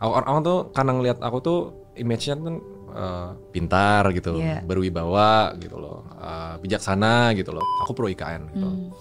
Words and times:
orang, 0.00 0.26
orang 0.28 0.42
tuh 0.42 0.58
karena 0.72 0.92
ngeliat 0.92 1.18
aku 1.20 1.38
tuh 1.40 1.58
image-nya 1.96 2.34
kan 2.36 2.56
uh, 2.92 3.30
pintar 3.50 4.04
gitu, 4.12 4.36
Iya. 4.36 4.60
berwibawa 4.60 5.56
gitu 5.56 5.76
loh, 5.76 6.04
uh, 6.12 6.60
bijaksana 6.60 7.32
gitu 7.32 7.56
loh. 7.56 7.64
Aku 7.84 7.96
pro 7.96 8.06
IKN 8.06 8.42
gitu. 8.52 8.68
Hmm. 8.68 8.92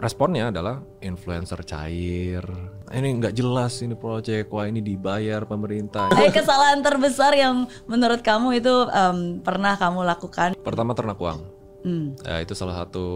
Responnya 0.00 0.48
adalah 0.48 0.80
influencer 1.04 1.60
cair. 1.62 2.40
Ini 2.88 3.20
nggak 3.20 3.36
jelas 3.36 3.84
ini 3.84 3.92
project, 3.92 4.48
wah 4.48 4.64
ini 4.64 4.80
dibayar 4.80 5.44
pemerintah. 5.44 6.08
Eh 6.16 6.32
kesalahan 6.32 6.80
terbesar 6.80 7.36
yang 7.36 7.68
menurut 7.84 8.24
kamu 8.24 8.64
itu 8.64 8.74
em, 8.88 9.44
pernah 9.44 9.76
kamu 9.76 10.00
lakukan? 10.08 10.56
Pertama 10.64 10.96
ternak 10.96 11.20
uang. 11.20 11.40
Hmm. 11.84 12.16
Ya, 12.24 12.40
itu 12.40 12.56
salah 12.56 12.80
satu 12.80 13.06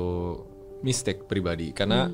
mistake 0.84 1.24
pribadi 1.24 1.72
karena 1.72 2.12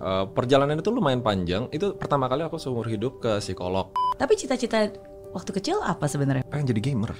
uh, 0.00 0.24
perjalanan 0.30 0.78
itu 0.78 0.90
lumayan 0.90 1.20
panjang. 1.20 1.66
Itu 1.74 1.94
pertama 1.98 2.30
kali 2.30 2.46
aku 2.46 2.56
seumur 2.56 2.86
hidup 2.86 3.20
ke 3.22 3.42
psikolog. 3.42 3.92
Tapi 4.18 4.32
cita-cita 4.38 4.90
waktu 5.34 5.50
kecil 5.60 5.82
apa 5.84 6.08
sebenarnya? 6.08 6.46
pengen 6.48 6.72
jadi 6.72 6.80
gamer. 6.92 7.12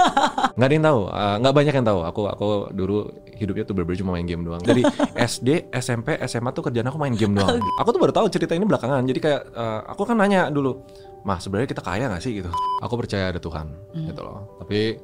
nggak 0.56 0.68
ada 0.70 0.74
yang 0.74 0.86
tahu, 0.86 1.00
uh, 1.10 1.36
nggak 1.42 1.54
banyak 1.54 1.74
yang 1.76 1.86
tahu. 1.86 2.00
Aku 2.06 2.20
aku 2.30 2.46
dulu 2.72 3.10
hidupnya 3.36 3.64
tuh 3.66 3.74
bener 3.76 3.96
cuma 3.98 4.16
main 4.16 4.26
game 4.26 4.42
doang. 4.46 4.62
Dari 4.62 4.82
SD, 5.18 5.48
SMP, 5.84 6.16
SMA 6.24 6.50
tuh 6.56 6.70
kerjaan 6.70 6.88
aku 6.88 6.98
main 7.00 7.14
game 7.14 7.36
doang. 7.36 7.60
Aku 7.80 7.88
tuh 7.92 8.00
baru 8.00 8.12
tahu 8.14 8.26
cerita 8.32 8.56
ini 8.56 8.64
belakangan. 8.64 9.02
Jadi 9.04 9.18
kayak 9.20 9.42
uh, 9.52 9.80
aku 9.90 10.08
kan 10.08 10.16
nanya 10.16 10.48
dulu, 10.48 10.84
mah 11.26 11.38
sebenarnya 11.42 11.68
kita 11.68 11.82
kaya 11.82 12.08
nggak 12.08 12.22
sih 12.22 12.40
gitu? 12.40 12.50
Aku 12.80 12.94
percaya 12.96 13.34
ada 13.34 13.40
Tuhan 13.42 13.66
gitu 13.92 14.20
loh. 14.22 14.56
Tapi 14.62 14.96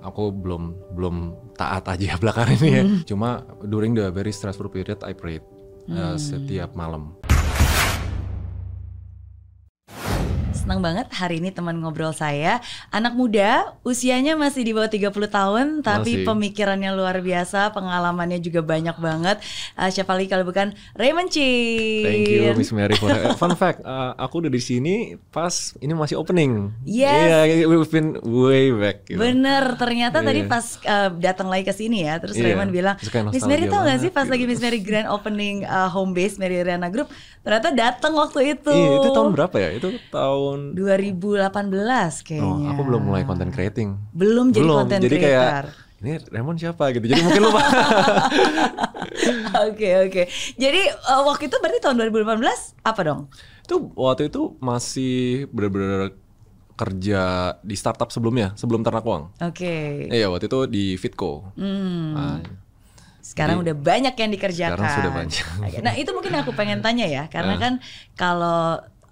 aku 0.00 0.32
belum 0.32 0.62
belum 0.96 1.16
taat 1.54 1.84
aja 1.92 2.16
belakangan 2.22 2.56
ini 2.60 2.68
ya. 2.72 2.84
Cuma 3.04 3.44
during 3.64 3.92
the 3.92 4.08
very 4.08 4.32
stressful 4.32 4.72
period 4.72 5.04
I 5.04 5.12
prayed 5.12 5.44
uh, 5.88 6.16
setiap 6.18 6.74
malam. 6.76 7.19
Senang 10.60 10.84
banget 10.84 11.08
hari 11.10 11.40
ini 11.40 11.48
teman 11.48 11.72
ngobrol 11.74 12.12
saya 12.12 12.60
Anak 12.90 13.14
muda, 13.14 13.72
usianya 13.80 14.36
masih 14.36 14.60
di 14.60 14.70
bawah 14.70 14.86
30 14.86 15.08
tahun 15.26 15.66
Tapi 15.80 16.20
Masih. 16.20 16.26
pemikirannya 16.28 16.92
luar 16.92 17.16
biasa, 17.18 17.72
pengalamannya 17.72 18.36
juga 18.38 18.60
banyak 18.60 18.92
banget 18.94 19.40
Eh, 19.74 19.88
Siapa 19.88 20.12
lagi 20.12 20.28
kalau 20.28 20.44
bukan 20.44 20.70
Raymond 20.92 21.32
Chin 21.32 22.04
Thank 22.04 22.28
you 22.28 22.52
Miss 22.52 22.70
Mary 22.70 22.92
for 22.94 23.08
fun 23.34 23.56
fact. 23.56 23.80
uh, 23.82 24.12
aku 24.16 24.40
udah 24.40 24.50
di 24.50 24.60
sini 24.60 24.94
pas 25.26 25.48
ini 25.78 25.92
masih 25.92 26.14
opening. 26.14 26.68
Yes. 26.82 27.48
Iya, 27.48 27.66
we've 27.66 27.88
been 27.88 28.20
way 28.20 28.68
back. 28.70 29.06
Gitu. 29.06 29.16
Bener, 29.16 29.74
ternyata 29.76 30.20
Iya. 30.20 30.26
tadi 30.26 30.40
pas 30.44 30.64
uh, 30.82 31.08
datang 31.16 31.48
lagi 31.48 31.64
ke 31.64 31.72
sini 31.72 32.04
ya, 32.04 32.18
terus 32.18 32.36
Iya, 32.36 32.52
Raymond 32.52 32.68
bilang, 32.70 32.96
Miss 33.32 33.46
Mary 33.46 33.64
tau 33.64 33.80
gak 33.80 33.98
sih 33.98 34.10
pas 34.10 34.24
gitu." 34.24 34.32
lagi 34.34 34.44
Miss 34.44 34.60
Mary 34.60 34.78
grand 34.78 35.08
opening 35.08 35.64
uh, 35.64 35.88
home 35.88 36.12
base 36.12 36.36
Mary 36.36 36.60
Riana 36.60 36.88
Group, 36.88 37.08
ternyata 37.40 37.70
datang 37.70 38.12
waktu 38.12 38.54
itu. 38.54 38.68
Iya, 38.70 38.88
itu 38.98 39.08
tahun 39.10 39.30
berapa 39.32 39.56
ya? 39.56 39.70
Itu 39.72 39.88
tahun 40.10 40.49
2018 40.72 41.50
kayaknya. 42.22 42.42
Oh, 42.44 42.66
aku 42.66 42.82
belum 42.82 43.02
mulai 43.04 43.22
content 43.22 43.48
creating. 43.48 43.98
Belum 44.10 44.50
jadi 44.50 44.62
belum. 44.62 44.76
content 44.78 45.00
jadi 45.00 45.16
creator. 45.16 45.64
kayak 45.68 45.98
ini 46.00 46.12
Raymond 46.26 46.56
siapa 46.56 46.84
gitu. 46.90 47.04
Jadi 47.04 47.20
mungkin 47.20 47.42
lupa. 47.44 47.60
Oke 49.60 49.90
oke. 50.00 50.22
Jadi 50.56 50.80
uh, 51.04 51.22
waktu 51.26 51.46
itu 51.46 51.56
berarti 51.58 51.78
tahun 51.78 52.00
2018 52.00 52.40
apa 52.80 53.00
dong? 53.02 53.28
itu 53.60 53.76
waktu 53.94 54.26
itu 54.26 54.58
masih 54.58 55.46
bener-bener 55.50 56.10
kerja 56.74 57.22
di 57.60 57.76
startup 57.76 58.08
sebelumnya, 58.08 58.50
sebelum 58.56 58.80
ternak 58.80 59.04
uang. 59.04 59.30
Oke. 59.38 60.08
Iya, 60.08 60.26
waktu 60.26 60.48
itu 60.48 60.60
di 60.66 60.84
Fitco. 60.96 61.52
Hmm. 61.54 62.16
Ah, 62.16 62.38
Sekarang 63.20 63.60
udah 63.60 63.76
banyak 63.76 64.10
yang 64.10 64.30
dikerjakan. 64.32 64.74
Sekarang 64.74 64.96
sudah 64.96 65.12
banyak. 65.12 65.44
Nah 65.84 65.94
itu 65.94 66.10
mungkin 66.10 66.34
aku 66.34 66.50
pengen 66.50 66.80
tanya 66.80 67.04
ya, 67.04 67.28
karena 67.28 67.54
Ah. 67.54 67.60
kan 67.60 67.72
kalau 68.16 68.60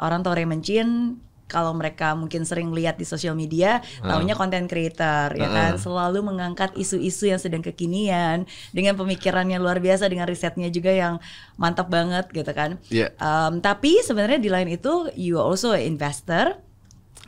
orang 0.00 0.24
tahu 0.24 0.32
Raymond 0.32 0.64
Chin, 0.64 1.20
kalau 1.48 1.72
mereka 1.72 2.12
mungkin 2.12 2.44
sering 2.44 2.70
lihat 2.70 3.00
di 3.00 3.08
sosial 3.08 3.32
media, 3.32 3.80
Ah. 4.04 4.14
taunya 4.14 4.36
content 4.36 4.68
creator, 4.68 5.32
ya 5.32 5.48
kan, 5.48 5.72
selalu 5.80 6.20
mengangkat 6.20 6.76
isu-isu 6.76 7.26
yang 7.26 7.40
sedang 7.40 7.64
kekinian 7.64 8.44
dengan 8.70 8.94
pemikirannya 8.94 9.56
luar 9.56 9.80
biasa, 9.80 10.06
dengan 10.06 10.28
risetnya 10.28 10.68
juga 10.68 10.92
yang 10.92 11.16
mantap 11.56 11.88
banget 11.88 12.28
gitu 12.30 12.52
kan. 12.52 12.76
Iya. 12.92 13.16
Um, 13.16 13.64
tapi 13.64 14.04
sebenarnya 14.04 14.38
di 14.38 14.52
lain 14.52 14.68
itu, 14.68 15.08
you 15.16 15.40
are 15.40 15.48
also 15.48 15.72
an 15.72 15.80
investor. 15.82 16.60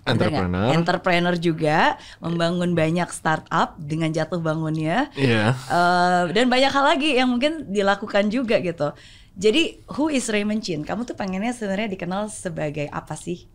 entrepreneur. 0.08 0.72
Entrepreneur 0.74 1.34
juga, 1.36 1.94
membangun 2.18 2.72
banyak 2.72 3.06
startup 3.12 3.76
dengan 3.76 4.10
jatuh 4.10 4.40
bangunnya. 4.40 5.12
Iya. 5.14 5.54
Eh, 5.54 6.22
dan 6.34 6.48
banyak 6.48 6.72
hal 6.72 6.84
lagi 6.96 7.14
yang 7.20 7.28
mungkin 7.30 7.68
dilakukan 7.68 8.32
juga 8.32 8.58
gitu. 8.64 8.90
Jadi 9.36 9.78
who 9.92 10.10
is 10.10 10.26
Raymond 10.26 10.64
Chin? 10.64 10.82
Kamu 10.82 11.04
tuh 11.04 11.14
pengennya 11.14 11.54
sebenarnya 11.54 11.86
dikenal 11.94 12.26
sebagai 12.32 12.88
apa 12.90 13.14
sih? 13.14 13.46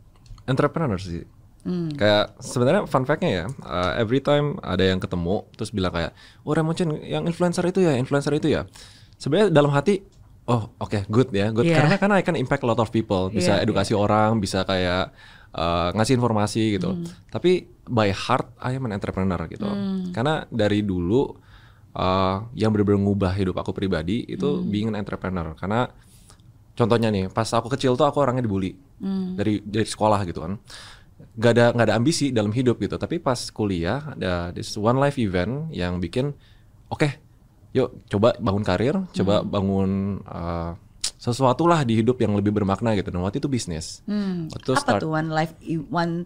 Entrepreneur 0.45 0.97
sih. 0.97 1.25
Hmm. 1.65 1.89
Kayak 1.97 2.37
sebenarnya 2.37 2.85
fun 2.85 3.09
fact-nya 3.09 3.29
ya, 3.33 3.45
uh, 3.65 3.97
every 3.97 4.21
time 4.21 4.61
ada 4.61 4.85
yang 4.85 5.01
ketemu 5.01 5.49
terus 5.57 5.73
bilang 5.73 5.89
kayak, 5.89 6.13
"Oh, 6.45 6.53
Raymond 6.53 6.77
Chen 6.77 6.93
yang 7.01 7.25
influencer 7.25 7.65
itu 7.65 7.81
ya, 7.81 7.97
influencer 7.97 8.37
itu 8.37 8.53
ya." 8.53 8.69
Sebenarnya 9.17 9.49
dalam 9.49 9.73
hati, 9.73 10.05
"Oh, 10.45 10.69
oke, 10.77 11.09
good 11.09 11.33
ya, 11.33 11.49
good." 11.49 11.65
Iya. 11.65 11.81
Karena 11.81 11.95
karena 11.97 12.15
I 12.21 12.23
can 12.23 12.37
impact 12.37 12.61
a 12.61 12.69
lot 12.69 12.77
of 12.77 12.93
people, 12.93 13.33
bisa 13.33 13.57
Iya, 13.57 13.65
edukasi 13.65 13.97
orang, 13.97 14.37
bisa 14.37 14.61
kayak 14.61 15.09
uh, 15.57 15.89
ngasih 15.97 16.21
informasi 16.21 16.77
gitu. 16.77 16.93
Hmm. 16.93 17.09
Tapi 17.33 17.65
by 17.89 18.13
heart 18.13 18.45
I 18.61 18.77
am 18.77 18.85
an 18.85 18.93
entrepreneur 18.93 19.41
gitu. 19.49 19.65
Karena 20.13 20.45
dari 20.53 20.85
dulu 20.85 21.33
uh, 21.97 22.37
yang 22.53 22.69
benar-benar 22.69 23.01
ngubah 23.01 23.33
hidup 23.33 23.57
aku 23.57 23.73
pribadi 23.73 24.21
itu 24.27 24.45
Hmm. 24.45 24.69
being 24.69 24.87
an 24.93 25.01
entrepreneur. 25.01 25.57
Karena 25.57 25.89
contohnya 26.75 27.07
nih, 27.07 27.27
pas 27.27 27.47
aku 27.49 27.71
kecil 27.71 27.95
tuh 27.95 28.03
aku 28.03 28.19
orangnya 28.19 28.43
dibully 28.43 28.75
Hmm. 28.95 29.35
dari 29.35 29.59
dari 29.59 29.83
sekolah 29.83 30.23
gitu 30.23 30.39
kan 30.39 30.55
nggak 31.35 31.51
ada 31.51 31.65
nggak 31.71 31.85
ada 31.87 31.95
ambisi 31.95 32.31
dalam 32.31 32.51
hidup 32.51 32.79
gitu 32.79 32.95
tapi 32.95 33.19
pas 33.19 33.35
kuliah 33.49 33.99
ada 34.11 34.51
this 34.51 34.71
one 34.75 34.95
life 34.95 35.15
event 35.15 35.67
yang 35.67 35.99
bikin 35.99 36.31
oke 36.87 37.07
yuk 37.71 38.07
coba 38.07 38.35
bangun 38.37 38.63
karir 38.63 38.95
coba 39.11 39.43
bangun 39.43 40.23
uh, 40.23 40.79
sesuatu 41.15 41.67
lah 41.67 41.83
di 41.83 41.99
hidup 41.99 42.19
yang 42.19 42.35
lebih 42.35 42.51
bermakna 42.51 42.95
gitu 42.95 43.11
dan 43.11 43.19
waktu 43.19 43.39
itu 43.39 43.51
bisnis 43.51 43.99
Hmm. 44.07 44.47
waktu 44.47 44.63
itu 44.63 44.73
Apa 44.73 44.81
start 44.81 45.01
tuh 45.03 45.11
one 45.11 45.27
life 45.27 45.51
one 45.87 46.23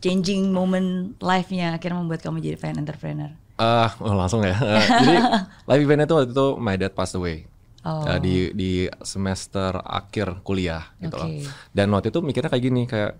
changing 0.00 0.52
moment 0.52 1.16
life-nya 1.16 1.76
akhirnya 1.76 1.96
membuat 1.96 2.20
kamu 2.20 2.40
jadi 2.40 2.56
fan 2.56 2.76
entrepreneur? 2.76 3.32
Ah, 3.56 3.92
oh 4.00 4.12
langsung 4.12 4.40
ya. 4.42 4.56
Eh, 4.56 4.84
jadi 4.98 5.16
live 5.68 5.82
event 5.82 6.00
itu 6.02 6.14
waktu 6.14 6.28
itu 6.28 6.46
my 6.56 6.74
dad 6.74 6.92
passed 6.92 7.14
away. 7.14 7.44
Oh. 7.82 8.06
Eh, 8.06 8.18
di 8.22 8.34
di 8.54 8.72
semester 9.02 9.74
akhir 9.74 10.46
kuliah 10.46 10.94
gitu 10.98 11.18
loh. 11.18 11.26
Oke. 11.26 11.42
Dan 11.74 11.90
waktu 11.90 12.14
itu 12.14 12.22
mikirnya 12.22 12.46
kayak 12.46 12.62
gini 12.62 12.82
kayak 12.86 13.18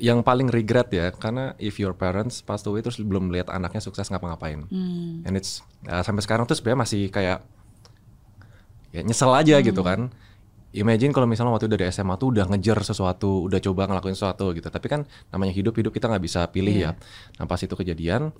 yang 0.00 0.20
paling 0.20 0.48
regret 0.48 0.88
ya 0.88 1.12
karena 1.12 1.52
if 1.56 1.76
your 1.76 1.92
parents 1.92 2.40
passed 2.40 2.64
away 2.64 2.80
terus 2.80 2.96
belum 2.96 3.28
melihat 3.28 3.52
anaknya 3.52 3.80
sukses 3.80 4.08
ngapa-ngapain. 4.08 4.64
Hmm. 4.68 5.24
And 5.24 5.36
it's 5.36 5.60
eh, 5.84 6.00
sampai 6.00 6.20
sekarang 6.20 6.44
tuh 6.44 6.56
sebenarnya 6.56 6.80
masih 6.84 7.08
kayak 7.08 7.40
ya 8.90 9.00
nyesel 9.00 9.30
aja 9.32 9.56
Hmm. 9.60 9.66
gitu 9.66 9.80
kan. 9.80 10.12
Imagine 10.70 11.10
kalau 11.10 11.26
misalnya 11.26 11.50
waktu 11.50 11.66
dari 11.66 11.90
SMA 11.90 12.14
tuh 12.14 12.30
udah 12.30 12.46
ngejar 12.46 12.78
sesuatu, 12.86 13.42
udah 13.50 13.58
coba 13.58 13.90
ngelakuin 13.90 14.14
sesuatu 14.14 14.54
gitu. 14.54 14.70
Tapi 14.70 14.86
kan 14.86 15.02
namanya 15.28 15.50
hidup 15.50 15.74
hidup 15.74 15.90
kita 15.90 16.06
nggak 16.06 16.22
bisa 16.22 16.46
pilih 16.46 16.70
Iya. 16.70 16.94
ya. 16.94 17.40
Nah 17.42 17.50
pas 17.50 17.58
itu 17.58 17.74
kejadian, 17.74 18.30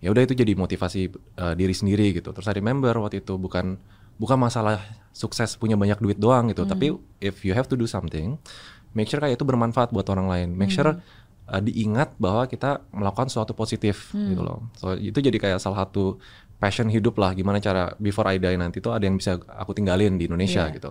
ya 0.00 0.08
udah 0.08 0.24
itu 0.24 0.32
jadi 0.32 0.56
motivasi 0.56 1.12
uh, 1.36 1.52
diri 1.52 1.76
sendiri 1.76 2.16
gitu. 2.16 2.32
Terus 2.32 2.48
I 2.48 2.56
remember 2.56 2.96
waktu 2.96 3.20
itu 3.20 3.36
bukan 3.36 3.76
bukan 4.16 4.38
masalah 4.38 4.78
sukses 5.10 5.54
punya 5.54 5.74
banyak 5.74 5.98
duit 5.98 6.18
doang 6.18 6.50
gitu. 6.50 6.66
Tapi 6.66 6.90
if 7.20 7.42
you 7.42 7.54
have 7.54 7.66
to 7.66 7.74
do 7.74 7.86
something, 7.86 8.34
make 8.92 9.06
sure 9.06 9.18
kayak 9.18 9.38
itu 9.38 9.44
bermanfaat 9.44 9.90
buat 9.90 10.06
orang 10.08 10.26
lain. 10.26 10.48
Make 10.54 10.70
sure 10.70 10.90
uh, 11.46 11.60
diingat 11.60 12.18
bahwa 12.18 12.46
kita 12.46 12.82
melakukan 12.90 13.30
sesuatu 13.30 13.54
positif 13.54 14.10
gitu 14.14 14.42
loh. 14.42 14.70
So 14.74 14.94
itu 14.94 15.18
jadi 15.18 15.38
kayak 15.38 15.58
salah 15.58 15.86
satu 15.86 16.18
passion 16.58 16.88
hidup 16.88 17.14
lah. 17.18 17.34
Gimana 17.34 17.58
cara 17.58 17.94
before 17.98 18.26
I 18.26 18.38
die 18.38 18.56
nanti 18.56 18.78
tuh 18.78 18.90
ada 18.90 19.04
yang 19.04 19.18
bisa 19.18 19.38
aku 19.38 19.74
tinggalin 19.74 20.18
di 20.18 20.26
Indonesia 20.26 20.66
Iya. 20.66 20.74
gitu. 20.74 20.90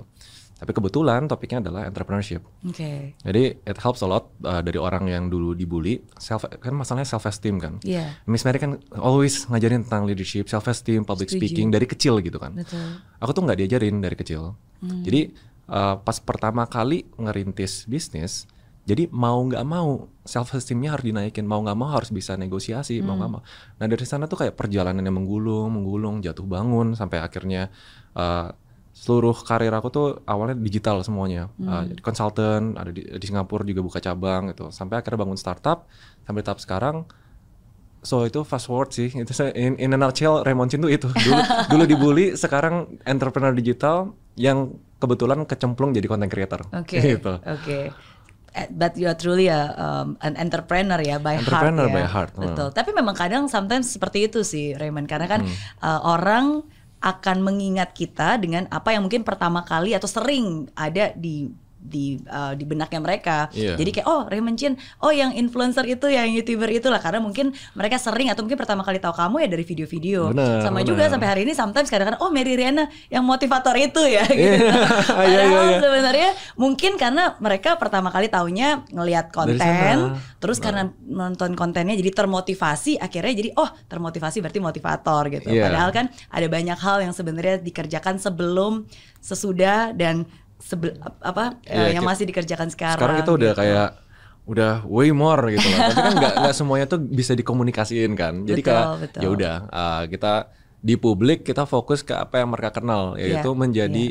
Tapi 0.64 0.72
kebetulan 0.72 1.28
topiknya 1.28 1.60
adalah 1.60 1.84
entrepreneurship. 1.84 2.40
Oke. 2.64 3.20
Jadi 3.20 3.44
it 3.68 3.78
helps 3.84 4.00
a 4.00 4.08
lot 4.08 4.32
uh, 4.48 4.64
dari 4.64 4.80
orang 4.80 5.12
yang 5.12 5.28
dulu 5.28 5.52
dibully. 5.52 6.00
Self 6.16 6.48
kan 6.48 6.72
masalahnya 6.72 7.04
self 7.04 7.28
esteem 7.28 7.60
kan. 7.60 7.84
Iya. 7.84 8.16
Miss 8.32 8.48
Mary 8.48 8.64
kan 8.64 8.80
always 8.96 9.44
ngajarin 9.52 9.84
tentang 9.84 10.08
leadership, 10.08 10.48
self 10.48 10.64
esteem, 10.72 11.04
public 11.04 11.28
Setuju. 11.28 11.44
speaking 11.44 11.68
dari 11.68 11.84
kecil 11.84 12.24
gitu 12.24 12.40
kan. 12.40 12.56
Betul. 12.56 12.80
Aku 13.20 13.36
tuh 13.36 13.44
nggak 13.44 13.60
diajarin 13.60 14.00
dari 14.00 14.16
kecil. 14.16 14.56
Hmm. 14.80 15.04
Jadi 15.04 15.36
uh, 15.68 16.00
pas 16.00 16.16
pertama 16.24 16.64
kali 16.64 17.04
ngerintis 17.20 17.84
bisnis, 17.84 18.48
jadi 18.88 19.12
mau 19.12 19.44
nggak 19.44 19.68
mau 19.68 20.08
self 20.24 20.56
esteemnya 20.56 20.96
harus 20.96 21.04
dinaikin, 21.04 21.44
mau 21.44 21.60
nggak 21.60 21.76
mau 21.76 21.92
harus 21.92 22.08
bisa 22.08 22.40
negosiasi, 22.40 23.04
mau 23.04 23.20
nggak 23.20 23.32
Hmm. 23.36 23.44
mau. 23.44 23.78
Nah 23.80 23.88
dari 23.92 24.08
sana 24.08 24.32
tuh 24.32 24.48
kayak 24.48 24.56
perjalanannya 24.56 25.12
menggulung, 25.12 25.76
menggulung, 25.76 26.24
jatuh 26.24 26.48
bangun 26.48 26.96
sampai 26.96 27.20
akhirnya 27.20 27.68
uh, 28.16 28.48
seluruh 28.94 29.34
karir 29.42 29.74
aku 29.74 29.90
tuh 29.90 30.08
awalnya 30.24 30.54
digital 30.56 31.02
semuanya, 31.02 31.50
Uh, 31.58 31.82
Hmm. 31.82 31.90
jadi 31.90 32.02
konsultan, 32.02 32.62
ada 32.78 32.94
di, 32.94 33.02
di 33.02 33.26
Singapura 33.26 33.66
juga 33.66 33.82
buka 33.82 33.98
cabang 33.98 34.54
gitu, 34.54 34.70
sampai 34.70 35.02
akhirnya 35.02 35.20
bangun 35.20 35.36
startup, 35.36 35.90
sampai 36.24 36.42
tahap 36.42 36.62
sekarang 36.62 37.10
So 38.04 38.28
itu 38.28 38.44
fast 38.44 38.68
forward 38.68 38.92
sih, 38.92 39.08
itu 39.08 39.32
in, 39.56 39.80
in 39.80 39.96
a 39.96 39.98
nutshell 39.98 40.44
Raymond 40.44 40.68
Chin 40.68 40.84
tuh 40.84 40.92
itu 40.92 41.08
dulu 41.08 41.40
dulu 41.72 41.84
dibully, 41.88 42.26
sekarang 42.36 43.00
entrepreneur 43.08 43.56
digital 43.56 44.12
yang 44.36 44.76
kebetulan 45.00 45.48
kecemplung 45.48 45.96
jadi 45.96 46.12
content 46.12 46.28
creator. 46.28 46.68
Oke. 46.76 47.00
Gitu. 47.00 47.32
Oke. 47.40 47.96
eh, 48.54 48.68
but 48.70 48.94
you 48.94 49.08
are 49.08 49.16
truly 49.16 49.48
a, 49.48 49.72
um, 49.74 50.20
an 50.20 50.36
entrepreneur 50.36 51.00
ya 51.00 51.16
by 51.16 51.40
Entrepreneur 51.40 51.88
heart 51.88 51.96
ya. 51.96 51.96
by 51.96 52.06
heart, 52.06 52.32
hmm. 52.36 52.44
Betul. 52.44 52.68
Tapi 52.76 52.92
memang 52.92 53.16
kadang 53.16 53.48
sometimes 53.48 53.88
seperti 53.88 54.28
itu 54.28 54.44
sih 54.44 54.76
Raymond 54.76 55.08
karena 55.08 55.26
kan 55.26 55.42
uh, 55.80 56.04
orang 56.04 56.60
akan 57.04 57.44
mengingat 57.44 57.92
kita 57.92 58.40
dengan 58.40 58.64
apa 58.72 58.96
yang 58.96 59.04
mungkin 59.04 59.28
pertama 59.28 59.68
kali 59.68 59.92
atau 59.92 60.08
sering 60.08 60.72
ada 60.72 61.12
di 61.12 61.52
di 61.84 62.16
uh, 62.32 62.56
di 62.56 62.64
benaknya 62.64 63.00
mereka. 63.04 63.38
Iya. 63.52 63.76
Jadi 63.76 64.00
kayak 64.00 64.08
oh 64.08 64.24
Raymond 64.32 64.56
Chin, 64.56 64.74
oh 65.04 65.12
yang 65.12 65.36
influencer 65.36 65.84
itu, 65.84 66.08
yang 66.08 66.32
youtuber 66.32 66.72
itulah 66.72 67.04
karena 67.04 67.20
mungkin 67.20 67.52
mereka 67.76 68.00
sering 68.00 68.32
atau 68.32 68.48
mungkin 68.48 68.56
pertama 68.56 68.82
kali 68.88 69.04
tahu 69.04 69.12
kamu 69.12 69.36
ya 69.44 69.48
dari 69.52 69.64
video-video. 69.68 70.32
Sama 70.64 70.80
benar. 70.80 70.88
juga 70.88 71.04
sampai 71.12 71.28
hari 71.28 71.42
ini 71.44 71.54
sometimes 71.54 71.92
kadang-kadang 71.92 72.24
oh 72.24 72.32
Mary 72.32 72.56
Riana 72.56 72.88
yang 73.12 73.28
motivator 73.28 73.76
itu 73.76 74.00
ya 74.08 74.24
gitu. 74.32 74.64
Iya, 75.24 75.40
iya, 75.40 75.44
Padahal 75.44 75.70
iya. 75.70 75.80
sebenarnya 75.80 76.30
mungkin 76.56 76.92
karena 76.96 77.36
mereka 77.40 77.76
pertama 77.76 78.10
kali 78.10 78.28
taunya 78.32 78.84
ngelihat 78.92 79.34
konten, 79.36 80.18
terus 80.40 80.58
karena 80.64 80.90
nonton 81.04 81.54
kontennya 81.54 81.96
jadi 82.00 82.12
termotivasi, 82.14 82.98
akhirnya 83.00 83.34
jadi 83.34 83.50
oh 83.60 83.70
termotivasi 83.92 84.40
berarti 84.40 84.60
motivator 84.64 85.24
gitu. 85.32 85.50
Iya. 85.52 85.70
Padahal 85.70 85.90
kan 85.92 86.06
ada 86.32 86.48
banyak 86.48 86.80
hal 86.80 86.98
yang 87.04 87.14
sebenarnya 87.14 87.60
dikerjakan 87.62 88.20
sebelum, 88.22 88.86
sesudah 89.24 89.96
dan 89.96 90.28
sebel, 90.64 90.96
apa 91.20 91.60
eh, 91.68 91.92
Iya, 91.92 92.00
yang 92.00 92.08
masih 92.08 92.24
dikerjakan 92.24 92.72
sekarang. 92.72 92.98
Sekarang 92.98 93.18
kita 93.20 93.32
udah 93.36 93.52
gitu. 93.52 93.62
kayak 93.62 93.90
udah 94.44 94.74
way 94.88 95.12
more 95.12 95.44
gitu 95.52 95.64
loh. 95.68 95.80
Tapi 95.92 96.00
kan 96.00 96.14
nggak 96.20 96.34
nggak 96.44 96.56
semuanya 96.56 96.86
tuh 96.88 97.00
bisa 97.04 97.36
dikomunikasiin 97.36 98.12
kan. 98.16 98.34
Jadi 98.48 98.62
Betul, 98.64 98.72
kayak 98.72 98.86
ya 99.20 99.30
udah 99.30 99.56
uh, 99.68 100.04
kita 100.08 100.34
di 100.84 100.96
publik 101.00 101.48
kita 101.48 101.64
fokus 101.64 102.04
ke 102.04 102.12
apa 102.12 102.44
yang 102.44 102.52
mereka 102.52 102.76
kenal 102.76 103.16
yaitu 103.16 103.56
Iya, 103.56 103.60
menjadi 103.60 104.06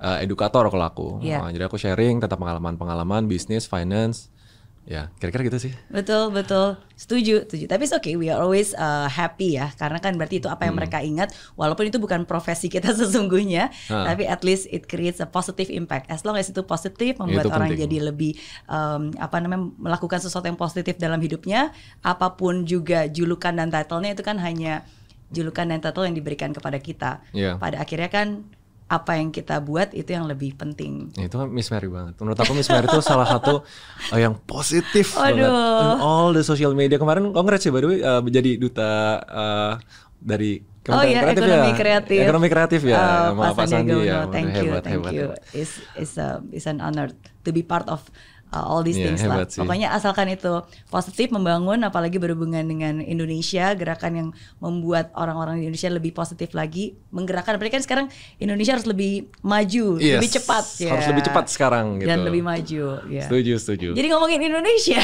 uh, 0.00 0.18
edukator 0.20 0.68
kalau 0.68 0.86
aku. 0.88 1.08
Iya. 1.24 1.44
Uh, 1.44 1.50
jadi 1.52 1.64
aku 1.68 1.76
sharing 1.80 2.20
tentang 2.20 2.40
pengalaman-pengalaman 2.40 3.28
bisnis, 3.28 3.64
finance. 3.64 4.32
Ya, 4.88 5.12
kira-kira 5.20 5.44
gitu 5.44 5.60
sih. 5.60 5.72
Betul 5.92 6.32
betul 6.32 6.80
setuju 6.96 7.44
setuju. 7.44 7.68
Tapi 7.68 7.84
it's 7.84 7.92
okay 7.92 8.16
we 8.16 8.32
are 8.32 8.40
always 8.40 8.72
uh, 8.72 9.04
happy 9.04 9.60
ya 9.60 9.68
karena 9.76 10.00
kan 10.00 10.16
berarti 10.16 10.40
itu 10.40 10.48
apa 10.48 10.64
yang 10.64 10.80
mereka 10.80 11.04
ingat 11.04 11.28
walaupun 11.60 11.92
itu 11.92 12.00
bukan 12.00 12.24
profesi 12.24 12.72
kita 12.72 12.96
sesungguhnya 12.98 13.68
Ah. 13.92 14.08
tapi 14.08 14.24
at 14.24 14.40
least 14.40 14.64
it 14.72 14.88
creates 14.88 15.20
a 15.20 15.28
positive 15.28 15.68
impact. 15.68 16.08
As 16.08 16.24
long 16.24 16.40
as 16.40 16.48
itu 16.48 16.64
positif 16.64 17.20
membuat 17.20 17.44
Itu 17.44 17.52
orang 17.52 17.68
penting. 17.68 17.84
jadi 17.84 17.96
lebih 18.08 18.32
um, 18.64 19.12
apa 19.20 19.36
namanya 19.38 19.68
melakukan 19.76 20.24
sesuatu 20.24 20.48
yang 20.48 20.56
positif 20.56 20.96
dalam 20.96 21.20
hidupnya 21.20 21.68
apa 22.00 22.32
pun 22.32 22.64
juga 22.64 23.04
julukan 23.06 23.52
dan 23.52 23.68
title-nya 23.68 24.16
itu 24.16 24.24
kan 24.24 24.40
hanya 24.40 24.88
julukan 25.28 25.68
dan 25.68 25.84
title 25.84 26.08
yang 26.08 26.16
diberikan 26.16 26.56
kepada 26.56 26.80
kita. 26.80 27.20
Iya. 27.36 27.60
Pada 27.60 27.84
akhirnya 27.84 28.08
kan 28.08 28.48
apa 28.88 29.20
yang 29.20 29.28
kita 29.28 29.60
buat 29.60 29.92
itu 29.92 30.16
yang 30.16 30.24
lebih 30.24 30.56
penting. 30.56 31.12
Itu 31.12 31.36
kan 31.36 31.52
Miss 31.52 31.68
Mary 31.68 31.92
banget. 31.92 32.16
Menurut 32.16 32.40
aku 32.40 32.56
Miss 32.56 32.72
Mary 32.72 32.88
itu 32.88 33.00
salah 33.04 33.28
satu 33.28 33.60
uh, 34.12 34.18
yang 34.24 34.32
positif 34.48 35.12
banget. 35.12 35.44
Aduh. 35.44 35.84
In 35.84 35.90
all 36.00 36.28
the 36.32 36.40
social 36.40 36.72
media 36.72 36.96
kemarin 36.96 37.28
congrats 37.36 37.68
ya 37.68 37.72
by 37.72 37.84
the 37.84 37.88
way 37.92 37.98
uh, 38.00 38.24
menjadi 38.24 38.56
duta 38.56 38.90
uh, 39.28 39.72
dari 40.16 40.64
Oh 40.88 41.04
iya, 41.04 41.20
Kementerian 41.20 41.36
ekonomi 41.36 41.68
ya? 41.68 41.76
kreatif. 41.76 42.20
Ekonomi 42.24 42.48
kreatif 42.48 42.80
ya, 42.88 42.96
sama 43.28 43.52
Pak 43.52 43.66
Sandi 43.68 43.98
ya. 44.08 44.24
Thank 44.32 44.56
you, 44.56 44.72
hebat, 44.72 44.82
thank 44.88 45.04
hebat, 45.04 45.12
you. 45.12 45.28
It's 45.52 45.84
it's 46.00 46.16
a 46.16 46.40
it's 46.48 46.64
an 46.64 46.80
honor 46.80 47.12
to 47.44 47.50
be 47.52 47.60
part 47.60 47.84
of 47.92 48.08
uh, 48.50 48.64
all 48.64 48.80
these 48.80 48.96
Iya, 48.96 49.06
things 49.08 49.22
lah. 49.22 49.44
sih. 49.44 49.58
Pokoknya 49.58 49.90
asalkan 49.90 50.28
itu 50.28 50.60
positif 50.86 51.28
membangun, 51.28 51.80
apalagi 51.80 52.16
berhubungan 52.16 52.62
dengan 52.62 52.98
Indonesia, 52.98 53.72
gerakan 53.72 54.12
yang 54.14 54.28
membuat 54.58 55.10
orang-orang 55.12 55.58
di 55.58 55.66
Indonesia 55.66 55.88
lebih 55.88 56.12
positif 56.12 56.52
lagi, 56.52 56.92
menggerakkan. 57.08 57.54
Apalagi 57.54 57.74
kan 57.74 57.84
sekarang 57.84 58.06
Indonesia 58.36 58.72
harus 58.72 58.84
lebih 58.84 59.12
maju, 59.40 59.86
Yes, 59.96 60.18
lebih 60.18 60.30
cepat, 60.34 60.64
ya. 60.78 60.90
harus 60.92 61.06
lebih 61.06 61.24
cepat 61.24 61.44
sekarang 61.46 61.86
gitu. 61.98 62.08
dan 62.08 62.18
lebih 62.22 62.42
maju. 62.42 62.84
ya. 63.06 63.24
Setuju, 63.24 63.52
setuju. 63.58 63.88
Jadi 63.92 64.06
ngomongin 64.08 64.40
Indonesia. 64.42 65.02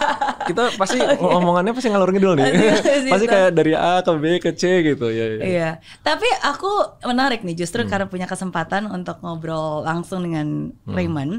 kita 0.48 0.74
pasti 0.74 0.98
omongannya 1.38 1.72
pasti 1.72 1.88
ngalur 1.88 2.10
ngidul 2.10 2.34
nih. 2.34 2.46
Pasti 3.12 3.26
kayak 3.26 3.50
dari 3.52 3.72
A 3.72 4.00
ke 4.00 4.12
B 4.14 4.24
ke 4.38 4.50
C 4.52 4.62
gitu 4.82 5.06
ya. 5.08 5.26
ya. 5.32 5.42
Iya, 5.42 5.70
tapi 6.00 6.26
aku 6.40 6.68
menarik 7.04 7.42
nih 7.42 7.56
justru 7.56 7.78
Hmm. 7.78 7.90
karena 7.92 8.06
punya 8.06 8.26
kesempatan 8.26 8.86
untuk 8.86 9.20
ngobrol 9.20 9.82
langsung 9.82 10.22
dengan 10.22 10.46
Hmm. 10.78 10.92
Raymond, 10.92 11.32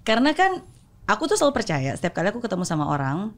karena 0.00 0.32
kan 0.32 0.60
aku 1.04 1.28
tuh 1.28 1.36
selalu 1.36 1.54
percaya 1.56 1.90
setiap 1.96 2.16
kali 2.16 2.32
aku 2.32 2.40
ketemu 2.40 2.64
sama 2.64 2.88
orang 2.88 3.32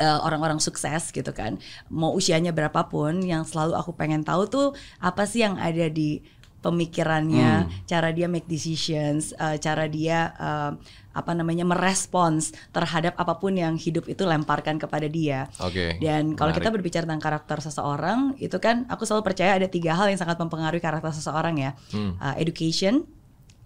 eh, 0.00 0.18
orang-orang 0.24 0.56
sukses 0.56 1.12
gitu 1.12 1.30
kan, 1.36 1.60
mau 1.92 2.16
usianya 2.16 2.50
berapapun, 2.50 3.20
yang 3.20 3.44
selalu 3.44 3.76
aku 3.76 3.92
pengen 3.92 4.24
tahu 4.24 4.48
tuh 4.48 4.66
apa 4.98 5.28
sih 5.28 5.44
yang 5.44 5.60
ada 5.60 5.86
di 5.92 6.24
pemikirannya, 6.62 7.66
Hmm. 7.66 7.70
cara 7.84 8.14
dia 8.14 8.30
make 8.30 8.46
decisions, 8.48 9.34
eh, 9.36 9.58
cara 9.60 9.90
dia 9.90 10.32
eh, 10.32 10.72
apa 11.12 11.32
namanya 11.36 11.68
merespons 11.68 12.56
terhadap 12.72 13.18
apa 13.20 13.36
pun 13.36 13.52
yang 13.52 13.76
hidup 13.76 14.08
itu 14.08 14.24
lemparkan 14.24 14.80
kepada 14.80 15.04
dia. 15.12 15.50
Oke. 15.60 16.00
Dan 16.00 16.38
kalau 16.38 16.56
kita 16.56 16.72
berbicara 16.72 17.04
tentang 17.04 17.20
karakter 17.20 17.60
seseorang, 17.60 18.32
itu 18.40 18.56
kan 18.62 18.88
aku 18.88 19.04
selalu 19.04 19.28
percaya 19.28 19.60
ada 19.60 19.68
tiga 19.68 19.92
hal 19.92 20.08
yang 20.08 20.16
sangat 20.16 20.40
mempengaruhi 20.40 20.80
karakter 20.80 21.12
seseorang 21.12 21.60
ya, 21.60 21.70
Hmm. 21.92 22.16
Uh, 22.16 22.34
education, 22.40 23.04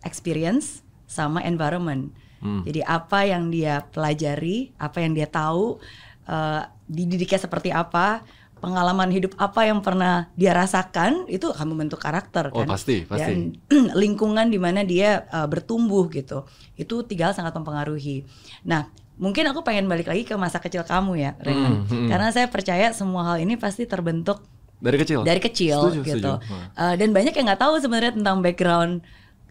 experience, 0.03 0.83
sama 1.07 1.39
environment. 1.47 2.11
Hmm. 2.47 2.63
Jadi 2.63 2.81
apa 2.87 3.27
yang 3.27 3.51
dia 3.51 3.83
pelajari, 3.91 4.71
apa 4.79 5.03
yang 5.03 5.19
dia 5.19 5.27
tahu, 5.27 5.83
uh, 6.31 6.63
dididiknya 6.87 7.43
seperti 7.43 7.75
apa, 7.75 8.23
pengalaman 8.63 9.11
hidup 9.11 9.35
apa 9.35 9.67
yang 9.67 9.83
pernah 9.83 10.31
dia 10.39 10.55
rasakan, 10.55 11.27
itu 11.27 11.51
akan 11.51 11.75
membentuk 11.75 11.99
karakter 11.99 12.55
Oh, 12.55 12.63
kan. 12.63 12.71
pasti, 12.71 13.03
pasti. 13.03 13.35
Dan 13.35 13.59
lingkungan 14.07 14.47
di 14.47 14.63
mana 14.63 14.87
dia 14.87 15.27
uh, 15.35 15.51
bertumbuh 15.51 16.07
gitu, 16.15 16.47
itu 16.79 17.03
tiga 17.03 17.29
hal 17.29 17.35
sangat 17.35 17.51
mempengaruhi. 17.59 18.23
Nah. 18.63 18.87
Mungkin 19.17 19.49
aku 19.49 19.65
pengen 19.65 19.89
balik 19.89 20.13
lagi 20.13 20.29
ke 20.29 20.37
masa 20.37 20.61
kecil 20.61 20.85
kamu 20.85 21.17
ya, 21.17 21.33
Raymond. 21.41 21.89
Hmm, 21.89 22.05
hmm. 22.05 22.09
Karena 22.13 22.29
saya 22.37 22.53
percaya 22.53 22.93
semua 22.93 23.25
hal 23.33 23.41
ini 23.41 23.57
pasti 23.57 23.89
terbentuk 23.89 24.45
dari 24.77 25.01
kecil. 25.01 25.25
dari 25.25 25.41
kecil 25.41 25.89
Setuju, 25.89 26.01
gitu. 26.05 26.33
setuju. 26.37 26.53
Uh, 26.77 26.93
dan 27.01 27.17
banyak 27.17 27.33
yang 27.33 27.49
nggak 27.49 27.65
tahu 27.65 27.81
sebenarnya 27.81 28.13
tentang 28.13 28.45
background 28.45 29.01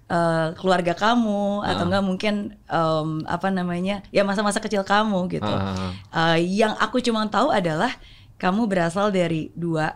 uh, 0.08 0.54
keluarga 0.54 0.94
kamu 0.94 1.64
atau 1.64 1.84
Ah. 1.84 1.88
enggak 1.88 2.04
mungkin 2.04 2.36
um, 2.68 3.22
apa 3.26 3.50
namanya 3.50 4.06
ya 4.10 4.22
masa-masa 4.22 4.60
kecil 4.60 4.82
kamu 4.82 5.30
gitu. 5.32 5.50
Ah. 5.50 5.94
Uh, 6.14 6.38
yang 6.38 6.74
aku 6.78 7.02
cuma 7.02 7.26
tahu 7.28 7.50
adalah 7.50 7.94
kamu 8.36 8.68
berasal 8.68 9.10
dari 9.10 9.50
dua 9.56 9.96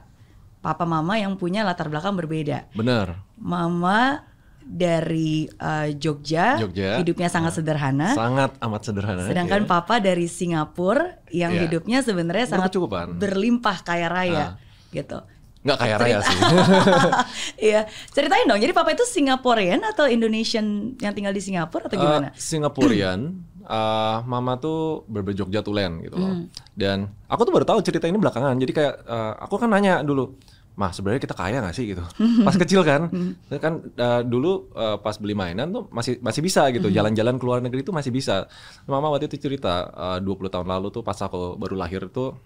papa 0.59 0.83
mama 0.83 1.15
yang 1.15 1.35
punya 1.35 1.63
latar 1.63 1.87
belakang 1.87 2.15
berbeda. 2.15 2.67
Bener. 2.73 3.15
Mama 3.39 4.27
dari 4.69 5.49
uh, 5.57 5.89
Jogja, 5.97 6.61
Jogja. 6.61 7.01
hidupnya 7.01 7.25
sangat 7.25 7.57
sederhana. 7.57 8.13
Sangat 8.13 8.53
amat 8.61 8.81
sederhana. 8.85 9.25
Sedangkan 9.25 9.65
ya. 9.65 9.67
papa 9.67 9.97
dari 9.97 10.29
Singapura 10.29 11.17
yang 11.33 11.57
Iya. 11.57 11.61
hidupnya 11.65 12.05
sebenarnya 12.05 12.45
sangat 12.45 12.77
berlimpah 13.17 13.81
kaya 13.81 14.05
raya 14.05 14.37
Ah. 14.37 14.51
gitu. 14.93 15.25
Nggak 15.59 15.77
kaya 15.77 15.95
raya 15.99 16.17
sih. 16.23 16.37
Iya, 17.69 17.81
ceritain 18.09 18.47
dong. 18.47 18.59
Jadi 18.59 18.71
papa 18.71 18.95
itu 18.95 19.03
Singaporean 19.03 19.83
atau 19.83 20.07
Indonesian 20.07 20.95
yang 20.97 21.11
tinggal 21.11 21.35
di 21.35 21.43
Singapura 21.43 21.91
atau 21.91 21.99
gimana? 21.99 22.31
Eh, 22.31 22.39
Singapurian, 22.39 23.19
eh, 23.67 24.17
mama 24.23 24.55
tuh 24.55 25.03
berber 25.05 25.35
Jogja 25.35 25.59
Tulen 25.59 25.99
gitu 25.99 26.15
loh. 26.15 26.31
Hmm. 26.31 26.45
Dan 26.71 27.11
aku 27.27 27.43
tuh 27.43 27.51
baru 27.51 27.67
tahu 27.67 27.79
cerita 27.83 28.07
ini 28.07 28.15
belakangan. 28.15 28.55
Jadi 28.55 28.71
kayak 28.71 28.93
eh, 29.03 29.33
aku 29.37 29.59
kan 29.59 29.67
nanya 29.67 29.99
dulu, 29.99 30.39
mah 30.79 30.95
sebenarnya 30.95 31.19
kita 31.19 31.35
kaya 31.35 31.59
nggak 31.59 31.75
sih 31.75 31.91
gitu? 31.91 32.03
Pas 32.47 32.55
kecil 32.55 32.79
kan, 32.87 33.11
Hmm. 33.11 33.35
kan 33.59 33.83
eh, 33.83 34.21
dulu 34.23 34.71
eh, 34.71 34.95
pas 34.95 35.19
beli 35.19 35.35
mainan 35.35 35.67
tuh 35.69 35.91
masih 35.91 36.23
masih 36.23 36.39
bisa 36.39 36.71
gitu, 36.71 36.87
Hmm. 36.87 36.95
jalan-jalan 36.95 37.35
ke 37.35 37.43
luar 37.43 37.59
negeri 37.59 37.83
itu 37.83 37.91
masih 37.91 38.15
bisa. 38.15 38.47
Mama 38.87 39.11
waktu 39.11 39.27
itu 39.27 39.35
cerita 39.35 39.91
eh, 39.91 40.19
20 40.23 40.47
tahun 40.47 40.71
lalu 40.71 40.87
tuh 40.89 41.03
pas 41.03 41.19
aku 41.19 41.59
baru 41.59 41.75
lahir 41.75 42.07
tuh 42.07 42.39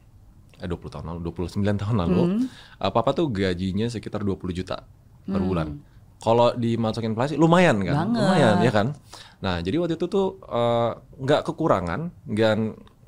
eh 0.58 0.68
20 0.68 0.90
tahun 0.90 1.06
lalu, 1.10 1.20
29 1.26 1.78
tahun 1.78 1.96
lalu, 1.98 2.22
Hmm. 2.24 2.46
eh, 2.78 2.92
papa 2.92 3.12
tuh 3.12 3.30
gajinya 3.30 3.88
sekitar 3.88 4.22
20 4.22 4.52
juta 4.52 4.84
per 5.24 5.40
bulan. 5.40 5.80
Kalau 6.18 6.56
dimasukin 6.56 7.12
inflasi 7.12 7.36
lumayan 7.36 7.84
kan, 7.84 8.08
Banget. 8.08 8.20
lumayan 8.24 8.56
ya 8.60 8.72
kan. 8.72 8.88
Nah 9.44 9.60
jadi 9.60 9.76
waktu 9.78 9.96
itu 9.96 10.06
tuh 10.08 10.40
eh, 10.42 10.92
nggak 11.20 11.42
kekurangan, 11.44 12.00
nggak 12.26 12.54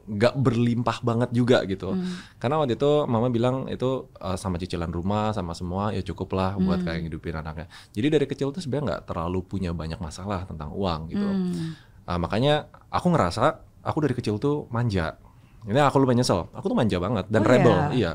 nggak 0.05 0.33
berlimpah 0.37 1.01
banget 1.01 1.29
juga 1.31 1.65
gitu. 1.65 1.97
Karena 2.37 2.61
waktu 2.61 2.77
itu 2.77 2.91
mama 3.07 3.31
bilang 3.31 3.65
itu 3.65 4.05
eh, 4.15 4.35
sama 4.35 4.59
cicilan 4.59 4.91
rumah 4.91 5.31
sama 5.31 5.55
semua 5.55 5.89
ya 5.89 6.03
cukup 6.03 6.35
lah 6.35 6.53
buat 6.55 6.83
kayak 6.83 7.07
ngidupin 7.07 7.33
anaknya. 7.33 7.65
Jadi 7.89 8.07
dari 8.11 8.25
kecil 8.25 8.51
tuh 8.51 8.59
sebenarnya 8.59 8.85
nggak 8.85 9.01
terlalu 9.09 9.39
punya 9.41 9.71
banyak 9.71 9.97
masalah 9.97 10.43
tentang 10.43 10.69
uang 10.71 11.09
gitu. 11.09 11.25
Hmm. 11.25 11.73
Nah, 12.05 12.17
makanya 12.21 12.67
aku 12.91 13.09
ngerasa 13.09 13.43
aku 13.81 13.97
dari 14.03 14.13
kecil 14.13 14.37
tuh 14.37 14.69
manja. 14.69 15.17
Ini 15.65 15.79
aku 15.81 15.97
lumayan 15.97 16.21
nyesel. 16.21 16.45
Aku 16.53 16.65
tuh 16.65 16.77
manja 16.77 16.97
banget 16.97 17.25
dan 17.27 17.41
Oh, 17.41 17.49
rebel. 17.49 17.73
ya? 17.73 17.87
Iya. 17.91 18.11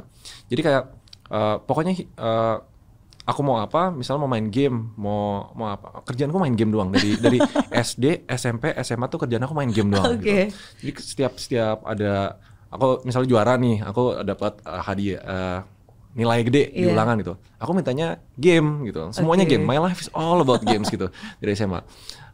Jadi 0.47 0.61
kayak 0.63 0.83
eh, 1.29 1.57
pokoknya 1.61 1.93
eh, 1.99 2.57
aku 3.21 3.41
mau 3.43 3.59
apa, 3.59 3.91
misalnya 3.91 4.21
mau 4.23 4.31
main 4.31 4.47
game, 4.49 4.91
mau 4.95 5.51
mau 5.53 5.69
apa, 5.69 6.03
kerjaanku 6.03 6.35
main 6.37 6.55
game 6.55 6.71
doang 6.71 6.91
dari 6.91 7.15
dari 7.17 7.39
SD, 7.87 8.27
SMP, 8.27 8.71
SMA 8.81 9.07
tuh 9.07 9.21
kerjaan 9.21 9.43
aku 9.43 9.55
main 9.55 9.71
game 9.71 9.91
doang. 9.91 10.15
Oke. 10.15 10.51
Gitu. 10.51 10.55
Jadi 10.81 10.91
setiap 11.01 11.33
setiap 11.37 11.79
ada 11.85 12.39
aku 12.69 13.03
misalnya 13.03 13.29
juara 13.29 13.55
nih, 13.55 13.83
aku 13.83 14.23
dapat 14.23 14.59
eh, 14.61 14.83
hadiah 14.83 15.21
eh, 15.21 15.59
nilai 16.11 16.43
gede 16.43 16.71
di 16.71 16.83
Iya. 16.83 16.91
ulangan 16.91 17.15
gitu. 17.19 17.35
Aku 17.59 17.71
mintanya 17.71 18.19
game 18.35 18.83
gitu. 18.85 19.15
Semuanya 19.15 19.47
Oke. 19.47 19.55
game. 19.55 19.63
My 19.63 19.79
life 19.79 20.03
is 20.03 20.11
all 20.11 20.39
about 20.39 20.63
games 20.63 20.87
gitu 20.87 21.07
dari 21.39 21.55
SMA. 21.55 21.83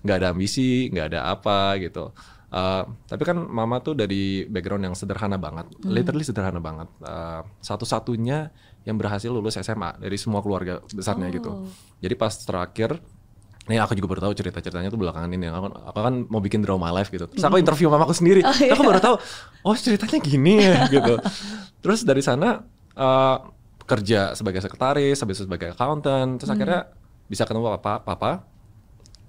Nggak 0.00 0.16
ada 0.16 0.28
ambisi, 0.32 0.88
nggak 0.88 1.12
ada 1.12 1.20
apa 1.28 1.76
gitu. 1.76 2.08
Uh, 2.46 2.86
tapi 3.04 3.26
kan 3.26 3.34
mama 3.36 3.82
tuh 3.82 3.98
dari 3.98 4.46
background 4.46 4.86
yang 4.86 4.94
sederhana 4.94 5.34
banget, 5.34 5.66
Hmm. 5.82 5.90
literally 5.90 6.22
sederhana 6.22 6.62
banget. 6.62 6.86
Uh, 7.02 7.42
Satu-satunya 7.58 8.54
yang 8.86 8.94
berhasil 8.94 9.26
lulus 9.26 9.58
SMA 9.58 9.98
dari 9.98 10.14
semua 10.14 10.38
keluarga 10.40 10.78
besarnya 10.86 11.26
gitu. 11.34 11.50
Oh. 11.50 11.66
Jadi 11.98 12.14
pas 12.14 12.30
terakhir, 12.30 13.02
nih 13.66 13.82
aku 13.82 13.98
juga 13.98 14.14
baru 14.14 14.30
tahu 14.30 14.34
cerita-ceritanya 14.38 14.88
tuh 14.88 15.00
belakangan 15.02 15.26
ini. 15.26 15.50
Aku, 15.50 15.66
aku 15.90 15.98
kan 15.98 16.14
mau 16.30 16.38
bikin 16.38 16.62
Draw 16.62 16.78
My 16.78 16.94
Life 16.94 17.10
gitu. 17.10 17.26
Terus 17.26 17.42
aku 17.42 17.58
interview 17.58 17.90
mamaku 17.90 18.14
sendiri. 18.14 18.46
Hmm. 18.46 18.54
Oh, 18.54 18.56
iya. 18.62 18.72
Aku 18.78 18.82
baru 18.86 19.00
tahu, 19.02 19.16
oh 19.66 19.74
ceritanya 19.74 20.18
gini 20.22 20.54
ya 20.62 20.86
gitu. 20.94 21.18
Terus 21.82 22.06
dari 22.06 22.22
sana 22.22 22.62
uh, 22.94 23.36
kerja 23.82 24.38
sebagai 24.38 24.62
sekretaris, 24.62 25.18
habis 25.18 25.42
itu 25.42 25.50
sebagai 25.50 25.74
accountant. 25.74 26.38
Terus 26.38 26.50
akhirnya 26.54 26.94
bisa 27.26 27.42
ketemu 27.42 27.74
papa, 27.74 28.06
papa 28.06 28.46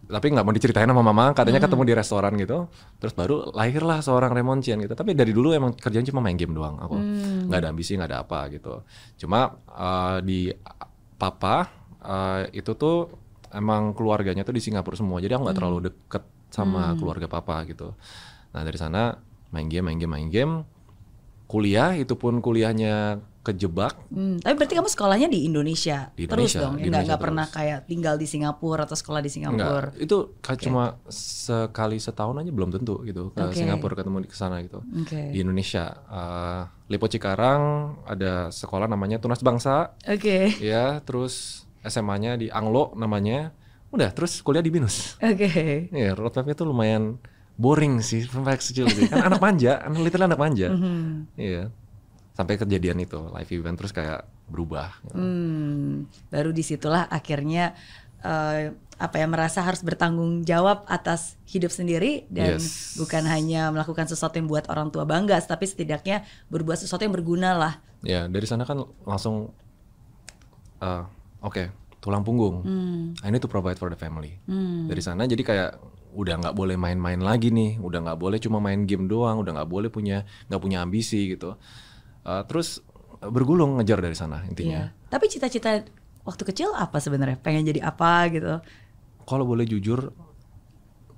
tapi 0.08 0.32
nggak 0.32 0.46
mau 0.48 0.56
diceritain 0.56 0.88
sama 0.88 1.04
mama 1.04 1.36
katanya 1.36 1.60
ketemu 1.60 1.84
di 1.84 1.94
restoran 1.94 2.34
gitu. 2.40 2.72
Terus 3.04 3.14
baru 3.14 3.52
lahirlah 3.52 4.00
seorang 4.00 4.32
Raymond 4.32 4.64
Chen 4.64 4.80
gitu. 4.80 4.96
Tapi 4.96 5.12
dari 5.12 5.36
dulu 5.36 5.52
emang 5.52 5.76
kerjaan 5.76 6.08
cuma 6.08 6.24
main 6.24 6.40
game 6.40 6.56
doang 6.56 6.80
aku. 6.80 6.96
Nggak 7.52 7.60
ada 7.60 7.70
ambisi 7.76 8.00
nggak 8.00 8.10
ada 8.10 8.20
apa 8.24 8.40
gitu. 8.50 8.88
Cuma 9.20 9.52
uh, 9.68 10.24
di 10.24 10.48
papa 11.20 11.68
uh, 12.02 12.48
itu 12.56 12.72
tuh 12.80 13.12
emang 13.52 13.92
keluarganya 13.92 14.48
tuh 14.48 14.56
di 14.56 14.64
Singapura 14.64 14.96
semua. 14.96 15.20
Jadi 15.20 15.36
aku 15.36 15.44
nggak 15.44 15.58
terlalu 15.60 15.80
deket 15.92 16.24
sama 16.48 16.96
keluarga 16.96 17.28
papa 17.28 17.68
gitu. 17.68 17.92
Nah 18.56 18.64
dari 18.64 18.80
sana 18.80 19.12
main 19.52 19.68
game 19.68 19.92
main 19.92 20.00
game 20.00 20.14
main 20.16 20.30
game. 20.32 20.54
Kuliah 21.48 21.96
itu 21.96 22.16
pun 22.20 22.44
kuliahnya 22.44 23.24
kejebak 23.48 23.96
Hmm, 24.08 24.40
tapi 24.40 24.54
berarti 24.54 24.76
kamu 24.76 24.88
sekolahnya 24.88 25.28
di 25.28 25.44
Indonesia, 25.44 26.12
Di 26.12 26.26
terus 26.26 26.52
Indonesia, 26.52 26.60
dong, 26.60 26.74
di 26.74 26.80
ya 26.80 26.84
nggak 26.84 26.88
Indonesia 26.88 27.08
nggak 27.08 27.22
pernah 27.24 27.46
terus. 27.46 27.56
kayak 27.56 27.80
tinggal 27.86 28.16
di 28.16 28.28
Singapura 28.28 28.82
atau 28.84 28.94
sekolah 28.94 29.20
di 29.20 29.30
Singapura. 29.30 29.92
Enggak, 29.92 30.04
itu 30.04 30.18
kayak 30.40 30.60
cuma 30.62 30.84
sekali 31.08 31.98
setahun 31.98 32.36
aja 32.38 32.52
belum 32.52 32.70
tentu 32.70 33.04
gitu 33.04 33.32
ke 33.32 33.42
Oke. 33.42 33.56
Singapura 33.56 33.94
ketemu 33.96 34.18
di 34.20 34.30
sana 34.32 34.60
gitu. 34.60 34.80
Oke. 34.84 35.22
Di 35.32 35.40
Indonesia, 35.40 35.86
eh, 36.04 36.62
Lipo 36.88 37.06
Cikarang 37.06 37.62
ada 38.04 38.48
sekolah 38.50 38.88
namanya 38.88 39.18
Tunas 39.18 39.40
Bangsa, 39.40 39.96
Oke. 40.04 40.56
ya, 40.58 41.00
terus 41.04 41.64
SMA-nya 41.82 42.36
di 42.36 42.48
Anglo 42.48 42.92
namanya. 42.96 43.52
Udah, 43.88 44.12
terus 44.12 44.40
kuliah 44.40 44.60
di 44.60 44.68
Binus. 44.68 45.16
Oke. 45.20 45.88
Ya, 45.90 46.12
roadmapnya 46.12 46.54
tuh 46.54 46.68
lumayan 46.68 47.16
boring 47.56 48.00
sih, 48.00 48.22
sampai 48.24 48.56
kecil 48.56 48.86
gitu. 48.86 49.08
Kan 49.08 49.24
anak 49.26 49.40
manja, 49.40 49.80
anak 49.82 50.00
literally 50.06 50.28
anak 50.28 50.38
manja. 50.38 50.68
Mhm. 50.70 51.34
Iya. 51.34 51.72
Sampai 52.38 52.62
kejadian 52.62 53.02
itu, 53.02 53.18
live 53.34 53.50
event 53.50 53.74
terus 53.74 53.90
kayak 53.90 54.22
berubah. 54.46 54.94
gitu. 55.04 55.18
Hmm, 55.18 56.06
baru 56.30 56.54
di 56.54 56.62
situlah 56.62 57.10
akhirnya 57.10 57.74
eh, 58.22 58.78
apa 58.98 59.16
ya 59.18 59.30
merasa 59.30 59.62
harus 59.62 59.82
bertanggung 59.82 60.42
jawab 60.42 60.82
atas 60.86 61.38
hidup 61.46 61.70
sendiri 61.70 62.26
dan 62.30 62.58
Yes. 62.58 62.98
bukan 62.98 63.26
hanya 63.26 63.70
melakukan 63.70 64.06
sesuatu 64.06 64.38
yang 64.38 64.50
buat 64.50 64.70
orang 64.70 64.90
tua 64.90 65.06
bangga, 65.06 65.38
tapi 65.42 65.66
setidaknya 65.66 66.26
berbuat 66.50 66.82
sesuatu 66.82 67.06
yang 67.06 67.14
berguna 67.14 67.54
lah. 67.54 67.74
Ya 68.02 68.26
dari 68.26 68.46
sana 68.46 68.66
kan 68.66 68.86
langsung 69.06 69.54
eh, 70.78 71.04
oke 71.42 71.64
tulang 71.98 72.22
punggung. 72.22 72.62
I 73.22 73.30
need 73.30 73.42
to 73.42 73.50
provide 73.50 73.78
for 73.78 73.90
the 73.90 73.98
family. 73.98 74.38
Dari 74.86 75.02
sana 75.02 75.26
jadi 75.26 75.42
kayak 75.42 75.72
udah 76.18 76.34
nggak 76.42 76.56
boleh 76.58 76.74
main-main 76.74 77.22
lagi 77.22 77.54
nih, 77.54 77.78
udah 77.78 78.02
nggak 78.02 78.18
boleh 78.18 78.38
cuma 78.42 78.58
main 78.58 78.86
game 78.90 79.06
doang, 79.06 79.38
udah 79.38 79.62
nggak 79.62 79.70
boleh 79.70 79.90
punya 79.94 80.26
nggak 80.50 80.62
punya 80.62 80.82
ambisi 80.82 81.38
gitu. 81.38 81.54
Eh, 82.28 82.44
terus 82.44 82.84
eh, 83.18 83.30
bergulung 83.32 83.80
ngejar 83.80 84.00
dari 84.00 84.14
sana 84.14 84.44
intinya. 84.44 84.92
Iya. 84.92 85.08
Tapi 85.08 85.26
cita-cita 85.28 85.80
waktu 86.22 86.44
kecil 86.44 86.76
apa 86.76 87.00
sebenarnya? 87.00 87.40
Pengen 87.40 87.64
jadi 87.64 87.80
apa 87.82 88.28
gitu? 88.28 88.60
Kalau 89.24 89.44
boleh 89.44 89.64
jujur, 89.64 90.12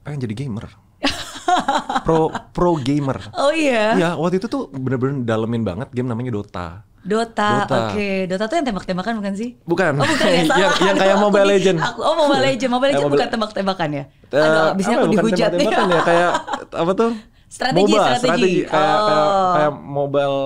pengen 0.04 0.22
jadi 0.22 0.46
gamer. 0.46 0.70
pro 2.06 2.30
pro 2.54 2.78
gamer. 2.78 3.34
Oh 3.34 3.50
iya. 3.50 3.98
Iya 3.98 4.10
waktu 4.14 4.38
itu 4.38 4.46
tuh 4.46 4.70
bener-bener 4.70 5.26
dalemin 5.26 5.66
banget 5.66 5.90
game 5.90 6.06
namanya 6.06 6.30
Dota. 6.32 6.86
Dota, 7.00 7.64
Dota. 7.64 7.96
oke. 7.96 8.10
Dota 8.28 8.46
tuh 8.46 8.56
yang 8.60 8.68
tembak-tembakan 8.68 9.14
bukan 9.24 9.34
sih? 9.34 9.56
Bukan, 9.64 9.96
Oh 9.96 10.04
bukan 10.04 10.30
ya, 10.30 10.44
yang, 10.68 10.74
yang 10.84 10.98
kayak 11.00 11.16
Mobile 11.16 11.48
Legend. 11.48 11.80
Aku, 11.80 12.00
oh 12.04 12.12
Mobile 12.14 12.44
Legend, 12.44 12.70
Mobile 12.70 12.92
Legend 12.92 13.10
bukan 13.10 13.28
tembak-tembakan 13.32 13.90
ya? 13.90 14.04
Eh, 14.30 14.36
Aduh, 14.36 14.72
abisnya 14.76 14.96
aku 15.00 15.08
bukan 15.08 15.16
dihujat 15.16 15.50
nih. 15.50 15.58
tembak-tembakan 15.64 15.88
ya 15.90 16.02
kayak 16.04 16.32
apa 16.76 16.92
tuh? 16.94 17.12
Strategi, 17.50 17.82
MOBA, 17.90 18.04
strategi. 18.20 18.54
kayak, 18.62 18.70
kayak 18.70 18.98
Oh. 19.00 19.52
kayak 19.56 19.72
mobile 19.80 20.38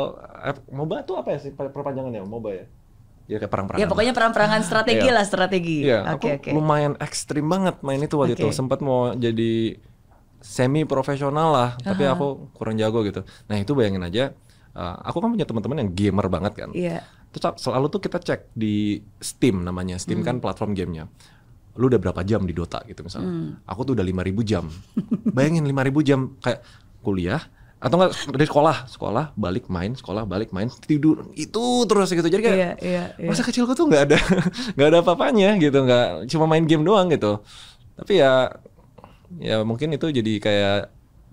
eh, 0.44 0.56
MOBA 0.70 1.04
tuh 1.04 1.16
apa 1.16 1.32
ya 1.32 1.40
sih 1.40 1.52
per- 1.52 1.72
perpanjangannya 1.72 2.22
MOBA 2.22 2.52
ya? 2.52 2.66
Ya 3.24 3.38
kayak 3.40 3.50
perang-perangan. 3.50 3.80
Ya 3.80 3.88
pokoknya 3.88 4.12
perang-perangan 4.12 4.62
strategi 4.62 5.08
Iya. 5.08 5.16
lah 5.16 5.24
strategi. 5.24 5.78
Iya, 5.82 6.00
Oke 6.12 6.12
aku 6.12 6.28
oke. 6.38 6.50
lumayan 6.52 6.94
ekstrim 7.00 7.48
banget 7.48 7.80
main 7.80 7.98
itu 7.98 8.16
waktu 8.16 8.36
itu. 8.36 8.48
Oke. 8.48 8.54
Sempat 8.54 8.84
mau 8.84 9.16
jadi 9.16 9.80
semi 10.44 10.84
profesional 10.84 11.50
lah, 11.50 11.70
tapi 11.80 12.04
aku 12.04 12.52
kurang 12.52 12.76
jago 12.76 13.00
gitu. 13.02 13.24
Nah 13.48 13.56
itu 13.56 13.72
bayangin 13.72 14.04
aja, 14.04 14.36
uh, 14.76 15.00
aku 15.02 15.24
kan 15.24 15.32
punya 15.32 15.48
teman-teman 15.48 15.88
yang 15.88 15.92
gamer 15.96 16.28
banget 16.28 16.54
kan. 16.54 16.70
Iya. 16.76 17.00
Terus 17.32 17.64
selalu 17.64 17.88
tuh 17.88 18.04
kita 18.04 18.20
cek 18.20 18.52
di 18.52 19.00
Steam 19.18 19.64
namanya. 19.64 19.96
Steam 19.96 20.20
kan 20.20 20.44
platform 20.44 20.76
gamenya. 20.76 21.08
Lu 21.80 21.88
udah 21.88 21.98
berapa 21.98 22.22
jam 22.22 22.44
di 22.44 22.52
Dota 22.52 22.84
gitu 22.84 23.02
misalnya. 23.02 23.56
Aku 23.66 23.88
tuh 23.88 23.96
udah 23.96 24.04
5000 24.04 24.44
jam. 24.44 24.68
Bayangin 25.32 25.64
5000 25.64 26.04
jam 26.04 26.20
kayak 26.38 26.60
kuliah 27.00 27.40
atau 27.84 28.00
enggak 28.00 28.16
dari 28.32 28.48
sekolah, 28.48 28.78
sekolah 28.88 29.26
balik 29.36 29.68
main, 29.68 29.92
sekolah 29.92 30.24
balik 30.24 30.56
main, 30.56 30.72
tidur 30.72 31.28
itu 31.36 31.64
terus 31.84 32.08
gitu. 32.08 32.24
Jadi 32.24 32.40
kayak 32.40 32.56
Iya, 32.56 32.72
iya, 32.80 33.04
iya. 33.20 33.28
masa 33.28 33.44
kecilku 33.44 33.76
tuh 33.76 33.92
nggak 33.92 34.04
ada 34.08 34.18
nggak 34.80 34.88
ada 34.88 34.98
apa-apanya 35.04 35.60
gitu, 35.60 35.84
nggak 35.84 36.32
cuma 36.32 36.48
main 36.48 36.64
game 36.64 36.88
doang 36.88 37.12
gitu. 37.12 37.44
Tapi 38.00 38.24
ya 38.24 38.48
ya 39.44 39.68
mungkin 39.68 39.92
itu 39.92 40.08
jadi 40.08 40.34
kayak 40.40 40.78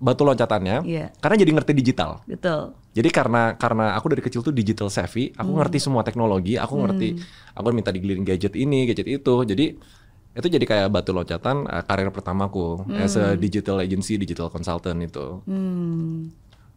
batu 0.01 0.25
loncatannya 0.25 0.81
Iya. 0.83 1.13
karena 1.21 1.35
jadi 1.39 1.51
ngerti 1.55 1.71
digital. 1.71 2.19
Betul. 2.27 2.73
Jadi 2.91 3.07
karena 3.07 3.55
karena 3.55 3.95
aku 3.95 4.11
dari 4.11 4.19
kecil 4.19 4.43
tuh 4.43 4.51
digital 4.51 4.91
savvy, 4.91 5.31
aku 5.31 5.55
ngerti 5.55 5.79
semua 5.79 6.03
teknologi, 6.03 6.59
aku 6.59 6.75
ngerti, 6.75 7.15
aku 7.55 7.71
minta 7.71 7.87
digilirin 7.87 8.27
gadget 8.27 8.51
ini, 8.59 8.83
gadget 8.83 9.07
itu. 9.07 9.35
Jadi 9.47 9.79
itu 10.31 10.47
jadi 10.47 10.63
kayak 10.63 10.87
batu 10.89 11.11
loncatan 11.11 11.67
uh, 11.67 11.83
karir 11.83 12.07
pertamaku 12.09 12.87
as 12.95 13.19
a 13.19 13.35
digital 13.35 13.79
agency, 13.79 14.15
digital 14.15 14.47
consultant 14.47 14.99
itu. 14.99 15.43
Hmm. 15.43 16.31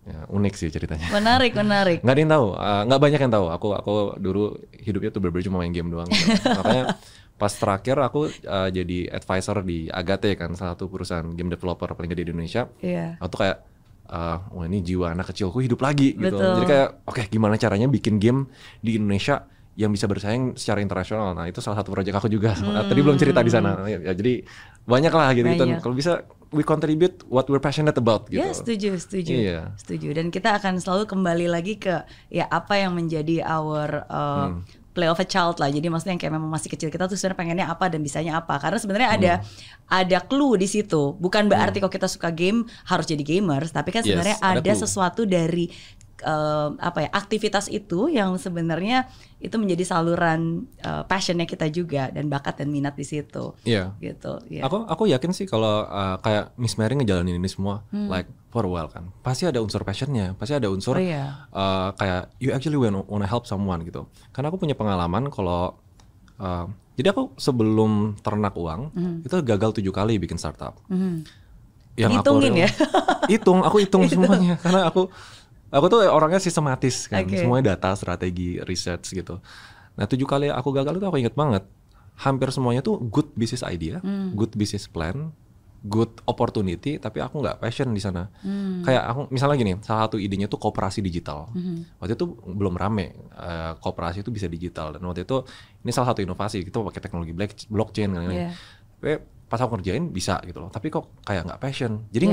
Ya, 0.05 0.21
unik 0.29 0.55
sih 0.55 0.69
ceritanya. 0.69 1.09
Menarik, 1.09 1.57
menarik. 1.57 1.99
Nggak 2.05 2.13
ada 2.13 2.21
yang 2.21 2.33
tahu, 2.35 2.47
uh, 2.53 2.83
nggak 2.85 3.01
banyak 3.01 3.21
yang 3.25 3.33
tahu. 3.33 3.47
Aku 3.49 3.69
aku 3.73 3.95
dulu 4.21 4.45
hidupnya 4.77 5.09
tuh 5.09 5.21
bener 5.25 5.41
cuma 5.41 5.65
main 5.65 5.73
game 5.73 5.89
doang. 5.89 6.05
gitu. 6.13 6.45
Makanya 6.61 6.99
pas 7.35 7.51
terakhir 7.51 7.97
aku 7.99 8.29
uh, 8.45 8.69
jadi 8.69 9.11
advisor 9.11 9.65
di 9.65 9.89
Agate 9.89 10.37
kan, 10.37 10.53
salah 10.55 10.77
satu 10.77 10.87
perusahaan 10.87 11.25
game 11.33 11.51
developer 11.51 11.89
paling 11.97 12.13
gede 12.13 12.29
di 12.29 12.31
Indonesia 12.31 12.71
Iya. 12.79 13.19
aku 13.19 13.29
tuh 13.35 13.39
kayak 13.43 13.59
uh, 14.07 14.39
wah 14.55 14.65
ini 14.71 14.79
jiwa 14.79 15.11
anak 15.11 15.35
kecilku 15.35 15.59
hidup 15.59 15.83
lagi 15.83 16.15
gitu 16.15 16.31
Betul. 16.31 16.55
jadi 16.63 16.67
kayak 16.71 16.89
oke 17.11 17.23
gimana 17.27 17.59
caranya 17.59 17.91
bikin 17.91 18.23
game 18.23 18.47
di 18.79 18.95
Indonesia 18.95 19.51
yang 19.75 19.90
bisa 19.90 20.07
bersaing 20.07 20.54
secara 20.54 20.78
internasional 20.78 21.33
nah 21.33 21.45
itu 21.45 21.59
salah 21.59 21.78
satu 21.78 21.90
proyek 21.90 22.14
aku 22.14 22.26
juga 22.26 22.54
tadi 22.90 23.00
belum 23.00 23.14
cerita 23.14 23.40
di 23.40 23.50
sana 23.50 23.75
ya, 23.85 23.99
ya, 24.00 24.12
jadi 24.12 24.47
banyak 24.85 25.11
lah 25.11 25.28
gitu 25.33 25.47
Hmm. 25.47 25.59
Banyak. 25.59 25.78
kalau 25.81 25.95
bisa 25.95 26.23
we 26.50 26.62
contribute 26.62 27.26
what 27.26 27.47
we're 27.47 27.59
passionate 27.59 27.95
about 27.95 28.28
gitu 28.28 28.38
Ya 28.38 28.52
setuju, 28.52 28.95
setuju, 28.97 29.35
Iya. 29.35 29.61
setuju. 29.75 30.14
Dan 30.14 30.31
kita 30.31 30.54
akan 30.54 30.78
selalu 30.78 31.04
kembali 31.04 31.47
lagi 31.49 31.75
ke 31.76 32.00
ya 32.28 32.47
apa 32.47 32.78
yang 32.78 32.95
menjadi 32.95 33.43
our 33.43 34.07
uh, 34.07 34.54
Hmm. 34.54 34.62
play 34.93 35.11
of 35.11 35.19
a 35.19 35.26
child 35.26 35.59
lah. 35.59 35.66
Jadi 35.66 35.90
maksudnya 35.90 36.14
yang 36.14 36.23
kayak 36.23 36.31
memang 36.33 36.47
masih 36.47 36.71
kecil 36.71 36.87
kita 36.87 37.11
tuh 37.11 37.19
sebenarnya 37.19 37.35
pengennya 37.35 37.66
apa 37.66 37.90
dan 37.90 37.99
bisanya 37.99 38.38
apa. 38.38 38.62
Karena 38.62 38.78
sebenarnya 38.78 39.09
ada 39.11 39.33
Hmm. 39.35 39.47
ada 39.90 40.19
clue 40.23 40.54
di 40.54 40.71
situ. 40.71 41.19
Bukan 41.19 41.50
berarti 41.50 41.83
kalau 41.83 41.90
kita 41.90 42.07
suka 42.07 42.31
game 42.31 42.62
harus 42.85 43.02
jadi 43.04 43.25
gamers, 43.25 43.75
tapi 43.75 43.90
kan 43.90 44.00
Yes, 44.00 44.14
sebenarnya 44.14 44.38
ada 44.38 44.50
ada, 44.54 44.71
clue. 44.71 44.78
sesuatu 44.78 45.26
dari 45.26 45.66
uh, 46.25 46.73
apa 46.81 47.07
ya 47.07 47.11
aktivitas 47.12 47.69
itu 47.69 48.09
yang 48.09 48.35
sebenarnya 48.35 49.07
itu 49.38 49.54
menjadi 49.61 49.85
saluran 49.85 50.64
uh, 50.81 51.04
passionnya 51.04 51.45
kita 51.45 51.69
juga 51.69 52.09
dan 52.09 52.33
bakat 52.33 52.64
dan 52.64 52.73
minat 52.73 52.97
di 52.97 53.04
situ. 53.04 53.52
Iya. 53.62 53.93
Gitu. 54.00 54.33
Ya. 54.49 54.64
Aku 54.64 54.88
aku 54.88 55.04
yakin 55.07 55.37
sih 55.37 55.45
kalau 55.45 55.85
uh, 55.85 56.16
kayak 56.25 56.57
Miss 56.57 56.81
Mary 56.81 56.97
ngejalanin 56.97 57.37
ini 57.37 57.49
semua 57.52 57.85
like 57.93 58.26
for 58.49 58.64
a 58.64 58.71
while 58.71 58.88
kan. 58.88 59.12
Pasti 59.21 59.45
ada 59.45 59.61
unsur 59.61 59.85
passionnya, 59.85 60.33
pasti 60.35 60.57
ada 60.57 60.73
unsur 60.73 60.97
Hmm. 60.97 61.04
Oh, 61.04 61.11
iya. 61.12 61.25
uh, 61.52 61.88
kayak 61.95 62.23
you 62.40 62.50
actually 62.50 62.81
wanna, 62.81 63.04
wanna 63.04 63.28
help 63.28 63.45
someone 63.45 63.85
gitu. 63.85 64.09
Karena 64.33 64.49
aku 64.49 64.57
punya 64.57 64.73
pengalaman 64.73 65.28
kalau 65.28 65.76
uh, 66.40 66.66
jadi 66.95 67.11
aku 67.11 67.35
sebelum 67.35 68.14
ternak 68.23 68.54
uang 68.54 68.95
itu 69.26 69.35
gagal 69.43 69.75
tujuh 69.83 69.90
kali 69.90 70.16
bikin 70.16 70.38
startup. 70.38 70.78
Mhm. 70.88 71.26
Yang 71.95 72.11
Ngitungin 72.19 72.52
real- 72.54 72.62
ya? 72.66 72.71
hitung, 73.33 73.62
aku 73.62 73.76
hitung 73.83 74.07
semuanya 74.11 74.59
karena 74.59 74.90
aku 74.90 75.07
aku 75.75 75.87
tuh 75.88 76.00
orangnya 76.07 76.38
sistematis 76.38 77.07
kan, 77.07 77.26
Oke. 77.26 77.35
semuanya 77.37 77.75
data, 77.75 77.93
strategi, 77.95 78.62
research 78.62 79.11
gitu. 79.11 79.43
Nah 79.95 80.07
tujuh 80.07 80.25
kali 80.25 80.47
aku 80.47 80.71
gagal 80.71 80.95
itu 80.95 81.04
aku 81.04 81.19
inget 81.19 81.35
banget. 81.35 81.66
Hampir 82.14 82.49
semuanya 82.49 82.78
tuh 82.78 83.02
good 83.02 83.35
business 83.35 83.62
idea, 83.62 83.99
Hmm. 83.99 84.31
good 84.33 84.54
business 84.54 84.87
plan, 84.87 85.35
good 85.83 86.09
opportunity, 86.25 86.97
tapi 86.97 87.19
aku 87.19 87.43
nggak 87.43 87.59
passion 87.59 87.90
di 87.90 87.99
sana. 87.99 88.31
Hmm. 88.40 88.81
Kayak 88.81 89.02
aku 89.04 89.21
misalnya 89.28 89.57
gini, 89.57 89.73
salah 89.83 90.07
satu 90.07 90.16
idenya 90.16 90.47
tuh 90.47 90.57
kooperasi 90.57 91.02
digital. 91.02 91.50
Waktu 91.99 92.14
itu 92.14 92.26
belum 92.38 92.78
rame 92.78 93.12
eh, 93.35 93.73
kooperasi 93.76 94.23
itu 94.23 94.31
bisa 94.31 94.47
digital 94.47 94.95
dan 94.95 95.02
waktu 95.02 95.26
itu 95.26 95.43
ini 95.83 95.90
salah 95.90 96.14
satu 96.14 96.23
inovasi 96.23 96.62
kita 96.62 96.78
pakai 96.81 97.02
teknologi 97.02 97.35
black- 97.35 97.66
blockchain 97.66 98.14
kan. 98.14 98.31
Iya. 98.31 98.50
Tapi 99.02 99.12
pas 99.45 99.61
aku 99.61 99.76
kerjain 99.76 100.09
bisa 100.09 100.38
gitu 100.47 100.62
loh, 100.62 100.71
tapi 100.71 100.88
kok 100.88 101.21
kayak 101.23 101.45
nggak 101.50 101.61
passion. 101.61 102.07
Jadi 102.09 102.26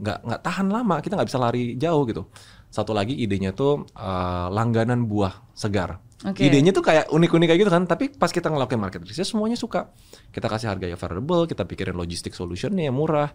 nggak 0.00 0.18
nggak 0.24 0.40
tahan 0.40 0.66
lama 0.72 0.96
kita 1.04 1.12
nggak 1.12 1.28
bisa 1.28 1.36
lari 1.36 1.76
jauh 1.76 2.08
gitu 2.08 2.24
satu 2.70 2.94
lagi 2.94 3.12
idenya 3.12 3.50
tuh 3.50 3.84
uh, 3.94 4.46
langganan 4.48 5.04
buah 5.04 5.42
segar 5.52 5.98
Oke. 6.22 6.46
idenya 6.46 6.70
tuh 6.70 6.86
kayak 6.86 7.10
unik-unik 7.10 7.46
kayak 7.50 7.60
gitu 7.66 7.72
kan 7.72 7.84
tapi 7.84 8.14
pas 8.14 8.30
kita 8.30 8.46
ngelakuin 8.46 8.78
market 8.78 9.02
research 9.02 9.34
semuanya 9.34 9.58
suka 9.58 9.90
kita 10.30 10.46
kasih 10.46 10.70
harga 10.70 10.86
yang 10.86 10.94
affordable 10.94 11.44
kita 11.44 11.66
pikirin 11.66 11.98
logistik 11.98 12.30
solutionnya 12.32 12.86
yang 12.86 12.94
murah 12.94 13.34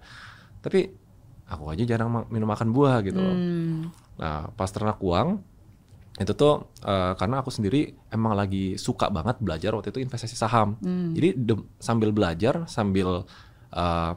tapi 0.63 0.89
aku 1.45 1.69
aja 1.69 1.83
jarang 1.85 2.25
minum 2.31 2.49
makan 2.49 2.73
buah 2.73 3.03
gitu 3.05 3.19
loh 3.21 3.35
Hmm. 3.35 3.91
Nah, 4.15 4.47
pas 4.55 4.71
ternak 4.71 4.95
uang 5.03 5.43
itu 6.15 6.31
tuh 6.31 6.71
eh, 6.87 7.13
karena 7.19 7.43
aku 7.43 7.51
sendiri 7.51 7.91
emang 8.07 8.31
lagi 8.31 8.79
suka 8.79 9.11
banget 9.11 9.35
belajar 9.43 9.75
waktu 9.75 9.91
itu 9.91 9.99
investasi 9.99 10.39
saham. 10.39 10.79
Hmm. 10.79 11.11
Jadi 11.11 11.35
de- 11.35 11.67
sambil 11.83 12.15
belajar, 12.15 12.63
sambil 12.71 13.27
eh, 13.75 14.11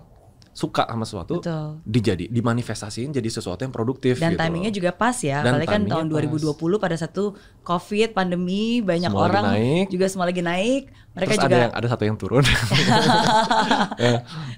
suka 0.59 0.83
sama 0.91 1.07
sesuatu, 1.07 1.39
Betul. 1.39 1.79
dijadi 1.87 2.27
dimanifestasiin 2.27 3.15
jadi 3.15 3.29
sesuatu 3.31 3.63
yang 3.63 3.71
produktif 3.71 4.19
Dan 4.19 4.35
gitu 4.35 4.43
timingnya 4.43 4.73
loh. 4.75 4.79
juga 4.83 4.91
pas 4.91 5.15
ya, 5.23 5.39
Dan 5.47 5.55
apalagi 5.55 5.71
kan 5.71 5.83
tahun 5.87 6.07
pas. 6.11 6.19
2020 6.19 6.83
pada 6.83 6.97
satu 6.99 7.39
COVID, 7.69 8.17
pandemi, 8.17 8.81
banyak 8.81 9.13
Semua 9.13 9.29
orang 9.29 9.45
naik. 9.53 9.93
juga 9.93 10.09
semua 10.09 10.25
lagi 10.25 10.41
naik. 10.41 10.89
Mereka 11.19 11.35
Terus 11.35 11.45
juga 11.45 11.51
ada 11.51 11.59
yang 11.67 11.75
ada 11.75 11.87
satu 11.91 12.03
yang 12.07 12.17
turun. 12.17 12.45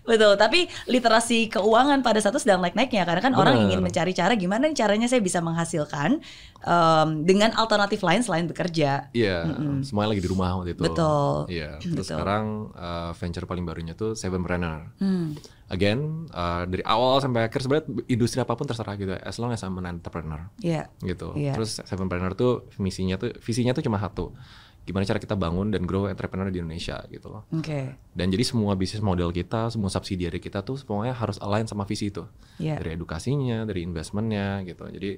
betul. 0.08 0.32
Tapi 0.36 0.68
literasi 0.86 1.48
keuangan 1.48 2.04
pada 2.04 2.20
satu 2.20 2.36
sedang 2.36 2.60
naik-naiknya 2.60 3.08
karena 3.08 3.22
kan 3.24 3.32
orang 3.32 3.56
Bener. 3.56 3.66
ingin 3.72 3.80
mencari 3.80 4.12
cara 4.12 4.36
gimana 4.36 4.68
caranya 4.76 5.08
saya 5.08 5.24
bisa 5.24 5.40
menghasilkan 5.40 6.20
em, 6.60 7.08
dengan 7.24 7.56
alternatif 7.56 8.04
lain 8.04 8.20
selain 8.20 8.44
bekerja. 8.44 9.08
Iya, 9.16 9.48
semuanya 9.80 10.12
lagi 10.12 10.22
di 10.22 10.30
rumah 10.30 10.60
waktu 10.60 10.76
itu. 10.76 10.82
Betul. 10.84 11.48
Iya, 11.48 11.78
terus 11.80 12.06
Betul. 12.06 12.20
sekarang 12.20 12.44
eh, 12.76 13.10
venture 13.16 13.46
paling 13.48 13.64
barunya 13.64 13.94
tuh 13.96 14.12
Sevenpreneur. 14.12 14.92
Hmm. 15.00 15.40
Again, 15.70 16.26
eh, 16.28 16.62
dari 16.66 16.82
awal 16.84 17.22
sampai 17.22 17.46
akhir 17.46 17.62
sebenarnya 17.64 17.86
industri 18.10 18.42
apa 18.42 18.52
pun 18.52 18.66
terserah 18.68 18.94
gitu, 18.98 19.14
as 19.16 19.38
long 19.40 19.54
as 19.54 19.64
I'm 19.64 19.78
an 19.80 19.88
entrepreneur. 19.88 20.50
Iya. 20.60 20.92
gitu. 21.00 21.32
Iya. 21.32 21.56
Terus 21.56 21.80
Sevenpreneur 21.88 22.36
tuh 22.36 22.68
misinya 23.00 23.16
tuh 23.16 23.32
visinya 23.40 23.72
tuh 23.72 23.80
cuma 23.80 23.96
satu. 23.96 24.36
Gimana 24.84 25.08
cara 25.08 25.16
kita 25.16 25.36
bangun 25.36 25.72
dan 25.72 25.88
grow 25.88 26.08
entrepreneur 26.08 26.52
di 26.52 26.60
Indonesia 26.60 27.00
gitu 27.08 27.32
loh. 27.32 27.48
Oke. 27.52 27.96
Dan 28.12 28.28
jadi 28.28 28.44
semua 28.44 28.76
bisnis 28.76 29.00
model 29.00 29.32
kita, 29.32 29.72
semua 29.72 29.88
subsidiary 29.88 30.40
kita 30.40 30.60
tuh 30.60 30.76
semuanya 30.76 31.16
harus 31.16 31.40
align 31.40 31.64
sama 31.64 31.88
visi 31.88 32.12
itu. 32.12 32.28
Iya. 32.60 32.76
Dari 32.80 33.00
edukasinya, 33.00 33.64
dari 33.64 33.80
investmentnya 33.84 34.60
gitu. 34.68 34.84
Jadi 34.88 35.10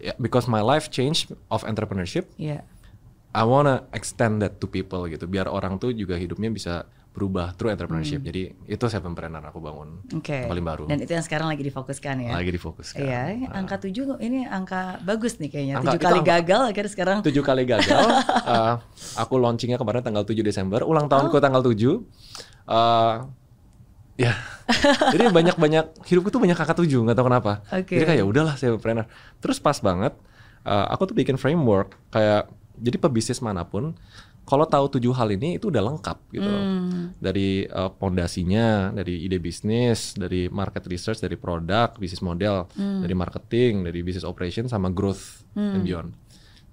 ya, 0.00 0.12
because 0.16 0.48
my 0.48 0.64
life 0.64 0.88
change 0.88 1.28
of 1.52 1.64
entrepreneurship, 1.68 2.32
Iya. 2.40 2.64
I 3.32 3.48
wanna 3.48 3.88
extend 3.96 4.44
that 4.44 4.60
to 4.60 4.68
people 4.68 5.08
gitu. 5.08 5.24
Biar 5.24 5.48
orang 5.48 5.80
tuh 5.80 5.96
juga 5.96 6.20
hidupnya 6.20 6.52
bisa 6.52 6.84
berubah 7.12 7.52
through 7.54 7.76
entrepreneurship. 7.76 8.24
Jadi 8.24 8.56
itu 8.64 8.84
Sevenpreneur 8.88 9.44
aku 9.44 9.60
bangun. 9.60 10.00
Hmm. 10.00 10.18
Oke. 10.18 10.32
Yang 10.32 10.52
paling 10.56 10.66
baru. 10.66 10.84
Dan 10.88 10.98
itu 11.04 11.12
yang 11.12 11.24
sekarang 11.24 11.52
lagi 11.52 11.60
difokuskan 11.60 12.14
ya. 12.24 12.32
Lagi 12.32 12.50
difokuskan. 12.50 13.04
Iya, 13.04 13.20
ini 13.36 13.46
angka 13.52 13.76
7 13.84 14.16
ini 14.18 14.48
angka 14.48 14.96
bagus 15.04 15.36
nih 15.36 15.52
kayaknya. 15.52 15.74
Angka- 15.76 15.92
7 15.92 16.00
itu 16.00 16.06
kali 16.08 16.20
angka- 16.24 16.32
gagal 16.40 16.60
akhirnya 16.72 16.90
sekarang 16.90 17.18
tujuh 17.20 17.42
kali 17.44 17.62
gagal. 17.68 18.06
Eh, 18.48 18.74
aku 19.22 19.34
launchingnya 19.36 19.76
kemarin 19.76 20.00
tanggal 20.00 20.24
7 20.24 20.40
Desember, 20.40 20.80
ulang 20.88 21.06
tahunku 21.12 21.36
tanggal 21.36 21.60
7. 21.60 21.76
Eh, 21.76 23.14
ya, 24.16 24.32
jadi 25.14 25.28
banyak-banyak 25.28 25.84
hidupku 26.08 26.32
tuh 26.32 26.40
banyak 26.40 26.56
angka 26.56 26.80
7 26.80 26.88
nggak 26.88 27.16
tahu 27.20 27.26
kenapa. 27.28 27.60
Oke. 27.76 28.00
Jadi 28.00 28.04
kayak 28.08 28.18
ya 28.18 28.26
udahlah 28.26 28.56
saya 28.56 28.72
trainer. 28.80 29.04
Terus 29.44 29.60
pas 29.60 29.76
banget, 29.84 30.16
eh, 30.64 30.86
aku 30.88 31.12
tuh 31.12 31.16
bikin 31.16 31.36
framework 31.36 31.92
kayak 32.08 32.48
jadi 32.80 32.96
pebisnis 32.96 33.44
mana 33.44 33.68
pun 33.68 33.92
kalau 34.42 34.66
tahu 34.66 34.98
tujuh 34.98 35.14
hal 35.14 35.30
ini 35.30 35.56
itu 35.56 35.70
udah 35.70 35.82
lengkap 35.82 36.18
gitu. 36.34 36.50
Hmm. 36.50 37.14
dari 37.22 37.62
eh, 37.64 37.90
pondasinya, 37.94 38.90
dari 38.90 39.22
ide 39.22 39.38
bisnis, 39.38 40.18
dari 40.18 40.50
market 40.50 40.82
research, 40.90 41.22
dari 41.22 41.38
produk, 41.38 41.94
bisnis 41.96 42.20
model, 42.20 42.66
Hmm. 42.74 43.06
dari 43.06 43.14
marketing, 43.14 43.86
dari 43.86 44.02
business 44.02 44.26
operation 44.26 44.66
sama 44.66 44.90
growth 44.90 45.46
and 45.54 45.86
beyond. 45.86 46.10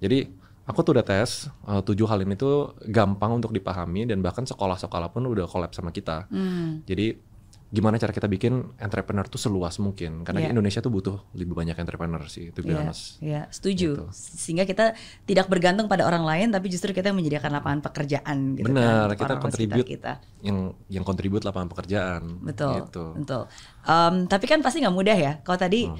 Jadi 0.02 0.26
aku 0.66 0.82
tuh 0.82 0.98
udah 0.98 1.06
tes 1.06 1.46
eh, 1.46 1.82
tujuh 1.86 2.06
hal 2.10 2.26
ini 2.26 2.34
tuh 2.34 2.74
gampang 2.90 3.38
untuk 3.38 3.54
dipahami 3.54 4.06
dan 4.10 4.18
bahkan 4.20 4.42
sekolah-sekolah 4.42 5.14
pun 5.14 5.24
udah 5.26 5.46
collab 5.46 5.70
sama 5.70 5.94
kita. 5.94 6.26
Hmm. 6.28 6.82
Jadi 6.84 7.29
gimana 7.70 7.96
cara 7.96 8.10
kita 8.10 8.26
bikin 8.26 8.50
entrepreneur 8.76 9.22
tuh 9.24 9.38
seluas 9.38 9.78
mungkin 9.78 10.26
karena 10.26 10.42
di 10.42 10.50
Indonesia 10.50 10.78
tuh 10.78 10.90
butuh 10.90 11.22
lebih 11.32 11.54
banyak 11.54 11.78
entrepreneur 11.78 12.18
sih 12.26 12.50
itu 12.50 12.60
Iya, 12.60 12.82
honest. 12.82 13.22
iya, 13.22 13.46
setuju. 13.46 13.94
Gitu. 13.94 14.04
Sehingga 14.10 14.64
kita 14.64 14.98
tidak 15.22 15.46
bergantung 15.46 15.86
pada 15.86 16.02
orang 16.02 16.22
lain, 16.22 16.50
tapi 16.50 16.66
justru 16.66 16.90
kita 16.90 17.08
yang 17.08 17.18
menyediakan 17.18 17.50
lapangan 17.52 17.78
pekerjaan. 17.80 18.58
Gitu 18.58 18.66
Benar, 18.66 19.14
kan, 19.14 19.18
kita 19.20 19.34
contribute 19.38 19.86
Kita. 19.86 20.12
yang 20.40 20.58
yang 20.88 21.04
kontribut 21.04 21.40
lapangan 21.40 21.70
pekerjaan. 21.70 22.22
Betul, 22.40 22.74
Gitu. 22.82 23.04
betul. 23.16 23.42
Em, 23.82 24.14
tapi 24.26 24.44
kan 24.44 24.58
pasti 24.60 24.82
nggak 24.82 24.92
mudah 24.92 25.14
ya. 25.14 25.32
Kalau 25.40 25.56
tadi 25.56 25.86
Hmm. 25.86 25.94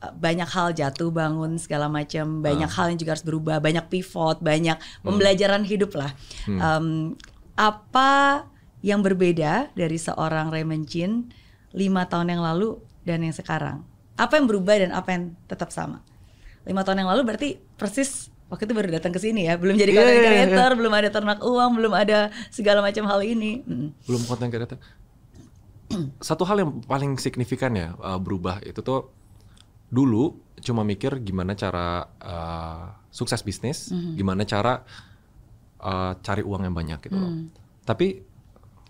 eh, 0.00 0.12
banyak 0.12 0.50
hal 0.50 0.74
jatuh 0.74 1.08
bangun 1.08 1.56
segala 1.56 1.86
macam, 1.86 2.42
banyak 2.42 2.66
Hmm. 2.66 2.76
hal 2.76 2.86
yang 2.90 2.98
juga 2.98 3.14
harus 3.14 3.22
berubah, 3.22 3.56
banyak 3.58 3.86
pivot, 3.86 4.42
banyak 4.42 4.76
pembelajaran 5.00 5.62
hidup 5.62 5.94
lah. 5.94 6.10
Hmm. 6.44 6.58
Em, 6.58 6.86
apa 7.54 8.10
yang 8.84 9.00
berbeda 9.00 9.72
dari 9.72 9.96
seorang 9.96 10.52
Raymond 10.52 10.84
Chin 10.84 11.32
lima 11.72 12.04
tahun 12.04 12.36
yang 12.36 12.44
lalu 12.44 12.76
dan 13.08 13.24
yang 13.24 13.32
sekarang? 13.32 13.80
Apa 14.20 14.36
yang 14.36 14.44
berubah 14.44 14.76
dan 14.76 14.92
apa 14.92 15.08
yang 15.16 15.32
tetap 15.48 15.72
sama? 15.72 16.04
Lima 16.68 16.84
tahun 16.84 17.00
yang 17.00 17.10
lalu 17.16 17.24
berarti 17.24 17.48
persis 17.80 18.28
waktu 18.52 18.68
itu 18.68 18.76
baru 18.76 19.00
datang 19.00 19.16
ke 19.16 19.18
sini 19.24 19.48
ya, 19.48 19.56
belum 19.56 19.80
jadi 19.80 19.88
Iya, 19.88 19.98
content 19.98 20.14
iya, 20.14 20.20
iya. 20.20 20.30
creator, 20.52 20.70
belum 20.76 20.92
ada 20.92 21.08
ternak 21.08 21.40
uang, 21.40 21.70
belum 21.80 21.92
ada 21.96 22.28
segala 22.52 22.84
macam 22.84 23.08
hal 23.08 23.24
ini. 23.24 23.64
Mm. 23.64 23.88
belum 24.04 24.22
konten 24.28 24.52
kreator. 24.52 24.78
Satu 26.28 26.44
hal 26.44 26.60
yang 26.60 26.84
paling 26.84 27.16
signifikan 27.16 27.72
ya 27.72 27.96
uh, 27.96 28.20
berubah 28.20 28.60
itu 28.68 28.84
tuh 28.84 29.08
dulu 29.88 30.36
cuma 30.60 30.84
mikir 30.84 31.24
gimana 31.24 31.56
cara 31.56 32.04
uh, 32.20 32.84
sukses 33.08 33.40
bisnis, 33.40 33.88
gimana 34.12 34.44
cara 34.44 34.84
uh, 35.80 36.12
cari 36.20 36.44
uang 36.44 36.68
yang 36.68 36.76
banyak 36.76 37.00
gitu 37.00 37.16
loh. 37.16 37.32
Tapi 37.84 38.33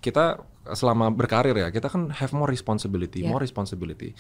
kita 0.04 0.44
selama 0.76 1.08
berkarir 1.08 1.56
ya 1.56 1.72
kita 1.72 1.88
kan 1.88 2.12
have 2.12 2.36
more 2.36 2.48
responsibility, 2.48 3.24
Yeah. 3.24 3.32
more 3.32 3.40
responsibility. 3.40 4.12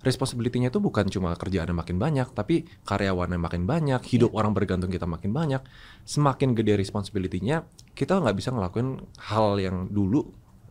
Responsibility-nya 0.00 0.72
itu 0.72 0.80
bukan 0.80 1.12
cuma 1.12 1.36
kerjaan 1.36 1.68
yang 1.68 1.76
makin 1.76 2.00
banyak, 2.00 2.32
tapi 2.32 2.64
karyawan 2.88 3.36
yang 3.36 3.44
makin 3.44 3.68
banyak, 3.68 4.00
hidup 4.08 4.32
orang 4.32 4.56
bergantung 4.56 4.88
kita 4.88 5.04
makin 5.04 5.30
banyak. 5.36 5.60
Semakin 6.08 6.56
gede 6.56 6.80
responsibility-nya, 6.80 7.68
kita 7.92 8.16
nggak 8.16 8.32
bisa 8.32 8.48
ngelakuin 8.48 8.96
hal 9.28 9.60
yang 9.60 9.92
dulu 9.92 10.24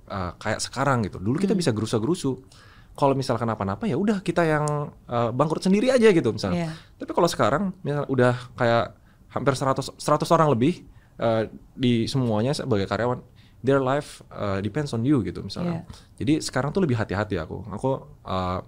uh, 0.09 0.33
kayak 0.41 0.57
sekarang 0.57 1.05
gitu. 1.05 1.21
Dulu 1.21 1.37
kita 1.37 1.53
bisa 1.53 1.69
gerusa-gerusu. 1.69 2.41
Kalau 2.97 3.13
misalkan 3.13 3.47
apa-apa 3.47 3.85
ya 3.85 4.01
udah 4.01 4.25
kita 4.25 4.43
yang 4.49 4.65
uh, 5.05 5.29
bangkrut 5.29 5.61
sendiri 5.61 5.93
aja 5.93 6.09
gitu 6.09 6.33
misalnya. 6.33 6.67
Iya. 6.67 6.71
Tapi 6.97 7.11
kalau 7.13 7.29
sekarang 7.29 7.63
misal 7.85 8.09
udah 8.09 8.33
kayak 8.57 8.97
hampir 9.29 9.53
100 9.53 9.93
100 9.93 10.35
orang 10.35 10.49
lebih 10.57 10.83
uh, 11.21 11.45
di 11.77 12.09
semuanya 12.09 12.57
sebagai 12.57 12.89
karyawan 12.89 13.21
their 13.59 13.83
life 13.83 14.23
uh, 14.31 14.63
depends 14.63 14.91
on 14.95 15.03
you 15.03 15.19
gitu 15.23 15.43
misalnya. 15.43 15.83
Jadi 16.15 16.39
sekarang 16.39 16.71
tuh 16.71 16.83
lebih 16.83 16.95
hati-hati 16.95 17.35
aku. 17.35 17.67
Aku 17.75 17.89
uh, 18.23 18.59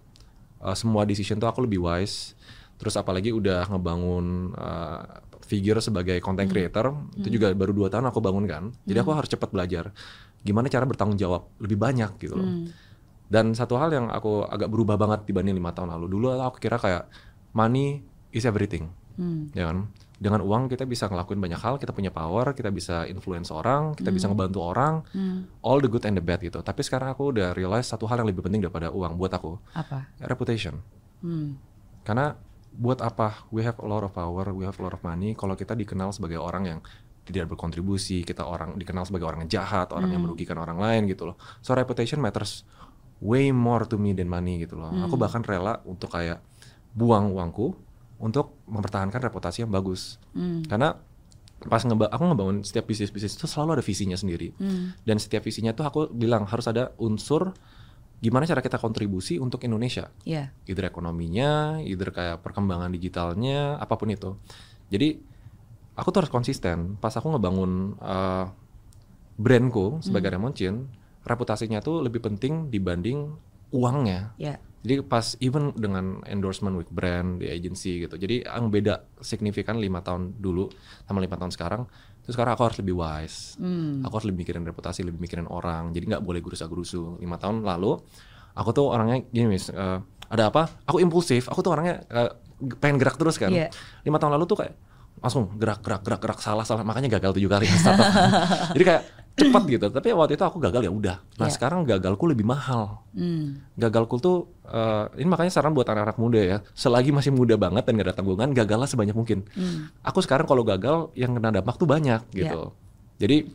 uh, 0.61 0.75
semua 0.75 1.07
decision 1.07 1.39
tuh 1.39 1.47
aku 1.47 1.63
lebih 1.63 1.79
wise. 1.79 2.35
Terus 2.75 2.97
apalagi 2.97 3.29
udah 3.29 3.69
ngebangun 3.69 4.51
uh, 4.57 5.21
figure 5.45 5.77
sebagai 5.83 6.17
content 6.23 6.47
creator 6.47 6.95
itu 7.13 7.27
juga 7.27 7.51
baru 7.51 7.75
dua 7.75 7.87
tahun 7.91 8.09
aku 8.09 8.19
bangun 8.23 8.45
kan. 8.47 8.63
Jadi 8.87 8.97
aku 8.99 9.11
harus 9.13 9.29
cepat 9.29 9.51
belajar 9.51 9.91
gimana 10.41 10.65
cara 10.73 10.89
bertanggung 10.89 11.19
jawab 11.21 11.45
lebih 11.61 11.77
banyak 11.77 12.17
gitu 12.17 12.33
loh. 12.39 12.49
Dan 13.31 13.55
satu 13.55 13.79
hal 13.79 13.95
yang 13.95 14.11
aku 14.11 14.43
agak 14.43 14.67
berubah 14.67 14.99
banget 14.99 15.23
dibanding 15.23 15.55
lima 15.55 15.71
tahun 15.71 15.95
lalu. 15.95 16.19
Dulu 16.19 16.35
aku 16.35 16.59
kira 16.59 16.75
kayak 16.75 17.07
money 17.55 18.03
is 18.31 18.43
everything, 18.43 18.91
Hmm. 19.15 19.51
ya 19.55 19.71
kan? 19.71 19.87
Dengan 20.21 20.45
uang 20.45 20.69
kita 20.69 20.85
bisa 20.85 21.09
ngelakuin 21.09 21.41
banyak 21.41 21.57
hal, 21.57 21.81
kita 21.81 21.97
punya 21.97 22.13
power, 22.13 22.53
kita 22.53 22.69
bisa 22.69 23.09
influence 23.09 23.49
orang, 23.49 23.97
kita 23.97 24.13
bisa 24.13 24.29
ngebantu 24.29 24.61
orang, 24.61 25.01
Hmm. 25.17 25.49
all 25.65 25.81
the 25.81 25.89
good 25.89 26.05
and 26.05 26.13
the 26.13 26.21
bad 26.21 26.37
gitu. 26.45 26.61
Tapi 26.61 26.85
sekarang 26.85 27.09
aku 27.09 27.33
udah 27.33 27.57
realize 27.57 27.89
satu 27.89 28.05
hal 28.05 28.21
yang 28.21 28.29
lebih 28.29 28.45
penting 28.45 28.61
daripada 28.61 28.93
uang 28.93 29.17
buat 29.17 29.33
aku, 29.33 29.57
Apa? 29.73 30.13
reputation. 30.21 30.77
Hmm. 31.25 31.57
Karena 32.05 32.37
buat 32.71 33.01
apa? 33.01 33.49
We 33.49 33.65
have 33.65 33.81
a 33.81 33.87
lot 33.89 34.05
of 34.05 34.13
power, 34.13 34.53
we 34.53 34.61
have 34.61 34.77
a 34.77 34.83
lot 34.85 34.93
of 34.93 35.01
money. 35.01 35.33
Kalau 35.33 35.57
kita 35.57 35.73
dikenal 35.73 36.13
sebagai 36.13 36.37
orang 36.37 36.69
yang 36.69 36.79
tidak 37.21 37.49
berkontribusi, 37.49 38.21
kita 38.21 38.45
orang 38.45 38.77
dikenal 38.77 39.09
sebagai 39.09 39.25
orang 39.25 39.45
yang 39.45 39.51
jahat, 39.57 39.89
orang 39.89 40.09
yang 40.09 40.21
merugikan 40.21 40.57
orang 40.57 40.77
lain 40.77 41.09
gitu 41.09 41.29
loh. 41.29 41.35
So 41.65 41.73
reputation 41.73 42.21
matters 42.21 42.61
way 43.21 43.49
more 43.49 43.85
to 43.85 43.97
me 43.97 44.13
than 44.13 44.25
money 44.25 44.61
gitu 44.61 44.77
loh. 44.77 44.89
Aku 45.05 45.17
bahkan 45.17 45.41
rela 45.41 45.81
untuk 45.85 46.13
kayak 46.13 46.41
buang 46.93 47.29
uangku 47.31 47.73
untuk 48.21 48.61
mempertahankan 48.69 49.17
reputasi 49.17 49.65
yang 49.65 49.73
bagus. 49.73 50.21
Hmm. 50.37 50.61
Karena 50.63 50.93
pas 51.61 51.81
ngeba 51.85 52.09
aku 52.09 52.23
ngebangun 52.25 52.57
setiap 52.65 52.89
bisnis 52.89 53.13
bisnis 53.13 53.37
itu 53.37 53.45
selalu 53.49 53.81
ada 53.81 53.83
visinya 53.85 54.17
sendiri. 54.17 54.53
Hmm. 54.61 54.93
Dan 55.01 55.17
setiap 55.17 55.41
visinya 55.41 55.73
tuh 55.73 55.85
aku 55.89 55.99
bilang 56.13 56.45
harus 56.45 56.69
ada 56.69 56.93
unsur 57.01 57.51
gimana 58.21 58.45
cara 58.45 58.61
kita 58.61 58.77
kontribusi 58.77 59.41
untuk 59.41 59.65
Indonesia 59.65 60.13
Ya. 60.29 60.53
either 60.69 60.85
ekonominya, 60.85 61.81
either 61.81 62.13
kayak 62.13 62.45
perkembangan 62.45 62.93
digitalnya, 62.93 63.81
apa 63.81 63.97
pun 63.97 64.13
itu. 64.13 64.37
Jadi 64.93 65.17
aku 65.97 66.07
tuh 66.13 66.19
harus 66.21 66.33
konsisten. 66.33 67.01
Pas 67.01 67.09
aku 67.17 67.33
ngebangun 67.33 67.97
uh, 67.97 68.45
brandku 69.41 70.05
sebagai 70.05 70.37
Raymond 70.37 70.53
Chin, 70.53 70.85
reputasinya 71.25 71.81
tuh 71.81 72.05
lebih 72.05 72.21
penting 72.21 72.69
dibanding 72.69 73.33
uangnya. 73.71 74.35
Ya. 74.35 74.59
Jadi 74.81 75.05
pas 75.05 75.37
even 75.37 75.77
dengan 75.77 76.25
endorsement 76.25 76.73
with 76.73 76.89
brand 76.89 77.37
di 77.37 77.47
agency 77.47 78.01
gitu. 78.01 78.17
Jadi 78.17 78.41
yang 78.41 78.73
beda 78.73 79.05
signifikan 79.21 79.77
lima 79.77 80.01
tahun 80.01 80.41
dulu 80.41 80.73
sama 81.05 81.21
lima 81.21 81.37
tahun 81.37 81.53
sekarang. 81.53 81.85
Terus 82.25 82.33
sekarang 82.33 82.53
aku 82.57 82.63
harus 82.65 82.77
lebih 82.81 82.95
wise. 82.97 83.61
Hmm. 83.61 84.01
Aku 84.01 84.17
harus 84.17 84.27
lebih 84.29 84.45
mikirin 84.45 84.65
reputasi, 84.65 85.05
lebih 85.05 85.21
mikirin 85.21 85.45
orang. 85.45 85.93
Jadi 85.93 86.09
nggak 86.09 86.23
boleh 86.25 86.41
gerusa-gerusu. 86.41 87.21
Lima 87.21 87.37
tahun 87.37 87.61
lalu 87.61 88.01
aku 88.57 88.69
tuh 88.73 88.89
orangnya 88.89 89.21
gini 89.29 89.53
mis, 89.53 89.69
eh, 89.69 89.99
ada 90.31 90.43
apa? 90.49 90.65
Aku 90.89 90.97
impulsif. 90.97 91.45
Aku 91.53 91.61
tuh 91.61 91.77
orangnya 91.77 92.01
eh, 92.09 92.31
pengen 92.81 92.97
gerak 92.97 93.21
terus 93.21 93.37
kan. 93.37 93.53
Iya. 93.53 93.69
Lima 94.01 94.17
tahun 94.17 94.33
lalu 94.33 94.45
tuh 94.49 94.65
kayak 94.65 94.73
langsung 95.21 95.53
gerak 95.61 95.85
gerak 95.85 96.01
gerak 96.01 96.21
gerak 96.23 96.39
salah 96.41 96.65
salah 96.65 96.81
makanya 96.81 97.21
gagal 97.21 97.37
tujuh 97.37 97.49
kali 97.49 97.69
startup. 97.69 98.09
Jadi 98.77 98.83
kayak 98.85 99.03
cepat 99.33 99.63
gitu. 99.65 99.85
Tapi 99.87 100.11
waktu 100.11 100.33
itu 100.33 100.43
aku 100.43 100.57
gagal 100.57 100.81
ya 100.81 100.91
udah. 100.91 101.17
Nah 101.37 101.47
Iya. 101.47 101.53
sekarang 101.53 101.83
gagalku 101.83 102.25
lebih 102.25 102.43
mahal 102.43 103.03
Hmm. 103.11 103.59
gagalku 103.75 104.15
tuh 104.17 104.47
eh, 104.63 105.05
ini 105.17 105.27
makanya 105.27 105.51
saran 105.51 105.71
buat 105.71 105.83
anak-anak 105.83 106.15
muda 106.15 106.39
ya 106.39 106.57
selagi 106.71 107.11
masih 107.11 107.29
muda 107.29 107.55
banget 107.55 107.83
dan 107.83 107.93
gak 107.93 108.07
ada 108.07 108.15
tanggungan 108.15 108.49
gagallah 108.51 108.87
sebanyak 108.87 109.11
mungkin 109.11 109.43
Hmm. 109.51 109.91
aku 109.99 110.19
sekarang 110.19 110.45
kalau 110.45 110.63
gagal 110.63 111.11
yang 111.13 111.31
kena 111.31 111.51
dampak 111.51 111.75
tuh 111.75 111.83
banyak 111.83 112.23
gitu 112.31 112.71
jadi 113.17 113.51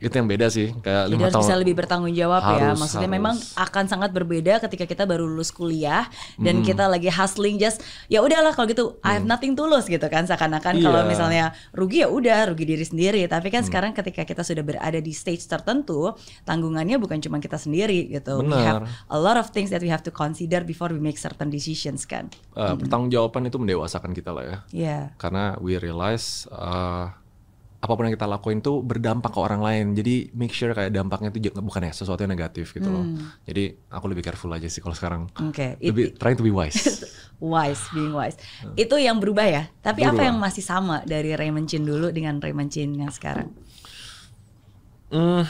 itu 0.00 0.10
yang 0.10 0.24
beda 0.24 0.48
sih 0.48 0.72
kayak 0.74 1.04
lima 1.06 1.28
tahun 1.28 1.40
bisa 1.40 1.54
lebih 1.54 1.74
bertanggung 1.76 2.10
jawab 2.10 2.40
ya. 2.40 2.72
Harus, 2.72 2.80
Maksudnya 2.80 3.04
harus. 3.04 3.18
memang 3.20 3.34
akan 3.54 3.84
sangat 3.84 4.10
berbeda 4.10 4.56
ketika 4.58 4.84
kita 4.84 5.04
baru 5.04 5.24
lulus 5.24 5.48
kuliah 5.50 6.08
Hmm. 6.34 6.42
dan 6.42 6.54
kita 6.60 6.84
lagi 6.84 7.06
hustling 7.06 7.54
just 7.54 7.84
ya 8.06 8.18
udahlah 8.18 8.50
kalau 8.50 8.64
gitu 8.66 8.96
I 9.00 9.14
have 9.14 9.24
nothing 9.24 9.52
to 9.52 9.62
lose 9.62 9.84
gitu 9.84 10.02
kan 10.06 10.24
seakan-akan 10.24 10.74
Iya. 10.74 10.82
kalau 10.82 11.00
misalnya 11.04 11.44
rugi 11.70 12.00
ya 12.00 12.08
udah 12.08 12.48
rugi 12.48 12.64
diri 12.64 12.82
sendiri. 12.82 13.20
Tapi 13.26 13.48
kan 13.48 13.60
sekarang 13.60 13.92
ketika 13.92 14.24
kita 14.24 14.40
sudah 14.40 14.62
berada 14.62 14.96
di 14.96 15.12
stage 15.12 15.44
tertentu, 15.44 16.16
tanggungannya 16.42 16.96
bukan 16.96 17.20
cuma 17.20 17.36
kita 17.36 17.54
sendiri 17.54 18.08
gitu. 18.10 18.40
We 18.40 18.56
have 18.56 18.82
a 19.06 19.16
lot 19.16 19.36
of 19.36 19.50
things 19.50 19.68
that 19.68 19.78
we 19.78 19.88
have 19.88 20.00
to 20.02 20.10
consider 20.10 20.62
before 20.62 20.88
we 20.88 20.98
make 20.98 21.16
certain 21.16 21.46
decisions 21.46 22.02
kan. 22.02 22.32
Eh, 22.52 22.74
pertanggungjawaban 22.74 23.44
itu 23.44 23.56
mendewasakan 23.56 24.10
kita 24.10 24.30
lah 24.30 24.42
ya 24.42 24.56
Ya. 24.70 24.98
karena 25.16 25.54
we 25.58 25.76
realize 25.76 26.48
eh, 26.48 27.04
apa 27.80 27.92
pun 27.96 28.04
yang 28.04 28.12
kita 28.12 28.28
lakuin 28.28 28.60
tuh 28.60 28.84
berdampak 28.84 29.32
ke 29.32 29.40
orang 29.40 29.64
lain 29.64 29.96
jadi 29.96 30.28
make 30.36 30.52
sure 30.52 30.68
kayak 30.70 30.92
dampaknya 30.92 31.32
itu 31.32 31.48
bukan 31.56 31.88
ya 31.88 31.92
sesuatu 31.92 32.20
yang 32.20 32.30
negatif 32.30 32.70
gitu 32.70 32.86
loh 32.86 33.08
Hmm. 33.08 33.32
jadi 33.48 33.72
aku 33.88 34.04
lebih 34.06 34.20
careful 34.20 34.52
aja 34.52 34.68
sih 34.68 34.78
kalau 34.78 34.92
sekarang 34.92 35.32
Oke. 35.40 35.80
It- 35.80 35.88
lebih 35.88 36.12
trying 36.14 36.36
to 36.36 36.44
be 36.44 36.52
wise 36.52 36.76
wise, 37.40 37.80
being 37.96 38.12
wise. 38.12 38.36
Itu 38.76 39.00
yang 39.00 39.16
berubah 39.16 39.48
ya. 39.48 39.62
Tapi 39.80 40.04
apa 40.04 40.12
Hmm. 40.12 40.12
Berubah. 40.12 40.28
yang 40.28 40.36
masih 40.36 40.60
sama 40.60 41.00
dari 41.08 41.32
Raymond 41.32 41.72
Chin 41.72 41.88
dulu 41.88 42.12
dengan 42.12 42.36
Raymond 42.36 42.68
Chin 42.68 42.92
yang 42.92 43.08
sekarang? 43.08 43.48
Hmm, 45.08 45.48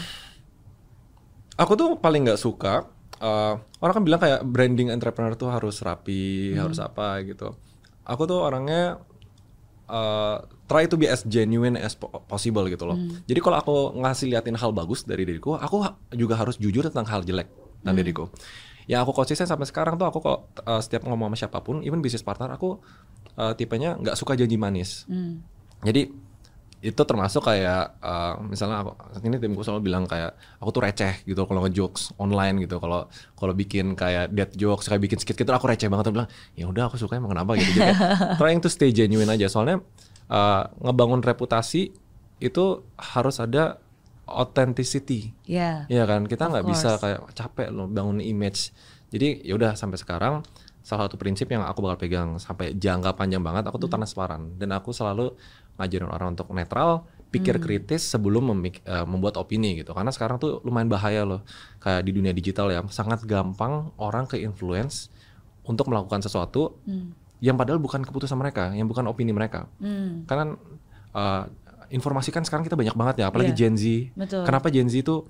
aku 1.59 1.73
tuh 1.75 1.99
paling 1.99 2.25
nggak 2.25 2.39
suka 2.39 2.87
eh, 3.19 3.55
orang 3.83 3.95
kan 3.99 4.05
bilang 4.07 4.21
kayak 4.23 4.41
branding 4.47 4.89
entrepreneur 4.89 5.35
tuh 5.35 5.51
harus 5.51 5.83
rapi, 5.83 6.55
harus 6.55 6.79
apa 6.79 7.21
gitu. 7.21 7.53
Aku 8.07 8.23
tuh 8.25 8.41
orangnya 8.41 9.03
eh, 9.87 10.37
try 10.71 10.87
to 10.87 10.95
be 10.95 11.11
as 11.11 11.27
genuine 11.27 11.75
as 11.75 11.99
po- 11.99 12.23
possible 12.31 12.63
gitu 12.71 12.87
loh. 12.87 12.95
Jadi 13.27 13.41
kalau 13.43 13.59
aku 13.59 13.75
ngasih 13.99 14.31
liatin 14.31 14.55
hal 14.55 14.71
bagus 14.71 15.03
dari 15.03 15.27
diriku, 15.27 15.59
aku 15.59 15.83
juga 16.15 16.39
harus 16.39 16.55
jujur 16.63 16.87
tentang 16.87 17.11
hal 17.11 17.27
jelek 17.27 17.51
tentang 17.83 17.97
diriku. 17.99 18.25
Yang 18.87 19.01
aku 19.03 19.13
konsisten 19.19 19.51
sampai 19.51 19.67
sekarang 19.67 19.99
tuh 19.99 20.07
aku 20.07 20.23
kok 20.23 20.39
eh, 20.63 20.79
setiap 20.79 21.11
ngomong 21.11 21.35
sama 21.35 21.37
siapa 21.43 21.59
pun, 21.59 21.83
even 21.83 21.99
bisnis 21.99 22.23
partner 22.23 22.55
aku 22.55 22.79
eh, 23.35 23.53
tipenya 23.59 23.99
nggak 23.99 24.15
suka 24.15 24.39
janji 24.39 24.55
manis. 24.55 25.11
Hmm. 25.11 25.43
Jadi 25.83 26.31
itu 26.81 27.03
termasuk 27.05 27.45
kayak 27.45 27.99
eh, 28.01 28.35
misalnya 28.47 28.87
aku 28.87 28.95
ini 29.27 29.37
timku 29.37 29.61
selalu 29.67 29.91
bilang 29.91 30.07
kayak 30.07 30.33
aku 30.63 30.71
tuh 30.71 30.83
receh 30.87 31.15
gitu 31.29 31.45
kalau 31.45 31.67
ngejokes 31.67 32.17
online 32.17 32.63
gitu 32.65 32.81
kalau 32.81 33.05
kalau 33.37 33.53
bikin 33.53 33.93
kayak 33.93 34.33
dead 34.33 34.49
jokes 34.57 34.89
kayak 34.89 35.05
bikin 35.05 35.21
skit 35.21 35.37
gitu 35.37 35.53
aku 35.53 35.69
receh 35.69 35.93
banget 35.93 36.09
aku 36.09 36.15
bilang 36.17 36.31
ya 36.57 36.65
udah 36.65 36.89
aku 36.89 36.97
suka 36.97 37.21
emang 37.21 37.37
kenapa 37.37 37.61
gitu 37.61 37.77
jadi 37.77 37.93
trying 38.41 38.65
to 38.65 38.73
stay 38.73 38.97
genuine 38.97 39.29
aja 39.29 39.53
soalnya 39.53 39.85
eh, 40.31 40.63
ngebangun 40.79 41.21
reputasi 41.21 41.91
itu 42.39 42.65
harus 42.97 43.37
ada 43.37 43.77
authenticity 44.31 45.35
Ya. 45.45 45.85
Iya 45.91 46.07
kan, 46.07 46.25
kita 46.25 46.47
nggak 46.47 46.65
bisa 46.65 46.97
kayak 46.97 47.21
capek 47.35 47.69
loh 47.69 47.91
bangun 47.91 48.23
image. 48.23 48.71
Jadi 49.11 49.43
ya 49.43 49.59
udah 49.59 49.75
sampai 49.75 49.99
sekarang 49.99 50.47
salah 50.81 51.11
satu 51.11 51.19
prinsip 51.19 51.51
yang 51.51 51.61
aku 51.61 51.83
bakal 51.83 51.99
pegang 52.01 52.39
sampai 52.39 52.73
jangka 52.73 53.13
panjang 53.13 53.43
banget 53.43 53.69
aku 53.69 53.77
tuh 53.77 53.91
transparan 53.91 54.57
dan 54.57 54.73
aku 54.73 54.95
selalu 54.95 55.35
ngajarin 55.77 56.09
orang 56.09 56.29
untuk 56.33 56.49
netral, 56.53 57.05
pikir 57.29 57.59
kritis 57.61 58.07
sebelum 58.07 58.55
memik- 58.55 58.81
eh, 58.85 59.03
membuat 59.05 59.35
opini 59.37 59.77
gitu. 59.77 59.93
Karena 59.93 60.15
sekarang 60.15 60.39
tuh 60.39 60.63
lumayan 60.63 60.87
bahaya 60.87 61.27
loh 61.27 61.43
kayak 61.79 62.07
di 62.07 62.15
dunia 62.15 62.31
digital 62.31 62.71
ya, 62.71 62.81
sangat 62.89 63.27
gampang 63.27 63.91
orang 63.99 64.25
ke 64.25 64.39
influence 64.39 65.11
untuk 65.67 65.91
melakukan 65.91 66.23
sesuatu 66.23 66.79
Hmm. 66.87 67.13
Yang 67.41 67.57
padahal 67.57 67.77
bukan 67.77 68.01
keputusan 68.01 68.37
mereka, 68.37 68.71
yang 68.71 68.85
bukan 68.85 69.05
opini 69.05 69.33
mereka. 69.33 69.65
Hmm. 69.77 70.25
Karena 70.25 70.55
eh, 71.11 71.43
informasi 71.91 72.31
kan 72.31 72.45
sekarang 72.45 72.63
kita 72.63 72.77
banyak 72.77 72.93
banget 72.93 73.15
ya, 73.19 73.27
apalagi 73.27 73.51
Iya. 73.51 73.59
Gen 73.59 73.75
Z. 73.75 73.85
Betul. 74.15 74.43
Kenapa 74.45 74.69
Gen 74.69 74.87
Z 74.87 75.01
itu 75.01 75.25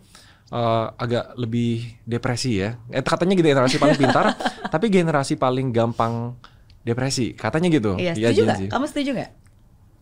eh, 0.51 0.87
agak 0.93 1.35
lebih 1.35 1.87
depresi 2.03 2.59
ya? 2.59 2.77
Eh, 2.89 3.01
katanya 3.01 3.33
gitu 3.33 3.49
generasi 3.49 3.77
paling 3.77 3.97
pintar, 3.97 4.35
tapi 4.75 4.87
generasi 4.89 5.35
paling 5.35 5.71
gampang 5.71 6.35
depresi. 6.81 7.33
Katanya 7.33 7.69
gitu. 7.69 7.95
Iya, 7.95 8.13
ya, 8.13 8.29
setuju 8.29 8.43
Gen? 8.45 8.59
Z. 8.59 8.63
Kamu 8.69 8.85
setuju 8.87 9.11
nggak? 9.15 9.31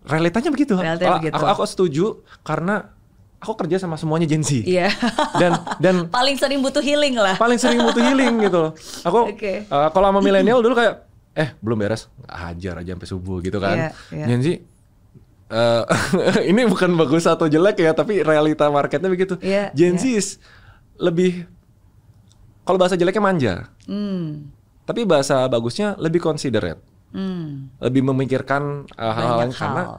Realitanya 0.08 0.48
begitu. 0.48 0.74
Realitanya 0.74 1.10
Aku- 1.10 1.20
begitu. 1.20 1.36
Aku, 1.36 1.44
aku 1.46 1.62
setuju 1.64 2.04
karena 2.40 2.96
aku 3.38 3.54
kerja 3.54 3.76
sama 3.76 3.94
semuanya 3.94 4.24
Gen 4.24 4.40
Z. 4.40 4.64
Iya. 4.64 4.88
Dan 5.36 5.52
dan 5.78 5.94
Paling 6.16 6.34
sering 6.34 6.58
butuh 6.58 6.80
healing 6.80 7.14
lah. 7.14 7.36
paling 7.36 7.54
sering 7.54 7.78
butuh 7.78 8.00
healing 8.00 8.40
gitu 8.40 8.58
loh. 8.58 8.72
Aku 9.04 9.18
Oke. 9.36 9.62
eh, 9.62 9.88
kalau 9.92 10.06
sama 10.08 10.18
milenial 10.18 10.58
dulu 10.58 10.74
kayak 10.74 11.06
eh 11.38 11.54
belum 11.56 11.78
beres, 11.78 12.10
hajar 12.26 12.74
aja 12.76 12.90
sampai 12.92 13.06
subuh 13.06 13.38
gitu 13.38 13.56
kan. 13.56 13.94
Iya. 14.10 14.26
Gen 14.26 14.42
Z 14.42 14.48
eh, 15.48 15.82
ini 16.50 16.66
bukan 16.66 16.92
bagus 16.94 17.24
atau 17.24 17.46
jelek 17.46 17.78
ya, 17.78 17.94
tapi 17.94 18.20
realita 18.20 18.66
marketnya 18.68 19.06
begitu. 19.06 19.38
Iya, 19.38 19.70
Gen. 19.70 19.94
Z 19.94 20.36
lebih 20.98 21.46
kalau 22.62 22.76
bahasa 22.76 22.98
jeleknya 22.98 23.22
manja, 23.22 23.54
Hmm. 23.86 24.50
tapi 24.82 25.06
bahasa 25.06 25.46
bagusnya 25.46 25.96
lebih 25.96 26.20
considerate, 26.20 26.82
Hmm. 27.08 27.72
lebih 27.78 28.04
memikirkan 28.04 28.84
eh, 28.90 29.08
hal-hal 29.08 29.38
Banyak 29.40 29.56
karena 29.56 29.82
hal. 29.86 29.96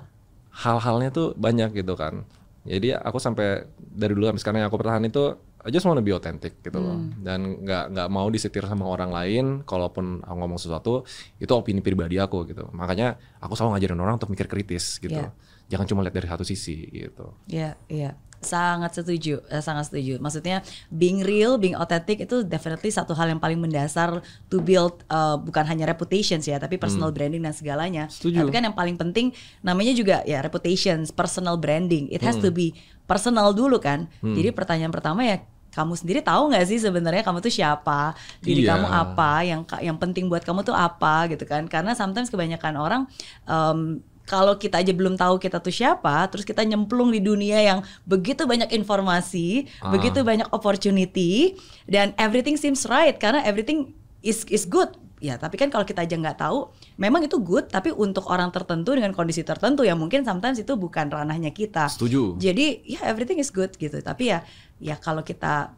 hal-halnya 0.53 1.09
tuh 1.09 1.27
banyak 1.33 1.73
gitu 1.73 1.95
kan. 1.95 2.27
Jadi 2.61 2.93
aku 2.93 3.17
sampai 3.17 3.63
dari 3.73 4.13
dulu 4.13 4.27
sampai 4.27 4.41
sekarang 4.43 4.59
yang 4.61 4.69
aku 4.69 4.77
pertahan 4.77 5.01
itu 5.01 5.33
I 5.59 5.69
just 5.69 5.83
wanna 5.83 5.99
be 5.99 6.15
authentic 6.15 6.63
gitu 6.63 6.79
loh. 6.79 6.95
Hmm. 6.95 7.19
Dan 7.19 7.39
nggak 7.61 7.91
nggak 7.91 8.07
mau 8.07 8.31
disetir 8.31 8.63
sama 8.63 8.87
orang 8.87 9.11
lain. 9.11 9.45
Kalaupun 9.67 10.23
aku 10.23 10.35
ngomong 10.39 10.55
sesuatu 10.55 11.03
itu 11.35 11.51
opini 11.51 11.83
pribadi 11.83 12.15
aku 12.15 12.47
gitu. 12.47 12.71
Makanya 12.71 13.19
aku 13.43 13.59
selalu 13.59 13.75
ngajarin 13.75 13.99
orang 13.99 14.15
untuk 14.15 14.31
mikir 14.31 14.47
kritis 14.47 14.95
gitu. 14.97 15.19
Iya. 15.19 15.35
Jangan 15.69 15.85
cuma 15.85 15.99
lihat 16.01 16.15
dari 16.15 16.27
satu 16.27 16.41
sisi 16.41 16.87
gitu. 16.89 17.35
Iya, 17.45 17.75
iya. 17.91 18.15
Sangat 18.39 18.95
setuju, 18.95 19.43
eh, 19.51 19.59
sangat 19.59 19.91
setuju. 19.91 20.15
Maksudnya 20.17 20.63
being 20.87 21.27
real, 21.27 21.59
being 21.59 21.75
authentic 21.75 22.23
itu 22.23 22.41
definitely 22.41 22.87
satu 22.87 23.11
hal 23.11 23.27
yang 23.27 23.37
paling 23.37 23.59
mendasar 23.59 24.23
to 24.47 24.63
build 24.63 25.03
uh, 25.11 25.35
bukan 25.35 25.67
hanya 25.67 25.83
reputations 25.85 26.47
ya, 26.47 26.55
tapi 26.55 26.79
personal 26.79 27.11
branding 27.11 27.43
dan 27.43 27.51
segalanya. 27.51 28.07
Hmm. 28.07 28.15
Setuju. 28.15 28.47
Tapi 28.47 28.51
kan 28.55 28.63
yang 28.63 28.77
paling 28.79 28.95
penting 28.95 29.35
namanya 29.59 29.91
juga 29.91 30.23
ya 30.23 30.39
reputations, 30.39 31.11
personal 31.11 31.59
branding. 31.59 32.07
It 32.09 32.23
has 32.23 32.39
Hmm. 32.39 32.47
to 32.47 32.55
be 32.55 32.79
personal 33.09 33.49
dulu 33.57 33.81
kan. 33.81 34.05
Jadi 34.21 34.53
pertanyaan 34.53 34.93
pertama 34.93 35.25
ya 35.25 35.41
kamu 35.69 35.93
sendiri 35.93 36.19
tahu 36.21 36.49
nggak 36.49 36.65
sih 36.65 36.77
sebenarnya 36.77 37.21
kamu 37.21 37.41
tuh 37.41 37.53
siapa, 37.53 38.13
diri 38.41 38.65
Iya. 38.65 38.73
kamu 38.73 38.87
apa, 38.89 39.31
yang 39.45 39.61
yang 39.81 39.97
penting 39.97 40.25
buat 40.29 40.41
kamu 40.41 40.61
tuh 40.61 40.73
apa 40.73 41.29
gitu 41.29 41.45
kan? 41.45 41.65
Karena 41.65 41.93
sometimes 41.93 42.29
kebanyakan 42.29 42.73
orang 42.77 43.01
um, 43.45 44.01
kalau 44.25 44.57
kita 44.57 44.77
aja 44.77 44.93
belum 44.93 45.17
tahu 45.17 45.41
kita 45.41 45.57
tuh 45.57 45.73
siapa, 45.73 46.29
terus 46.29 46.45
kita 46.45 46.61
nyemplung 46.61 47.09
di 47.09 47.17
dunia 47.17 47.65
yang 47.65 47.79
begitu 48.05 48.45
banyak 48.45 48.69
informasi, 48.71 49.65
Ah. 49.81 49.89
begitu 49.89 50.21
banyak 50.21 50.45
opportunity, 50.53 51.57
dan 51.89 52.13
everything 52.17 52.53
seems 52.53 52.85
right 52.85 53.17
karena 53.17 53.41
everything 53.41 53.93
is 54.21 54.45
is 54.49 54.69
good. 54.69 54.89
Ya, 55.19 55.35
tapi 55.35 55.59
kan 55.59 55.67
kalau 55.67 55.83
kita 55.83 56.07
aja 56.07 56.15
nggak 56.15 56.39
tahu, 56.39 56.71
memang 56.95 57.19
itu 57.21 57.35
good, 57.37 57.67
tapi 57.67 57.91
untuk 57.91 58.31
orang 58.31 58.49
tertentu 58.49 58.95
dengan 58.95 59.11
kondisi 59.11 59.43
tertentu 59.43 59.83
yang 59.83 59.99
mungkin 59.99 60.23
sometimes 60.23 60.57
itu 60.57 60.79
bukan 60.79 61.11
ranahnya 61.11 61.51
kita. 61.51 61.91
Setuju. 61.91 62.39
Jadi 62.39 62.87
ya 62.87 63.03
everything 63.03 63.35
is 63.35 63.51
good 63.51 63.75
gitu. 63.75 63.99
Tapi 63.99 64.31
ya 64.31 64.47
ya 64.79 64.95
kalau 64.95 65.19
kita 65.19 65.75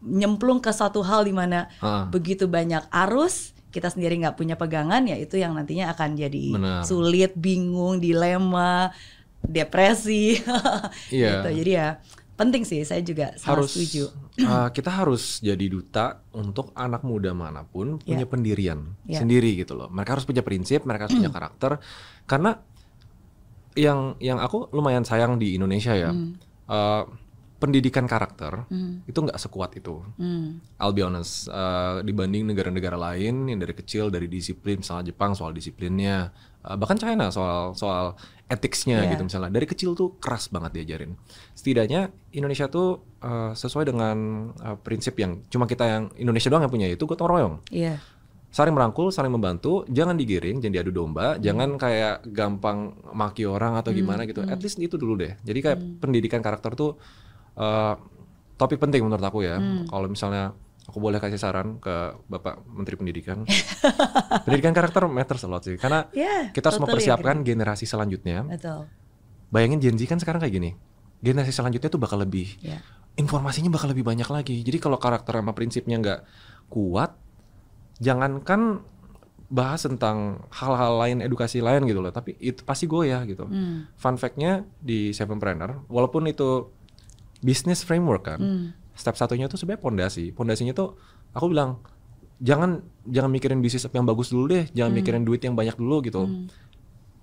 nyemplung 0.00 0.62
ke 0.62 0.70
suatu 0.70 1.02
hal 1.02 1.26
di 1.26 1.34
mana 1.34 1.66
Ah. 1.78 2.06
begitu 2.06 2.46
banyak 2.46 2.86
arus, 2.88 3.50
kita 3.68 3.90
sendiri 3.90 4.16
nggak 4.16 4.38
punya 4.38 4.54
pegangan 4.54 5.04
ya 5.04 5.18
itu 5.18 5.36
yang 5.36 5.52
nantinya 5.52 5.92
akan 5.92 6.16
jadi 6.16 6.46
Benar. 6.56 6.80
sulit, 6.86 7.34
bingung, 7.36 7.98
dilema, 7.98 8.94
depresi. 9.42 10.38
Iya. 11.12 11.42
gitu. 11.44 11.48
Jadi 11.62 11.70
ya 11.74 11.88
penting 12.38 12.62
sih 12.62 12.86
saya 12.86 13.02
juga 13.02 13.34
harus 13.42 13.74
setuju. 13.74 14.14
uh, 14.46 14.70
kita 14.76 14.94
harus 14.94 15.42
jadi 15.42 15.66
duta 15.66 16.22
untuk 16.32 16.70
anak 16.72 17.02
muda 17.02 17.34
mana 17.34 17.66
pun 17.66 17.98
punya 17.98 18.22
Ya. 18.22 18.30
pendirian 18.30 18.94
Ya. 19.04 19.18
sendiri 19.18 19.58
gitu 19.58 19.74
loh. 19.74 19.90
Mereka 19.90 20.14
harus 20.14 20.24
punya 20.24 20.40
prinsip, 20.40 20.86
mereka 20.86 21.10
harus 21.10 21.18
punya 21.18 21.34
karakter. 21.34 21.82
Karena 22.24 22.54
yang 23.74 24.14
yang 24.18 24.38
aku 24.38 24.70
lumayan 24.70 25.02
sayang 25.02 25.36
di 25.36 25.54
Indonesia 25.54 25.92
ya. 25.92 26.10
Hmm. 26.10 26.38
uh, 26.66 27.04
pendidikan 27.58 28.06
karakter 28.06 28.70
Hmm. 28.70 29.02
itu 29.02 29.18
nggak 29.18 29.34
sekuat 29.34 29.74
itu. 29.74 29.98
Hmm. 30.14 30.62
I'll 30.78 30.94
be 30.94 31.02
honest, 31.02 31.50
uh, 31.50 31.98
dibanding 32.00 32.46
negara-negara 32.46 32.94
lain 32.94 33.50
yang 33.50 33.58
dari 33.58 33.74
kecil 33.74 34.14
dari 34.14 34.30
disiplin, 34.30 34.78
misalnya 34.78 35.10
Jepang 35.10 35.34
soal 35.34 35.50
disiplinnya, 35.50 36.30
bahkan 36.76 36.98
China 36.98 37.30
soal 37.30 37.72
soal 37.72 38.18
etiknya 38.48 39.04
Yeah. 39.04 39.12
gitu 39.12 39.28
misalnya. 39.28 39.52
Dari 39.52 39.64
kecil 39.68 39.92
tuh 39.92 40.16
keras 40.18 40.48
banget 40.48 40.80
diajarin. 40.80 41.16
Setidaknya 41.52 42.08
Indonesia 42.32 42.66
tuh 42.66 43.04
uh, 43.20 43.52
sesuai 43.52 43.88
dengan 43.88 44.16
uh, 44.56 44.76
prinsip 44.80 45.16
yang 45.16 45.44
cuma 45.48 45.68
kita 45.68 45.84
yang 45.84 46.04
Indonesia 46.16 46.48
doang 46.48 46.64
yang 46.64 46.72
punya 46.72 46.88
itu 46.88 47.04
gotong 47.04 47.28
royong. 47.28 47.54
Iya. 47.68 48.00
Saling 48.48 48.72
merangkul, 48.72 49.12
saling 49.12 49.28
membantu, 49.28 49.84
jangan 49.92 50.16
digiring, 50.16 50.64
jangan 50.64 50.80
diadu 50.80 50.88
domba, 50.88 51.36
Hmm. 51.36 51.44
jangan 51.44 51.76
kayak 51.76 52.24
gampang 52.32 52.96
maki 53.12 53.44
orang 53.44 53.76
atau 53.76 53.92
gimana 53.92 54.24
gitu. 54.24 54.40
At 54.40 54.64
least 54.64 54.80
itu 54.80 54.96
dulu 54.96 55.20
deh. 55.20 55.36
Jadi 55.44 55.58
kayak 55.60 55.78
Hmm. 55.78 56.00
pendidikan 56.00 56.40
karakter 56.40 56.72
tuh 56.72 56.96
uh, 57.60 57.94
topik 58.56 58.80
penting 58.80 59.04
menurut 59.04 59.20
aku 59.20 59.44
ya. 59.44 59.60
Hmm. 59.60 59.84
Kalau 59.84 60.08
misalnya 60.08 60.56
aku 60.88 60.98
boleh 60.98 61.20
kasih 61.20 61.36
saran 61.36 61.76
ke 61.76 61.92
Bapak 62.24 62.64
Menteri 62.66 62.96
Pendidikan, 62.96 63.44
pendidikan 64.44 64.72
karakter 64.72 65.04
matters 65.04 65.44
a 65.44 65.48
lot 65.48 65.60
sih. 65.60 65.76
Karena 65.76 66.08
Yeah, 66.10 66.48
kita 66.48 66.72
harus 66.72 66.80
totally 66.80 66.96
mempersiapkan 66.96 67.44
generasi 67.44 67.84
selanjutnya. 67.84 68.48
Betul. 68.48 68.88
Bayangin 69.48 69.78
Gen 69.78 69.96
Z 69.96 70.08
kan 70.08 70.16
sekarang 70.16 70.40
kayak 70.40 70.54
gini. 70.54 70.70
Generasi 71.20 71.52
selanjutnya 71.52 71.88
tuh 71.88 71.98
bakal 71.98 72.18
lebih 72.18 72.56
Ya. 72.58 72.80
informasinya 73.14 73.68
bakal 73.68 73.90
lebih 73.90 74.02
banyak 74.02 74.26
lagi. 74.26 74.62
Jadi 74.62 74.78
kalau 74.78 74.96
karakter 74.96 75.36
sama 75.36 75.52
prinsipnya 75.52 75.98
nggak 75.98 76.20
kuat, 76.68 77.12
jangankan 77.98 78.82
bahas 79.48 79.80
tentang 79.82 80.44
hal-hal 80.52 81.00
lain, 81.00 81.18
edukasi 81.20 81.58
lain 81.58 81.84
gitu 81.84 81.98
loh. 81.98 82.12
Tapi 82.12 82.36
itu 82.38 82.60
pasti 82.62 82.84
goyah 82.84 83.24
gitu. 83.24 83.48
Hmm. 83.48 83.88
Fun 83.96 84.14
fact-nya 84.14 84.64
di 84.78 85.10
Sevenpreneur, 85.10 85.88
walaupun 85.88 86.28
itu 86.28 86.68
business 87.40 87.80
framework 87.82 88.28
kan, 88.28 88.38
Hmm. 88.38 88.66
Step 88.98 89.14
satunya 89.14 89.46
tuh 89.46 89.56
sebenarnya 89.56 89.82
pondasi. 89.82 90.34
Pondasinya 90.34 90.74
tuh 90.74 90.98
aku 91.30 91.46
bilang 91.54 91.78
jangan 92.42 92.82
jangan 93.06 93.30
mikirin 93.30 93.62
bisnis 93.62 93.86
yang 93.90 94.06
bagus 94.06 94.34
dulu 94.34 94.50
deh, 94.50 94.64
jangan 94.74 94.90
Hmm. 94.90 94.98
mikirin 94.98 95.22
duit 95.22 95.42
yang 95.42 95.54
banyak 95.54 95.78
dulu 95.78 96.02
gitu. 96.02 96.26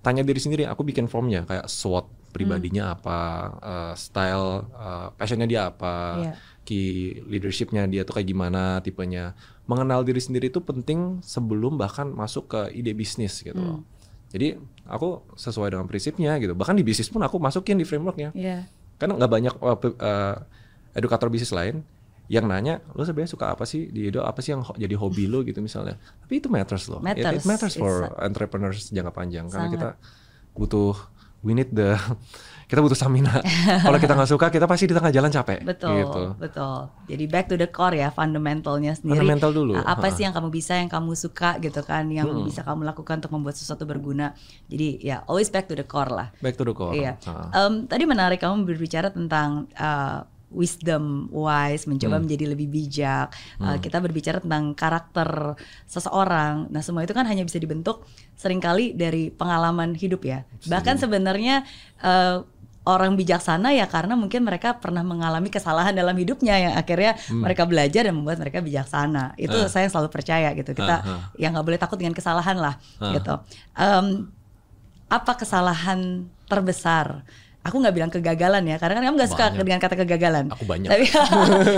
Tanya 0.00 0.22
diri 0.22 0.38
sendiri, 0.38 0.62
aku 0.64 0.86
bikin 0.86 1.10
formnya 1.10 1.42
kayak 1.44 1.66
SWOT 1.66 2.06
pribadinya 2.30 2.92
Hmm. 2.92 2.94
apa, 3.00 3.18
eh, 3.58 3.92
style, 3.96 4.48
eh, 4.70 5.06
passionnya 5.18 5.48
dia 5.48 5.72
apa, 5.72 5.94
Iya. 6.20 6.32
key 6.62 6.86
leadershipnya 7.26 7.86
dia 7.86 8.02
tuh 8.02 8.18
kayak 8.20 8.28
gimana 8.28 8.78
tipenya. 8.82 9.34
Mengenal 9.66 10.06
diri 10.06 10.22
sendiri 10.22 10.46
itu 10.46 10.62
penting 10.62 11.18
sebelum 11.26 11.74
bahkan 11.74 12.06
masuk 12.06 12.50
ke 12.54 12.60
ide 12.76 12.94
bisnis 12.94 13.42
gitu 13.42 13.58
loh. 13.58 13.78
Hmm. 13.82 13.86
Jadi 14.30 14.58
aku 14.86 15.22
sesuai 15.34 15.74
dengan 15.74 15.86
prinsipnya 15.86 16.36
gitu. 16.38 16.52
Bahkan 16.54 16.76
di 16.76 16.84
bisnis 16.86 17.08
pun 17.10 17.22
aku 17.22 17.38
masukin 17.42 17.78
di 17.78 17.86
frameworknya. 17.86 18.30
Iya. 18.36 18.66
Karena 18.98 19.16
nggak 19.16 19.32
banyak 19.32 19.54
uh, 19.58 19.78
uh, 19.78 20.36
edukator 20.96 21.28
bisnis 21.28 21.52
lain 21.52 21.84
yang 22.26 22.42
nanya, 22.44 22.82
lo 22.90 23.04
sebenarnya 23.04 23.30
suka 23.30 23.46
apa 23.48 23.62
sih 23.62 23.86
di 23.86 24.08
Edo? 24.08 24.18
Apa 24.20 24.40
sih 24.40 24.50
yang 24.50 24.60
ho- 24.60 24.74
jadi 24.74 24.96
hobi 24.96 25.28
lo 25.28 25.40
gitu 25.40 25.60
misalnya? 25.60 25.94
Tapi 26.18 26.40
itu 26.40 26.48
matters 26.48 26.88
loh. 26.88 26.98
It- 26.98 27.14
It, 27.14 27.22
Matters. 27.22 27.44
matters 27.44 27.74
for 27.76 27.92
It's 28.02 28.18
entrepreneurs 28.18 28.88
jangka 28.88 29.12
panjang 29.12 29.46
karena 29.46 29.62
Sangat. 29.62 29.74
kita 29.76 29.88
butuh 30.52 30.96
we 31.40 31.54
need 31.54 31.70
the 31.70 31.94
kita 32.66 32.82
butuh 32.82 32.98
stamina. 32.98 33.30
Kalau 33.86 33.94
kita 33.96 34.18
nggak 34.18 34.26
suka, 34.26 34.50
kita 34.50 34.66
pasti 34.66 34.84
di 34.84 34.94
tengah 34.96 35.14
jalan 35.14 35.30
capek. 35.30 35.62
Betul, 35.62 36.02
Gitu. 36.02 36.22
betul. 36.34 36.90
Jadi 37.06 37.24
back 37.28 37.46
to 37.46 37.54
the 37.54 37.70
core 37.70 37.94
ya, 37.94 38.10
fundamentalnya 38.10 38.90
sendiri. 38.90 39.14
Fundamental 39.14 39.54
dulu. 39.54 39.78
Apa 39.78 40.02
Ha. 40.02 40.10
sih 40.10 40.26
yang 40.26 40.34
kamu 40.34 40.50
bisa, 40.50 40.74
yang 40.74 40.90
kamu 40.90 41.14
suka 41.14 41.62
gitu 41.62 41.78
kan, 41.80 42.10
yang 42.10 42.26
Hmm. 42.26 42.42
bisa 42.42 42.60
kamu 42.60 42.82
lakukan 42.84 43.22
untuk 43.22 43.30
membuat 43.30 43.54
sesuatu 43.54 43.86
berguna. 43.86 44.34
Jadi 44.66 44.98
ya 45.00 45.22
always 45.24 45.46
back 45.46 45.70
to 45.70 45.78
the 45.78 45.86
core 45.86 46.10
lah. 46.10 46.34
Back 46.36 46.58
to 46.58 46.66
the 46.66 46.74
core. 46.74 46.90
Iya. 46.90 47.22
Ha. 47.22 47.54
Em, 47.54 47.86
tadi 47.86 48.02
menarik 48.02 48.42
kamu 48.42 48.66
berbicara 48.66 49.08
tentang 49.08 49.70
uh, 49.72 50.26
wisdom 50.48 51.26
wise, 51.28 51.84
mencoba 51.84 52.16
Hmm. 52.16 52.22
menjadi 52.22 52.44
lebih 52.48 52.68
bijak. 52.68 53.34
Uh, 53.58 53.76
kita 53.76 53.98
berbicara 53.98 54.38
tentang 54.38 54.72
karakter 54.72 55.58
seseorang. 55.84 56.70
Nah, 56.70 56.80
semua 56.80 57.02
itu 57.02 57.10
kan 57.10 57.24
hanya 57.24 57.42
bisa 57.42 57.56
dibentuk 57.56 58.06
sering 58.32 58.58
kali 58.58 58.92
dari 58.92 59.28
pengalaman 59.28 59.92
hidup 59.92 60.22
ya. 60.22 60.46
Bahkan 60.62 60.98
sebenarnya 60.98 61.66
uh, 61.98 62.46
orang 62.86 63.18
bijaksana 63.18 63.74
ya 63.74 63.90
karena 63.90 64.14
mungkin 64.14 64.46
mereka 64.46 64.78
pernah 64.78 65.02
mengalami 65.02 65.50
kesalahan 65.50 65.90
dalam 65.90 66.14
hidupnya 66.14 66.54
yang 66.54 66.72
akhirnya 66.72 67.18
mereka 67.28 67.66
belajar 67.66 68.06
dan 68.06 68.14
membuat 68.14 68.38
mereka 68.38 68.62
bijaksana. 68.62 69.34
Itu 69.34 69.58
Hmm. 69.58 69.66
Ah. 69.66 69.68
saya 69.68 69.90
selalu 69.90 70.08
percaya 70.08 70.54
gitu. 70.54 70.70
Kita 70.70 70.94
Ah, 70.96 71.02
ah. 71.02 71.20
yang 71.34 71.50
nggak 71.50 71.66
boleh 71.66 71.80
takut 71.82 71.98
dengan 71.98 72.14
kesalahan 72.14 72.54
lah 72.54 72.78
Ah. 73.02 73.10
gitu. 73.10 73.34
Em, 73.74 74.30
apa 75.06 75.32
kesalahan 75.34 76.30
terbesar? 76.46 77.26
Aku 77.66 77.82
nggak 77.82 77.94
bilang 77.98 78.10
kegagalan 78.14 78.62
ya, 78.62 78.78
karena 78.78 79.02
kan 79.02 79.04
kamu 79.10 79.16
nggak 79.18 79.32
suka 79.34 79.44
dengan 79.58 79.82
kata 79.82 79.94
kegagalan. 79.98 80.46
Aku 80.54 80.62
banyak. 80.62 80.86
Tapi 80.86 81.04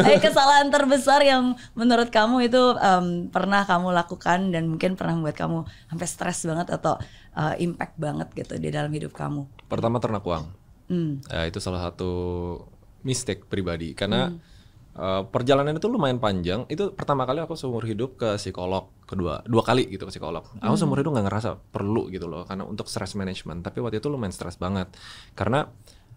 tapi 0.04 0.16
kesalahan 0.28 0.68
terbesar 0.68 1.24
yang 1.24 1.56
menurut 1.72 2.12
kamu 2.12 2.44
itu 2.44 2.60
em, 2.76 3.32
pernah 3.32 3.64
kamu 3.64 3.96
lakukan 3.96 4.52
dan 4.52 4.68
mungkin 4.68 5.00
pernah 5.00 5.16
membuat 5.16 5.40
kamu 5.40 5.64
sampai 5.88 6.06
stres 6.06 6.44
banget 6.44 6.68
atau 6.68 7.00
eh, 7.32 7.54
impact 7.64 7.96
banget 7.96 8.28
gitu 8.36 8.60
di 8.60 8.68
dalam 8.68 8.92
hidup 8.92 9.16
kamu. 9.16 9.48
Pertama 9.64 9.96
ternak 9.96 10.22
uang. 10.22 10.44
Hmm. 10.92 11.24
Ya, 11.28 11.48
itu 11.48 11.60
salah 11.60 11.84
satu 11.88 12.12
mistake 13.00 13.48
pribadi 13.48 13.96
karena 13.96 14.32
Hmm. 14.32 14.40
Uh, 14.98 15.22
perjalanan 15.24 15.72
itu 15.72 15.86
lumayan 15.86 16.18
panjang. 16.18 16.66
Itu 16.66 16.92
pertama 16.92 17.22
kali 17.22 17.38
aku 17.38 17.54
seumur 17.54 17.82
hidup 17.82 18.14
ke 18.14 18.34
psikolog, 18.36 18.90
kedua 19.04 19.40
dua 19.44 19.62
kali 19.62 19.86
gitu 19.86 20.04
ke 20.04 20.12
psikolog. 20.12 20.42
Aku 20.58 20.68
Hmm. 20.68 20.76
seumur 20.76 20.98
hidup 20.98 21.14
nggak 21.14 21.26
ngerasa 21.26 21.50
perlu 21.70 22.10
gitu 22.10 22.26
loh 22.26 22.42
karena 22.42 22.62
untuk 22.62 22.86
stress 22.86 23.14
management. 23.14 23.62
Tapi 23.62 23.78
waktu 23.78 23.98
itu 23.98 24.08
lumayan 24.08 24.30
stres 24.30 24.54
banget 24.54 24.90
karena 25.32 25.70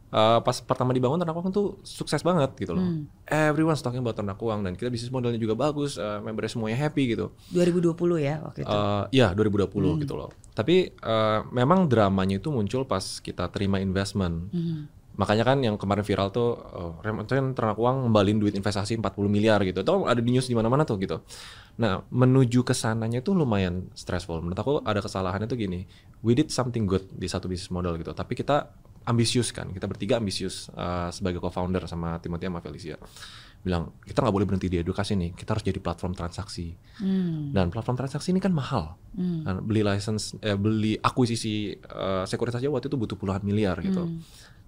uh, 0.10 0.42
pas 0.42 0.58
pertama 0.60 0.92
dibangun 0.92 1.16
ternak 1.16 1.32
uang 1.34 1.50
tuh 1.50 1.80
sukses 1.82 2.20
banget 2.20 2.52
gitu 2.58 2.74
loh. 2.74 2.84
Hmm. 2.84 3.08
Everyone's 3.26 3.80
talking 3.80 4.00
about 4.00 4.14
ternak 4.14 4.36
uang 4.36 4.62
dan 4.62 4.76
kita 4.76 4.90
bisnis 4.90 5.08
modelnya 5.08 5.38
juga 5.38 5.56
bagus, 5.56 5.96
uh, 5.96 6.20
membernya 6.20 6.52
semuanya 6.52 6.78
happy 6.82 7.16
gitu. 7.16 7.32
2020 7.52 7.96
ya 8.20 8.44
waktu 8.44 8.66
itu. 8.66 8.72
Uh, 8.72 9.06
ya 9.10 9.32
2020 9.32 9.72
Hmm. 9.88 10.02
gitu 10.02 10.14
loh. 10.16 10.30
Tapi 10.52 10.92
uh, 11.00 11.48
memang 11.50 11.88
dramanya 11.88 12.38
itu 12.38 12.52
muncul 12.52 12.84
pas 12.84 13.02
kita 13.20 13.48
terima 13.48 13.80
investment. 13.80 14.52
Hmm. 14.52 14.92
Makanya 15.20 15.44
kan 15.44 15.58
yang 15.60 15.76
kemarin 15.76 16.08
viral 16.08 16.32
tuh 16.32 16.56
uh, 16.56 16.94
Remington 17.04 17.52
ternak 17.52 17.76
uang 17.76 18.08
ngembalin 18.08 18.40
duit 18.40 18.56
investasi 18.56 18.96
40 18.96 19.28
miliar 19.28 19.60
gitu. 19.68 19.84
Itu 19.84 20.08
ada 20.08 20.20
di 20.20 20.32
news 20.32 20.48
di 20.48 20.56
mana-mana 20.56 20.88
tuh 20.88 20.96
gitu. 21.04 21.20
Nah, 21.80 22.04
menuju 22.08 22.64
ke 22.64 22.72
sananya 22.72 23.20
itu 23.20 23.36
lumayan 23.36 23.92
stressful. 23.92 24.40
Menurut 24.40 24.60
aku 24.60 24.74
ada 24.84 25.04
kesalahannya 25.04 25.48
tuh 25.52 25.60
gini. 25.60 25.84
We 26.24 26.36
did 26.38 26.48
something 26.52 26.88
good 26.88 27.08
di 27.12 27.28
satu 27.28 27.52
bisnis 27.52 27.70
model 27.74 28.00
gitu. 28.00 28.16
Tapi 28.16 28.40
kita 28.40 28.72
ambisius 29.06 29.52
kan. 29.52 29.70
Kita 29.74 29.90
bertiga 29.90 30.22
ambisius 30.22 30.70
uh, 30.74 31.10
sebagai 31.10 31.42
co-founder 31.42 31.86
sama 31.90 32.22
Timothy 32.22 32.48
sama 32.48 32.62
Felicia. 32.62 32.98
Bilang, 33.62 33.94
kita 34.02 34.26
nggak 34.26 34.34
boleh 34.34 34.48
berhenti 34.50 34.74
di 34.74 34.82
edukasi 34.82 35.14
nih. 35.14 35.38
Kita 35.38 35.54
harus 35.54 35.62
jadi 35.62 35.78
platform 35.78 36.18
transaksi. 36.18 36.74
Hmm. 36.98 37.54
Dan 37.54 37.70
platform 37.70 37.94
transaksi 37.94 38.34
ini 38.34 38.42
kan 38.42 38.50
mahal. 38.50 38.98
Hmm. 39.14 39.46
Kan 39.46 39.56
beli 39.66 39.86
license, 39.86 40.34
eh, 40.42 40.58
beli 40.58 40.98
akuisisi 40.98 41.78
eh, 41.78 42.24
sekuritas 42.26 42.58
aja 42.58 42.74
waktu 42.74 42.90
itu 42.90 42.98
butuh 42.98 43.18
puluhan 43.18 43.46
miliar 43.46 43.78
gitu. 43.86 44.02
Hmm. 44.02 44.22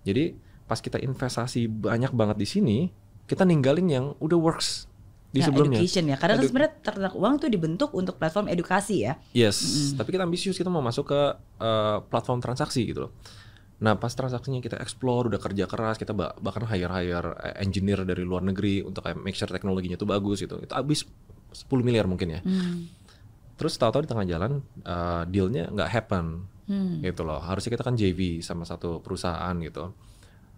Jadi 0.04 0.36
pas 0.64 0.78
kita 0.78 0.96
investasi 0.98 1.68
banyak 1.68 2.12
banget 2.12 2.38
di 2.38 2.46
sini, 2.46 2.78
kita 3.24 3.44
ninggalin 3.44 3.88
yang 3.88 4.06
udah 4.18 4.36
works 4.36 4.88
di 5.30 5.40
Ya, 5.40 5.48
sebelumnya. 5.48 5.78
education 5.78 6.06
ya. 6.06 6.16
Karena 6.16 6.36
kan 6.36 6.42
Edu- 6.42 6.50
sebenarnya 6.50 6.74
ternak 6.80 7.14
uang 7.14 7.34
tuh 7.38 7.50
dibentuk 7.50 7.90
untuk 7.92 8.16
platform 8.16 8.48
edukasi 8.48 9.04
ya. 9.04 9.18
Yes, 9.32 9.60
tapi 9.94 10.12
kita 10.12 10.22
ambisius 10.22 10.54
kita 10.54 10.68
mau 10.68 10.80
masuk 10.80 11.08
ke 11.08 11.22
eh, 11.58 11.98
platform 12.04 12.40
transaksi 12.40 12.86
gitu 12.86 13.08
loh. 13.08 13.12
Nah 13.80 13.96
pas 13.96 14.10
transaksinya 14.10 14.60
kita 14.60 14.78
explore, 14.78 15.28
udah 15.28 15.42
kerja 15.42 15.66
keras, 15.66 15.98
kita 15.98 16.12
ba- 16.12 16.38
bahkan 16.38 16.64
hire 16.64 16.88
hire 16.88 17.30
engineer 17.58 18.04
dari 18.04 18.22
luar 18.22 18.40
negeri 18.42 18.80
untuk 18.80 19.04
make 19.18 19.34
sure 19.34 19.50
teknologinya 19.50 19.96
tuh 19.96 20.06
bagus 20.06 20.40
gitu. 20.40 20.56
Itu 20.58 20.72
habis 20.72 21.04
10 21.52 21.68
miliar 21.82 22.06
mungkin 22.06 22.30
ya. 22.30 22.40
Hmm. 22.40 22.88
Terus 23.54 23.76
tahu-tahu 23.76 24.02
di 24.02 24.10
tengah 24.10 24.26
jalan 24.26 24.52
eh, 24.80 25.24
dealnya 25.28 25.68
nggak 25.68 25.90
happen 25.90 26.46
Hmm. 26.68 27.04
gitu 27.04 27.28
loh. 27.28 27.44
Harusnya 27.44 27.76
kita 27.76 27.84
kan 27.84 27.96
JV 28.00 28.40
sama 28.40 28.64
satu 28.64 29.04
perusahaan 29.04 29.56
gitu. 29.60 29.92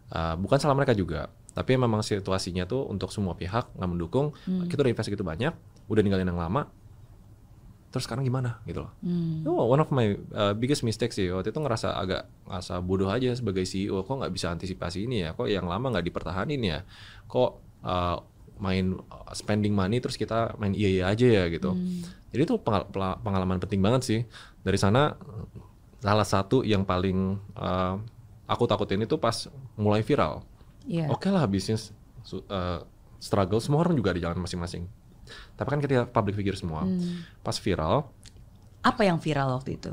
Uh, 0.06 0.38
bukan 0.38 0.62
salah 0.62 0.78
mereka 0.78 0.94
juga, 0.94 1.34
tapi 1.58 1.74
memang 1.82 2.06
situasinya 2.06 2.70
tuh 2.70 2.86
untuk 2.86 3.10
semua 3.10 3.34
pihak 3.34 3.74
nggak 3.74 3.90
mendukung. 3.90 4.38
Hmm. 4.46 4.70
Kita 4.70 4.86
udah 4.86 4.92
invest 4.94 5.10
gitu 5.10 5.26
banyak, 5.26 5.54
udah 5.90 6.02
ninggalin 6.06 6.30
yang 6.30 6.38
lama. 6.38 6.70
Terus 7.90 8.12
sekarang 8.12 8.28
gimana 8.28 8.60
gitu 8.68 8.84
loh. 8.84 8.92
Hmm. 9.02 9.48
Oh, 9.48 9.72
one 9.72 9.80
of 9.80 9.90
my 9.90 10.20
uh, 10.36 10.52
biggest 10.52 10.84
mistakes 10.84 11.16
sih 11.16 11.32
waktu 11.32 11.56
itu 11.56 11.60
ngerasa 11.64 11.96
agak 11.96 12.28
ngerasa 12.44 12.84
bodoh 12.84 13.08
aja 13.08 13.32
sebagai 13.34 13.64
CEO. 13.64 14.04
Kok 14.04 14.20
nggak 14.22 14.34
bisa 14.36 14.52
antisipasi 14.52 15.08
ini 15.08 15.26
ya? 15.26 15.34
Kok 15.34 15.48
yang 15.48 15.66
lama 15.66 15.96
nggak 15.96 16.06
dipertahanin 16.06 16.60
ya? 16.60 16.80
Kok 17.32 17.52
uh, 17.88 18.20
main 18.60 19.00
uh, 19.00 19.32
spending 19.32 19.72
money 19.72 20.04
terus 20.04 20.20
kita 20.20 20.60
main 20.60 20.76
iya 20.76 20.92
iya 20.92 21.04
aja 21.08 21.24
ya 21.24 21.44
gitu. 21.48 21.72
Hmm. 21.72 22.04
Jadi 22.36 22.42
itu 22.44 22.60
pengal- 22.60 22.92
pengalaman 23.24 23.64
penting 23.64 23.80
banget 23.80 24.02
sih. 24.04 24.20
Dari 24.60 24.76
sana 24.76 25.16
salah 26.06 26.28
satu 26.28 26.62
yang 26.62 26.86
paling 26.86 27.42
uh, 27.58 27.98
aku 28.46 28.70
takutin 28.70 29.02
itu 29.02 29.18
pas 29.18 29.50
mulai 29.74 30.06
viral. 30.06 30.46
Iya. 30.86 31.10
Oke 31.10 31.34
lah 31.34 31.50
bisnis 31.50 31.90
uh, 32.46 32.86
struggle 33.18 33.58
semua 33.58 33.82
orang 33.82 33.98
juga 33.98 34.14
di 34.14 34.22
jalan 34.22 34.38
masing-masing. 34.38 34.86
Tapi 35.58 35.66
kan 35.66 35.82
kita 35.82 36.06
public 36.06 36.38
figure 36.38 36.54
semua. 36.54 36.86
Hmm. 36.86 37.26
Pas 37.42 37.58
viral 37.58 38.06
Apa 38.86 39.02
yang 39.02 39.18
viral 39.18 39.58
waktu 39.58 39.82
itu? 39.82 39.90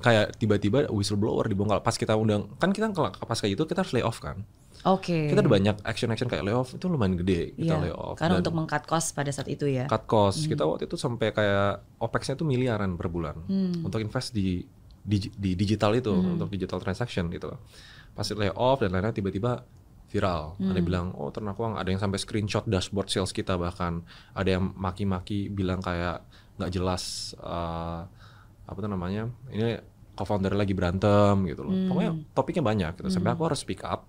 kayak 0.00 0.40
tiba-tiba 0.40 0.88
whistleblower 0.88 1.44
dibongkar 1.44 1.84
pas 1.84 1.92
kita 1.92 2.16
undang 2.16 2.48
kan 2.56 2.72
kita 2.72 2.88
pas 3.20 3.36
kayak 3.36 3.52
gitu 3.52 3.68
kita 3.68 3.84
harus 3.84 3.92
lay 3.92 4.00
off 4.00 4.16
kan 4.16 4.40
Oke. 4.80 5.28
Kita 5.28 5.44
ada 5.44 5.52
banyak 5.52 5.76
action-action 5.84 6.24
kayak 6.24 6.40
layoff 6.40 6.72
itu 6.72 6.88
lumayan 6.88 7.20
gede 7.20 7.52
kita 7.52 7.76
Iya, 7.76 7.92
layoff. 7.92 8.16
Karena 8.16 8.40
Dan 8.40 8.48
untuk 8.48 8.54
meng-cut 8.56 8.88
cost 8.88 9.12
pada 9.12 9.28
saat 9.28 9.44
itu 9.52 9.68
ya. 9.68 9.84
cut 9.84 10.08
cost 10.08 10.48
kita 10.48 10.64
waktu 10.64 10.88
itu 10.88 10.96
sampai 10.96 11.36
kayak 11.36 11.84
opex-nya 12.00 12.32
itu 12.32 12.48
miliaran 12.48 12.96
per 12.96 13.12
bulan 13.12 13.44
Hmm. 13.44 13.84
untuk 13.84 14.00
invest 14.00 14.32
di 14.32 14.64
di, 15.10 15.18
di 15.28 15.50
digital 15.54 15.92
itu 15.92 16.14
untuk 16.14 16.46
digital 16.46 16.78
transaction 16.78 17.26
gitu. 17.28 17.50
Pas 18.14 18.26
layoff 18.30 18.78
dan 18.78 18.94
lain-lain 18.94 19.10
tiba-tiba 19.12 19.66
viral. 20.06 20.54
Ada 20.54 20.62
Hmm. 20.62 20.74
yang 20.74 20.86
bilang, 20.86 21.06
oh 21.14 21.30
ternak 21.30 21.54
uang. 21.54 21.74
Ada 21.74 21.88
yang 21.88 21.98
sampai 21.98 22.18
screenshot 22.18 22.66
dashboard 22.66 23.06
sales 23.06 23.30
kita 23.30 23.54
bahkan. 23.54 24.02
Ada 24.32 24.58
yang 24.58 24.70
maki-maki 24.74 25.46
bilang 25.48 25.78
kayak 25.78 26.22
nggak 26.58 26.70
jelas 26.70 27.02
eh, 27.36 28.00
apa 28.64 28.78
tuh 28.78 28.86
namanya. 28.86 29.26
Ini 29.48 29.78
co-founder 30.14 30.52
lagi 30.52 30.74
berantem 30.74 31.46
gitu 31.46 31.62
loh. 31.62 31.72
Hmm. 31.72 31.88
Pokoknya 31.88 32.12
topiknya 32.30 32.62
banyak 32.62 32.92
gitu. 32.96 33.08
Sampai 33.08 33.32
aku 33.32 33.42
harus 33.46 33.62
speak 33.62 33.82
up. 33.82 34.06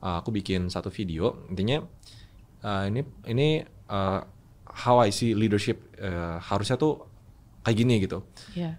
Eh, 0.00 0.16
aku 0.18 0.30
bikin 0.30 0.66
satu 0.66 0.88
video. 0.88 1.46
Intinya 1.46 1.82
eh, 2.60 2.84
ini 2.86 3.00
ini 3.26 3.48
eh, 3.66 4.20
how 4.86 5.02
I 5.02 5.10
see 5.10 5.34
leadership 5.34 5.98
eh, 5.98 6.38
harusnya 6.38 6.74
tuh 6.74 7.10
kayak 7.60 7.76
gini 7.76 7.94
gitu 8.00 8.22
Iya. 8.54 8.78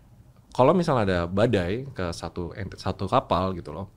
Kalau 0.52 0.76
misalnya 0.76 1.04
ada 1.08 1.20
badai 1.28 1.88
ke 1.92 2.12
satu 2.12 2.52
satu 2.76 3.08
kapal 3.08 3.56
gitu 3.56 3.72
loh, 3.72 3.88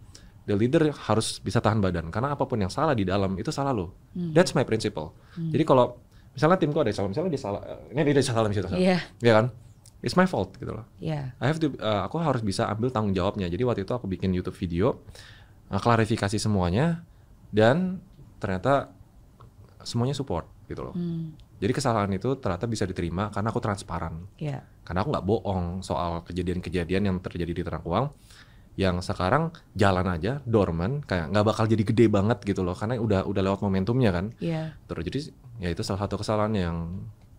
the 0.47 0.55
leader 0.55 0.93
harus 0.95 1.43
bisa 1.43 1.59
tahan 1.59 1.83
badan 1.83 2.09
karena 2.15 2.35
apa 2.37 2.47
pun 2.47 2.61
yang 2.63 2.71
salah 2.71 2.95
di 2.95 3.03
dalam 3.03 3.35
itu 3.37 3.51
salah 3.51 3.75
lo. 3.75 3.95
That's 4.15 4.55
my 4.55 4.63
principle. 4.63 5.15
Jadi 5.35 5.65
kalau 5.67 5.99
misalnya 6.35 6.59
timku 6.59 6.79
ada 6.79 6.91
salah, 6.95 7.09
misalnya 7.11 7.31
dia 7.31 7.43
salah, 7.43 7.61
eh, 7.63 7.95
ini 7.95 8.11
dia 8.15 8.25
salah 8.25 8.49
di 8.51 8.55
situ, 8.59 8.67
Iya. 8.75 8.99
ya 9.23 9.33
kan? 9.39 9.47
It's 10.05 10.19
my 10.21 10.29
fault 10.29 10.53
gitu 10.61 10.69
loh. 10.69 10.85
Iya. 11.01 11.33
I 11.41 11.47
have 11.49 11.57
to, 11.65 11.73
uh, 11.81 12.05
aku 12.05 12.21
harus 12.21 12.45
bisa 12.45 12.69
ambil 12.69 12.93
tanggung 12.93 13.17
jawabnya. 13.17 13.49
Jadi 13.49 13.63
waktu 13.65 13.89
itu 13.89 13.93
aku 13.97 14.05
bikin 14.05 14.37
YouTube 14.37 14.53
video, 14.61 15.01
uh, 15.73 15.81
klarifikasi 15.81 16.37
semuanya, 16.37 17.09
dan 17.49 18.05
ternyata 18.37 18.93
semuanya 19.81 20.13
support 20.13 20.45
gitu 20.69 20.85
loh. 20.85 20.93
Hmm. 20.93 21.33
Jadi 21.59 21.73
kesalahan 21.73 22.11
itu 22.11 22.35
ternyata 22.37 22.67
bisa 22.67 22.85
diterima 22.85 23.31
karena 23.31 23.49
aku 23.49 23.61
transparan 23.61 24.27
Iya. 24.37 24.63
karena 24.83 25.01
aku 25.01 25.09
nggak 25.15 25.27
bohong 25.27 25.67
soal 25.81 26.21
kejadian-kejadian 26.23 27.03
yang 27.05 27.17
terjadi 27.19 27.53
di 27.53 27.63
ternak 27.63 27.83
uang 27.83 28.11
yang 28.75 28.99
sekarang 28.99 29.55
jalan 29.73 30.03
aja 30.09 30.43
dormant 30.43 31.07
kayak 31.07 31.31
nggak 31.31 31.47
bakal 31.47 31.65
jadi 31.65 31.81
gede 31.81 32.07
banget 32.09 32.43
gitu 32.43 32.61
loh 32.61 32.75
karena 32.75 32.99
udah 32.99 33.23
udah 33.23 33.43
lewat 33.45 33.63
momentumnya 33.63 34.11
kan 34.11 34.35
Iya. 34.39 34.75
terus 34.85 35.03
jadi 35.05 35.19
ya 35.57 35.69
itu 35.71 35.81
salah 35.81 36.03
satu 36.03 36.19
kesalahan 36.19 36.53
yang 36.53 36.77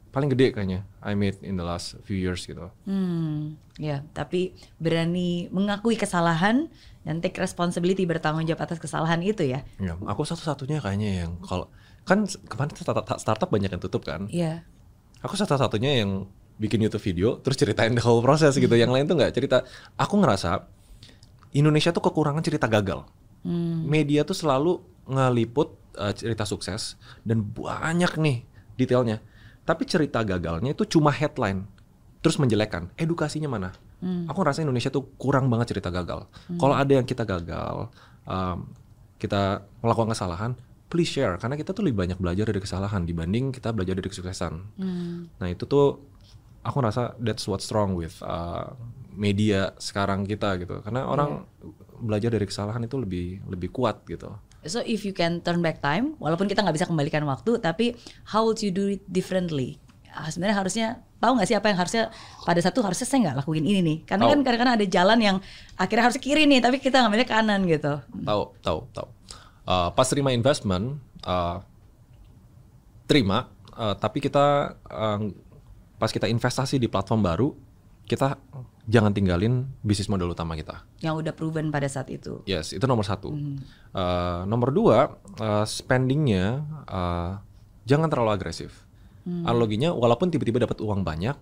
paling 0.10 0.32
gede 0.32 0.56
kayaknya 0.56 0.88
I 1.04 1.12
made 1.12 1.44
in 1.44 1.54
the 1.54 1.68
last 1.68 2.00
few 2.08 2.16
years 2.16 2.48
gitu 2.48 2.72
Hmm, 2.88 3.60
ya, 3.76 4.00
tapi 4.10 4.56
berani 4.80 5.52
mengakui 5.52 6.00
kesalahan 6.00 6.72
dan 7.04 7.20
take 7.20 7.36
responsibility 7.36 8.08
bertanggung 8.08 8.48
jawab 8.48 8.64
atas 8.64 8.80
kesalahan 8.80 9.20
itu 9.20 9.44
ya. 9.44 9.68
ya 9.76 10.00
aku 10.02 10.24
satu-satunya 10.24 10.80
kayaknya 10.80 11.28
yang 11.28 11.32
kalau 11.44 11.68
kan 12.06 12.24
kemarin 12.46 12.72
startup, 12.72 13.06
startup 13.18 13.50
banyak 13.50 13.68
yang 13.68 13.82
tutup 13.82 14.06
kan 14.06 14.30
Iya. 14.30 14.62
aku 15.20 15.34
satu-satunya 15.34 16.06
yang 16.06 16.30
bikin 16.56 16.80
YouTube 16.80 17.04
video 17.04 17.42
terus 17.42 17.58
ceritain 17.58 17.92
the 17.92 18.00
whole 18.00 18.22
process 18.22 18.56
gitu 18.56 18.72
yang 18.74 18.90
lain 18.90 19.04
tuh 19.04 19.18
nggak 19.18 19.34
cerita 19.34 19.66
aku 19.98 20.22
ngerasa 20.22 20.64
Indonesia 21.52 21.90
tuh 21.90 22.04
kekurangan 22.04 22.46
cerita 22.46 22.68
gagal 22.68 23.04
Hmm. 23.46 23.86
media 23.86 24.26
tuh 24.26 24.34
selalu 24.34 24.82
ngeliput 25.06 25.78
uh, 26.02 26.10
cerita 26.10 26.50
sukses 26.50 26.98
dan 27.22 27.46
banyak 27.46 28.18
nih 28.18 28.42
detailnya. 28.74 29.22
Tapi 29.62 29.86
cerita 29.86 30.26
gagalnya 30.26 30.74
itu 30.74 30.82
cuma 30.90 31.14
headline, 31.14 31.70
terus 32.26 32.42
menjelekkan. 32.42 32.90
Edukasinya 32.98 33.46
mana? 33.46 33.70
Hmm. 34.02 34.26
Aku 34.26 34.42
ngerasa 34.42 34.66
Indonesia 34.66 34.90
tuh 34.90 35.14
kurang 35.22 35.46
banget 35.46 35.78
cerita 35.78 35.94
gagal. 35.94 36.26
Kalau 36.58 36.74
ada 36.74 36.90
yang 36.90 37.06
kita 37.06 37.22
gagal, 37.22 37.94
um, 38.26 38.66
kita 39.22 39.62
melakukan 39.86 40.18
kesalahan, 40.18 40.58
please 40.90 41.10
share 41.10 41.36
karena 41.42 41.58
kita 41.58 41.74
tuh 41.74 41.84
lebih 41.86 42.06
banyak 42.06 42.18
belajar 42.22 42.46
dari 42.50 42.62
kesalahan 42.62 43.04
dibanding 43.04 43.52
kita 43.52 43.74
belajar 43.74 43.98
dari 43.98 44.10
kesuksesan. 44.10 44.54
Hmm. 44.78 45.30
Nah 45.42 45.48
itu 45.50 45.66
tuh 45.66 46.02
aku 46.66 46.78
rasa 46.82 47.14
that's 47.22 47.46
what's 47.50 47.70
wrong 47.74 47.94
with 47.98 48.18
uh, 48.26 48.74
media 49.16 49.74
sekarang 49.82 50.28
kita 50.28 50.60
gitu. 50.62 50.82
Karena 50.86 51.08
orang 51.08 51.46
belajar 52.02 52.30
dari 52.34 52.46
kesalahan 52.46 52.84
itu 52.84 53.00
lebih 53.00 53.42
lebih 53.48 53.72
kuat 53.72 54.04
gitu. 54.06 54.36
So 54.66 54.82
if 54.82 55.06
you 55.06 55.14
can 55.14 55.46
turn 55.46 55.62
back 55.62 55.78
time, 55.80 56.18
walaupun 56.18 56.50
kita 56.50 56.66
nggak 56.66 56.76
bisa 56.76 56.90
kembalikan 56.90 57.22
waktu, 57.30 57.62
tapi 57.62 57.94
how 58.34 58.42
would 58.42 58.58
you 58.66 58.74
do 58.74 58.98
it 58.98 59.02
differently? 59.06 59.78
Ah, 60.10 60.32
sebenarnya 60.32 60.58
harusnya 60.58 60.88
tahu 61.22 61.38
nggak 61.38 61.48
sih 61.48 61.58
apa 61.58 61.68
yang 61.70 61.80
harusnya 61.80 62.04
pada 62.50 62.62
satu 62.66 62.82
harusnya 62.82 63.06
saya 63.06 63.20
nggak 63.30 63.46
lakuin 63.46 63.62
ini 63.62 63.82
nih, 63.86 63.98
karena 64.10 64.26
Tahu. 64.26 64.32
kan 64.32 64.40
kadang-kadang 64.42 64.76
ada 64.82 64.88
jalan 64.90 65.20
yang 65.22 65.38
akhirnya 65.78 66.04
harus 66.10 66.18
kiri 66.18 66.50
nih, 66.50 66.66
tapi 66.66 66.82
kita 66.82 66.98
ngambilnya 67.04 67.30
kanan 67.30 67.62
gitu. 67.70 67.94
Tahu 68.26 68.42
tahu 68.66 68.80
tahu. 68.90 69.08
Uh, 69.66 69.90
pas 69.92 70.06
terima 70.06 70.30
investment, 70.30 71.02
uh, 71.26 71.60
terima. 73.10 73.50
uh, 73.76 73.98
tapi 73.98 74.24
kita 74.24 74.78
uh, 74.88 75.20
pas 76.00 76.12
kita 76.12 76.30
investasi 76.30 76.80
di 76.80 76.88
platform 76.88 77.22
baru, 77.26 77.50
kita 78.06 78.38
jangan 78.86 79.10
tinggalin 79.12 79.66
bisnis 79.82 80.06
model 80.06 80.32
utama 80.32 80.54
kita. 80.54 80.86
Yang 81.02 81.26
udah 81.26 81.34
proven 81.34 81.74
pada 81.74 81.90
saat 81.90 82.14
itu. 82.14 82.46
Yes, 82.46 82.72
itu 82.72 82.86
nomor 82.86 83.04
satu. 83.04 83.34
Uh, 83.34 84.46
nomor 84.46 84.70
dua, 84.70 85.18
uh, 85.42 85.66
spendingnya 85.66 86.62
uh, 86.86 87.42
jangan 87.90 88.08
terlalu 88.10 88.38
agresif. 88.38 88.86
Analoginya, 89.26 89.90
walaupun 89.90 90.30
tiba-tiba 90.30 90.62
dapat 90.62 90.78
uang 90.86 91.02
banyak, 91.02 91.34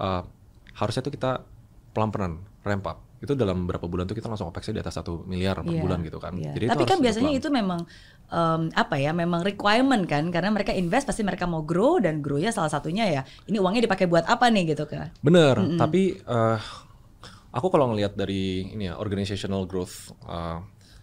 uh, 0.00 0.24
harusnya 0.72 1.04
tuh 1.04 1.12
kita 1.12 1.44
pelan-pelan 1.92 2.40
ramp 2.64 2.88
up. 2.88 3.04
Itu 3.20 3.36
dalam 3.36 3.68
berapa 3.68 3.84
bulan 3.84 4.08
tuh 4.08 4.16
kita 4.16 4.32
langsung 4.32 4.48
opex 4.48 4.72
di 4.72 4.80
atas 4.80 4.96
satu 4.96 5.28
miliar 5.28 5.60
per 5.60 5.68
Iya, 5.76 5.84
bulan 5.84 6.00
gitu 6.00 6.16
kan. 6.16 6.32
iya. 6.40 6.56
Jadi 6.56 6.72
Tapi 6.72 6.84
kan 6.88 6.98
biasanya 7.04 7.30
itu 7.36 7.48
memang 7.52 7.84
em, 8.32 8.72
apa 8.72 8.96
ya, 8.96 9.12
memang 9.12 9.44
requirement 9.44 10.08
kan, 10.08 10.32
karena 10.32 10.48
mereka 10.48 10.72
invest 10.72 11.04
pasti 11.04 11.20
mereka 11.20 11.44
mau 11.44 11.60
grow 11.60 12.00
dan 12.00 12.24
grownya 12.24 12.48
salah 12.48 12.72
satunya 12.72 13.04
ya, 13.12 13.22
ini 13.44 13.60
uangnya 13.60 13.84
dipakai 13.84 14.08
buat 14.08 14.24
apa 14.24 14.48
nih 14.48 14.72
gitu 14.72 14.88
kan? 14.88 15.12
Bener, 15.20 15.60
tapi 15.76 16.16
eh, 16.16 16.58
aku 17.52 17.66
kalau 17.68 17.92
ngelihat 17.92 18.16
dari 18.16 18.72
ini 18.72 18.88
ya 18.88 18.96
organizational 18.96 19.68
growth, 19.68 20.16
eh, 20.24 20.58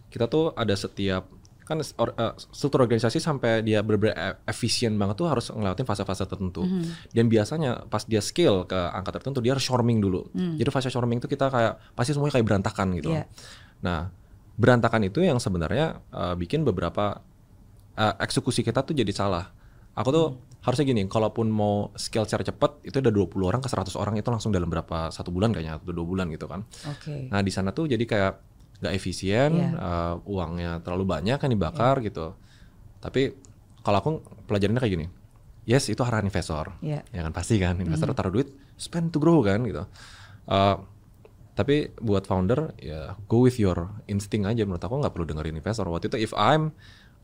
kita 0.09 0.25
tuh 0.25 0.55
ada 0.57 0.73
setiap 0.73 1.29
kan 1.67 1.77
or- 1.99 2.15
eh, 2.15 2.31
struktur 2.49 2.81
organisasi 2.81 3.19
sampai 3.19 3.59
dia 3.59 3.83
benar-benar 3.83 4.39
efisien 4.43 4.95
banget 4.95 5.19
tuh 5.19 5.27
harus 5.27 5.51
ngelewatin 5.51 5.83
fase-fase 5.83 6.23
tertentu. 6.23 6.63
Dan 7.11 7.27
biasanya 7.27 7.83
pas 7.85 8.07
dia 8.07 8.23
scale 8.23 8.63
ke 8.63 8.73
angka 8.73 9.19
tertentu 9.19 9.43
dia 9.43 9.51
harus 9.51 9.61
shorming 9.61 9.99
dulu. 9.99 10.25
Jadi 10.55 10.69
fase 10.71 10.87
shorming 10.87 11.19
itu 11.19 11.27
kita 11.27 11.51
kayak 11.51 11.77
pasti 11.93 12.15
semuanya 12.15 12.39
kayak 12.39 12.47
berantakan 12.47 12.87
gitu. 12.95 13.11
Iya. 13.11 13.27
Nah, 13.83 14.07
berantakan 14.55 15.05
itu 15.05 15.19
yang 15.21 15.37
sebenarnya 15.37 15.99
eh, 16.09 16.33
bikin 16.33 16.63
beberapa 16.63 17.19
eh, 17.93 18.13
eksekusi 18.23 18.63
kita 18.63 18.81
tuh 18.81 18.95
jadi 18.95 19.11
salah. 19.11 19.51
Aku 19.97 20.09
tuh 20.09 20.27
harusnya 20.61 20.85
gini, 20.85 21.07
kalaupun 21.07 21.49
mau 21.49 21.89
scale 21.95 22.27
secara 22.29 22.43
cepat 22.43 22.83
itu 22.83 22.99
ada 22.99 23.09
20 23.09 23.33
orang 23.43 23.61
ke 23.61 23.69
100 23.69 23.97
orang 23.97 24.13
itu 24.15 24.29
langsung 24.29 24.53
dalam 24.53 24.69
berapa 24.69 25.09
satu 25.09 25.33
bulan 25.33 25.49
kayaknya 25.49 25.79
atau 25.79 25.89
dua 25.89 26.05
bulan 26.05 26.29
gitu 26.29 26.45
kan. 26.45 26.61
Oke. 26.85 27.31
Nah 27.31 27.41
di 27.41 27.49
sana 27.49 27.73
tuh 27.73 27.89
jadi 27.89 28.03
kayak 28.03 28.33
nggak 28.77 28.93
efisien, 28.93 29.51
Iya. 29.53 29.69
eh, 29.73 30.15
uangnya 30.23 30.71
terlalu 30.85 31.05
banyak 31.07 31.37
kan 31.37 31.49
dibakar 31.49 31.99
gitu. 31.99 32.37
Tapi 32.97 33.33
kalau 33.81 33.97
aku 33.97 34.09
pelajarinnya 34.45 34.77
kayak 34.77 34.93
gini, 34.93 35.07
yes 35.63 35.89
itu 35.89 35.97
arahan 36.01 36.25
investor, 36.25 36.77
Iya. 36.79 37.01
ya 37.09 37.21
kan 37.25 37.33
pasti 37.33 37.57
kan 37.57 37.77
investor 37.77 38.13
taruh 38.13 38.31
duit 38.31 38.49
spend 38.75 39.09
to 39.09 39.17
grow 39.17 39.41
kan 39.41 39.65
gitu. 39.65 39.83
Eh, 40.45 40.75
tapi 41.57 41.89
buat 41.97 42.29
founder 42.29 42.77
ya 42.77 43.17
go 43.25 43.41
with 43.41 43.57
your 43.57 43.89
instinct 44.05 44.45
aja 44.45 44.61
menurut 44.61 44.77
aku 44.79 44.93
nggak 45.01 45.13
perlu 45.13 45.25
dengerin 45.25 45.57
investor. 45.57 45.89
Waktu 45.89 46.13
itu 46.13 46.17
if 46.21 46.33
I'm 46.37 46.69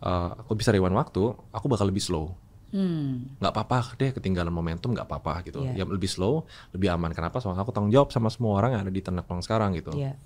eh, 0.03 0.29
aku 0.35 0.57
bisa 0.57 0.73
rewind 0.73 0.97
waktu, 0.97 1.21
aku 1.53 1.65
bakal 1.69 1.87
lebih 1.87 2.01
slow 2.01 2.33
Hmm. 2.73 3.37
apa-apa 3.37 3.93
deh 4.01 4.09
ketinggalan 4.09 4.49
momentum 4.49 4.97
nggak 4.97 5.05
apa-apa 5.05 5.45
gitu 5.45 5.61
Iya. 5.61 5.85
yang 5.85 5.93
lebih 5.93 6.09
slow 6.09 6.41
lebih 6.73 6.89
aman 6.89 7.13
kenapa 7.13 7.37
soalnya 7.37 7.61
aku 7.61 7.69
tanggung 7.69 7.93
jawab 7.93 8.09
sama 8.09 8.33
semua 8.33 8.57
orang 8.57 8.73
yang 8.73 8.81
ada 8.81 8.89
di 8.89 8.97
ternak 8.97 9.29
sekarang 9.45 9.77
gitu 9.77 9.93
Iya. 9.93 10.17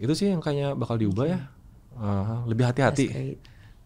Itu 0.00 0.12
sih 0.16 0.32
yang 0.32 0.40
kayaknya 0.40 0.72
bakal 0.74 0.96
diubah 0.96 1.26
ya. 1.28 1.40
Uh, 1.94 2.48
lebih 2.48 2.64
hati-hati. 2.64 3.36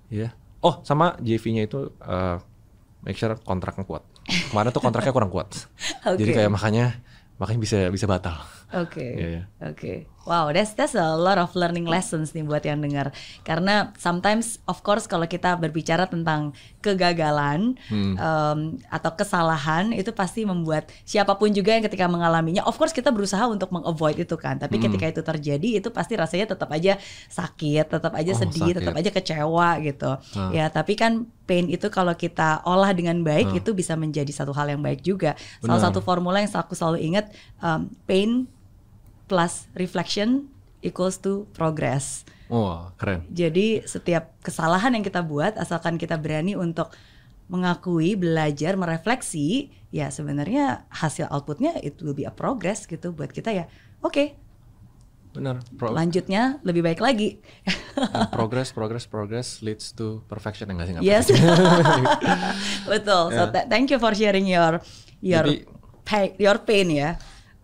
Ya 0.09 0.33
oh 0.65 0.81
sama 0.81 1.21
JV-nya 1.21 1.69
itu 1.69 1.93
uh, 2.01 2.41
make 3.05 3.21
sure 3.21 3.37
kontraknya 3.45 3.85
kuat. 3.85 4.01
Kemarin 4.25 4.73
tuh 4.73 4.81
kontraknya 4.81 5.13
kurang 5.13 5.29
kuat. 5.29 5.53
Jadi 6.21 6.33
Oke. 6.33 6.37
kayak 6.41 6.51
makanya 6.51 7.05
makanya 7.37 7.61
bisa 7.61 7.79
bisa 7.93 8.09
batal 8.09 8.41
Oke. 8.75 9.07
Iya, 9.07 9.27
iya. 9.29 9.43
Oke. 9.63 10.11
Wow, 10.25 10.49
that's 10.57 10.73
that's 10.73 10.97
a 10.97 11.21
lot 11.21 11.37
of 11.37 11.53
learning 11.53 11.85
lessons 11.85 12.33
nih 12.33 12.41
buat 12.43 12.65
yang 12.65 12.81
dengar. 12.81 13.13
Karena 13.45 13.93
sometimes 14.01 14.57
of 14.65 14.81
course 14.81 15.05
kalau 15.05 15.29
kita 15.29 15.53
berbicara 15.55 16.09
tentang 16.09 16.57
kegagalan 16.81 17.77
Hmm. 17.93 18.17
em, 18.17 18.59
atau 18.89 19.13
kesalahan 19.13 19.93
itu 19.93 20.17
pasti 20.17 20.49
membuat 20.49 20.89
siapa 21.05 21.37
pun 21.37 21.53
juga 21.53 21.77
yang 21.77 21.85
ketika 21.85 22.09
mengalaminya 22.09 22.65
of 22.65 22.73
course 22.75 22.97
kita 22.97 23.13
berusaha 23.13 23.45
untuk 23.45 23.69
mengavoid 23.69 24.17
itu 24.17 24.37
kan. 24.41 24.57
Tapi 24.57 24.81
Hmm. 24.81 24.85
ketika 24.89 25.07
itu 25.13 25.21
terjadi 25.23 25.69
itu 25.77 25.89
pasti 25.93 26.17
rasanya 26.17 26.57
tetap 26.57 26.73
aja 26.73 26.97
sakit, 27.29 27.85
tetap 27.93 28.13
aja 28.17 28.33
Oh, 28.33 28.41
sedih, 28.41 28.73
sakit. 28.73 28.77
tetap 28.81 28.95
aja 28.97 29.11
kecewa 29.13 29.69
gitu. 29.85 30.11
Ah. 30.41 30.49
Ya, 30.57 30.73
tapi 30.73 30.97
kan 30.97 31.29
pain 31.45 31.69
itu 31.69 31.93
kalau 31.93 32.17
kita 32.17 32.65
olah 32.65 32.97
dengan 32.97 33.21
baik 33.21 33.61
itu 33.61 33.77
bisa 33.77 33.93
menjadi 33.93 34.33
satu 34.33 34.57
hal 34.57 34.73
yang 34.73 34.81
baik 34.81 35.05
juga. 35.05 35.37
Salah 35.61 35.77
Benar. 35.77 35.85
satu 35.93 36.01
formula 36.01 36.41
yang 36.41 36.49
aku 36.49 36.73
selalu 36.73 37.05
ingat 37.05 37.29
um, 37.61 37.93
pain 38.09 38.49
plus 39.27 39.67
reflection 39.75 40.49
equals 40.85 41.17
to 41.17 41.49
progress. 41.57 42.23
Wah, 42.53 42.93
keren. 43.01 43.25
Jadi 43.33 43.83
setiap 43.89 44.37
kesalahan 44.45 44.93
yang 44.93 45.05
kita 45.05 45.25
buat 45.25 45.57
asalkan 45.57 45.97
kita 45.97 46.21
berani 46.21 46.55
untuk 46.55 46.93
mengakui, 47.49 48.17
belajar, 48.17 48.77
merefleksi, 48.77 49.69
ya 49.93 50.09
sebenarnya 50.09 50.89
hasil 50.89 51.29
outputnya 51.29 51.77
it 51.81 51.97
will 52.01 52.17
be 52.17 52.25
a 52.25 52.33
progress 52.33 52.85
gitu 52.85 53.13
buat 53.13 53.33
kita 53.33 53.53
ya. 53.53 53.65
Oke, 54.05 54.37
Benar. 55.35 55.59
Pro- 55.75 55.91
lanjutnya 55.91 56.63
lebih 56.63 56.87
baik 56.87 57.03
lagi. 57.03 57.43
and 57.99 58.31
progress, 58.31 58.71
progress, 58.71 59.03
progress 59.03 59.59
leads 59.67 59.91
to 59.91 60.23
perfection 60.31 60.71
enggak 60.71 60.87
sih? 60.87 60.93
Nggak 60.95 61.03
yes, 61.05 61.27
betul. 62.93 63.35
So 63.35 63.43
th- 63.51 63.67
thank 63.67 63.91
you 63.91 63.99
for 63.99 64.15
sharing 64.15 64.47
your 64.47 64.79
your 65.19 65.43
Jadi- 65.43 65.67
pain, 66.07 66.31
your 66.39 66.63
pain 66.63 66.87
ya. 66.87 67.11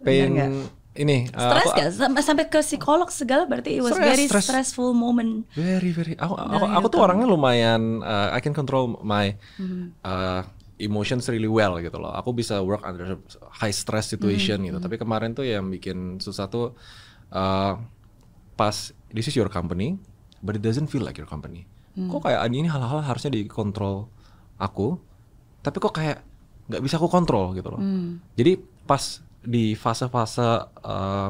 Pain? 0.03 0.67
Ini. 0.93 1.29
uh, 1.29 1.39
Stres 1.41 1.65
aku- 1.65 1.77
gak? 1.77 1.89
Sampai, 1.93 2.23
sampai 2.23 2.45
ke 2.47 2.61
psikolog 2.61 3.09
segala 3.09 3.45
berarti 3.45 3.71
it 3.73 3.81
was 3.81 3.93
Stress, 3.93 4.09
very 4.09 4.27
stress. 4.27 4.45
stressful 4.45 4.91
moment. 4.93 5.47
Very 5.53 5.91
very. 5.91 6.15
Aku 6.15 6.35
aku, 6.35 6.51
Dari 6.59 6.67
aku 6.73 6.87
tuh 6.89 7.01
orangnya 7.01 7.27
lumayan. 7.27 8.01
uh, 8.01 8.31
I 8.31 8.39
can 8.39 8.51
control 8.51 8.99
my 8.99 9.39
Hmm. 9.55 9.95
uh, 10.01 10.43
emotions 10.77 11.25
really 11.27 11.47
well 11.47 11.77
gitu 11.79 11.95
loh. 11.95 12.11
Aku 12.13 12.33
bisa 12.33 12.59
work 12.59 12.83
under 12.83 13.21
high 13.53 13.71
stress 13.71 14.09
situation 14.09 14.59
Hmm, 14.59 14.67
gitu. 14.67 14.79
Tapi 14.79 14.97
kemarin 14.97 15.31
tuh 15.31 15.45
yang 15.45 15.69
bikin 15.69 16.19
susah 16.19 16.47
tuh 16.47 16.73
uh, 17.31 17.77
pas 18.55 18.77
this 19.09 19.25
is 19.25 19.35
your 19.35 19.47
company, 19.47 20.01
but 20.39 20.53
it 20.53 20.63
doesn't 20.63 20.89
feel 20.89 21.01
like 21.01 21.15
your 21.15 21.29
company. 21.29 21.69
Hmm. 21.93 22.09
Kok 22.09 22.25
kayak 22.25 22.41
ini 22.47 22.65
hal-hal 22.65 23.01
harusnya 23.01 23.31
dikontrol 23.31 24.09
aku, 24.57 24.99
tapi 25.61 25.77
kok 25.79 25.93
kayak 25.93 26.25
nggak 26.67 26.81
bisa 26.81 26.97
aku 26.97 27.07
kontrol 27.07 27.53
gitu 27.53 27.69
loh. 27.69 27.79
Hmm. 27.79 28.23
Jadi 28.33 28.57
pas 28.85 29.21
di 29.41 29.73
fase-fase 29.73 30.45
uh, 30.81 31.29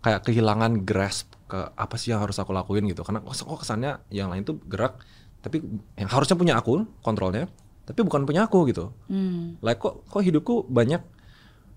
kayak 0.00 0.22
kehilangan 0.22 0.82
grasp 0.82 1.34
ke 1.46 1.58
apa 1.72 1.94
sih 1.94 2.10
yang 2.10 2.20
harus 2.20 2.36
aku 2.36 2.50
lakuin 2.50 2.86
gitu 2.86 3.02
karena 3.02 3.20
kok 3.20 3.36
kok 3.36 3.58
kesannya 3.60 4.02
yang 4.08 4.28
lain 4.28 4.42
tuh 4.42 4.58
gerak 4.64 4.98
tapi 5.38 5.62
yang 5.94 6.08
harusnya 6.08 6.34
punya 6.34 6.54
aku 6.56 6.82
kontrolnya 7.00 7.46
tapi 7.86 8.02
bukan 8.02 8.26
punya 8.26 8.46
aku 8.46 8.66
gitu 8.66 8.90
Hmm. 9.06 9.54
like 9.60 9.78
kok 9.78 10.02
kok 10.04 10.22
hidupku 10.22 10.66
banyak 10.66 11.02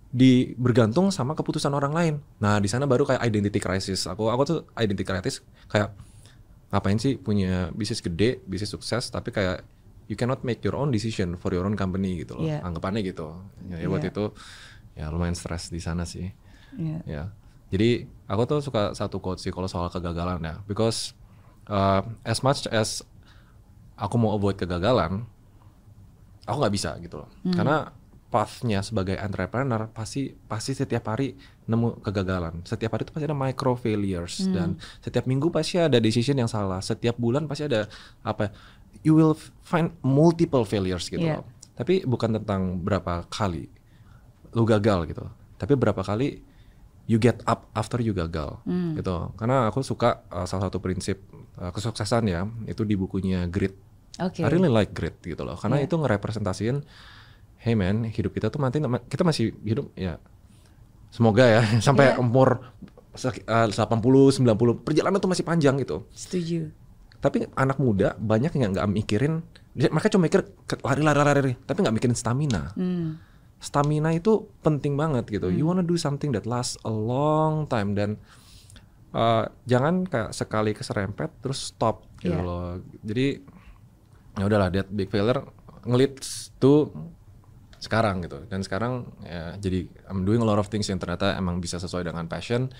di 0.10 0.58
bergantung 0.58 1.14
sama 1.14 1.38
keputusan 1.38 1.70
orang 1.70 1.94
lain 1.94 2.16
nah 2.38 2.58
di 2.58 2.66
sana 2.66 2.90
baru 2.90 3.06
kayak 3.06 3.22
identity 3.22 3.62
crisis 3.62 4.10
aku 4.10 4.26
aku 4.26 4.42
tuh 4.44 4.60
identity 4.74 5.06
crisis 5.06 5.46
kayak 5.70 5.94
ngapain 6.70 6.98
sih 6.98 7.18
punya 7.18 7.70
bisnis 7.74 8.02
gede 8.02 8.42
bisnis 8.44 8.70
sukses 8.70 9.10
tapi 9.10 9.30
kayak 9.30 9.62
you 10.10 10.18
cannot 10.18 10.42
make 10.42 10.62
your 10.62 10.74
own 10.74 10.90
decision 10.90 11.38
for 11.38 11.54
your 11.54 11.62
own 11.62 11.78
company 11.78 12.18
gitu 12.18 12.38
loh 12.38 12.46
Iya. 12.46 12.66
anggapannya 12.66 13.06
gitu 13.06 13.38
ya, 13.70 13.78
ya 13.78 13.88
waktu 13.88 14.10
Iya. 14.10 14.14
itu 14.18 14.26
ya 15.00 15.08
lumayan 15.08 15.32
stres 15.34 15.72
di 15.72 15.80
sana 15.80 16.04
sih. 16.04 16.28
Iya. 16.76 17.00
ya. 17.08 17.24
Jadi 17.72 18.04
aku 18.28 18.42
tuh 18.44 18.60
suka 18.60 18.92
satu 18.92 19.24
quote 19.24 19.40
sih 19.40 19.54
kalau 19.56 19.72
soal 19.72 19.88
kegagalan 19.88 20.44
ya. 20.44 20.60
Because 20.68 21.16
uh, 21.72 22.04
as 22.28 22.44
much 22.44 22.68
as 22.68 23.02
aku 23.96 24.20
mau 24.20 24.36
avoid 24.36 24.60
kegagalan 24.60 25.24
aku 26.44 26.58
nggak 26.60 26.74
bisa 26.74 26.92
gitu 27.00 27.22
loh. 27.24 27.30
Karena 27.54 27.94
pathnya 28.30 28.86
sebagai 28.86 29.18
entrepreneur 29.18 29.90
pasti 29.90 30.34
pasti 30.46 30.78
setiap 30.78 31.10
hari 31.10 31.34
nemu 31.66 32.02
kegagalan. 32.02 32.62
Setiap 32.66 32.94
hari 32.94 33.06
itu 33.06 33.14
pasti 33.14 33.26
ada 33.26 33.38
micro 33.38 33.74
failures 33.74 34.46
dan 34.50 34.78
setiap 35.02 35.26
minggu 35.26 35.50
pasti 35.50 35.78
ada 35.78 35.98
decision 36.02 36.38
yang 36.38 36.50
salah. 36.50 36.82
Setiap 36.82 37.18
bulan 37.18 37.46
pasti 37.46 37.70
ada 37.70 37.86
apa 38.26 38.50
you 39.06 39.14
will 39.14 39.38
find 39.62 39.94
multiple 40.02 40.66
failures 40.66 41.06
gitu 41.10 41.22
Iya. 41.22 41.42
loh. 41.42 41.46
Tapi 41.78 42.04
bukan 42.04 42.42
tentang 42.42 42.82
berapa 42.82 43.30
kali 43.30 43.70
lu 44.52 44.64
gagal 44.64 45.06
gitu 45.06 45.26
tapi 45.56 45.74
berapa 45.74 46.00
kali 46.00 46.42
you 47.06 47.18
get 47.18 47.42
up 47.44 47.68
after 47.72 47.98
you 47.98 48.12
gagal 48.12 48.62
gitu 48.94 49.34
karena 49.36 49.68
aku 49.68 49.82
suka 49.82 50.22
uh, 50.28 50.44
salah 50.44 50.68
satu 50.68 50.78
prinsip 50.78 51.22
uh, 51.56 51.70
kesuksesan 51.70 52.24
ya 52.26 52.42
itu 52.66 52.82
di 52.82 52.94
bukunya 52.94 53.46
Grit 53.46 53.74
Oke. 54.20 54.42
I 54.42 54.48
really 54.48 54.68
like 54.68 54.92
Grit 54.92 55.16
gitu 55.20 55.42
loh 55.42 55.56
karena 55.56 55.80
Iya. 55.80 55.86
itu 55.86 55.96
ngerepresentasiin 55.96 56.78
hey 57.58 57.74
man 57.74 58.04
hidup 58.06 58.32
kita 58.32 58.48
tuh 58.48 58.58
nanti 58.58 58.78
kita 59.06 59.24
masih 59.24 59.56
hidup 59.62 59.90
ya 59.94 60.20
semoga 61.10 61.44
ya 61.44 61.62
sampai 61.86 62.14
Iya. 62.14 62.20
umur 62.20 62.62
uh, 63.12 63.68
80 63.68 63.74
90 63.74 64.46
perjalanan 64.80 65.18
tuh 65.18 65.28
masih 65.28 65.44
panjang 65.44 65.76
gitu 65.78 66.06
Setuju. 66.12 66.70
tapi 67.18 67.48
anak 67.54 67.78
muda 67.78 68.14
banyak 68.16 68.54
yang 68.54 68.72
nggak 68.72 68.88
mikirin 68.88 69.42
mereka 69.72 70.10
cuma 70.10 70.26
mikir 70.26 70.44
lari 70.82 71.00
lari 71.00 71.18
lari 71.18 71.32
lari, 71.42 71.54
tapi 71.58 71.80
nggak 71.80 71.96
mikirin 71.96 72.14
stamina 72.14 72.74
Hmm. 72.76 73.16
Stamina 73.60 74.16
itu 74.16 74.48
penting 74.60 74.96
banget 74.96 75.28
gitu. 75.30 75.52
You 75.52 75.68
wanna 75.68 75.84
do 75.84 75.96
something 75.96 76.32
that 76.32 76.48
lasts 76.48 76.80
a 76.82 76.92
long 76.92 77.68
time 77.68 77.92
dan 77.92 78.16
uh, 79.12 79.46
jangan 79.64 80.08
kayak 80.08 80.32
sekali 80.32 80.72
keserempet 80.72 81.30
terus 81.44 81.72
stop 81.72 82.08
gitu 82.20 82.36
Iya. 82.36 82.44
loh. 82.44 82.80
Jadi 83.04 83.28
ya 84.40 84.44
udahlah 84.48 84.72
that 84.72 84.88
big 84.88 85.12
failure 85.12 85.44
ngelits 85.84 86.56
to 86.58 86.88
sekarang 87.80 88.24
gitu. 88.24 88.44
Dan 88.48 88.64
sekarang 88.64 89.08
ya 89.24 89.56
jadi 89.56 89.88
I'm 90.08 90.24
doing 90.24 90.40
a 90.40 90.48
lot 90.48 90.60
of 90.60 90.68
things 90.68 90.88
yang 90.88 91.00
ternyata 91.00 91.36
emang 91.36 91.60
bisa 91.60 91.80
sesuai 91.80 92.08
dengan 92.08 92.28
passion. 92.28 92.72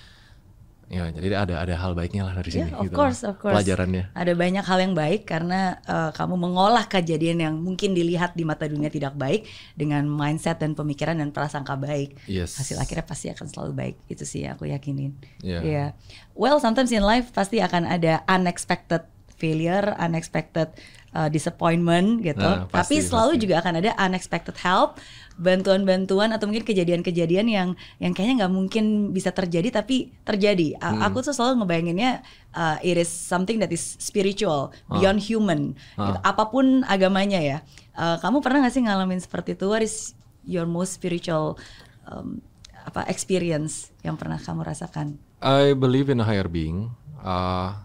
Ya 0.90 1.06
jadi 1.14 1.46
ada 1.46 1.62
ada 1.62 1.74
hal 1.78 1.94
baiknya 1.94 2.26
lah 2.26 2.34
dari 2.42 2.50
Ya, 2.50 2.66
sini 2.66 2.74
of 2.74 2.90
gitu. 2.90 2.98
course, 2.98 3.22
of 3.22 3.38
course. 3.38 3.54
Pelajarannya. 3.54 4.10
Ada 4.10 4.34
banyak 4.34 4.64
hal 4.66 4.78
yang 4.82 4.94
baik 4.98 5.22
karena 5.22 5.78
eh, 5.86 6.10
kamu 6.10 6.34
mengolah 6.34 6.90
kejadian 6.90 7.38
yang 7.38 7.54
mungkin 7.62 7.94
dilihat 7.94 8.34
di 8.34 8.42
mata 8.42 8.66
dunia 8.66 8.90
tidak 8.90 9.14
baik 9.14 9.46
dengan 9.78 10.10
mindset 10.10 10.58
dan 10.58 10.74
pemikiran 10.74 11.14
dan 11.14 11.30
prasangka 11.30 11.78
baik. 11.78 12.18
Yes. 12.26 12.58
Hasil 12.58 12.74
akhirnya 12.82 13.06
pasti 13.06 13.30
akan 13.30 13.46
selalu 13.46 13.72
baik. 13.78 13.96
Itu 14.10 14.26
sih 14.26 14.42
yang 14.50 14.58
aku 14.58 14.66
yakinin. 14.66 15.14
Iya. 15.46 15.58
Iya. 15.62 15.86
Well, 16.34 16.58
sometimes 16.58 16.90
in 16.90 17.06
life 17.06 17.30
pasti 17.30 17.62
akan 17.62 17.86
ada 17.86 18.26
unexpected 18.26 19.06
failure, 19.40 19.96
unexpected 19.96 20.74
uh, 21.14 21.28
disappointment 21.30 22.22
gitu. 22.22 22.40
Nah, 22.42 22.66
Tapi 22.70 23.00
pasti, 23.00 23.06
selalu 23.06 23.32
pasti. 23.36 23.42
juga 23.46 23.54
akan 23.62 23.74
ada 23.82 23.90
unexpected 23.98 24.56
help, 24.62 24.98
bantuan-bantuan 25.40 26.30
atau 26.36 26.46
mungkin 26.46 26.66
kejadian-kejadian 26.66 27.46
yang 27.48 27.68
yang 27.98 28.12
kayaknya 28.12 28.44
nggak 28.44 28.54
mungkin 28.54 28.84
bisa 29.10 29.32
terjadi 29.32 29.82
tapi 29.82 30.12
terjadi. 30.22 30.76
Hmm. 30.78 31.00
Aku 31.10 31.24
tuh 31.24 31.34
selalu 31.34 31.64
ngebayanginnya 31.64 32.20
uh, 32.54 32.76
it 32.84 33.00
is 33.00 33.10
something 33.10 33.58
that 33.58 33.72
is 33.72 33.82
spiritual, 33.98 34.70
beyond 34.92 35.18
human. 35.18 35.74
Ah. 35.96 36.12
Gitu. 36.12 36.18
Apa 36.22 36.44
pun 36.52 36.86
agamanya 36.86 37.40
ya. 37.40 37.58
Uh, 37.96 38.16
kamu 38.22 38.40
pernah 38.40 38.64
nggak 38.64 38.74
sih 38.74 38.84
ngalamin 38.84 39.20
seperti 39.20 39.58
itu? 39.58 39.66
What 39.66 39.82
is 39.84 40.14
your 40.46 40.64
most 40.64 40.96
spiritual 40.96 41.60
um, 42.08 42.40
apa 42.80 43.04
experience 43.12 43.92
yang 44.00 44.16
pernah 44.16 44.40
kamu 44.40 44.64
rasakan? 44.64 45.20
I 45.40 45.72
believe 45.72 46.12
in 46.12 46.20
a 46.20 46.26
higher 46.26 46.48
being. 46.48 46.92
Uh, 47.20 47.76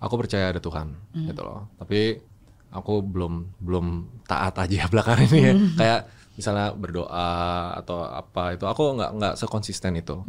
aku 0.00 0.16
percaya 0.16 0.48
ada 0.52 0.60
Tuhan, 0.60 0.96
gitu 1.12 1.40
loh. 1.44 1.68
Tapi 1.76 2.31
aku 2.72 3.04
belum 3.04 3.60
belum 3.60 3.86
taat 4.26 4.58
aja 4.58 4.86
belakangan 4.92 5.28
ini 5.28 5.40
ya. 5.40 5.54
Kayak 5.78 6.00
misalnya 6.32 6.72
berdoa 6.72 7.28
atau 7.76 8.08
apa 8.08 8.56
itu, 8.56 8.64
aku 8.64 8.96
nggak 8.96 9.10
nggak 9.20 9.34
sekonsisten 9.36 9.92
itu. 10.00 10.24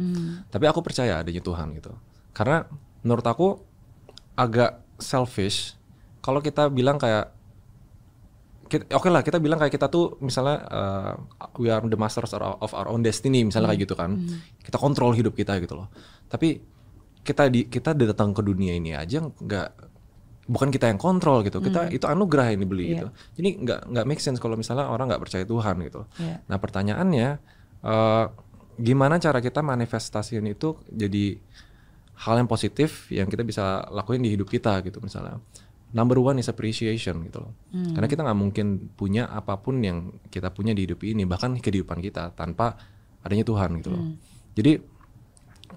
Tapi 0.52 0.64
aku 0.68 0.84
percaya 0.84 1.24
adanya 1.24 1.40
Tuhan 1.40 1.72
gitu. 1.74 1.96
Karena 2.36 2.62
menurut 3.02 3.24
aku 3.24 3.48
agak 4.34 4.82
selfish 4.98 5.78
kalau 6.24 6.40
kita 6.40 6.70
bilang 6.70 6.96
kayak 6.96 7.30
oke 8.90 9.08
lah 9.12 9.22
kita 9.22 9.38
bilang 9.38 9.60
kayak 9.60 9.76
kita 9.76 9.86
tuh 9.86 10.18
misalnya 10.18 10.64
uh, 10.66 11.12
we 11.60 11.70
are 11.70 11.84
the 11.84 11.98
masters 11.98 12.32
of 12.34 12.70
our 12.74 12.88
own 12.90 13.04
destiny 13.04 13.44
misalnya 13.46 13.70
kayak 13.74 13.82
gitu 13.86 13.94
kan 13.94 14.18
kita 14.64 14.80
kontrol 14.80 15.14
hidup 15.14 15.36
kita 15.36 15.60
gitu 15.62 15.78
loh 15.78 15.88
tapi 16.26 16.58
kita 17.24 17.48
di 17.48 17.68
kita 17.70 17.94
datang 17.94 18.34
ke 18.34 18.42
dunia 18.42 18.74
ini 18.74 18.96
aja 18.96 19.22
nggak 19.22 19.68
bukan 20.44 20.68
kita 20.68 20.92
yang 20.92 21.00
kontrol 21.00 21.40
gitu. 21.44 21.60
Kita 21.60 21.88
itu 21.88 22.04
anugerah 22.04 22.52
yang 22.52 22.60
dibeli 22.64 22.84
Iya. 22.84 22.92
gitu. 22.96 23.08
Jadi 23.40 23.48
nggak 23.64 23.80
nggak 23.90 24.04
make 24.08 24.20
sense 24.20 24.38
kalau 24.40 24.56
misalnya 24.60 24.88
orang 24.88 25.08
nggak 25.08 25.22
percaya 25.22 25.44
Tuhan 25.44 25.76
gitu. 25.84 26.04
Iya. 26.20 26.44
nah 26.44 26.56
pertanyaannya 26.60 27.28
uh, 27.84 28.26
gimana 28.74 29.16
cara 29.22 29.38
kita 29.38 29.62
manifestasiin 29.62 30.44
itu 30.50 30.76
jadi 30.90 31.38
hal 32.14 32.38
yang 32.38 32.46
positif 32.50 33.10
yang 33.10 33.26
kita 33.26 33.42
bisa 33.42 33.86
lakuin 33.90 34.22
di 34.22 34.34
hidup 34.34 34.46
kita 34.50 34.84
gitu 34.84 35.00
misalnya. 35.00 35.40
Number 35.94 36.18
one 36.18 36.42
is 36.42 36.50
appreciation 36.50 37.22
gitu 37.30 37.38
loh. 37.38 37.54
Karena 37.70 38.10
kita 38.10 38.26
nggak 38.26 38.38
mungkin 38.38 38.90
punya 38.98 39.30
apa 39.30 39.62
pun 39.62 39.78
yang 39.78 40.10
kita 40.26 40.50
punya 40.50 40.74
di 40.74 40.90
hidup 40.90 40.98
ini 41.06 41.22
bahkan 41.22 41.54
kehidupan 41.54 42.02
kita 42.02 42.34
tanpa 42.34 42.74
adanya 43.22 43.46
Tuhan 43.46 43.78
gitu 43.78 43.94
loh. 43.94 44.02
Jadi 44.58 44.74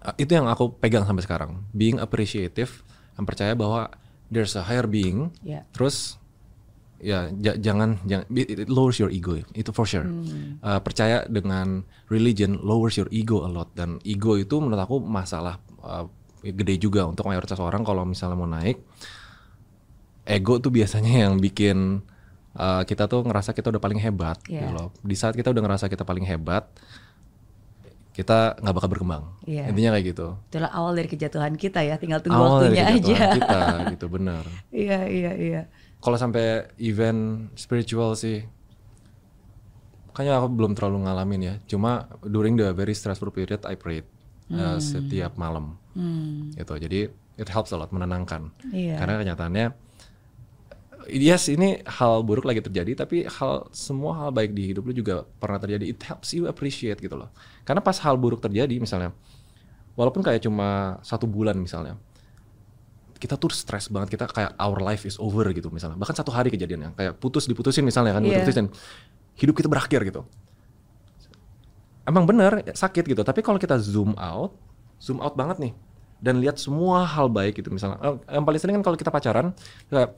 uh, 0.02 0.16
itu 0.18 0.32
yang 0.34 0.50
aku 0.50 0.74
pegang 0.82 1.06
sampai 1.06 1.22
sekarang. 1.22 1.70
Being 1.70 2.02
appreciative 2.02 2.82
yang 3.14 3.30
percaya 3.30 3.54
bahwa 3.54 3.94
there's 4.28 4.54
a 4.54 4.64
higher 4.64 4.84
being 4.84 5.32
Ya. 5.40 5.64
terus 5.72 6.20
ya 6.98 7.30
ja- 7.32 7.54
jangan 7.56 8.02
jangan 8.04 8.26
it 8.32 8.66
lowers 8.68 8.98
your 8.98 9.08
ego 9.08 9.38
itu 9.52 9.70
for 9.70 9.86
sure 9.86 10.06
Uh, 10.60 10.80
percaya 10.80 11.24
dengan 11.26 11.82
religion 12.08 12.58
lowers 12.58 12.96
your 12.96 13.06
ego 13.10 13.42
a 13.42 13.50
lot 13.50 13.70
dan 13.72 14.02
ego 14.04 14.34
itu 14.34 14.58
menurut 14.58 14.80
aku 14.80 14.98
masalah 14.98 15.56
uh, 15.80 16.10
gede 16.42 16.78
juga 16.80 17.04
untuk 17.04 17.26
mayoritas 17.26 17.58
orang 17.58 17.82
kalau 17.82 18.02
misalnya 18.02 18.34
mau 18.34 18.48
naik 18.48 18.82
ego 20.26 20.58
tuh 20.58 20.70
biasanya 20.70 21.24
yang 21.24 21.38
bikin 21.38 22.02
uh, 22.54 22.82
kita 22.82 23.06
tuh 23.06 23.22
ngerasa 23.22 23.54
kita 23.54 23.70
udah 23.70 23.80
paling 23.80 23.98
hebat 23.98 24.38
gitu 24.42 24.58
Yeah. 24.58 24.74
loh 24.74 24.90
di 25.00 25.14
saat 25.14 25.34
kita 25.34 25.50
udah 25.50 25.64
ngerasa 25.64 25.88
kita 25.88 26.02
paling 26.02 26.26
hebat 26.26 26.68
kita 28.18 28.58
nggak 28.58 28.76
bakal 28.82 28.90
berkembang. 28.90 29.24
Iya. 29.46 29.70
Intinya 29.70 29.94
kayak 29.94 30.06
gitu. 30.10 30.28
Itulah 30.50 30.74
awal 30.74 30.98
dari 30.98 31.06
kejatuhan 31.06 31.54
kita 31.54 31.86
ya, 31.86 32.02
tinggal 32.02 32.18
tunggu 32.26 32.42
Awal 32.42 32.66
dari 32.66 32.82
waktunya 32.82 32.86
kejatuhan 32.98 33.22
aja. 33.22 33.36
kita 33.38 33.60
gitu 33.94 34.06
bener. 34.10 34.44
Iya 34.74 35.00
iya 35.06 35.32
iya. 35.38 35.62
Kalau 36.02 36.18
sampai 36.18 36.66
event 36.82 37.54
spiritual 37.54 38.18
sih, 38.18 38.42
kayaknya 40.18 40.42
aku 40.42 40.50
belum 40.50 40.74
terlalu 40.74 41.06
ngalamin 41.06 41.42
ya. 41.46 41.56
Cuma 41.70 42.10
during 42.26 42.58
the 42.58 42.74
very 42.74 42.98
stressful 42.98 43.30
period 43.30 43.62
I 43.70 43.78
prayed 43.78 44.10
uh, 44.50 44.82
setiap 44.82 45.38
malam. 45.38 45.78
Hmm. 45.94 46.58
Gitu. 46.58 46.74
Jadi 46.74 47.00
it 47.38 47.50
helps 47.54 47.70
a 47.70 47.78
lot 47.78 47.94
menenangkan. 47.94 48.50
Iya. 48.74 48.98
Karena 48.98 49.14
kenyataannya 49.22 49.68
yes 51.10 51.48
ini 51.48 51.80
hal 51.88 52.22
buruk 52.22 52.44
lagi 52.44 52.60
terjadi 52.60 52.94
tapi 52.94 53.24
hal 53.26 53.68
semua 53.72 54.16
hal 54.20 54.30
baik 54.32 54.52
di 54.52 54.72
hidup 54.72 54.84
lu 54.86 54.94
juga 54.94 55.24
pernah 55.40 55.58
terjadi. 55.58 55.88
It 55.88 56.00
helps 56.04 56.36
you 56.36 56.46
appreciate 56.46 57.00
gitu 57.00 57.16
loh. 57.16 57.32
Karena 57.64 57.80
pas 57.80 57.96
hal 58.04 58.16
buruk 58.20 58.40
terjadi 58.44 58.78
misalnya 58.78 59.12
walaupun 59.98 60.22
kayak 60.22 60.46
cuma 60.46 61.02
satu 61.02 61.26
bulan 61.26 61.58
misalnya 61.58 61.98
kita 63.18 63.34
tuh 63.34 63.50
stres 63.50 63.90
banget 63.90 64.14
kita 64.14 64.30
kayak 64.30 64.54
our 64.62 64.78
life 64.78 65.02
is 65.10 65.18
over 65.18 65.42
gitu 65.50 65.74
misalnya 65.74 65.98
bahkan 65.98 66.14
satu 66.14 66.30
hari 66.30 66.54
kejadiannya 66.54 66.94
kayak 66.94 67.18
putus 67.18 67.50
diputusin 67.50 67.82
misalnya 67.82 68.14
kan 68.14 68.22
Iya. 68.22 68.46
diputusin 68.46 68.70
hidup 69.42 69.58
kita 69.58 69.66
berakhir 69.66 70.06
gitu 70.06 70.22
emang 72.06 72.30
bener 72.30 72.62
sakit 72.78 73.10
gitu 73.10 73.26
tapi 73.26 73.42
kalau 73.42 73.58
kita 73.58 73.82
zoom 73.82 74.14
out 74.22 74.54
zoom 75.02 75.18
out 75.18 75.34
banget 75.34 75.58
nih 75.58 75.74
dan 76.22 76.38
lihat 76.38 76.62
semua 76.62 77.10
hal 77.10 77.26
baik 77.26 77.58
gitu 77.58 77.74
misalnya 77.74 77.98
yang 78.30 78.46
paling 78.46 78.62
sering 78.62 78.78
kan 78.78 78.86
kalau 78.86 78.98
kita 79.02 79.10
pacaran 79.10 79.58
kayak 79.90 80.14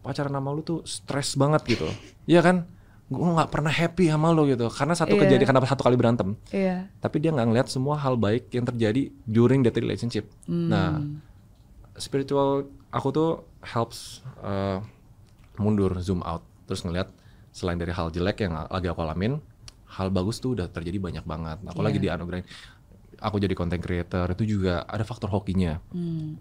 pacaran 0.00 0.30
sama 0.30 0.50
lu 0.50 0.62
tuh 0.62 0.80
stres 0.84 1.34
banget 1.34 1.62
gitu 1.68 1.88
iya 2.30 2.40
kan 2.40 2.64
gue 3.08 3.24
nggak 3.24 3.48
pernah 3.48 3.72
happy 3.72 4.06
sama 4.06 4.28
lu 4.30 4.44
gitu 4.46 4.68
karena 4.68 4.92
satu 4.92 5.16
Iya. 5.16 5.24
kejadian 5.24 5.48
karena 5.48 5.64
satu 5.64 5.80
kali 5.80 5.96
berantem 5.96 6.36
Iya. 6.48 6.92
tapi 7.00 7.16
dia 7.18 7.32
nggak 7.32 7.46
ngeliat 7.46 7.68
semua 7.68 7.96
hal 7.96 8.14
baik 8.14 8.52
yang 8.52 8.64
terjadi 8.64 9.08
during 9.24 9.64
that 9.64 9.72
relationship. 9.74 10.28
Nah, 10.44 11.00
spiritual 11.96 12.68
aku 12.90 13.08
tuh 13.10 13.30
helps 13.64 14.20
uh, 14.40 14.80
mundur, 15.56 15.90
zoom 15.98 16.22
out, 16.22 16.44
terus 16.64 16.84
ngeliat 16.84 17.08
selain 17.50 17.76
dari 17.76 17.90
hal 17.90 18.08
jelek 18.08 18.44
yang 18.44 18.54
lagi 18.54 18.86
aku 18.86 19.02
alamin, 19.02 19.40
hal 19.88 20.08
bagus 20.08 20.38
tuh 20.38 20.54
udah 20.54 20.68
terjadi 20.68 21.00
banyak 21.00 21.24
banget. 21.24 21.58
Aku 21.66 21.80
lagi 21.80 21.98
Iya. 21.98 22.14
dianugerahin, 22.14 22.46
aku 23.18 23.36
jadi 23.40 23.54
content 23.56 23.80
creator 23.80 24.28
itu 24.30 24.44
juga 24.46 24.84
ada 24.84 25.02
faktor 25.02 25.32
hokinya, 25.32 25.80
Hmm. 25.90 26.38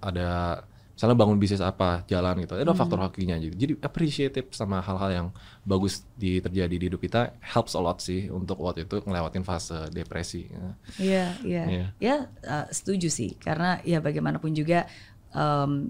ada 0.00 0.62
misalnya 0.98 1.14
bangun 1.14 1.38
bisnis 1.38 1.62
apa 1.62 2.02
jalan 2.10 2.42
gitu, 2.42 2.58
ada 2.58 2.74
faktor 2.74 2.98
hokinya 2.98 3.38
gitu. 3.38 3.54
Jadi 3.54 3.72
appreciative 3.78 4.50
sama 4.50 4.82
hal-hal 4.82 5.10
yang 5.14 5.26
bagus 5.62 6.02
di 6.18 6.42
terjadi 6.42 6.74
di 6.74 6.90
hidup 6.90 6.98
kita 6.98 7.38
helps 7.38 7.78
a 7.78 7.80
lot 7.80 8.02
sih 8.02 8.26
untuk 8.26 8.58
waktu 8.58 8.82
itu 8.82 8.98
ngelewatin 9.06 9.46
fase 9.46 9.78
depresi. 9.94 10.50
Iya, 10.98 11.38
iya. 11.46 11.64
Iya. 11.70 11.86
Ya, 12.02 12.16
uh, 12.42 12.66
setuju 12.74 13.14
sih. 13.14 13.38
Karena 13.38 13.78
ya 13.86 14.02
bagaimanapun 14.02 14.50
juga 14.58 14.90
um, 15.30 15.86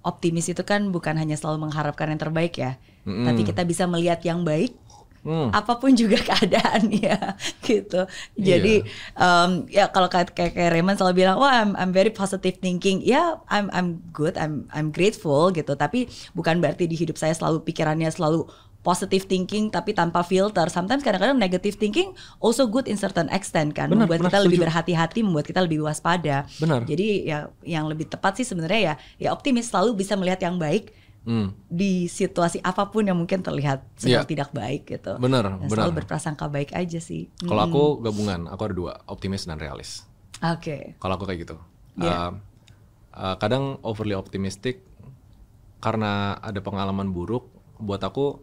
optimis 0.00 0.48
itu 0.48 0.64
kan 0.64 0.88
bukan 0.88 1.12
hanya 1.20 1.36
selalu 1.36 1.68
mengharapkan 1.68 2.08
yang 2.08 2.16
terbaik 2.16 2.56
ya. 2.56 2.80
Mm-mm. 3.04 3.28
Tapi 3.28 3.44
kita 3.44 3.68
bisa 3.68 3.84
melihat 3.84 4.24
yang 4.24 4.48
baik 4.48 4.72
Hmm. 5.22 5.54
apa 5.54 5.78
pun 5.78 5.94
juga 5.94 6.18
keadaannya 6.28 7.38
gitu. 7.62 8.10
Jadi 8.34 8.82
um, 9.14 9.70
ya 9.70 9.86
kalau 9.86 10.10
kayak 10.10 10.34
kayak 10.34 10.74
Raymond 10.74 10.98
selalu 10.98 11.22
bilang, 11.22 11.38
wah 11.38 11.62
I'm, 11.62 11.78
I'm 11.78 11.94
very 11.94 12.10
positive 12.10 12.58
thinking. 12.58 13.06
Ya 13.06 13.38
I'm 13.46 13.70
I'm 13.70 14.02
good, 14.10 14.34
I'm 14.34 14.66
I'm 14.74 14.90
grateful 14.90 15.54
gitu. 15.54 15.78
Tapi 15.78 16.10
bukan 16.34 16.58
berarti 16.58 16.90
di 16.90 16.98
hidup 16.98 17.14
saya 17.14 17.30
selalu 17.38 17.62
pikirannya 17.62 18.10
selalu 18.10 18.50
positive 18.82 19.30
thinking 19.30 19.70
tapi 19.70 19.94
tanpa 19.94 20.26
filter. 20.26 20.66
Sometimes 20.66 21.06
kadang-kadang 21.06 21.38
negative 21.38 21.78
thinking 21.78 22.18
also 22.42 22.66
good 22.66 22.90
in 22.90 22.98
certain 22.98 23.30
extent 23.30 23.78
kan, 23.78 23.86
Benar, 23.86 24.10
membuat 24.10 24.26
benar, 24.26 24.30
kita 24.34 24.38
lebih 24.42 24.58
setuju. 24.58 24.66
berhati-hati, 24.66 25.18
membuat 25.22 25.46
kita 25.46 25.60
lebih 25.62 25.86
waspada. 25.86 26.50
Benar. 26.58 26.82
Jadi 26.82 27.30
ya 27.30 27.46
yang 27.62 27.86
lebih 27.86 28.10
tepat 28.10 28.42
sih 28.42 28.46
sebenarnya 28.46 28.80
ya 28.82 28.94
ya 29.22 29.28
optimis 29.30 29.70
selalu 29.70 30.02
bisa 30.02 30.18
melihat 30.18 30.42
yang 30.42 30.58
baik 30.58 30.90
Hmm. 31.22 31.54
di 31.70 32.10
situasi 32.10 32.58
apa 32.66 32.90
pun 32.90 33.06
yang 33.06 33.14
mungkin 33.14 33.46
terlihat 33.46 33.86
sedang 33.94 34.26
Iya. 34.26 34.30
tidak 34.34 34.50
baik 34.50 34.90
gitu. 34.90 35.14
Benar, 35.22 35.54
Dan 35.54 35.70
benar. 35.70 35.86
Selalu 35.86 35.92
berprasangka 36.02 36.50
baik 36.50 36.74
aja 36.74 36.98
sih. 36.98 37.30
Kalau 37.38 37.62
aku 37.62 37.82
gabungan, 38.02 38.50
aku 38.50 38.62
ada 38.66 38.74
dua, 38.74 38.92
optimis 39.06 39.46
dan 39.46 39.62
realis. 39.62 40.02
Oke. 40.42 40.98
Kalau 40.98 41.14
aku 41.14 41.22
kayak 41.22 41.46
gitu. 41.46 41.56
Iya. 41.94 42.10
Uh, 42.10 42.32
uh, 43.14 43.34
kadang 43.38 43.78
overly 43.86 44.18
optimistic 44.18 44.82
karena 45.78 46.42
ada 46.42 46.58
pengalaman 46.58 47.14
buruk 47.14 47.46
buat 47.78 48.02
aku 48.02 48.42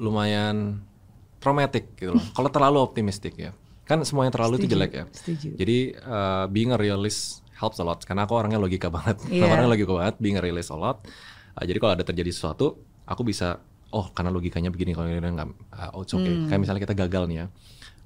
lumayan 0.00 0.80
traumatic 1.36 1.94
gitu 2.00 2.16
loh. 2.16 2.24
Kalau 2.36 2.48
terlalu 2.48 2.80
optimistic 2.80 3.36
ya. 3.36 3.52
Kan 3.84 4.00
semuanya 4.08 4.32
terlalu 4.32 4.56
itu 4.56 4.64
Setuju, 4.64 4.72
jelek 4.80 4.92
ya. 4.96 5.04
setuju. 5.12 5.48
Jadi 5.60 5.78
uh, 6.00 6.48
being 6.48 6.72
a 6.72 6.80
realist 6.80 7.44
helps 7.54 7.76
a 7.76 7.84
lot 7.84 8.00
karena 8.02 8.24
aku 8.24 8.32
orangnya 8.32 8.56
logika 8.56 8.88
banget. 8.88 9.20
Iya. 9.28 9.44
orangnya 9.52 9.68
logika 9.68 9.92
banget, 9.92 10.14
being 10.16 10.40
a 10.40 10.42
realist 10.42 10.72
a 10.72 10.78
lot. 10.80 11.04
Uh, 11.54 11.64
jadi 11.64 11.78
kalau 11.78 11.92
ada 11.94 12.04
terjadi 12.06 12.30
sesuatu, 12.30 12.78
aku 13.06 13.22
bisa 13.22 13.62
oh 13.94 14.10
karena 14.10 14.34
logikanya 14.34 14.74
begini 14.74 14.90
kalau 14.90 15.06
ini 15.06 15.22
enggak 15.22 15.54
uh, 15.70 15.94
oh, 15.94 16.02
it's 16.02 16.14
okay. 16.14 16.34
Hmm. 16.34 16.50
Kayak 16.50 16.60
misalnya 16.66 16.82
kita 16.82 16.94
gagal 16.98 17.22
nih 17.30 17.36
ya. 17.38 17.46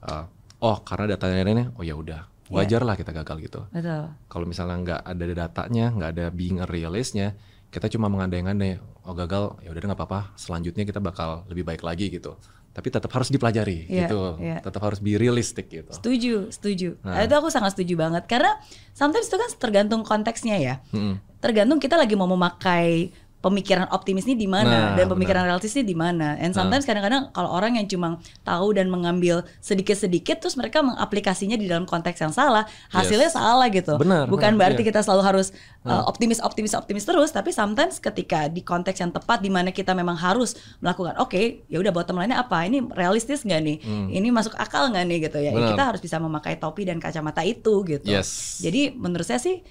Uh, 0.05 0.25
oh 0.61 0.77
karena 0.85 1.17
datanya 1.17 1.43
ini 1.49 1.65
oh 1.73 1.85
ya 1.85 1.97
udah. 1.97 2.23
Iya. 2.49 2.57
Wajar 2.65 2.83
lah 2.85 2.97
kita 2.97 3.13
gagal 3.13 3.37
gitu. 3.45 3.61
Betul. 3.69 4.09
Kalau 4.29 4.47
misalnya 4.49 4.77
nggak 4.81 5.01
ada 5.05 5.25
datanya, 5.37 5.87
nggak 5.93 6.11
ada 6.17 6.27
being 6.33 6.65
a 6.65 6.67
realistnya, 6.69 7.37
kita 7.69 7.93
cuma 7.93 8.09
mengandai-andai, 8.09 8.81
oh 9.05 9.13
gagal, 9.13 9.61
ya 9.61 9.69
udah 9.69 9.81
nggak 9.85 10.01
apa-apa. 10.01 10.33
Selanjutnya 10.41 10.89
kita 10.89 10.97
bakal 10.97 11.45
lebih 11.53 11.69
baik 11.69 11.85
lagi 11.85 12.09
gitu. 12.09 12.41
Tapi 12.73 12.95
tetap 12.95 13.11
harus 13.11 13.29
dipelajari 13.29 13.91
Iya, 13.91 14.07
gitu. 14.07 14.39
iya. 14.39 14.63
Tetap 14.63 14.81
harus 14.81 15.03
be 15.03 15.19
realistic 15.19 15.67
gitu. 15.69 15.91
Setuju, 15.93 16.49
setuju. 16.55 16.95
Nah. 17.03 17.21
Itu 17.27 17.35
aku 17.37 17.51
sangat 17.51 17.75
setuju 17.75 17.99
banget 17.99 18.25
karena 18.31 18.55
sometimes 18.95 19.27
itu 19.27 19.37
kan 19.37 19.51
tergantung 19.59 20.01
konteksnya 20.07 20.57
ya. 20.57 20.75
Mm-mm. 20.95 21.19
Tergantung 21.43 21.83
kita 21.83 21.99
lagi 21.99 22.15
mau 22.15 22.31
memakai 22.31 23.11
pemikiran 23.39 23.87
optimis 23.89 24.27
ini 24.27 24.35
di 24.35 24.47
mana 24.47 24.67
Nah, 24.69 24.97
dan 24.99 25.07
pemikiran 25.07 25.47
realistis 25.47 25.79
ini 25.79 25.87
di 25.87 25.95
mana. 25.95 26.35
And 26.37 26.51
sometimes 26.51 26.83
kadang-kadang 26.83 27.31
kalau 27.31 27.51
orang 27.51 27.79
yang 27.79 27.87
cuma 27.87 28.19
tahu 28.43 28.75
dan 28.75 28.91
mengambil 28.91 29.47
sedikit-sedikit 29.63 30.43
terus 30.43 30.59
mereka 30.59 30.83
mengaplikasinya 30.83 31.55
di 31.55 31.65
dalam 31.65 31.85
konteks 31.85 32.19
yang 32.19 32.31
salah, 32.31 32.67
hasilnya 32.91 33.31
Yes. 33.31 33.39
salah 33.39 33.71
gitu. 33.71 33.95
Benar, 33.95 34.27
Bukan 34.27 34.59
benar, 34.59 34.75
berarti 34.75 34.83
iya. 34.83 34.89
kita 34.91 35.01
selalu 35.01 35.23
harus 35.23 35.47
uh, 35.85 36.03
optimis 36.05 36.43
optimis 36.43 36.75
optimis 36.75 37.05
terus, 37.05 37.31
tapi 37.31 37.55
sometimes 37.55 37.99
ketika 37.99 38.47
di 38.47 38.61
konteks 38.61 38.99
yang 38.99 39.15
tepat 39.15 39.39
di 39.39 39.49
mana 39.49 39.71
kita 39.71 39.95
memang 39.95 40.19
harus 40.19 40.59
melakukan 40.83 41.15
oke, 41.17 41.63
ya 41.65 41.79
udah 41.79 41.95
bottom 41.95 42.19
line-nya 42.19 42.43
apa? 42.43 42.67
Ini 42.67 42.91
realistis 42.91 43.47
nggak 43.47 43.61
nih? 43.63 43.77
Ini 44.11 44.29
masuk 44.29 44.59
akal 44.59 44.91
nggak 44.91 45.05
nih 45.07 45.19
gitu 45.25 45.39
ya. 45.39 45.47
Ya, 45.47 45.51
Hmm. 45.51 45.63
Benar. 45.63 45.71
Kita 45.73 45.85
harus 45.95 46.01
bisa 46.03 46.17
memakai 46.19 46.59
topi 46.59 46.83
dan 46.85 46.99
kacamata 46.99 47.47
itu 47.47 47.87
gitu. 47.87 48.05
Yes. 48.05 48.59
Jadi 48.59 48.91
menurut 48.93 49.25
saya 49.25 49.39
sih 49.39 49.63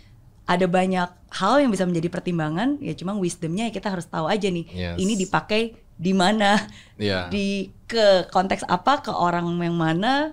ada 0.48 0.66
banyak 0.66 1.06
hal 1.30 1.56
yang 1.60 1.70
bisa 1.70 1.84
menjadi 1.84 2.08
pertimbangan 2.10 2.80
ya 2.80 2.96
cuma 2.96 3.12
wisdomnya 3.14 3.68
ya 3.68 3.74
kita 3.74 3.88
harus 3.90 4.08
tahu 4.08 4.26
aja 4.26 4.48
nih 4.48 4.66
Yes. 4.70 4.96
ini 4.98 5.14
dipakai 5.14 5.62
di 5.94 6.14
mana 6.14 6.56
Iya. 6.96 7.28
di 7.28 7.68
ke 7.84 8.26
konteks 8.28 8.64
apa 8.66 9.02
ke 9.02 9.10
orang 9.10 9.44
yang 9.60 9.76
mana 9.76 10.32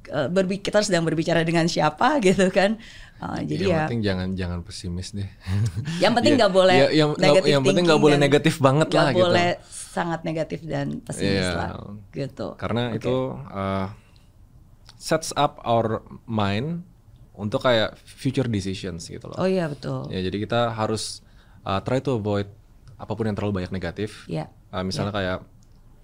ke- 0.00 0.28
berbi 0.28 0.58
kita 0.58 0.80
sedang 0.80 1.02
berbicara 1.02 1.42
dengan 1.42 1.64
siapa 1.66 2.20
gitu 2.20 2.48
kan 2.48 2.76
Uh, 3.18 3.42
jadi 3.42 3.62
yang 3.64 3.74
ya 3.74 3.80
penting 3.82 4.02
jangan 4.06 4.28
jangan 4.32 4.58
pesimis 4.62 5.10
deh. 5.10 5.26
yang 5.98 6.14
penting 6.14 6.38
Iya. 6.38 6.38
nggak 6.38 6.52
boleh 6.54 6.76
Ya, 6.76 6.88
yang, 6.94 7.10
negatif 7.18 7.50
yang 7.50 7.62
penting 7.66 7.84
nggak 7.84 7.98
boleh 7.98 8.14
negatif 8.16 8.54
banget 8.62 8.88
lah 8.94 9.10
gitu. 9.10 9.26
boleh 9.26 9.50
sangat 9.66 10.20
negatif 10.22 10.62
dan 10.62 11.02
pesimis 11.02 11.42
Iya. 11.42 11.58
lah 11.58 11.70
gitu 12.14 12.54
Karena 12.54 12.94
Oke. 12.94 13.02
itu 13.02 13.16
uh, 13.50 13.90
sets 14.94 15.34
up 15.34 15.58
our 15.62 15.98
mind 16.24 16.86
untuk 17.38 17.62
kayak 17.62 17.94
future 17.96 18.44
decisions 18.44 19.06
gitu 19.06 19.30
loh. 19.30 19.38
oh 19.38 19.46
iya 19.46 19.70
betul 19.70 20.10
Ya, 20.10 20.18
jadi 20.20 20.36
kita 20.42 20.74
harus 20.74 21.22
uh, 21.62 21.78
try 21.80 22.02
to 22.02 22.18
avoid 22.18 22.50
apa 22.98 23.14
pun 23.14 23.24
yang 23.24 23.38
terlalu 23.38 23.62
banyak 23.62 23.70
negatif. 23.70 24.26
ya 24.26 24.50
Uh, 24.68 24.84
misalnya 24.84 25.14
kayak 25.14 25.38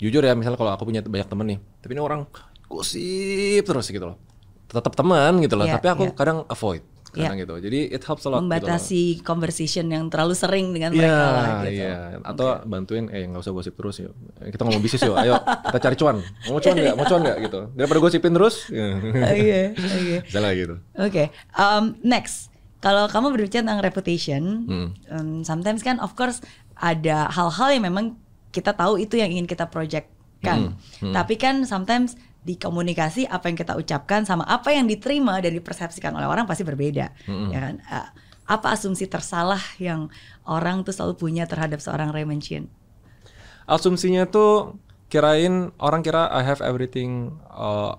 jujur 0.00 0.22
ya, 0.22 0.32
misalnya 0.32 0.56
kalau 0.56 0.72
aku 0.72 0.88
punya 0.88 1.04
banyak 1.04 1.28
temen 1.28 1.46
nih, 1.52 1.58
tapi 1.82 1.92
ini 1.92 2.00
orang 2.00 2.24
gosip 2.64 3.60
terus 3.60 3.86
gitu 3.88 4.08
loh. 4.08 4.16
Tetap 4.64 4.96
teman 4.96 5.36
gitu 5.38 5.54
loh, 5.54 5.68
Iya, 5.68 5.76
tapi 5.76 5.86
aku 5.92 6.04
iya. 6.08 6.14
kadang 6.16 6.48
avoid 6.48 6.80
kadang 7.16 7.38
gitu. 7.38 7.54
Jadi 7.56 7.78
it 7.88 8.02
helps 8.02 8.24
a 8.24 8.28
lot 8.28 8.34
gitu 8.34 8.34
loh. 8.34 8.42
membatasi 8.42 9.02
conversation 9.20 9.86
yang 9.86 10.10
terlalu 10.10 10.34
sering 10.34 10.66
dengan 10.70 10.90
Iya, 10.90 10.98
mereka 10.98 11.26
lah 11.30 11.46
gitu 11.62 11.70
iya. 11.72 11.94
Atau 12.20 12.46
bantuin, 12.64 13.04
eh 13.08 13.22
nggak 13.24 13.40
usah 13.40 13.52
gosip 13.52 13.74
terus 13.74 13.96
yuk. 14.00 14.12
Kita 14.40 14.62
ngomong 14.62 14.82
bisnis 14.82 15.00
yuk. 15.00 15.14
Ayo 15.14 15.38
kita 15.40 15.78
cari 15.80 15.94
cuan. 15.94 16.16
Mau 16.46 16.58
cuan 16.58 16.74
nggak? 16.74 16.94
Mau 16.94 17.04
cuan 17.04 17.20
nggak 17.22 17.38
gitu. 17.40 17.60
Daripada 17.72 17.98
gosipin 18.00 18.32
terus. 18.32 18.56
Oke, 18.68 19.60
oke. 19.74 20.16
Salah 20.26 20.50
gitu. 20.52 20.74
Oke, 20.94 21.24
um, 21.54 21.84
next. 22.00 22.50
Kalau 22.78 23.08
kamu 23.08 23.32
berbicara 23.32 23.64
tentang 23.64 23.80
reputation, 23.80 24.42
Hmm. 24.68 24.88
um, 25.08 25.28
sometimes 25.40 25.80
kan 25.80 25.96
of 25.98 26.12
course 26.12 26.44
ada 26.76 27.32
hal-hal 27.32 27.72
yang 27.72 27.84
memang 27.84 28.20
kita 28.50 28.70
tahu 28.70 28.98
itu 28.98 29.16
yang 29.16 29.30
ingin 29.30 29.44
kita 29.44 29.66
projectkan. 29.66 30.76
Hmm, 31.00 31.10
Tapi 31.10 31.34
kan 31.34 31.64
sometimes 31.64 32.14
di 32.44 32.60
komunikasi 32.60 33.24
apa 33.24 33.48
yang 33.48 33.56
kita 33.56 33.72
ucapkan 33.72 34.28
sama 34.28 34.44
apa 34.44 34.68
yang 34.68 34.84
diterima 34.84 35.40
dan 35.40 35.56
dipersepsikan 35.56 36.12
oleh 36.12 36.28
orang 36.28 36.44
pasti 36.44 36.60
berbeda, 36.60 37.08
Hmm. 37.24 37.48
ya 37.48 37.58
kan? 37.58 37.74
Uh, 37.88 38.08
apa 38.44 38.76
asumsi 38.76 39.08
tersalah 39.08 39.60
yang 39.80 40.12
orang 40.44 40.84
tuh 40.84 40.92
selalu 40.92 41.16
punya 41.16 41.48
terhadap 41.48 41.80
seorang 41.80 42.12
Raymond 42.12 42.44
Chin? 42.44 42.68
Asumsinya 43.64 44.28
tuh 44.28 44.76
kirain 45.08 45.72
orang 45.80 46.04
kira 46.04 46.28
I 46.28 46.44
have 46.44 46.60
everything 46.60 47.32
uh, 47.48 47.96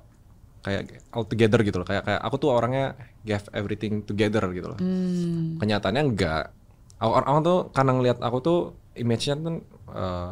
kayak 0.62 1.02
all 1.10 1.26
together 1.26 1.66
gitu 1.66 1.82
loh. 1.82 1.88
Kayak 1.89 2.06
kayak 2.06 2.22
aku 2.22 2.36
tuh 2.38 2.54
orangnya 2.54 2.93
give 3.26 3.50
everything 3.58 4.06
together 4.06 4.46
gitu 4.54 4.78
loh. 4.78 4.78
Hmm. 4.78 5.58
Kenyataannya 5.58 6.04
enggak. 6.06 6.54
Orang, 7.02 7.26
orang 7.26 7.41
tuh 7.41 7.60
karena 7.74 7.91
ngelihat 7.98 8.18
aku 8.22 8.38
tuh 8.46 8.60
image-nya 8.93 9.36
tuh 9.41 9.66
eh, 9.89 10.30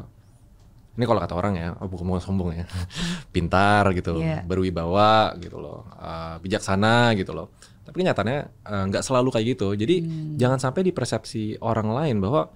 ini 0.94 1.04
kalau 1.04 1.18
kata 1.18 1.34
orang 1.34 1.54
ya, 1.56 1.74
oh, 1.76 1.88
bukan 1.88 2.06
mau 2.06 2.18
sombong 2.18 2.54
ya, 2.54 2.66
pintar 3.34 3.90
gitu, 3.92 4.18
Iya. 4.18 4.46
berwibawa 4.46 5.34
gitu 5.38 5.58
loh, 5.58 5.90
eh, 5.96 6.36
bijaksana 6.38 7.14
gitu 7.14 7.34
loh. 7.34 7.50
Tapi 7.84 8.00
kenyataannya 8.00 8.40
eh, 8.64 8.84
nggak 8.88 9.04
selalu 9.04 9.30
kayak 9.30 9.48
gitu. 9.58 9.68
Jadi 9.74 9.96
Hmm. 10.00 10.38
jangan 10.38 10.60
sampai 10.60 10.82
di 10.84 10.92
persepsi 10.92 11.58
orang 11.60 11.90
lain 11.90 12.18
bahwa 12.22 12.48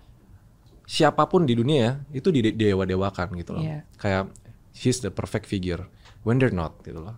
siapa 0.88 1.28
pun 1.28 1.44
di 1.44 1.52
dunia 1.52 1.80
ya 1.80 1.92
itu 2.14 2.32
di 2.32 2.40
dewa-dewakan 2.46 3.36
gitu 3.36 3.52
loh. 3.54 3.64
Iya. 3.64 3.84
Kayak 3.98 4.32
she's 4.72 5.02
the 5.02 5.10
perfect 5.10 5.44
figure 5.46 5.84
when 6.24 6.38
they're 6.38 6.54
not 6.54 6.80
gitu 6.82 7.04
loh. 7.04 7.18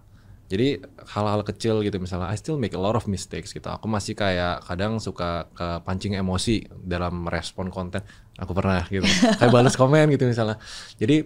Jadi 0.50 0.82
hal-hal 1.14 1.46
kecil 1.46 1.86
gitu 1.86 2.02
misalnya 2.02 2.34
I 2.34 2.38
still 2.42 2.58
make 2.58 2.74
a 2.74 2.82
lot 2.82 2.98
of 2.98 3.06
mistakes 3.06 3.54
gitu. 3.54 3.70
Aku 3.70 3.86
masih 3.86 4.18
kayak 4.18 4.66
kadang 4.66 4.98
suka 4.98 5.46
ke 5.54 5.68
pancing 5.86 6.18
emosi 6.18 6.66
dalam 6.82 7.30
respon 7.30 7.70
konten. 7.70 8.02
Aku 8.42 8.58
pernah 8.58 8.82
gitu. 8.90 9.06
kayak 9.40 9.54
balas 9.54 9.78
komen 9.78 10.10
gitu 10.10 10.26
misalnya. 10.26 10.58
Jadi 10.98 11.22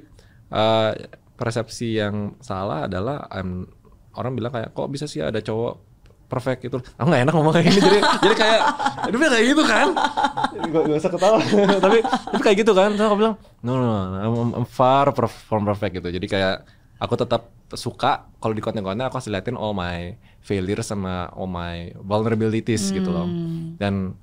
eh, 0.51 0.91
persepsi 1.39 2.03
yang 2.03 2.35
salah 2.43 2.91
adalah 2.91 3.31
I'm- 3.31 3.71
orang 4.13 4.35
bilang 4.35 4.51
kayak 4.53 4.75
kok 4.75 4.91
bisa 4.91 5.07
sih 5.07 5.23
ada 5.23 5.39
cowok 5.39 5.93
perfect 6.27 6.59
gitu. 6.65 6.77
Aku 6.97 7.07
nggak 7.07 7.23
enak 7.29 7.33
ngomong 7.33 7.53
kayak 7.53 7.65
gini 7.69 7.79
jadi 7.79 7.99
jadi 8.25 8.35
kayak 8.35 8.61
aduh 9.05 9.19
kayak 9.21 9.45
gitu 9.53 9.63
kan. 9.63 9.87
Gak, 10.73 10.81
gak 10.89 10.99
usah 10.99 11.11
ketawa. 11.13 11.37
tapi 11.85 11.97
tapi 12.03 12.41
kayak 12.41 12.57
gitu 12.65 12.71
kan. 12.73 12.89
Terus 12.97 13.07
aku 13.07 13.17
bilang 13.21 13.35
no 13.61 13.71
no, 13.77 13.87
no 14.11 14.17
I'm, 14.19 14.51
I'm 14.63 14.67
far 14.67 15.13
from 15.15 15.63
perfect 15.63 15.95
gitu. 16.01 16.09
Jadi 16.09 16.25
kayak 16.25 16.67
aku 16.97 17.13
tetap 17.15 17.53
suka 17.73 18.29
kalau 18.37 18.53
di 18.53 18.61
konten-konten 18.61 19.05
aku 19.05 19.19
harus 19.19 19.29
liatin 19.29 19.57
all 19.57 19.75
my 19.75 20.15
failures 20.43 20.89
sama 20.91 21.31
all 21.33 21.49
my 21.49 21.91
vulnerabilities 22.01 22.91
gitu 22.91 23.09
loh. 23.09 23.27
Dan 23.79 24.17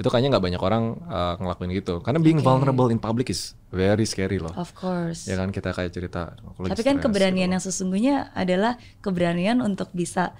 itu 0.00 0.08
kayaknya 0.08 0.38
nggak 0.38 0.44
banyak 0.48 0.62
orang 0.64 0.84
uh, 1.12 1.34
ngelakuin 1.36 1.70
gitu. 1.76 2.00
Karena 2.00 2.24
being 2.24 2.40
vulnerable 2.40 2.88
in 2.88 2.96
public 2.96 3.28
is 3.28 3.52
very 3.68 4.08
scary 4.08 4.40
loh. 4.40 4.52
Of 4.56 4.72
course. 4.72 5.28
Ya 5.28 5.36
kan 5.36 5.52
kita 5.52 5.76
kayak 5.76 5.92
cerita. 5.92 6.40
Tapi 6.40 6.80
kan 6.80 6.96
stres 6.96 7.04
keberanian 7.04 7.52
gitu. 7.52 7.54
yang 7.58 7.62
sesungguhnya 7.62 8.16
adalah 8.32 8.80
keberanian 9.04 9.60
untuk 9.60 9.92
bisa 9.92 10.32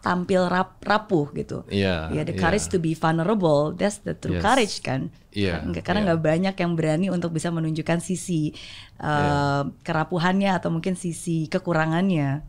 tampil 0.00 0.48
rap, 0.48 0.80
rapuh 0.80 1.28
gitu. 1.32 1.62
Iya, 1.68 2.08
Ya, 2.10 2.22
the 2.24 2.32
iya. 2.32 2.40
courage 2.40 2.66
to 2.66 2.76
be 2.76 2.92
vulnerable, 2.92 3.72
that's 3.72 4.00
the 4.00 4.12
true 4.12 4.36
Yes. 4.36 4.42
courage 4.42 4.76
kan. 4.80 5.12
Iya, 5.30 5.60
Nggak- 5.62 5.84
Karena 5.84 6.00
iya. 6.00 6.06
nggak 6.08 6.20
banyak 6.22 6.54
yang 6.56 6.72
berani 6.74 7.06
untuk 7.08 7.30
bisa 7.30 7.48
menunjukkan 7.48 8.00
sisi 8.00 8.50
uh, 8.98 9.62
kerapuhannya 9.80 10.50
atau 10.52 10.68
mungkin 10.68 10.94
sisi 10.94 11.46
kekurangannya. 11.46 12.48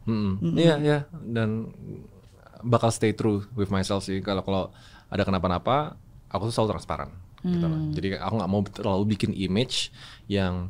Iya 0.55 0.75
iya 0.77 0.97
dan 1.21 1.69
bakal 2.61 2.89
stay 2.89 3.11
true 3.11 3.45
with 3.53 3.67
myself 3.67 4.01
sih 4.01 4.19
kalau 4.19 4.41
kalau 4.41 4.63
ada 5.07 5.21
kenapa-napa 5.21 5.97
aku 6.27 6.47
tuh 6.47 6.53
selalu 6.53 6.69
transparan 6.75 7.09
gitu 7.41 7.65
loh. 7.65 7.73
Hmm. 7.75 7.91
Jadi 7.91 8.07
aku 8.15 8.33
nggak 8.37 8.49
mau 8.49 8.61
terlalu 8.63 9.03
bikin 9.11 9.33
image 9.33 9.89
yang 10.25 10.69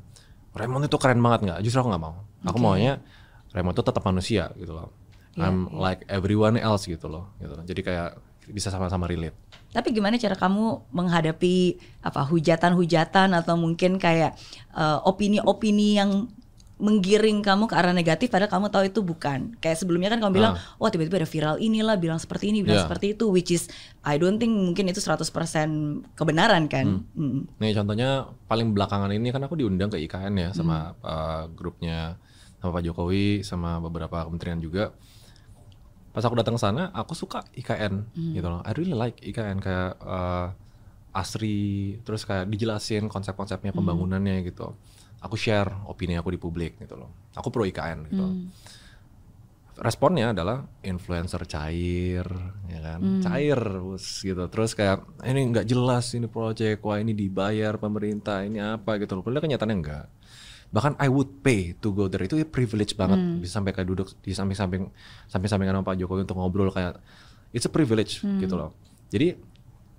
Raymond 0.52 0.84
itu 0.84 0.98
keren 0.98 1.20
banget 1.20 1.40
nggak 1.46 1.60
justru 1.62 1.80
aku 1.80 1.92
nggak 1.92 2.04
mau 2.04 2.16
aku 2.42 2.58
maunya 2.58 3.00
Raymond 3.52 3.72
itu 3.72 3.84
tetap 3.84 4.02
manusia 4.02 4.52
gitu 4.56 4.72
loh 4.72 4.92
Iya, 5.32 5.48
I'm 5.48 5.72
like 5.72 6.04
everyone 6.12 6.60
else 6.60 6.86
gitu 6.86 7.08
loh 7.08 7.32
gitu 7.40 7.56
loh. 7.56 7.64
jadi 7.64 7.82
kayak 7.82 8.10
bisa 8.52 8.68
sama-sama 8.68 9.08
relate 9.08 9.38
Tapi 9.72 9.96
gimana 9.96 10.20
cara 10.20 10.36
kamu 10.36 10.92
menghadapi 10.92 11.80
apa 12.04 12.28
hujatan-hujatan 12.28 13.32
atau 13.32 13.56
mungkin 13.56 13.96
kayak 13.96 14.36
eh, 14.76 15.00
opini-opini 15.08 15.96
yang 15.96 16.28
menggiring 16.82 17.46
kamu 17.46 17.70
ke 17.70 17.76
arah 17.78 17.94
negatif 17.94 18.34
padahal 18.34 18.50
kamu 18.50 18.68
tahu 18.74 18.84
itu 18.90 19.00
bukan. 19.06 19.54
Kayak 19.62 19.78
sebelumnya 19.78 20.10
kan 20.10 20.18
kamu 20.18 20.34
bilang, 20.34 20.54
"Wah, 20.82 20.90
tiba-tiba 20.90 21.22
ada 21.22 21.30
viral 21.30 21.62
inilah 21.62 21.94
bilang 21.96 22.18
seperti 22.18 22.50
ini, 22.50 22.66
bilang 22.66 22.82
Yeah. 22.82 22.88
seperti 22.90 23.14
itu," 23.14 23.30
which 23.30 23.54
is 23.54 23.70
I 24.02 24.18
don't 24.18 24.42
think 24.42 24.50
mungkin 24.50 24.90
itu 24.90 24.98
100% 24.98 25.30
kebenaran 26.18 26.66
kan. 26.66 27.06
Mm. 27.14 27.54
Nih 27.62 27.72
contohnya 27.78 28.34
paling 28.50 28.74
belakangan 28.74 29.14
ini 29.14 29.30
kan 29.30 29.46
aku 29.46 29.62
diundang 29.62 29.94
ke 29.94 30.02
IKN 30.02 30.34
ya 30.36 30.50
sama 30.52 30.98
Hmm. 30.98 31.06
uh, 31.06 31.44
grupnya 31.54 32.18
sama 32.58 32.74
Pak 32.74 32.84
Jokowi 32.84 33.46
sama 33.46 33.78
beberapa 33.78 34.26
kementerian 34.26 34.58
juga. 34.58 34.92
Pas 36.12 36.22
aku 36.22 36.36
datang 36.36 36.56
ke 36.56 36.62
sana, 36.62 36.92
aku 36.92 37.14
suka 37.14 37.44
IKN 37.54 37.94
Hmm. 38.08 38.34
gitu 38.34 38.48
loh. 38.48 38.62
I 38.62 38.72
really 38.72 38.92
like 38.92 39.18
IKN 39.18 39.58
kayak 39.58 39.96
uh, 39.98 40.52
asri, 41.12 41.96
terus 42.02 42.24
kayak 42.24 42.48
dijelasin 42.48 43.08
Hmm. 43.08 43.12
konsep-konsepnya 43.12 43.72
pembangunannya 43.72 44.44
gitu. 44.44 44.76
Aku 45.20 45.36
share 45.36 45.72
opini 45.86 46.16
aku 46.16 46.30
di 46.30 46.38
publik 46.38 46.76
gitu 46.78 46.96
loh. 46.96 47.12
Aku 47.34 47.48
pro 47.48 47.64
IKN 47.64 48.08
gitu. 48.08 48.22
Hmm. 48.22 48.52
Responnya 49.72 50.30
adalah 50.30 50.62
influencer 50.82 51.48
cair, 51.48 52.28
ya 52.68 52.80
kan, 52.82 53.00
Hmm. 53.00 53.22
cair 53.24 53.58
gitu. 54.20 54.44
Terus 54.46 54.76
kayak 54.76 55.00
ini 55.24 55.48
nggak 55.48 55.66
jelas 55.66 56.12
ini 56.12 56.28
project, 56.28 56.84
wah 56.84 57.00
ini 57.00 57.12
dibayar 57.12 57.76
pemerintah, 57.76 58.44
ini 58.44 58.60
apa 58.60 59.00
gitu 59.00 59.16
loh. 59.16 59.24
Padahal 59.24 59.42
kenyataannya 59.42 59.78
enggak. 59.78 60.06
Bahkan 60.72 60.96
I 60.98 61.12
would 61.12 61.44
pay 61.44 61.76
to 61.78 61.92
go 61.92 62.08
there 62.08 62.24
itu 62.24 62.40
privilege 62.48 62.96
banget 62.96 63.20
Hmm. 63.20 63.44
bisa 63.44 63.60
sampai 63.60 63.76
kayak 63.76 63.88
duduk 63.88 64.08
di 64.24 64.32
samping-samping 64.32 64.88
samping-sampingan 65.28 65.76
sama 65.76 65.86
Pak 65.86 65.96
Jokowi 66.00 66.24
untuk 66.24 66.40
ngobrol 66.40 66.72
kayak 66.72 66.96
it's 67.52 67.68
a 67.68 67.72
privilege 67.72 68.24
Hmm. 68.24 68.40
gitu 68.40 68.56
loh. 68.56 68.72
Jadi 69.12 69.36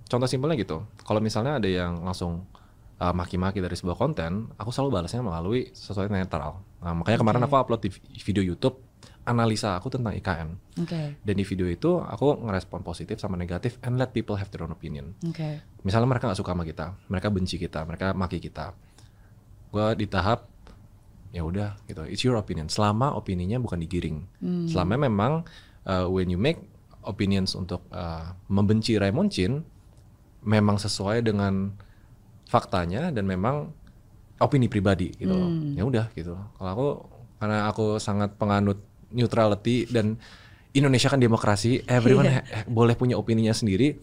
contoh 0.09 0.25
simpelnya 0.25 0.57
gitu, 0.57 0.81
kalau 1.05 1.21
misalnya 1.21 1.61
ada 1.61 1.69
yang 1.69 2.01
langsung 2.01 2.49
uh, 2.97 3.13
maki-maki 3.13 3.59
dari 3.59 3.73
sebuah 3.73 3.93
konten, 3.93 4.49
aku 4.55 4.69
selalu 4.69 5.01
balasnya 5.01 5.21
melalui 5.21 5.69
sesuatu 5.73 6.07
yang 6.07 6.23
netral. 6.23 6.61
Nah, 6.81 6.93
makanya 6.93 7.19
kemarin 7.19 7.41
aku 7.43 7.53
upload 7.53 7.81
di 7.81 7.89
video 8.21 8.41
YouTube 8.41 8.77
analisa 9.23 9.75
aku 9.75 9.87
tentang 9.87 10.11
IKN. 10.13 10.49
Oke. 10.83 11.01
Dan 11.19 11.33
di 11.35 11.43
video 11.43 11.67
itu 11.67 11.95
aku 11.95 12.43
ngerespon 12.43 12.83
positif 12.83 13.19
sama 13.19 13.39
negatif 13.39 13.79
and 13.81 13.95
let 13.95 14.11
people 14.11 14.35
have 14.35 14.51
their 14.51 14.63
own 14.63 14.71
opinion. 14.71 15.15
Oke. 15.23 15.63
Misalnya 15.81 16.07
mereka 16.07 16.27
nggak 16.27 16.39
suka 16.39 16.51
sama 16.51 16.63
kita, 16.63 16.91
mereka 17.07 17.27
benci 17.31 17.55
kita, 17.57 17.83
mereka 17.87 18.11
maki 18.11 18.39
kita. 18.39 18.75
Gua 19.71 19.95
di 19.95 20.05
tahap 20.05 20.52
ya 21.33 21.41
udah 21.41 21.81
gitu. 21.89 22.05
It's 22.05 22.21
your 22.21 22.37
opinion. 22.37 22.69
Selama 22.69 23.17
opininya 23.17 23.57
bukan 23.57 23.81
digiring. 23.81 24.29
Selama 24.69 25.01
memang 25.01 25.43
uh, 25.83 26.05
when 26.05 26.29
you 26.29 26.37
make 26.37 26.61
opinions 27.03 27.57
untuk 27.57 27.83
uh, 27.89 28.37
membenci 28.47 28.95
Raymond 28.95 29.33
Chin 29.33 29.65
memang 30.45 30.77
sesuai 30.77 31.25
dengan 31.25 31.73
faktanya 32.45 33.09
dan 33.09 33.25
memang 33.25 33.73
opini 34.37 34.69
pribadi 34.69 35.09
gitu 35.17 35.33
loh. 35.33 35.49
Ya 35.73 35.83
udah 35.83 36.05
gitu. 36.13 36.37
Kalau 36.37 36.69
aku 36.69 36.87
karena 37.41 37.67
aku 37.67 37.97
sangat 37.97 38.37
penganut 38.37 38.79
neutrality 39.11 39.89
dan 39.89 40.15
Indonesia 40.73 41.09
kan 41.09 41.21
demokrasi, 41.21 41.85
everyone 41.85 42.29
ha- 42.29 42.45
boleh 42.65 42.93
punya 42.93 43.17
opininya 43.17 43.53
sendiri. 43.53 43.97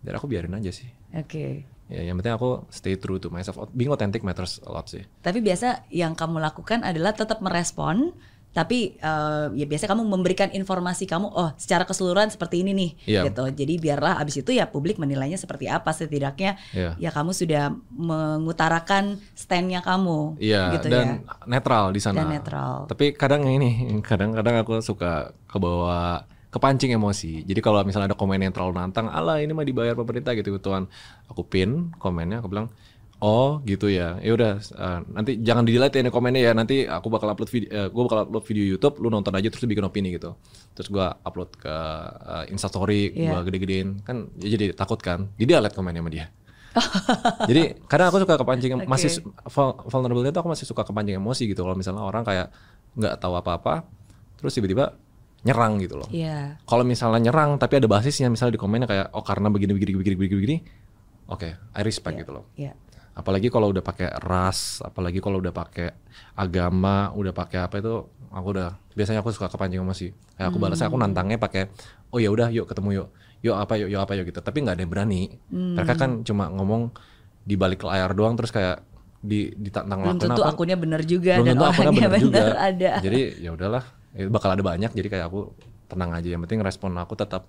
Dan 0.00 0.12
aku 0.14 0.28
biarin 0.30 0.54
aja 0.54 0.70
sih. 0.70 0.86
Oke. 1.12 1.75
Ya, 1.86 2.02
yang 2.02 2.18
penting 2.18 2.34
aku 2.34 2.66
stay 2.68 2.98
true 2.98 3.22
to 3.22 3.30
myself. 3.30 3.54
Being 3.70 3.94
authentic 3.94 4.26
matters 4.26 4.58
a 4.66 4.70
lot 4.70 4.90
sih. 4.90 5.06
Tapi 5.22 5.38
biasa 5.38 5.86
yang 5.88 6.18
kamu 6.18 6.42
lakukan 6.42 6.82
adalah 6.82 7.14
tetap 7.14 7.38
merespon, 7.38 8.10
tapi 8.50 8.96
eh, 8.96 9.46
ya 9.52 9.66
biasa 9.68 9.86
kamu 9.86 10.02
memberikan 10.02 10.48
informasi 10.50 11.04
kamu, 11.06 11.28
oh 11.28 11.52
secara 11.54 11.84
keseluruhan 11.84 12.32
seperti 12.32 12.64
ini 12.64 12.72
nih, 12.74 12.90
Iya. 13.06 13.22
gitu. 13.30 13.44
Jadi 13.52 13.74
biarlah 13.78 14.18
abis 14.18 14.40
itu 14.40 14.50
ya 14.50 14.66
publik 14.66 14.96
menilainya 14.98 15.36
seperti 15.36 15.68
apa 15.68 15.92
setidaknya, 15.92 16.56
Iya. 16.72 16.96
ya 16.98 17.10
kamu 17.12 17.30
sudah 17.30 17.70
mengutarakan 17.94 19.20
standnya 19.36 19.84
kamu, 19.84 20.40
Iya, 20.40 20.74
gitu 20.80 20.88
dan 20.90 21.22
ya. 21.22 21.36
netral 21.46 21.92
di 21.92 22.00
sana. 22.00 22.24
Dan 22.24 22.32
netral. 22.32 22.88
Tapi 22.90 23.12
kadang 23.14 23.44
ini, 23.46 24.00
kadang-kadang 24.02 24.64
aku 24.64 24.80
suka 24.82 25.36
kebawa 25.46 26.24
kepancing 26.56 26.96
emosi. 26.96 27.44
Jadi 27.44 27.60
kalau 27.60 27.84
misalnya 27.84 28.10
ada 28.12 28.18
komen 28.18 28.40
yang 28.40 28.50
terlalu 28.56 28.80
nantang, 28.80 29.12
ala 29.12 29.44
ini 29.44 29.52
mah 29.52 29.62
dibayar 29.68 29.92
pemerintah 29.92 30.32
gitu 30.32 30.56
tuan. 30.56 30.88
Aku 31.28 31.44
pin 31.44 31.92
komennya, 32.00 32.40
aku 32.40 32.48
bilang, 32.48 32.72
oh 33.20 33.60
gitu 33.68 33.92
ya. 33.92 34.16
Ya 34.24 34.32
udah, 34.32 34.56
eh, 34.56 35.00
nanti 35.12 35.36
jangan 35.44 35.68
di 35.68 35.76
delete 35.76 36.00
ya 36.00 36.08
ini 36.08 36.10
komennya 36.10 36.40
ya. 36.48 36.52
Nanti 36.56 36.88
aku 36.88 37.12
bakal 37.12 37.36
upload 37.36 37.52
video, 37.52 37.68
eh, 37.68 37.88
gue 37.92 38.02
bakal 38.08 38.24
upload 38.24 38.44
video 38.48 38.64
YouTube, 38.64 38.96
lu 39.04 39.12
nonton 39.12 39.36
aja 39.36 39.52
terus 39.52 39.60
lu 39.60 39.68
bikin 39.68 39.84
opini 39.84 40.16
gitu. 40.16 40.32
Terus 40.72 40.88
gua 40.88 41.12
upload 41.20 41.52
ke 41.60 41.76
eh, 42.24 42.44
Instastory, 42.52 43.12
Iya. 43.12 43.36
gua 43.36 43.40
gede-gedein, 43.44 44.00
kan 44.00 44.32
ya 44.40 44.56
jadi 44.56 44.72
takut 44.72 44.98
kan. 45.04 45.28
Jadi 45.36 45.52
delete 45.52 45.76
komennya 45.76 46.00
sama 46.00 46.12
dia. 46.12 46.26
Jadi 47.48 47.88
kadang 47.88 48.12
aku 48.12 48.20
suka 48.20 48.36
kepancing 48.36 48.76
Oke. 48.76 48.84
masih 48.84 49.24
vulnerable 49.88 50.20
itu 50.28 50.36
aku 50.36 50.52
masih 50.52 50.68
suka 50.68 50.84
kepancing 50.84 51.16
emosi 51.16 51.48
gitu 51.48 51.64
kalau 51.64 51.72
misalnya 51.72 52.04
orang 52.04 52.20
kayak 52.20 52.52
nggak 53.00 53.16
tahu 53.16 53.32
apa-apa 53.32 53.88
terus 54.36 54.52
tiba-tiba 54.52 54.92
nyerang 55.46 55.78
gitu 55.78 55.94
loh. 55.96 56.08
Iya. 56.10 56.58
Kalau 56.66 56.82
misalnya 56.82 57.30
nyerang 57.30 57.54
tapi 57.56 57.78
ada 57.78 57.86
basisnya 57.86 58.26
misalnya 58.26 58.58
di 58.58 58.60
komennya 58.60 58.88
kayak 58.90 59.06
oh 59.14 59.22
karena 59.22 59.46
begini 59.46 59.72
begini 59.72 59.94
begini 59.94 60.16
begini 60.18 60.36
begini. 60.36 60.56
Oke, 61.26 61.54
I 61.54 61.80
respect 61.80 62.18
gitu 62.18 62.34
loh. 62.34 62.50
Iya. 62.54 62.74
Apalagi 63.14 63.48
kalau 63.48 63.70
udah 63.70 63.80
pakai 63.80 64.12
ras, 64.20 64.82
apalagi 64.82 65.18
kalau 65.18 65.40
udah 65.40 65.50
pakai 65.50 65.88
agama, 66.34 67.10
udah 67.14 67.32
pakai 67.32 67.64
apa 67.64 67.78
itu 67.78 67.94
aku 68.28 68.48
udah 68.52 68.76
biasanya 68.92 69.22
aku 69.22 69.32
suka 69.32 69.48
kepancing 69.48 69.80
emosi. 69.80 70.12
Kayak 70.36 70.48
aku 70.50 70.58
balasnya 70.58 70.86
aku 70.86 70.98
nantangnya 70.98 71.38
pakai 71.38 71.70
oh 72.10 72.18
ya 72.20 72.28
udah 72.28 72.50
yuk 72.50 72.66
ketemu 72.66 73.02
yuk. 73.02 73.08
Yuk 73.40 73.56
apa 73.56 73.78
yuk 73.78 73.88
yuk 73.88 74.00
apa 74.02 74.12
yuk 74.14 74.26
gitu. 74.28 74.40
Tapi 74.42 74.58
nggak 74.60 74.74
ada 74.76 74.82
yang 74.82 74.92
berani. 74.92 75.22
Mereka 75.48 75.94
kan 75.94 76.10
cuma 76.22 76.50
ngomong 76.50 76.92
di 77.40 77.54
balik 77.54 77.86
layar 77.86 78.10
doang 78.12 78.34
terus 78.34 78.50
kayak 78.50 78.82
di 79.16 79.50
ditantang 79.54 80.02
Belum 80.02 80.18
tentu 80.20 80.42
apa. 80.44 80.52
akunnya 80.54 80.76
benar 80.76 81.02
juga 81.02 81.40
Belum 81.40 81.46
dan 81.46 81.54
tentu 81.56 81.66
orangnya 81.72 81.90
bener 82.06 82.20
juga. 82.26 82.36
benar 82.36 82.56
ada. 82.60 82.90
Jadi 83.00 83.20
ya 83.40 83.50
udahlah 83.50 83.84
eh, 84.16 84.26
bakal 84.26 84.56
ada 84.56 84.64
banyak 84.64 84.90
jadi 84.90 85.08
kayak 85.12 85.26
aku 85.28 85.52
tenang 85.86 86.10
aja 86.16 86.28
yang 86.34 86.42
penting 86.42 86.64
respon 86.64 86.96
aku 86.98 87.14
tetap 87.14 87.46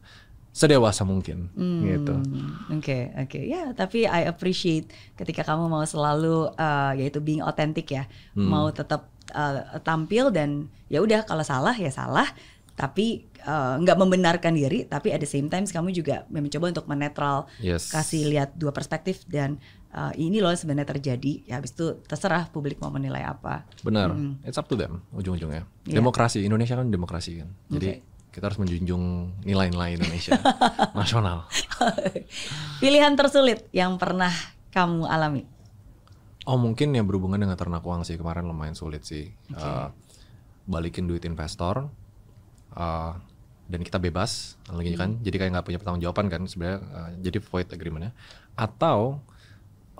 sedewasa 0.53 1.05
mungkin 1.05 1.53
gitu. 1.85 2.17
Hmm, 2.17 2.81
Oke, 2.81 3.13
oke. 3.13 3.39
Ya, 3.45 3.77
tapi 3.77 4.09
I 4.09 4.25
appreciate 4.25 4.89
ketika 5.13 5.45
kamu 5.45 5.69
mau 5.69 5.85
selalu 5.85 6.49
uh, 6.57 6.97
yaitu 6.97 7.21
being 7.21 7.45
authentic 7.45 7.85
ya. 7.93 8.09
Hmm. 8.33 8.49
Mau 8.49 8.73
tetap 8.73 9.05
uh, 9.37 9.77
tampil 9.85 10.33
dan 10.33 10.65
ya 10.89 11.05
udah 11.05 11.29
kalau 11.29 11.45
salah 11.45 11.77
ya 11.77 11.93
salah, 11.93 12.25
tapi 12.73 13.29
uh, 13.45 13.77
nggak 13.77 13.97
membenarkan 14.01 14.57
diri, 14.57 14.89
tapi 14.89 15.13
at 15.13 15.21
the 15.21 15.29
same 15.29 15.45
time 15.45 15.69
kamu 15.69 15.93
juga 15.93 16.25
mencoba 16.33 16.73
untuk 16.73 16.89
menetral, 16.89 17.45
Yes. 17.61 17.93
kasih 17.93 18.25
lihat 18.25 18.57
dua 18.57 18.73
perspektif 18.73 19.29
dan 19.29 19.61
uh, 19.97 20.13
ini 20.13 20.37
loh 20.37 20.53
sebenarnya 20.53 20.93
terjadi. 20.93 21.49
Ya 21.49 21.57
habis 21.57 21.73
itu 21.73 21.97
terserah 22.05 22.45
publik 22.53 22.77
mau 22.77 22.93
menilai 22.93 23.25
apa. 23.25 23.65
Benar, 23.81 24.13
it's 24.45 24.61
up 24.61 24.69
to 24.69 24.77
them 24.77 25.01
ujung-ujungnya. 25.17 25.65
Iya. 25.89 25.97
Demokrasi 25.97 26.45
Indonesia 26.45 26.77
kan 26.77 26.93
demokrasi 26.93 27.41
kan, 27.41 27.49
jadi 27.73 28.05
kita 28.29 28.53
harus 28.53 28.61
menjunjung 28.61 29.33
nilai-nilai 29.41 29.97
Indonesia 29.97 30.37
nasional. 30.99 31.49
Pilihan 32.77 33.17
tersulit 33.17 33.65
yang 33.73 33.97
pernah 33.97 34.29
kamu 34.69 35.09
alami. 35.09 35.49
Oh 36.45 36.55
mungkin 36.55 36.93
yang 36.93 37.09
berhubungan 37.09 37.41
dengan 37.41 37.57
ternak 37.57 37.81
uang 37.81 38.05
sih 38.05 38.13
kemarin 38.13 38.45
lumayan 38.45 38.77
sulit 38.77 39.03
sih. 39.03 39.33
Eh, 39.51 39.87
balikin 40.69 41.09
duit 41.09 41.25
investor 41.25 41.89
eh, 42.77 43.11
dan 43.67 43.81
kita 43.81 43.97
bebas 43.97 44.61
lagi 44.69 44.93
kan. 44.93 45.17
Jadi 45.25 45.35
kayak 45.41 45.51
nggak 45.57 45.65
punya 45.65 45.79
pertanggungjawaban 45.81 46.29
kan 46.29 46.41
sebenarnya. 46.45 46.79
eh, 46.85 47.09
jadi 47.25 47.37
void 47.41 47.67
agreementnya. 47.73 48.13
Atau 48.53 49.25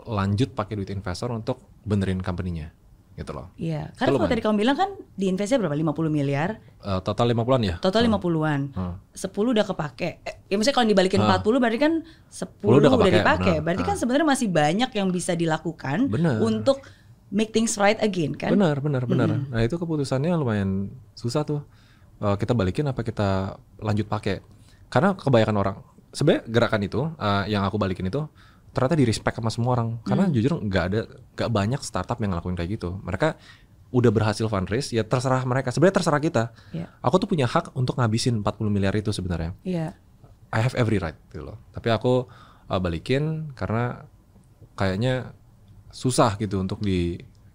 lanjut 0.08 0.55
pakai 0.55 0.80
duit 0.80 0.89
investor 0.89 1.30
untuk 1.36 1.60
benerin 1.84 2.24
company-nya 2.24 2.72
gitu 3.18 3.34
loh. 3.34 3.49
Iya, 3.58 3.89
karena 3.97 4.14
kalau 4.14 4.30
tadi 4.30 4.41
kamu 4.45 4.55
bilang 4.62 4.78
kan 4.78 4.93
di 5.18 5.26
investnya 5.26 5.58
berapa? 5.58 5.74
50 5.74 6.14
miliar. 6.14 6.62
Eh, 6.86 7.01
total 7.01 7.34
50-an 7.34 7.62
ya? 7.66 7.76
Total 7.82 8.05
50-an. 8.05 8.62
Hmm. 8.78 8.95
10 9.10 9.34
udah 9.58 9.66
kepake. 9.66 10.22
Eh, 10.22 10.36
ya 10.45 10.55
maksudnya 10.55 10.78
kalau 10.78 10.88
dibalikin 10.93 11.26
40 11.26 11.58
berarti 11.58 11.80
kan 11.82 11.93
10 12.30 12.62
udah 12.62 12.78
udah, 12.78 12.91
kepake, 12.93 13.18
dipakai. 13.18 13.55
benar. 13.58 13.66
Berarti 13.66 13.84
kan 13.89 13.95
sebenarnya 13.97 14.28
masih 14.30 14.47
banyak 14.53 14.89
yang 14.93 15.08
bisa 15.10 15.34
dilakukan 15.34 16.14
Benar. 16.14 16.45
untuk 16.45 16.78
make 17.34 17.49
things 17.49 17.74
right 17.82 17.97
again 18.05 18.38
kan? 18.38 18.53
Benar, 18.53 18.86
benar, 18.86 19.10
benar. 19.10 19.49
Nah 19.49 19.66
itu 19.66 19.82
keputusannya 19.82 20.38
lumayan 20.38 20.93
susah 21.18 21.41
tuh. 21.41 21.66
Eh, 22.22 22.36
kita 22.38 22.53
balikin 22.53 22.86
apa 22.86 23.01
kita 23.01 23.58
lanjut 23.82 24.05
pakai? 24.05 24.45
Karena 24.93 25.18
kebanyakan 25.18 25.58
orang, 25.58 25.78
sebenarnya 26.14 26.45
gerakan 26.45 26.82
itu 26.86 27.01
eh, 27.18 27.43
yang 27.49 27.66
aku 27.66 27.82
balikin 27.82 28.14
itu 28.14 28.30
ternyata 28.78 28.93
di 28.93 29.09
respect 29.09 29.41
sama 29.41 29.49
semua 29.49 29.73
orang. 29.73 29.97
Karena 30.05 30.30
jujur 30.30 30.61
nggak 30.61 30.84
ada, 30.93 31.01
nggak 31.34 31.49
banyak 31.49 31.82
startup 31.82 32.21
yang 32.21 32.38
ngelakuin 32.38 32.53
kayak 32.53 32.78
gitu. 32.78 33.01
Mereka 33.01 33.34
udah 33.89 34.11
berhasil 34.13 34.45
fundraise, 34.45 34.93
ya 34.93 35.01
terserah 35.01 35.41
mereka. 35.49 35.73
Sebenarnya 35.73 35.97
terserah 35.97 36.21
kita. 36.21 36.43
Iya. 36.69 36.93
Aku 37.01 37.17
tuh 37.17 37.25
punya 37.25 37.49
hak 37.49 37.73
untuk 37.73 37.97
ngabisin 37.97 38.45
40 38.45 38.69
miliar 38.69 38.93
itu 38.93 39.09
sebenarnya. 39.09 39.57
Iya. 39.65 39.97
I 40.53 40.59
have 40.61 40.78
every 40.78 41.01
right 41.01 41.17
gitu 41.34 41.49
loh. 41.49 41.57
Tapi 41.73 41.89
aku 41.89 42.30
uh, 42.69 42.80
balikin 42.80 43.49
karena 43.57 44.05
kayaknya 44.78 45.34
susah 45.89 46.38
gitu 46.38 46.61
untuk 46.61 46.86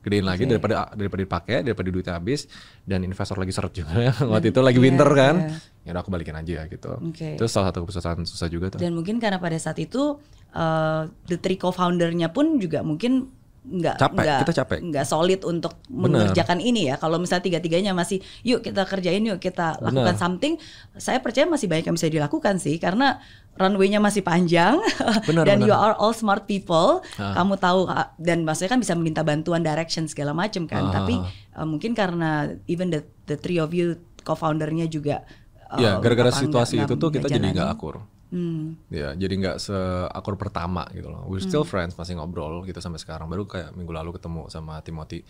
digedein 0.03 0.27
lagi 0.27 0.51
daripada 0.51 0.91
daripada 0.99 1.23
dipakai 1.23 1.63
daripada 1.63 1.89
duitnya 1.95 2.15
habis 2.19 2.51
dan 2.83 3.07
investor 3.07 3.39
lagi 3.39 3.55
seret 3.55 3.71
juga. 3.71 3.95
Ya. 3.95 4.13
waktu 4.35 4.51
itu 4.51 4.59
lagi 4.59 4.83
winter 4.83 5.07
kan. 5.15 5.55
ya 5.87 5.95
udah 5.95 6.03
aku 6.03 6.11
balikin 6.11 6.35
aja 6.35 6.67
gitu. 6.67 6.95
Oke. 6.99 7.39
itu 7.39 7.47
salah 7.47 7.71
satu 7.71 7.87
keputusan 7.87 8.27
susah 8.27 8.51
juga 8.51 8.75
tuh. 8.75 8.83
Dan 8.83 8.99
mungkin 8.99 9.23
karena 9.23 9.39
pada 9.39 9.55
saat 9.63 9.79
itu 9.79 10.19
uh, 10.59 11.03
the 11.31 11.39
three 11.39 11.59
co-foundernya 11.59 12.35
pun 12.35 12.59
juga 12.59 12.83
mungkin 12.83 13.31
nggak 13.63 13.95
Capek, 13.95 14.25
nggak 14.27 14.39
kita 14.43 14.53
capek. 14.59 14.79
nggak 14.83 15.07
solid 15.07 15.41
untuk 15.43 15.79
mengerjakan 15.87 16.59
ini 16.59 16.91
ya. 16.91 16.99
Kalau 16.99 17.17
misalnya 17.17 17.47
tiga-tiganya 17.47 17.95
masih 17.95 18.19
yuk 18.43 18.59
kita 18.59 18.83
kerjain 18.83 19.23
yuk 19.23 19.39
kita 19.39 19.79
lakukan 19.79 20.19
something, 20.19 20.59
saya 20.95 21.23
percaya 21.23 21.47
masih 21.47 21.71
banyak 21.71 21.87
yang 21.87 21.95
bisa 21.95 22.11
dilakukan 22.11 22.59
sih 22.59 22.77
karena 22.77 23.23
runway-nya 23.55 24.01
masih 24.01 24.21
panjang 24.21 24.83
Benar, 25.31 25.47
dan 25.47 25.63
benar. 25.63 25.69
you 25.69 25.75
are 25.75 25.95
all 25.95 26.11
smart 26.11 26.45
people. 26.45 27.07
Ah. 27.15 27.39
Kamu 27.39 27.55
tahu 27.57 27.87
ah, 27.87 28.11
dan 28.19 28.43
maksudnya 28.43 28.75
kan 28.75 28.81
bisa 28.81 28.95
meminta 28.95 29.23
bantuan 29.23 29.63
direction 29.63 30.11
segala 30.11 30.35
macam 30.35 30.67
kan. 30.67 30.91
Ah. 30.91 30.93
Tapi 30.99 31.15
uh, 31.55 31.63
mungkin 31.63 31.95
karena 31.95 32.51
even 32.67 32.91
the 32.91 33.01
the 33.25 33.39
three 33.39 33.57
of 33.57 33.71
you 33.71 33.95
co-foundernya 34.23 34.87
juga 34.87 35.23
uh, 35.71 35.79
ya 35.79 35.99
gara-gara 35.99 36.31
apa, 36.31 36.41
situasi 36.41 36.79
nggak- 36.79 36.89
itu 36.89 36.95
tuh 36.99 37.11
kita 37.11 37.27
jadi 37.27 37.47
nggak 37.51 37.71
akur 37.71 38.03
Hmm. 38.33 38.81
ya 38.89 39.13
jadi 39.13 39.29
nggak 39.29 39.57
seakur 39.61 40.41
pertama 40.41 40.89
gitu 40.97 41.13
loh. 41.13 41.29
We're 41.29 41.45
still 41.45 41.69
friends 41.69 41.93
masih 42.01 42.17
ngobrol 42.17 42.65
gitu 42.65 42.81
sampai 42.81 42.97
sekarang. 42.97 43.29
Baru 43.29 43.45
kayak 43.45 43.77
minggu 43.77 43.93
lalu 43.93 44.17
ketemu 44.17 44.49
sama 44.49 44.81
Timothy. 44.81 45.21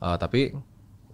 Uh, 0.00 0.16
tapi 0.16 0.56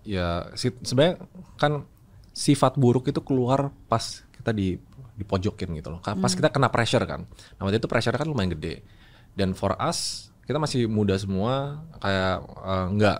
ya 0.06 0.46
si- 0.54 0.78
sebenarnya 0.86 1.18
kan 1.58 1.82
sifat 2.30 2.78
buruk 2.78 3.10
itu 3.10 3.18
keluar 3.26 3.74
pas 3.90 4.22
kita 4.30 4.54
di 4.54 4.78
dipojokin 5.18 5.74
gitu 5.74 5.90
loh. 5.90 5.98
Pas 6.02 6.30
kita 6.30 6.54
kena 6.54 6.70
pressure 6.70 7.02
kan. 7.02 7.26
Nah 7.58 7.62
waktu 7.66 7.82
itu 7.82 7.90
pressure 7.90 8.14
kan 8.14 8.30
lumayan 8.30 8.54
gede. 8.54 8.86
Dan 9.34 9.58
for 9.58 9.74
us 9.74 10.30
kita 10.46 10.62
masih 10.62 10.86
muda 10.86 11.18
semua 11.18 11.82
kayak 11.98 12.36
uh, 12.62 12.86
nggak 12.94 13.18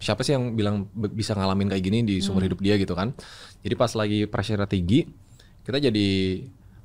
siapa 0.00 0.24
sih 0.24 0.32
yang 0.32 0.56
bilang 0.56 0.88
bisa 1.12 1.36
ngalamin 1.36 1.68
kayak 1.68 1.84
gini 1.84 2.00
di 2.00 2.16
seumur 2.24 2.40
hidup 2.48 2.64
dia 2.64 2.80
gitu 2.80 2.96
kan? 2.96 3.12
Jadi 3.60 3.74
pas 3.76 3.92
lagi 3.92 4.24
pressure 4.24 4.64
tinggi 4.64 5.04
kita 5.60 5.76
jadi 5.76 6.08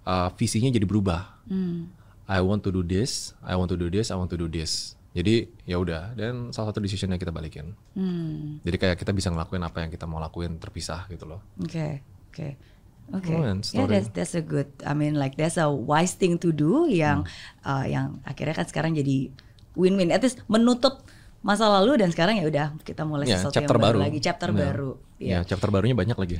uh, 0.05 0.29
visinya 0.33 0.69
jadi 0.69 0.83
berubah 0.83 1.35
Hmm. 1.45 1.93
I 2.25 2.41
want 2.41 2.61
to 2.61 2.71
do 2.71 2.81
this 2.81 3.37
I 3.39 3.53
want 3.53 3.69
to 3.69 3.77
do 3.77 3.85
this 3.85 4.09
I 4.09 4.15
want 4.15 4.29
to 4.29 4.37
do 4.37 4.45
this 4.45 4.97
jadi 5.11 5.45
ya 5.63 5.77
udah 5.77 6.11
dan 6.13 6.49
salah 6.49 6.69
satu 6.69 6.79
decisionnya 6.79 7.15
kita 7.15 7.29
balikin 7.29 7.77
Hmm. 7.93 8.57
jadi 8.61 8.77
kayak 8.79 8.97
kita 8.97 9.11
bisa 9.11 9.29
ngelakuin 9.29 9.61
apa 9.61 9.77
yang 9.79 9.89
kita 9.89 10.03
mau 10.03 10.17
lakuin 10.17 10.55
terpisah 10.55 11.05
gitu 11.07 11.25
loh 11.25 11.45
Oke, 11.57 12.01
oke. 12.29 12.49
Oke. 13.07 13.29
Lumayan 13.29 13.61
Yeah, 13.61 13.85
story. 13.85 13.91
that's 13.91 14.09
that's 14.09 14.33
a 14.33 14.41
good. 14.41 14.65
I 14.81 14.97
mean 14.97 15.13
like 15.13 15.37
that's 15.37 15.55
a 15.55 15.69
wise 15.69 16.13
thing 16.13 16.41
to 16.41 16.49
do 16.49 16.89
yang 16.89 17.21
Hmm. 17.21 17.61
uh, 17.61 17.85
yang 17.85 18.07
akhirnya 18.25 18.57
kan 18.57 18.65
sekarang 18.65 18.97
jadi 18.97 19.29
win-win. 19.77 20.09
At 20.09 20.25
least 20.25 20.41
menutup 20.47 21.05
masa 21.39 21.69
lalu 21.69 22.01
dan 22.01 22.09
sekarang 22.09 22.41
ya 22.41 22.49
udah 22.49 22.73
kita 22.81 23.05
mulai 23.05 23.29
Ya, 23.29 23.37
sesuatu 23.37 23.53
yang 23.53 23.61
chapter 23.61 23.77
baru, 23.77 23.85
baru. 23.93 23.99
lagi, 24.01 24.17
chapter 24.17 24.49
Bener. 24.49 24.65
baru. 24.73 24.91
Ya 25.15 25.39
Iya. 25.39 25.47
chapter 25.47 25.71
barunya 25.71 25.95
banyak 25.95 26.17
lagi 26.19 26.35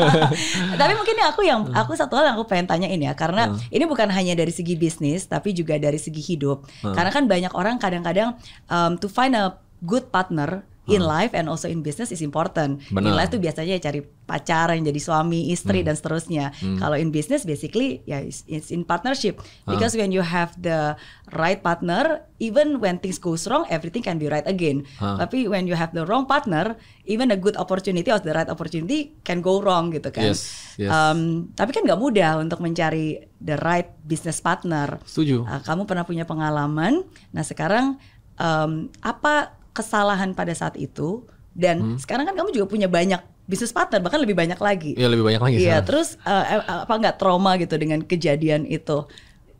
tapi 0.80 0.92
mungkin 0.96 1.10
ini 1.20 1.24
aku 1.28 1.44
yang 1.44 1.68
aku 1.76 1.92
satu 1.92 2.16
hal 2.16 2.32
yang 2.32 2.36
aku 2.40 2.48
pengen 2.48 2.64
tanyain 2.64 2.96
ya 2.96 3.12
karena 3.12 3.52
ini 3.68 3.84
bukan 3.84 4.08
hanya 4.08 4.32
dari 4.32 4.48
segi 4.48 4.72
bisnis 4.72 5.28
tapi 5.28 5.52
juga 5.52 5.76
dari 5.76 6.00
segi 6.00 6.24
hidup. 6.24 6.64
Hmm. 6.80 6.96
Karena 6.96 7.10
kan 7.12 7.24
banyak 7.28 7.52
orang 7.52 7.76
kadang-kadang 7.76 8.40
um, 8.72 8.96
to 8.96 9.04
find 9.12 9.36
a 9.36 9.60
good 9.84 10.08
partner 10.08 10.64
in 10.88 11.04
life 11.04 11.32
and 11.32 11.46
also 11.46 11.68
in 11.68 11.84
business 11.84 12.08
is 12.08 12.18
important. 12.18 12.80
In 12.80 12.88
Hmm. 12.88 12.96
Benar. 13.04 13.14
life 13.14 13.30
tuh 13.30 13.38
biasanya 13.38 13.76
ya 13.76 13.82
cari 13.82 14.00
pacar 14.24 14.72
yang 14.72 14.82
jadi 14.82 14.96
suami, 14.96 15.46
Hmm. 15.46 15.54
istri 15.54 15.80
dan 15.82 15.94
seterusnya. 15.94 16.50
Kalau 16.78 16.96
in 16.96 17.10
business 17.10 17.44
basically 17.44 18.00
ya 18.04 18.18
it's, 18.18 18.42
it's 18.46 18.70
in 18.70 18.82
partnership 18.82 19.38
Ah. 19.38 19.70
because 19.70 19.92
when 19.92 20.10
you 20.10 20.20
have 20.20 20.56
the 20.56 20.96
right 21.30 21.60
partner 21.60 22.24
even 22.38 22.80
when 22.80 22.96
things 22.96 23.18
goes 23.18 23.44
wrong 23.44 23.68
everything 23.68 24.00
can 24.00 24.16
be 24.16 24.26
right 24.26 24.46
again. 24.46 24.82
Ah. 24.98 25.20
Tapi 25.20 25.46
when 25.46 25.66
you 25.66 25.74
have 25.74 25.92
the 25.92 26.02
wrong 26.02 26.24
partner 26.24 26.74
even 27.04 27.28
a 27.28 27.36
good 27.36 27.54
opportunity 27.54 28.08
or 28.08 28.18
the 28.18 28.32
right 28.32 28.48
opportunity 28.48 29.14
can 29.20 29.38
go 29.38 29.58
wrong 29.58 29.90
gitu 29.90 30.10
kan. 30.10 30.32
Yes, 30.32 30.74
yes. 30.74 30.90
Um, 30.90 31.50
tapi 31.52 31.70
kan 31.70 31.84
nggak 31.84 31.98
mudah 31.98 32.38
untuk 32.38 32.58
mencari 32.58 33.30
the 33.36 33.54
right 33.58 33.94
business 34.02 34.38
partner. 34.38 34.98
setuju 35.04 35.42
Uh, 35.42 35.60
kamu 35.60 35.84
pernah 35.84 36.02
punya 36.02 36.24
pengalaman. 36.24 37.02
Nah 37.30 37.42
sekarang 37.42 37.94
um, 38.36 38.72
apa 39.00 39.59
kesalahan 39.70 40.32
pada 40.32 40.52
saat 40.52 40.74
itu? 40.76 41.24
Dan 41.50 41.76
Hmm. 41.82 41.98
sekarang 41.98 42.30
kan 42.30 42.34
kamu 42.38 42.54
juga 42.54 42.66
punya 42.70 42.86
banyak 42.86 43.18
business 43.44 43.74
partner, 43.74 43.98
bahkan 43.98 44.22
lebih 44.22 44.38
banyak 44.38 44.56
lagi. 44.56 44.94
ya 44.94 45.10
lebih 45.10 45.26
banyak 45.26 45.42
lagi 45.42 45.56
Iya, 45.58 45.82
terus 45.82 46.14
uh, 46.22 46.86
apa 46.86 46.94
nggak 46.94 47.18
trauma 47.18 47.58
gitu 47.58 47.74
dengan 47.74 47.98
kejadian 48.00 48.62
itu? 48.64 49.02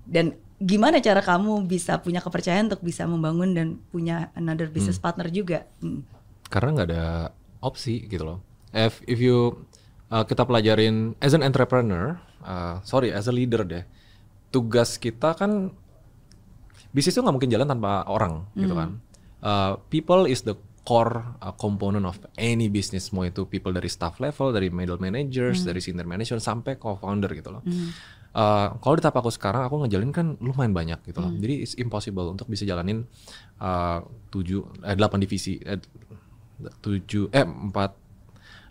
Dan 0.07 0.39
gimana 0.57 1.03
cara 1.03 1.19
kamu 1.19 1.67
bisa 1.67 1.99
punya 1.99 2.23
kepercayaan 2.23 2.71
untuk 2.71 2.85
bisa 2.85 3.09
membangun 3.11 3.51
dan 3.51 3.67
punya 3.91 4.31
another 4.35 4.71
business 4.71 4.97
partner 4.97 5.27
juga? 5.29 5.67
Hmm. 5.83 6.07
karena 6.47 6.69
nggak 6.75 6.89
ada 6.91 7.07
opsi 7.63 8.07
gitu 8.07 8.27
loh. 8.27 8.39
If 8.71 9.03
if 9.07 9.19
you 9.19 9.67
uh, 10.11 10.23
kita 10.23 10.43
pelajarin 10.43 11.15
as 11.19 11.31
an 11.31 11.43
entrepreneur, 11.43 12.19
uh, 12.43 12.83
sorry 12.83 13.11
as 13.11 13.27
a 13.27 13.35
leader 13.35 13.63
deh, 13.63 13.87
tugas 14.51 14.99
kita 14.99 15.35
kan 15.35 15.71
bisnis 16.91 17.15
itu 17.15 17.23
nggak 17.23 17.35
mungkin 17.35 17.51
jalan 17.51 17.67
tanpa 17.67 18.03
orang 18.07 18.51
gitu 18.59 18.75
kan. 18.75 18.99
Uh, 19.41 19.81
people 19.89 20.29
is 20.29 20.45
the 20.45 20.57
core 20.85 21.23
uh, 21.41 21.53
component 21.57 22.05
of 22.09 22.17
any 22.41 22.69
business. 22.73 23.13
Mau 23.13 23.25
itu 23.25 23.45
people 23.47 23.73
dari 23.73 23.89
staff 23.89 24.19
level, 24.21 24.53
dari 24.53 24.73
middle 24.73 25.01
managers, 25.01 25.65
dari 25.65 25.79
senior 25.79 26.09
manager 26.09 26.41
sampai 26.41 26.81
co-founder 26.81 27.31
gitu 27.37 27.53
loh. 27.53 27.63
Uh, 28.31 28.79
kalau 28.79 28.95
di 28.95 29.03
tahap 29.03 29.27
aku 29.27 29.31
sekarang 29.35 29.67
aku 29.67 29.83
ngejalin 29.83 30.15
kan 30.15 30.27
lumayan 30.39 30.71
banyak 30.71 31.03
gitu 31.03 31.19
loh. 31.19 31.35
Jadi 31.35 31.67
it's 31.67 31.75
impossible 31.75 32.31
untuk 32.31 32.47
bisa 32.47 32.63
jalanin 32.63 33.03
uh, 33.59 34.07
tujuh 34.31 34.87
eh, 34.87 34.95
delapan 34.95 35.19
divisi 35.19 35.59
eh, 35.59 35.83
tujuh 36.79 37.35
eh 37.35 37.43
empat 37.43 37.91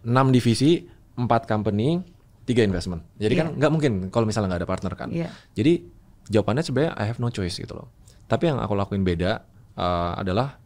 enam 0.08 0.32
divisi 0.32 0.80
empat 1.20 1.44
company 1.44 2.00
tiga 2.48 2.64
investment. 2.64 3.04
Jadi 3.20 3.34
kan 3.36 3.48
nggak 3.60 3.72
mungkin 3.72 3.92
kalau 4.08 4.24
misalnya 4.24 4.56
nggak 4.56 4.62
ada 4.64 4.70
partner 4.70 4.94
kan. 4.96 5.10
Iya. 5.12 5.28
jadi 5.52 5.84
jawabannya 6.30 6.64
sebenarnya 6.64 6.94
I 6.96 7.06
have 7.12 7.20
no 7.20 7.28
choice 7.28 7.60
gitu 7.60 7.76
loh. 7.76 7.92
Tapi 8.32 8.48
yang 8.48 8.64
aku 8.64 8.80
lakuin 8.80 9.04
beda 9.04 9.44
uh, 9.80 10.20
adalah 10.20 10.60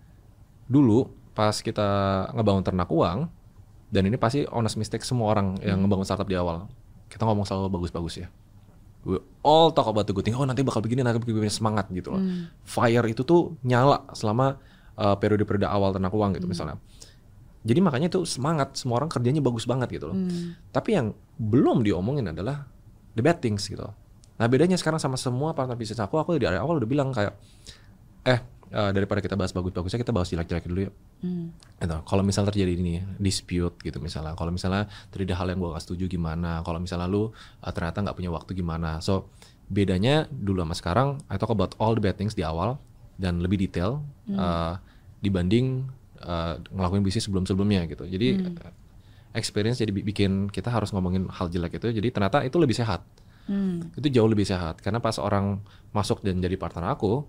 dulu 0.66 1.06
pas 1.38 1.54
kita 1.54 1.86
ngebangun 2.34 2.66
ternak 2.66 2.90
uang 2.90 3.30
Dan 3.94 4.10
ini 4.10 4.18
pasti 4.18 4.42
honest 4.50 4.74
mistake 4.82 5.06
semua 5.06 5.30
orang 5.30 5.62
yang 5.62 5.86
ngebangun 5.86 6.02
startup 6.02 6.26
di 6.26 6.34
awal. 6.34 6.66
Kita 7.14 7.30
ngomong 7.30 7.46
selalu 7.46 7.70
bagus-bagus 7.78 8.26
ya. 8.26 8.28
We 9.06 9.22
all 9.46 9.70
talk 9.70 9.86
about 9.86 10.10
the 10.10 10.18
good 10.18 10.26
thing. 10.26 10.34
Oh 10.34 10.50
nanti 10.50 10.66
bakal 10.66 10.82
begini, 10.82 11.06
nanti 11.06 11.22
begini 11.22 11.46
semangat 11.54 11.94
gitu 11.94 12.10
loh. 12.10 12.22
Fire 12.66 13.06
itu 13.06 13.22
tuh 13.22 13.54
nyala 13.62 14.02
selama 14.18 14.58
uh, 14.98 15.14
periode-periode 15.22 15.70
awal 15.70 15.94
ternak 15.94 16.10
uang 16.10 16.34
gitu 16.34 16.50
misalnya. 16.50 16.82
Jadi 17.62 17.80
makanya 17.86 18.10
itu 18.10 18.26
semangat, 18.26 18.82
semua 18.82 18.98
orang 18.98 19.14
kerjanya 19.14 19.46
bagus 19.46 19.70
banget 19.70 19.94
gitu 19.94 20.10
loh. 20.10 20.18
Tapi 20.74 20.90
yang 20.98 21.14
belum 21.38 21.86
diomongin 21.86 22.34
adalah 22.34 22.66
the 23.14 23.22
bad 23.22 23.46
things 23.46 23.70
gitu. 23.70 23.86
Nah 24.42 24.46
bedanya 24.50 24.74
sekarang 24.74 24.98
sama 24.98 25.22
semua 25.22 25.54
partner 25.54 25.78
bisnis 25.78 26.02
aku, 26.02 26.18
aku 26.18 26.42
dari 26.42 26.58
awal 26.58 26.82
udah 26.82 26.90
bilang 26.90 27.14
kayak, 27.14 27.38
eh 28.26 28.42
eh, 28.74 28.92
daripada 28.92 29.22
kita 29.22 29.38
bahas 29.38 29.54
bagus-bagusnya, 29.54 30.02
kita 30.02 30.10
bahas 30.10 30.34
jelek-jelek 30.34 30.66
dulu 30.66 30.90
yuk. 30.90 30.96
Gitu. 31.80 31.98
Kalau 32.10 32.24
misal 32.26 32.44
terjadi 32.50 32.74
ini 32.74 33.06
dispute 33.22 33.78
gitu 33.86 34.02
misalnya, 34.02 34.34
kalau 34.34 34.50
misalnya 34.50 34.90
terjadi 35.14 35.38
hal 35.40 35.48
yang 35.54 35.62
gue 35.62 35.70
gak 35.72 35.84
setuju 35.86 36.10
gimana, 36.10 36.66
kalau 36.66 36.82
misalnya 36.82 37.08
lu 37.08 37.30
uh, 37.30 37.72
ternyata 37.72 38.02
nggak 38.04 38.18
punya 38.18 38.32
waktu 38.34 38.52
gimana. 38.58 39.00
So 39.00 39.30
bedanya 39.72 40.28
dulu 40.28 40.66
sama 40.66 40.76
sekarang, 40.76 41.08
I 41.32 41.38
talk 41.40 41.54
about 41.54 41.78
all 41.80 41.96
the 41.96 42.04
bad 42.04 42.18
things 42.20 42.36
di 42.36 42.44
awal 42.44 42.82
dan 43.16 43.40
lebih 43.40 43.62
detail 43.62 44.02
uh, 44.34 44.82
dibanding 45.24 45.88
uh, 46.26 46.60
ngelakuin 46.74 47.06
bisnis 47.06 47.30
sebelum-sebelumnya 47.30 47.88
gitu. 47.88 48.04
Jadi 48.10 48.28
uh, 48.42 48.74
experience 49.38 49.80
jadi 49.80 49.94
bi- 49.96 50.04
bikin 50.04 50.52
kita 50.52 50.68
harus 50.70 50.92
ngomongin 50.92 51.30
hal 51.32 51.48
jelek 51.48 51.80
itu, 51.80 51.94
jadi 51.94 52.10
ternyata 52.12 52.44
itu 52.44 52.58
lebih 52.60 52.76
sehat. 52.76 53.06
Hmm. 53.44 53.92
Itu 53.96 54.08
jauh 54.08 54.30
lebih 54.32 54.48
sehat 54.48 54.80
karena 54.80 55.04
pas 55.04 55.20
orang 55.20 55.60
masuk 55.92 56.24
dan 56.24 56.40
jadi 56.40 56.56
partner 56.56 56.96
aku, 56.96 57.28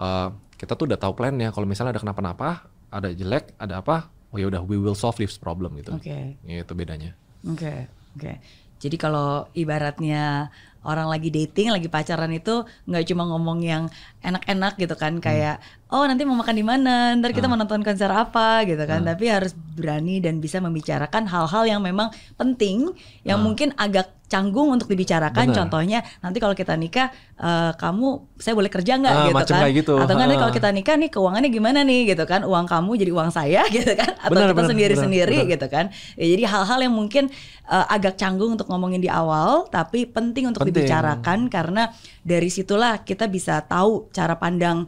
uh, 0.00 0.32
kita 0.56 0.72
tuh 0.74 0.88
udah 0.88 0.98
tahu 0.98 1.12
plannya. 1.12 1.52
Kalau 1.52 1.68
misalnya 1.68 1.96
ada 1.96 2.02
kenapa-napa, 2.02 2.66
ada 2.88 3.08
jelek, 3.12 3.54
ada 3.60 3.84
apa, 3.84 4.08
oh 4.32 4.38
ya 4.40 4.48
udah 4.48 4.64
we 4.64 4.80
will 4.80 4.96
solve 4.96 5.20
this 5.20 5.36
problem 5.36 5.76
gitu. 5.78 5.92
Oke. 5.94 6.40
Itu 6.42 6.72
bedanya. 6.72 7.14
Oke, 7.44 7.86
oke. 8.16 8.32
Jadi 8.80 8.96
kalau 8.96 9.44
ibaratnya 9.52 10.48
orang 10.84 11.12
lagi 11.12 11.28
dating, 11.28 11.70
lagi 11.70 11.88
pacaran 11.92 12.32
itu 12.32 12.64
nggak 12.88 13.04
cuma 13.08 13.28
ngomong 13.28 13.60
yang 13.60 13.84
enak-enak 14.20 14.76
gitu 14.76 14.94
kan, 14.96 15.20
kayak 15.20 15.60
oh 15.90 16.06
nanti 16.06 16.22
mau 16.22 16.38
makan 16.38 16.54
di 16.54 16.64
mana, 16.64 17.16
ntar 17.18 17.34
kita 17.34 17.50
mau 17.50 17.58
nonton 17.58 17.82
konser 17.82 18.08
apa 18.08 18.62
gitu 18.64 18.80
kan, 18.86 19.02
tapi 19.02 19.26
harus 19.26 19.52
berani 19.52 20.22
dan 20.22 20.38
bisa 20.38 20.62
membicarakan 20.62 21.26
hal-hal 21.26 21.66
yang 21.66 21.80
memang 21.82 22.08
penting, 22.38 22.94
yang 23.26 23.42
mungkin 23.42 23.74
agak 23.74 24.20
canggung 24.30 24.70
untuk 24.70 24.86
dibicarakan. 24.86 25.50
Benar. 25.50 25.58
Contohnya 25.66 25.98
nanti 26.22 26.38
kalau 26.38 26.54
kita 26.54 26.78
nikah, 26.78 27.10
eh, 27.34 27.74
kamu 27.74 28.38
saya 28.38 28.54
boleh 28.54 28.70
kerja 28.70 28.94
nggak 28.94 29.10
Ah, 29.10 29.26
gitu 29.26 29.44
kan? 29.50 29.62
gitu. 29.74 29.94
Atau 29.98 30.14
nanti 30.14 30.38
Ah. 30.38 30.46
kalau 30.46 30.52
kita 30.54 30.70
nikah 30.70 30.94
nih 30.94 31.10
keuangannya 31.10 31.50
gimana 31.50 31.82
nih 31.82 32.14
gitu 32.14 32.22
kan? 32.30 32.46
Uang 32.46 32.70
kamu 32.70 32.94
jadi 32.94 33.10
uang 33.10 33.34
saya 33.34 33.66
gitu 33.74 33.90
kan? 33.98 34.14
Atau 34.22 34.38
Benar, 34.38 34.54
kita 34.54 34.70
sendiri-sendiri 34.70 35.50
gitu 35.50 35.66
kan. 35.66 35.90
Ya, 36.14 36.26
jadi 36.30 36.46
hal-hal 36.46 36.78
yang 36.78 36.94
mungkin 36.94 37.26
uh, 37.66 37.90
agak 37.90 38.14
canggung 38.14 38.54
untuk 38.54 38.70
ngomongin 38.70 39.02
di 39.02 39.10
awal, 39.10 39.66
tapi 39.66 40.06
penting 40.06 40.54
untuk 40.54 40.62
Penting. 40.62 40.69
Dibicarakan 40.70 41.50
karena 41.50 41.90
dari 42.22 42.46
situlah 42.48 43.02
kita 43.02 43.26
bisa 43.26 43.58
tahu 43.66 44.06
cara 44.14 44.38
pandang 44.38 44.86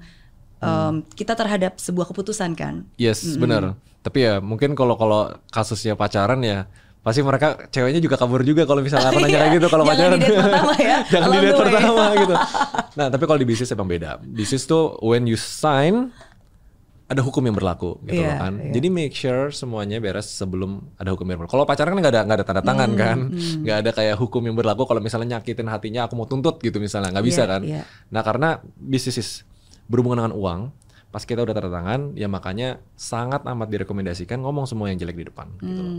um, 0.63 1.03
kita 1.13 1.35
terhadap 1.35 1.77
sebuah 1.77 2.07
keputusan 2.09 2.55
kan. 2.55 2.87
Yes, 2.97 3.37
benar. 3.37 3.75
Tapi 4.03 4.19
ya 4.27 4.39
mungkin 4.43 4.75
kalau 4.75 4.95
kalau 4.99 5.31
kasusnya 5.51 5.95
pacaran 5.95 6.43
ya 6.43 6.67
pasti 7.03 7.19
mereka 7.19 7.59
ceweknya 7.67 7.99
juga 7.99 8.15
kabur 8.15 8.47
juga 8.47 8.63
kalau 8.63 8.79
misalnya 8.79 9.11
aku 9.11 9.19
nanya 9.27 9.39
kayak 9.43 9.53
gitu 9.59 9.67
kalau 9.67 9.83
Jangan 9.87 9.99
pacaran. 9.99 10.19
di 10.23 10.31
pertama 10.31 10.75
ya, 10.79 10.97
Jangan 11.13 11.29
di 11.29 11.39
date 11.39 11.43
the 11.43 11.55
way. 11.55 11.63
pertama 11.67 12.05
gitu. 12.19 12.35
Nah, 12.93 13.09
tapi 13.09 13.25
kalau 13.25 13.41
di 13.41 13.49
bisnis 13.49 13.73
emang 13.73 13.89
beda. 13.89 14.21
Bisnis 14.21 14.69
tuh 14.69 15.01
when 15.01 15.25
you 15.25 15.33
sign 15.35 16.13
ada 17.13 17.23
hukum 17.23 17.43
yang 17.43 17.53
berlaku 17.53 18.01
gitu 18.03 18.19
Iya, 18.19 18.27
loh 18.27 18.37
kan. 18.39 18.53
iya. 18.59 18.73
Jadi 18.73 18.89
make 18.89 19.13
sure 19.13 19.49
semuanya 19.49 19.97
beres 19.97 20.27
sebelum 20.27 20.71
ada 20.95 21.11
hukum 21.11 21.25
yang 21.25 21.39
berlaku. 21.39 21.53
Kalau 21.53 21.65
pacaran 21.65 21.91
kan 21.91 22.01
nggak 22.01 22.11
ada 22.11 22.23
nggak 22.25 22.39
ada 22.39 22.47
tanda 22.47 22.63
tangan 22.63 22.91
Hmm, 22.91 22.99
kan, 22.99 23.19
nggak 23.65 23.77
ada 23.79 23.91
kayak 23.93 24.17
hukum 24.17 24.43
yang 24.43 24.55
berlaku. 24.55 24.83
Kalau 24.85 24.99
misalnya 24.99 25.37
nyakitin 25.37 25.67
hatinya 25.67 26.05
aku 26.05 26.15
mau 26.15 26.25
tuntut 26.25 26.59
gitu 26.59 26.77
misalnya 26.77 27.11
nggak 27.11 27.25
bisa 27.25 27.43
Iya, 27.43 27.49
kan. 27.49 27.61
iya. 27.63 27.83
Nah 28.09 28.21
karena 28.21 28.49
bisnis 28.75 29.17
is 29.17 29.31
berhubungan 29.85 30.25
dengan 30.25 30.35
uang, 30.35 30.61
pas 31.09 31.21
kita 31.21 31.41
udah 31.41 31.53
tanda 31.53 31.69
tangan, 31.69 32.01
ya 32.15 32.25
makanya 32.25 32.69
sangat 32.93 33.45
amat 33.45 33.69
direkomendasikan 33.69 34.39
ngomong 34.39 34.65
semua 34.65 34.89
yang 34.89 34.97
jelek 34.97 35.15
di 35.15 35.27
depan 35.27 35.53
gitu. 35.57 35.77
loh. 35.77 35.93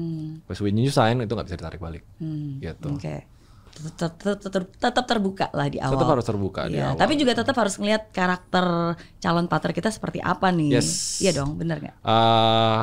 Pas 0.43 0.57
when 0.57 0.73
you 0.75 0.89
sign 0.89 1.19
itu 1.19 1.29
nggak 1.29 1.45
bisa 1.45 1.57
ditarik 1.57 1.77
balik, 1.77 2.01
Hmm, 2.17 2.57
gitu. 2.57 2.89
Oke. 2.91 3.29
Tetap, 3.73 4.21
tetap, 4.21 4.69
tetap, 4.69 5.05
terbuka 5.09 5.49
lah 5.49 5.65
di 5.65 5.81
awal. 5.81 5.97
Tetap 5.97 6.09
harus 6.13 6.25
terbuka 6.29 6.61
di 6.69 6.77
Iya, 6.77 6.93
awal. 6.93 7.01
Tapi 7.01 7.13
juga 7.17 7.33
tetap 7.33 7.55
harus 7.57 7.73
ngelihat 7.81 8.13
karakter 8.13 8.95
calon 9.17 9.49
partner 9.49 9.73
kita 9.73 9.89
seperti 9.89 10.21
apa 10.21 10.53
nih. 10.53 10.77
Yes. 10.77 11.17
Iya 11.25 11.41
dong, 11.41 11.57
bener 11.57 11.81
nggak? 11.81 11.95
Eh, 12.05 12.81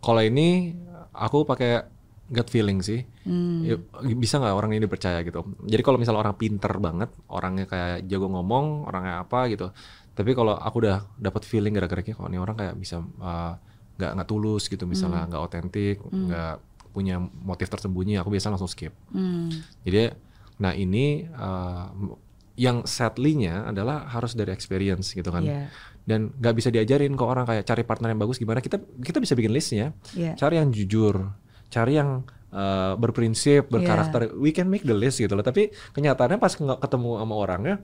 kalau 0.00 0.22
ini 0.24 0.72
aku 1.12 1.44
pakai 1.44 1.84
gut 2.30 2.48
feeling 2.48 2.80
sih. 2.80 3.04
Hmm. 3.28 3.66
Ya, 3.68 3.76
bisa 4.16 4.40
nggak 4.40 4.54
orang 4.56 4.72
ini 4.72 4.88
dipercaya 4.88 5.20
gitu. 5.26 5.44
Jadi 5.68 5.82
kalau 5.84 6.00
misalnya 6.00 6.24
orang 6.24 6.36
pinter 6.40 6.72
banget, 6.80 7.10
orangnya 7.28 7.68
kayak 7.68 8.08
jago 8.08 8.32
ngomong, 8.32 8.88
orangnya 8.88 9.20
apa 9.20 9.44
gitu. 9.52 9.68
Tapi 10.16 10.30
kalau 10.32 10.56
aku 10.56 10.88
udah 10.88 11.04
dapat 11.20 11.44
feeling 11.44 11.76
gara-gara 11.76 12.00
kok 12.00 12.16
ini 12.16 12.40
orang 12.40 12.56
kayak 12.56 12.74
bisa 12.80 13.04
eh, 13.04 13.52
nggak 14.00 14.10
nggak 14.16 14.28
tulus 14.30 14.72
gitu, 14.72 14.88
misalnya 14.88 15.28
Hmm. 15.28 15.36
nggak 15.36 15.42
otentik, 15.44 15.96
nggak 16.00 16.54
punya 16.90 17.20
motif 17.20 17.68
tersembunyi, 17.70 18.16
aku 18.18 18.32
biasa 18.32 18.50
langsung 18.50 18.66
skip. 18.66 18.90
Hmm. 19.12 19.52
Jadi, 19.84 20.10
nah 20.60 20.76
ini 20.76 21.24
eh, 21.24 21.86
yang 22.60 22.84
sadly-nya 22.84 23.72
adalah 23.72 24.04
harus 24.12 24.36
dari 24.36 24.52
experience 24.52 25.16
gitu 25.16 25.32
kan. 25.32 25.40
Iya. 25.40 25.72
Dan 26.04 26.36
nggak 26.36 26.54
bisa 26.54 26.68
diajarin 26.68 27.16
ke 27.16 27.24
orang 27.24 27.48
kayak 27.48 27.64
cari 27.64 27.82
partner 27.88 28.12
yang 28.12 28.20
bagus 28.20 28.36
gimana. 28.36 28.60
Kita 28.60 28.76
kita 29.00 29.16
bisa 29.16 29.32
bikin 29.32 29.56
listnya. 29.56 29.96
Iya. 30.12 30.36
Cari 30.36 30.60
yang 30.60 30.68
jujur, 30.68 31.16
cari 31.72 31.96
yang 31.96 32.28
eh, 32.52 32.92
berprinsip, 33.00 33.72
berkarakter. 33.72 34.36
We 34.36 34.52
can 34.52 34.68
make 34.68 34.84
the 34.84 34.92
list 34.92 35.24
gitu 35.24 35.32
loh. 35.32 35.40
Tapi 35.40 35.72
kenyataannya 35.96 36.36
pas 36.36 36.52
ketemu 36.52 37.10
sama 37.16 37.34
orangnya, 37.38 37.80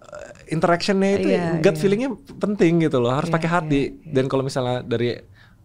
eh, 0.00 0.54
interactionnya 0.54 1.10
itu 1.20 1.28
Iya, 1.34 1.60
gut 1.60 1.74
iya. 1.76 1.80
feelingnya 1.80 2.10
penting 2.40 2.80
gitu 2.80 2.96
loh. 3.02 3.12
Harus 3.12 3.28
Iya, 3.28 3.36
pakai 3.36 3.50
hati. 3.50 3.82
iya, 4.00 4.12
Dan 4.16 4.24
kalau 4.30 4.46
misalnya 4.46 4.80
dari 4.80 5.18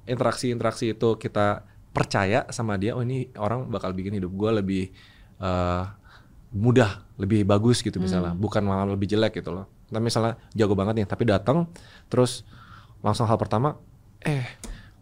interaksi-interaksi 0.05 0.93
itu 0.93 1.15
kita 1.15 1.63
percaya 1.89 2.43
sama 2.51 2.75
dia, 2.75 2.91
oh 2.93 3.01
ini 3.01 3.31
orang 3.39 3.71
bakal 3.71 3.95
bikin 3.95 4.19
hidup 4.19 4.35
gue 4.35 4.51
lebih 4.51 4.83
eh, 5.37 5.83
mudah, 6.55 7.03
lebih 7.15 7.43
bagus 7.43 7.79
gitu 7.79 7.99
misalnya, 7.99 8.31
Hmm. 8.31 8.39
bukan 8.39 8.63
malah 8.63 8.87
lebih 8.87 9.07
jelek 9.07 9.39
gitu 9.39 9.51
loh. 9.51 9.67
Tapi 9.87 10.01
misalnya 10.01 10.39
jago 10.55 10.73
banget 10.73 11.03
nih, 11.03 11.07
tapi 11.07 11.23
datang 11.27 11.67
terus 12.07 12.47
langsung 12.99 13.27
hal 13.27 13.35
pertama, 13.35 13.75
eh 14.23 14.43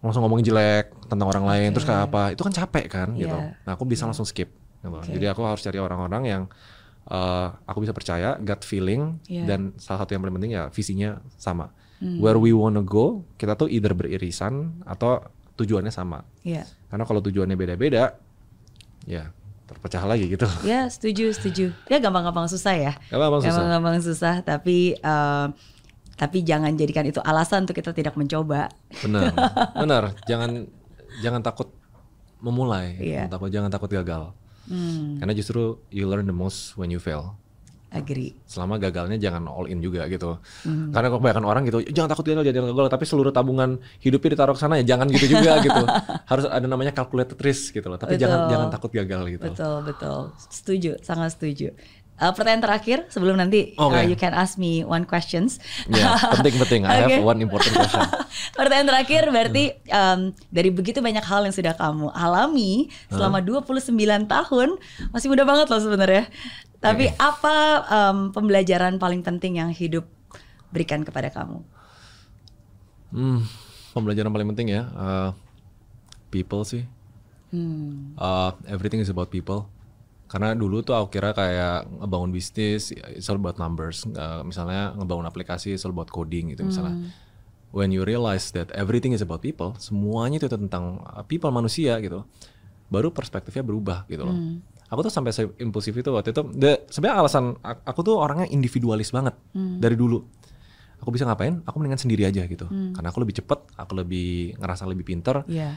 langsung 0.04 0.26
ngomongin 0.26 0.52
jelek 0.52 0.92
tentang 1.08 1.30
orang 1.30 1.46
lain, 1.48 1.70
terus 1.72 1.88
kayak 1.88 2.10
apa? 2.12 2.34
Itu 2.36 2.44
kan 2.44 2.52
capek 2.52 2.86
kan 2.92 3.08
gitu. 3.16 3.32
Iya. 3.32 3.56
Nah 3.64 3.72
aku 3.78 3.88
bisa 3.88 4.04
langsung 4.04 4.28
skip. 4.28 4.52
Gitu. 4.84 4.92
Oke. 4.92 5.14
Jadi 5.16 5.26
aku 5.32 5.42
harus 5.48 5.64
cari 5.64 5.80
orang-orang 5.80 6.24
yang 6.28 6.44
eh, 7.04 7.48
aku 7.68 7.84
bisa 7.84 7.92
percaya, 7.92 8.40
gut 8.40 8.64
feeling, 8.64 9.20
Iya. 9.28 9.44
dan 9.44 9.60
salah 9.76 10.08
satu 10.08 10.16
yang 10.16 10.24
paling 10.24 10.40
penting 10.40 10.56
ya 10.56 10.72
visinya 10.72 11.20
sama. 11.36 11.68
Hmm. 12.00 12.20
Where 12.24 12.40
we 12.40 12.56
wanna 12.56 12.80
go, 12.80 13.28
kita 13.36 13.60
tuh 13.60 13.68
either 13.68 13.92
beririsan 13.92 14.84
atau 14.88 15.20
tujuannya 15.60 15.92
sama. 15.92 16.24
Iya. 16.48 16.64
Karena 16.88 17.04
kalau 17.04 17.20
tujuannya 17.20 17.60
beda-beda, 17.60 18.16
ya 19.04 19.36
terpecah 19.74 20.04
lagi 20.06 20.30
gitu. 20.30 20.46
Ya 20.70 20.86
setuju 20.88 21.34
setuju. 21.34 21.74
Ya 21.90 21.98
gampang-gampang 21.98 22.48
susah 22.48 22.74
ya. 22.74 22.94
Gampang 23.10 23.42
susah. 23.42 23.50
Gampang-gampang 23.50 23.96
susah. 24.00 24.36
Tapi 24.42 24.96
eh, 24.96 25.48
tapi 26.14 26.46
jangan 26.46 26.70
jadikan 26.78 27.04
itu 27.04 27.18
alasan 27.20 27.66
untuk 27.66 27.74
kita 27.76 27.90
tidak 27.92 28.14
mencoba. 28.14 28.70
Benar, 29.02 29.34
benar. 29.82 30.04
Jangan 30.30 30.70
jangan 31.26 31.42
takut 31.42 31.74
memulai, 32.40 33.00
Iya. 33.00 33.26
jangan 33.26 33.32
takut 33.34 33.50
jangan 33.50 33.70
takut 33.72 33.90
gagal. 33.90 34.24
Hmm, 34.64 35.20
Karena 35.20 35.34
justru 35.36 35.84
you 35.92 36.08
learn 36.08 36.24
the 36.24 36.36
most 36.36 36.80
when 36.80 36.88
you 36.88 37.00
fail. 37.00 37.36
Agree. 37.94 38.34
Selama 38.50 38.82
gagalnya 38.82 39.22
jangan 39.22 39.46
all 39.46 39.70
in 39.70 39.80
juga 39.80 40.10
gitu. 40.10 40.42
Hmm. 40.66 40.90
Karena 40.90 41.14
kebanyakan 41.14 41.46
orang 41.46 41.62
gitu, 41.70 41.80
jangan 41.94 42.10
takut 42.10 42.26
gagal, 42.26 42.44
jangan 42.50 42.74
gagal, 42.74 42.90
tapi 42.90 43.06
seluruh 43.06 43.30
tabungan 43.30 43.78
hidupnya 44.02 44.30
ditaruh 44.34 44.58
ke 44.58 44.62
sana 44.62 44.82
ya 44.82 44.98
jangan 44.98 45.08
gitu 45.14 45.26
juga 45.30 45.62
gitu. 45.62 45.84
Harus 46.32 46.46
ada 46.50 46.66
namanya 46.66 46.92
calculated 46.92 47.38
risk 47.40 47.78
gitu 47.78 47.88
loh. 47.88 48.02
Tapi 48.02 48.18
jangan 48.18 48.46
Betul. 48.46 48.52
jangan 48.52 48.68
takut 48.74 48.92
gagal 48.92 49.22
gitu. 49.38 49.46
Betul 49.46 49.78
betul. 49.86 50.20
Setuju. 50.50 50.92
Sangat 51.06 51.38
setuju. 51.38 51.70
Eh, 52.14 52.30
pertanyaan 52.30 52.62
terakhir 52.62 53.10
sebelum 53.10 53.42
nanti 53.42 53.74
eh, 53.74 54.04
you 54.06 54.14
can 54.14 54.38
ask 54.38 54.62
me 54.62 54.86
one 54.86 55.02
questions. 55.02 55.58
Ya, 55.90 56.14
penting-penting. 56.38 56.86
I 56.86 57.10
Oke. 57.10 57.18
have 57.18 57.26
one 57.26 57.40
important 57.42 57.74
question. 57.74 58.06
Pertanyaan 58.60 58.88
terakhir 58.88 59.34
berarti 59.34 59.74
em, 59.90 60.32
dari 60.54 60.70
begitu 60.70 61.02
banyak 61.02 61.26
hal 61.26 61.50
yang 61.50 61.56
sudah 61.56 61.74
kamu 61.74 62.14
alami 62.14 62.94
selama 63.10 63.42
29 63.42 63.98
tahun, 64.30 64.70
masih 65.10 65.28
muda 65.28 65.44
banget 65.44 65.68
loh 65.74 65.82
sebenarnya. 65.82 66.30
Tapi 66.78 67.10
apa 67.18 67.56
em, 67.90 68.18
pembelajaran 68.30 69.02
paling 69.02 69.26
penting 69.26 69.58
yang 69.58 69.74
hidup 69.74 70.06
berikan 70.70 71.02
kepada 71.02 71.34
kamu? 71.34 71.66
Hmm, 73.14 73.46
pembelajaran 73.94 74.30
paling 74.34 74.50
penting 74.54 74.74
ya, 74.74 74.90
uh, 74.98 75.30
people 76.34 76.66
sih. 76.66 76.86
Hmm. 77.54 78.18
Uh, 78.18 78.54
everything 78.66 78.98
is 79.02 79.10
about 79.10 79.30
people. 79.30 79.70
Karena 80.34 80.58
dulu 80.58 80.82
tuh 80.82 80.98
aku 80.98 81.14
kira 81.14 81.30
kayak 81.30 81.86
ngebangun 82.02 82.34
bisnis, 82.34 82.90
it's 82.90 83.30
all 83.30 83.38
about 83.38 83.62
numbers. 83.62 84.02
Uh, 84.10 84.42
misalnya 84.42 84.98
ngebangun 84.98 85.30
aplikasi, 85.30 85.78
it's 85.78 85.86
all 85.86 85.94
about 85.94 86.10
coding 86.10 86.50
gitu 86.50 86.66
misalnya. 86.66 87.14
when 87.74 87.90
you 87.90 88.06
realize 88.06 88.54
that 88.54 88.70
everything 88.78 89.14
is 89.14 89.22
about 89.22 89.42
people, 89.42 89.74
semuanya 89.82 90.38
itu 90.38 90.46
tentang 90.46 91.02
uh, 91.06 91.26
people 91.26 91.50
manusia 91.50 91.98
gitu, 92.02 92.22
baru 92.90 93.10
perspektifnya 93.10 93.66
berubah 93.66 94.06
gitu 94.06 94.26
loh. 94.26 94.34
Hmm. 94.34 94.62
Aku 94.90 95.02
tuh 95.02 95.10
sampai 95.10 95.34
impulsif 95.58 95.90
itu 95.94 96.10
waktu 96.14 96.38
itu. 96.38 96.42
Sebenarnya 96.94 97.18
alasan 97.18 97.58
aku 97.62 98.06
tuh 98.06 98.22
orangnya 98.22 98.46
individualis 98.46 99.10
banget 99.10 99.34
Hmm. 99.58 99.82
dari 99.82 99.98
dulu. 99.98 100.22
Aku 101.02 101.10
bisa 101.10 101.26
ngapain? 101.26 101.66
Aku 101.66 101.82
mendingan 101.82 101.98
sendiri 101.98 102.30
aja 102.30 102.46
gitu. 102.46 102.70
Hmm. 102.70 102.94
Karena 102.94 103.10
aku 103.10 103.26
lebih 103.26 103.42
cepet, 103.42 103.60
aku 103.74 103.92
lebih 103.98 104.54
ngerasa 104.62 104.86
lebih 104.86 105.06
pinter. 105.10 105.42
Iya. 105.50 105.74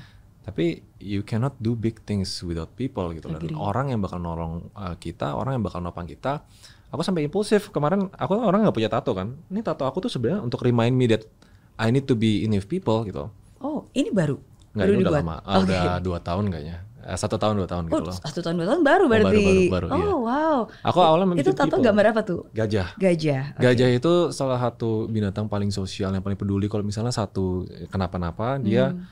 Tapi 0.47 0.65
you 0.97 1.21
cannot 1.21 1.59
do 1.59 1.75
big 1.75 1.99
things 2.01 2.31
without 2.41 2.71
people 2.73 3.11
gitu. 3.11 3.27
Dan 3.27 3.53
orang 3.53 3.91
yang 3.91 3.99
bakal 3.99 4.17
nolong 4.17 4.71
uh, 4.73 4.95
kita, 4.95 5.35
orang 5.35 5.59
yang 5.59 5.65
bakal 5.65 5.83
nopang 5.83 6.07
kita. 6.07 6.47
Aku 6.89 7.03
sampai 7.03 7.27
impulsif 7.27 7.69
kemarin. 7.69 8.07
Aku 8.15 8.39
orang 8.39 8.63
nggak 8.63 8.73
punya 8.73 8.87
tato 8.87 9.11
kan. 9.11 9.35
Ini 9.47 9.61
tato 9.61 9.83
aku 9.83 9.99
tuh 10.01 10.09
sebenarnya 10.09 10.41
untuk 10.41 10.63
remind 10.63 10.95
me 10.95 11.11
that 11.11 11.27
I 11.75 11.91
need 11.91 12.07
to 12.07 12.15
be 12.15 12.41
in 12.41 12.55
with 12.55 12.65
people 12.65 13.03
gitu. 13.03 13.27
Oh, 13.59 13.91
ini 13.93 14.09
baru. 14.09 14.39
Nggak, 14.71 14.87
baru 14.87 14.93
ini 14.93 15.03
udah 15.03 15.15
lama. 15.19 15.37
Oke. 15.43 15.67
Udah 15.67 15.99
dua 15.99 16.19
tahun 16.23 16.47
kayaknya. 16.49 16.79
Eh, 17.03 17.15
satu 17.15 17.39
tahun 17.39 17.55
dua 17.57 17.69
tahun 17.69 17.87
Oh, 17.87 17.91
gitu 17.93 18.03
loh. 18.07 18.15
satu 18.17 18.39
tahun 18.41 18.55
dua 18.57 18.67
tahun 18.69 18.81
baru 18.83 19.03
Oh, 19.03 19.11
baru, 19.11 19.25
berarti. 19.27 19.43
baru, 19.43 19.63
baru, 19.69 19.87
oh, 19.87 19.99
iya. 19.99 20.15
wow. 20.17 20.59
Aku 20.85 20.99
awalnya 21.01 21.27
Itu 21.39 21.51
tato 21.53 21.71
people. 21.73 21.83
gambar 21.83 22.05
apa 22.11 22.21
tuh? 22.23 22.41
Gajah. 22.51 22.95
Gajah. 22.95 23.43
Oke. 23.55 23.63
Gajah 23.63 23.89
itu 23.93 24.13
salah 24.31 24.59
satu 24.59 25.07
binatang 25.07 25.47
paling 25.47 25.71
sosial 25.71 26.11
yang 26.11 26.23
paling 26.23 26.35
peduli 26.35 26.67
kalau 26.67 26.83
misalnya 26.83 27.11
satu 27.11 27.63
kenapa-napa 27.91 28.59
dia 28.59 28.91
Hmm. 28.91 29.07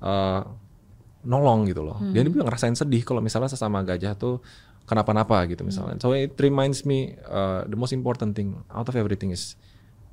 eh, 0.00 0.40
nolong 1.28 1.68
gitu 1.68 1.84
loh. 1.84 2.00
Dia 2.10 2.24
juga 2.24 2.40
ngerasain 2.48 2.72
sedih 2.72 3.04
kalau 3.04 3.20
misalnya 3.20 3.52
sesama 3.52 3.84
gajah 3.84 4.16
tuh 4.16 4.40
kenapa-napa 4.88 5.44
gitu 5.52 5.62
misalnya. 5.62 6.00
Hmm. 6.00 6.02
So 6.02 6.16
it 6.16 6.32
reminds 6.40 6.88
me 6.88 7.12
uh, 7.28 7.68
the 7.68 7.76
most 7.76 7.92
important 7.92 8.32
thing 8.32 8.56
out 8.72 8.88
of 8.88 8.96
everything 8.96 9.28
is 9.28 9.60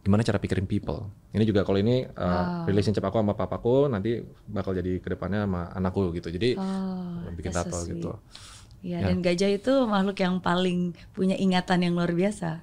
gimana 0.04 0.22
cara 0.22 0.38
pikirin 0.38 0.68
people. 0.68 1.08
Ini 1.32 1.48
juga 1.48 1.64
kalau 1.64 1.80
ini 1.80 2.04
uh, 2.06 2.68
relationship 2.68 3.02
aku 3.02 3.24
sama 3.24 3.34
papaku 3.34 3.88
nanti 3.88 4.22
bakal 4.46 4.76
jadi 4.76 5.00
ke 5.00 5.08
depannya 5.16 5.48
sama 5.48 5.72
anakku 5.72 6.12
gitu. 6.14 6.30
Jadi 6.30 6.60
Oh, 6.60 7.32
bikin 7.34 7.56
that's 7.56 7.66
tato 7.66 7.80
so 7.80 7.88
gitu. 7.90 8.12
Iya, 8.86 9.02
Ya. 9.02 9.10
dan 9.10 9.26
gajah 9.26 9.50
itu 9.50 9.74
makhluk 9.90 10.20
yang 10.22 10.38
paling 10.38 10.94
punya 11.18 11.34
ingatan 11.34 11.82
yang 11.82 11.98
luar 11.98 12.14
biasa. 12.14 12.62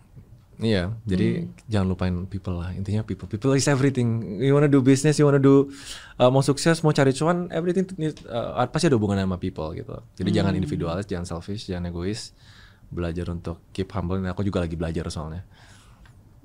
Iya, 0.60 0.92
jadi 1.08 1.48
Hmm. 1.48 1.50
jangan 1.64 1.86
lupain 1.88 2.14
people 2.28 2.60
lah. 2.60 2.70
Intinya 2.76 3.00
people. 3.02 3.24
People 3.24 3.56
is 3.56 3.64
everything. 3.66 4.38
You 4.38 4.52
wanna 4.52 4.68
do 4.68 4.84
business, 4.84 5.16
you 5.16 5.24
wanna 5.24 5.40
do 5.40 5.72
uh, 6.20 6.28
mau 6.28 6.44
sukses, 6.44 6.84
mau 6.84 6.92
cari 6.92 7.10
cuan, 7.12 7.48
everything 7.48 7.88
uh, 8.28 8.60
pasti 8.68 8.86
ada 8.86 9.00
hubungannya 9.00 9.24
sama 9.24 9.40
people 9.40 9.72
gitu. 9.72 9.96
Jadi 10.14 10.28
Hmm. 10.28 10.38
jangan 10.38 10.52
individualis, 10.54 11.08
jangan 11.08 11.24
selfish, 11.24 11.66
jangan 11.66 11.88
egois. 11.88 12.36
Belajar 12.92 13.32
untuk 13.32 13.64
keep 13.72 13.88
humble. 13.90 14.20
Dan 14.20 14.28
aku 14.28 14.44
juga 14.44 14.60
lagi 14.60 14.76
belajar 14.76 15.08
soalnya. 15.08 15.42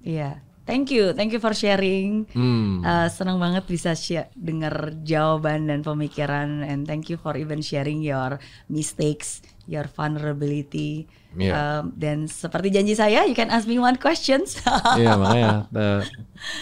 Iya. 0.01 0.39
Thank 0.67 0.91
you, 0.91 1.15
thank 1.15 1.31
you 1.31 1.39
for 1.39 1.55
sharing. 1.55 2.27
Hmm. 2.35 2.83
Uh, 2.83 3.07
senang 3.07 3.39
banget 3.39 3.63
bisa 3.63 3.95
share, 3.95 4.27
dengar 4.35 4.91
jawaban 4.99 5.71
dan 5.71 5.79
pemikiran 5.79 6.59
and 6.59 6.83
thank 6.83 7.07
you 7.07 7.15
for 7.15 7.39
even 7.39 7.63
sharing 7.63 8.03
your 8.03 8.35
mistakes, 8.67 9.39
your 9.67 9.85
vulnerability. 9.91 11.05
Iya. 11.35 11.83
Um, 11.83 11.93
dan 11.93 12.25
seperti 12.25 12.71
janji 12.73 12.95
saya, 12.95 13.27
you 13.27 13.35
can 13.35 13.51
ask 13.51 13.67
me 13.67 13.77
one 13.77 13.99
questions. 13.99 14.57
Iya 14.99 15.19
makanya. 15.19 15.67
uh, 15.69 16.01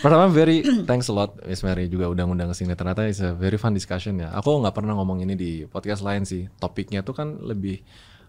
pertama 0.02 0.28
very 0.28 0.66
thanks 0.90 1.08
a 1.08 1.14
lot 1.16 1.38
Miss 1.46 1.62
Mary 1.62 1.88
juga 1.88 2.10
udah 2.10 2.26
ngundang 2.26 2.52
ke 2.52 2.58
sini. 2.58 2.74
Ternyata 2.74 3.06
it's 3.06 3.22
a 3.22 3.32
very 3.38 3.56
fun 3.56 3.72
discussion 3.72 4.20
ya. 4.20 4.34
Aku 4.36 4.60
nggak 4.60 4.76
pernah 4.76 4.98
ngomong 4.98 5.24
ini 5.24 5.38
di 5.38 5.52
podcast 5.70 6.02
lain 6.02 6.26
sih. 6.26 6.50
Topiknya 6.58 7.06
tuh 7.06 7.14
kan 7.16 7.40
lebih 7.40 7.80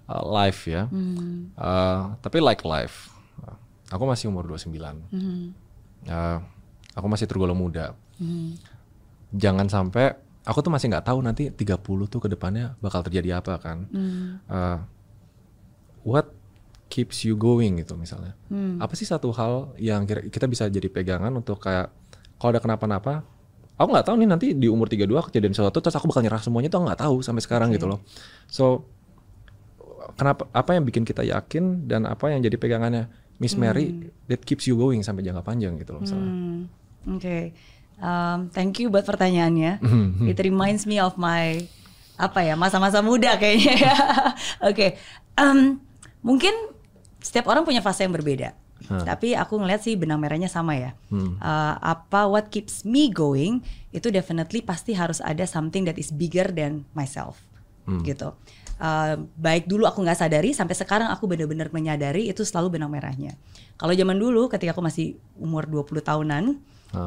uh, 0.06 0.22
live 0.22 0.60
ya. 0.68 0.86
Uh, 1.56 2.14
tapi 2.20 2.38
like 2.38 2.62
live. 2.62 2.94
Aku 3.90 4.04
masih 4.04 4.28
umur 4.28 4.44
29. 4.46 4.76
Uh, 4.76 6.38
aku 6.94 7.06
masih 7.08 7.26
tergolong 7.26 7.58
muda. 7.58 7.96
Jangan 9.34 9.66
sampai 9.66 10.25
aku 10.46 10.62
tuh 10.62 10.70
masih 10.70 10.86
nggak 10.94 11.10
tahu 11.10 11.18
nanti 11.20 11.50
30 11.50 11.82
tuh 12.06 12.20
ke 12.22 12.28
depannya 12.30 12.78
bakal 12.78 13.02
terjadi 13.02 13.42
apa 13.42 13.58
kan. 13.58 13.90
Uh, 14.46 14.78
what 16.06 16.30
keeps 16.86 17.26
you 17.26 17.34
going 17.34 17.82
gitu 17.82 17.98
misalnya. 17.98 18.38
Apa 18.78 18.94
sih 18.94 19.04
satu 19.04 19.34
hal 19.34 19.74
yang 19.76 20.06
kira 20.06 20.22
kita 20.30 20.46
bisa 20.46 20.70
jadi 20.70 20.86
pegangan 20.86 21.34
untuk 21.34 21.58
kayak 21.58 21.90
kalau 22.38 22.54
ada 22.54 22.60
kenapa-napa, 22.62 23.26
aku 23.74 23.88
nggak 23.90 24.06
tahu 24.06 24.16
nih 24.22 24.28
nanti 24.30 24.46
di 24.54 24.70
umur 24.70 24.86
32 24.86 25.28
kejadian 25.28 25.52
sesuatu 25.52 25.82
terus 25.82 25.98
aku 25.98 26.06
bakal 26.08 26.22
nyerah 26.22 26.40
semuanya 26.40 26.70
tuh 26.70 26.86
nggak 26.86 27.00
tahu 27.02 27.26
sampai 27.26 27.42
sekarang 27.42 27.74
gitu 27.74 27.90
loh. 27.90 28.00
So 28.46 28.86
kenapa 30.14 30.46
apa 30.54 30.78
yang 30.78 30.86
bikin 30.86 31.02
kita 31.02 31.26
yakin 31.26 31.90
dan 31.90 32.06
apa 32.06 32.30
yang 32.30 32.38
jadi 32.38 32.54
pegangannya 32.54 33.10
Miss 33.42 33.58
Mary 33.58 34.08
that 34.30 34.40
keeps 34.46 34.64
you 34.64 34.78
going 34.78 35.02
sampai 35.02 35.26
jangka 35.26 35.42
panjang 35.42 35.74
gitu 35.76 35.92
loh 35.92 36.00
misalnya. 36.06 36.32
Hmm, 36.32 36.60
Oke, 37.18 37.52
Um, 37.96 38.52
thank 38.52 38.76
you 38.76 38.92
buat 38.92 39.08
pertanyaannya. 39.08 39.80
It 40.30 40.38
reminds 40.40 40.84
me 40.84 41.00
of 41.00 41.16
my 41.16 41.64
apa 42.16 42.40
ya 42.40 42.56
masa-masa 42.56 43.00
muda 43.00 43.36
kayaknya. 43.36 43.74
ya. 43.76 43.96
Oke, 44.72 44.96
Em, 45.36 45.76
mungkin 46.24 46.52
setiap 47.20 47.52
orang 47.52 47.64
punya 47.64 47.84
fase 47.84 48.08
yang 48.08 48.16
berbeda. 48.16 48.56
Tapi 48.86 49.32
aku 49.34 49.56
ngeliat 49.58 49.82
sih 49.82 49.96
benang 49.96 50.20
merahnya 50.20 50.46
sama 50.48 50.76
ya. 50.76 50.92
Uh, 51.10 51.74
apa 51.76 52.24
what 52.24 52.48
keeps 52.48 52.84
me 52.84 53.08
going 53.08 53.60
itu 53.90 54.08
definitely 54.08 54.60
pasti 54.60 54.92
harus 54.92 55.18
ada 55.20 55.42
something 55.44 55.84
that 55.84 55.96
is 55.96 56.12
bigger 56.12 56.48
than 56.48 56.84
myself, 56.92 57.40
gitu. 58.04 58.32
Uh, 58.76 59.24
baik 59.34 59.64
dulu 59.64 59.88
aku 59.88 60.04
nggak 60.04 60.20
sadari 60.20 60.52
sampai 60.52 60.76
sekarang 60.76 61.08
aku 61.08 61.24
benar-benar 61.24 61.72
menyadari 61.72 62.28
itu 62.28 62.44
selalu 62.44 62.76
benang 62.76 62.92
merahnya. 62.92 63.34
Kalau 63.74 63.96
zaman 63.96 64.16
dulu 64.16 64.46
ketika 64.48 64.76
aku 64.76 64.84
masih 64.84 65.16
umur 65.40 65.64
20 65.66 66.04
tahunan, 66.04 66.60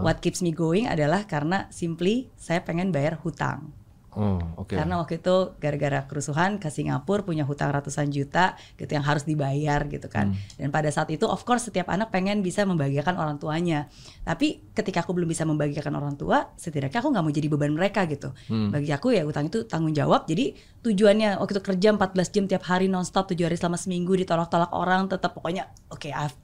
what 0.06 0.22
keeps 0.22 0.46
me 0.46 0.54
going 0.54 0.86
adalah 0.86 1.26
karena 1.26 1.66
simply 1.74 2.30
saya 2.38 2.62
pengen 2.62 2.94
bayar 2.94 3.18
hutang. 3.20 3.74
Oh, 4.18 4.42
oke. 4.58 4.74
Karena 4.74 4.98
waktu 4.98 5.22
itu 5.22 5.54
gara-gara 5.62 6.02
kerusuhan 6.10 6.58
ke 6.58 6.74
Singapura 6.74 7.22
punya 7.22 7.46
hutang 7.46 7.70
ratusan 7.70 8.10
juta 8.10 8.58
gitu 8.74 8.90
yang 8.90 9.06
harus 9.06 9.22
dibayar 9.22 9.86
gitu 9.86 10.10
kan. 10.10 10.34
Dan 10.58 10.74
pada 10.74 10.90
saat 10.90 11.14
itu 11.14 11.30
of 11.30 11.46
course 11.46 11.70
setiap 11.70 11.94
anak 11.94 12.10
pengen 12.10 12.42
bisa 12.42 12.66
membahagiakan 12.66 13.22
orang 13.22 13.38
tuanya. 13.38 13.86
Tapi 14.26 14.74
ketika 14.74 15.06
aku 15.06 15.14
belum 15.14 15.30
bisa 15.30 15.46
membahagiakan 15.46 15.94
orang 15.94 16.18
tua, 16.18 16.50
setidaknya 16.58 17.06
aku 17.06 17.10
nggak 17.14 17.24
mau 17.24 17.34
jadi 17.34 17.48
beban 17.54 17.70
mereka 17.70 18.10
gitu. 18.10 18.34
Bagi 18.50 18.90
aku 18.90 19.14
ya 19.14 19.22
utang 19.30 19.46
itu 19.46 19.70
tanggung 19.70 19.94
jawab. 19.94 20.26
Jadi 20.26 20.58
tujuannya 20.82 21.38
waktu 21.38 21.62
itu 21.62 21.64
kerja 21.64 21.90
14 21.94 22.34
jam 22.34 22.44
tiap 22.50 22.64
hari 22.66 22.90
nonstop 22.90 23.30
7 23.30 23.46
hari 23.46 23.62
selama 23.62 23.78
seminggu 23.78 24.18
ditolak-tolak 24.18 24.74
orang 24.74 25.06
tetap 25.06 25.38
pokoknya 25.38 25.70
oke 25.94 26.10
I 26.10 26.26
have 26.26 26.36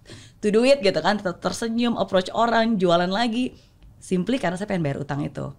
to 0.45 0.53
do 0.53 0.61
it 0.61 0.85
gitu 0.85 1.01
kan. 1.01 1.17
Tetap 1.17 1.41
tersenyum, 1.41 1.97
approach 1.97 2.29
orang, 2.29 2.77
jualan 2.77 3.09
lagi. 3.09 3.57
Simply 3.97 4.37
karena 4.37 4.53
saya 4.53 4.69
pengen 4.69 4.85
bayar 4.85 5.01
utang 5.01 5.25
itu. 5.25 5.49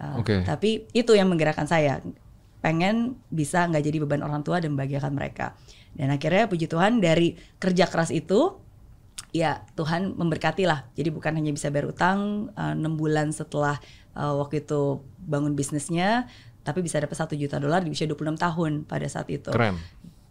Uh, 0.00 0.20
Oke. 0.20 0.42
Tapi 0.42 0.86
itu 0.92 1.12
yang 1.14 1.28
menggerakkan 1.30 1.66
saya. 1.66 2.00
Pengen 2.62 3.18
bisa 3.28 3.66
nggak 3.66 3.82
jadi 3.82 3.98
beban 4.06 4.22
orang 4.22 4.46
tua 4.46 4.62
dan 4.62 4.74
membahagiakan 4.74 5.12
mereka. 5.12 5.58
Dan 5.92 6.08
akhirnya 6.14 6.46
puji 6.46 6.70
Tuhan 6.70 7.02
dari 7.02 7.34
kerja 7.58 7.90
keras 7.90 8.08
itu, 8.14 8.56
ya 9.34 9.66
Tuhan 9.74 10.14
memberkati 10.14 10.64
lah. 10.64 10.86
Jadi 10.94 11.10
bukan 11.10 11.36
hanya 11.36 11.52
bisa 11.52 11.68
bayar 11.68 11.90
utang 11.90 12.48
uh, 12.54 12.72
6 12.74 12.82
bulan 12.96 13.34
setelah 13.34 13.76
uh, 14.14 14.38
waktu 14.38 14.62
itu 14.64 15.02
bangun 15.20 15.52
bisnisnya, 15.52 16.30
tapi 16.62 16.80
bisa 16.80 17.02
dapat 17.02 17.18
satu 17.18 17.34
juta 17.34 17.58
dolar 17.58 17.82
di 17.82 17.90
usia 17.90 18.06
26 18.06 18.38
tahun 18.38 18.72
pada 18.86 19.06
saat 19.10 19.26
itu. 19.28 19.50
Keren. 19.50 19.76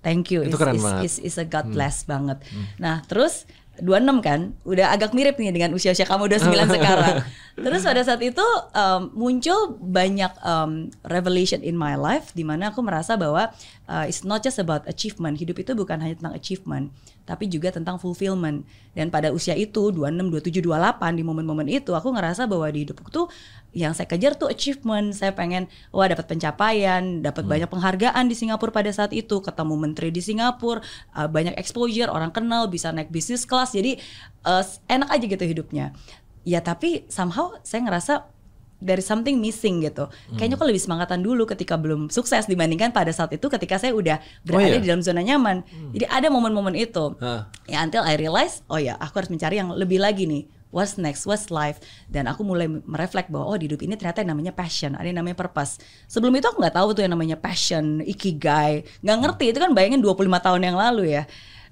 Thank 0.01 0.33
you. 0.33 0.41
Itu 0.41 0.57
It's- 0.57 0.61
keren 0.61 0.75
it's- 0.79 0.85
banget. 0.87 0.97
Hmm. 0.97 1.07
it's- 1.07 1.21
it's 1.21 1.37
a 1.37 1.45
God 1.45 1.67
bless 1.69 2.09
banget. 2.09 2.41
Nah, 2.81 3.05
terus 3.05 3.45
26 3.79 4.19
kan, 4.19 4.51
udah 4.67 4.91
agak 4.91 5.15
mirip 5.15 5.39
nih 5.39 5.55
dengan 5.55 5.71
usia-usia 5.71 6.03
kamu 6.03 6.27
29 6.27 6.75
sekarang. 6.75 7.23
Terus 7.63 7.81
pada 7.87 8.01
saat 8.03 8.19
itu 8.19 8.43
um, 8.75 9.01
muncul 9.15 9.79
banyak 9.79 10.31
um, 10.43 10.91
revelation 11.07 11.63
in 11.63 11.79
my 11.79 11.95
life 11.95 12.35
di 12.35 12.43
mana 12.43 12.75
aku 12.75 12.83
merasa 12.83 13.15
bahwa 13.15 13.47
uh, 13.87 14.03
it's 14.03 14.27
not 14.27 14.43
just 14.43 14.59
about 14.59 14.83
achievement. 14.91 15.39
Hidup 15.39 15.55
itu 15.63 15.71
bukan 15.71 16.03
hanya 16.03 16.19
tentang 16.19 16.35
achievement, 16.35 16.91
tapi 17.31 17.47
juga 17.47 17.71
tentang 17.71 17.95
fulfillment. 17.95 18.67
Dan 18.91 19.07
pada 19.07 19.31
usia 19.31 19.55
itu 19.55 19.95
26, 19.95 20.27
27, 20.51 20.67
28 20.67 21.15
di 21.15 21.23
momen-momen 21.23 21.63
itu 21.71 21.95
aku 21.95 22.11
ngerasa 22.11 22.43
bahwa 22.43 22.67
di 22.67 22.83
hidupku 22.83 23.07
tuh 23.07 23.31
yang 23.71 23.95
saya 23.95 24.03
kejar 24.11 24.35
tuh 24.35 24.51
achievement. 24.51 25.15
Saya 25.15 25.31
pengen 25.31 25.71
wah 25.95 26.11
dapat 26.11 26.27
pencapaian, 26.27 27.23
dapat 27.23 27.47
banyak 27.47 27.71
penghargaan 27.71 28.27
di 28.27 28.35
Singapura 28.35 28.75
pada 28.75 28.91
saat 28.91 29.15
itu, 29.15 29.39
ketemu 29.39 29.79
menteri 29.79 30.11
di 30.11 30.19
Singapura, 30.19 30.83
uh, 31.15 31.31
banyak 31.31 31.55
exposure, 31.55 32.11
orang 32.11 32.35
kenal, 32.35 32.67
bisa 32.67 32.91
naik 32.91 33.07
bisnis 33.07 33.47
kelas. 33.47 33.71
Jadi 33.71 33.95
uh, 34.43 34.67
enak 34.91 35.07
aja 35.07 35.23
gitu 35.23 35.45
hidupnya. 35.47 35.95
Ya 36.43 36.59
tapi 36.59 37.07
somehow 37.07 37.55
saya 37.63 37.87
ngerasa 37.87 38.27
is 38.81 39.05
something 39.05 39.37
missing 39.37 39.85
gitu. 39.85 40.09
Kayaknya 40.35 40.55
kok 40.57 40.67
lebih 40.67 40.81
semangatan 40.81 41.21
dulu 41.21 41.45
ketika 41.45 41.77
belum 41.77 42.09
sukses 42.09 42.49
dibandingkan 42.49 42.89
pada 42.89 43.13
saat 43.13 43.31
itu 43.31 43.45
ketika 43.47 43.77
saya 43.77 43.93
udah 43.93 44.17
berada 44.41 44.75
iya? 44.75 44.81
di 44.81 44.89
dalam 44.89 45.05
zona 45.05 45.21
nyaman. 45.21 45.61
Jadi 45.93 46.05
ada 46.09 46.27
momen-momen 46.33 46.73
itu. 46.73 47.13
Hah. 47.21 47.47
Ya 47.69 47.85
until 47.85 48.01
I 48.01 48.17
realize, 48.17 48.65
oh 48.67 48.81
ya 48.81 48.97
aku 48.97 49.21
harus 49.21 49.31
mencari 49.31 49.61
yang 49.61 49.69
lebih 49.71 50.01
lagi 50.01 50.25
nih. 50.25 50.49
What's 50.71 50.95
next? 50.95 51.27
What's 51.27 51.51
life? 51.51 51.83
Dan 52.07 52.31
aku 52.31 52.47
mulai 52.47 52.65
mereflek 52.65 53.27
bahwa 53.27 53.51
oh 53.51 53.57
di 53.59 53.67
hidup 53.67 53.83
ini 53.83 53.99
ternyata 53.99 54.23
yang 54.23 54.31
namanya 54.31 54.55
passion, 54.55 54.95
ada 54.95 55.03
yang 55.03 55.19
namanya 55.19 55.35
purpose. 55.35 55.83
Sebelum 56.07 56.31
itu 56.31 56.47
aku 56.47 56.63
nggak 56.63 56.79
tahu 56.79 56.95
tuh 56.95 57.03
yang 57.03 57.11
namanya 57.11 57.35
passion, 57.35 57.99
ikigai, 57.99 58.87
nggak 59.03 59.17
ngerti 59.19 59.45
itu 59.51 59.59
kan 59.59 59.75
bayangin 59.75 59.99
25 59.99 60.31
tahun 60.31 60.61
yang 60.63 60.79
lalu 60.79 61.11
ya. 61.11 61.27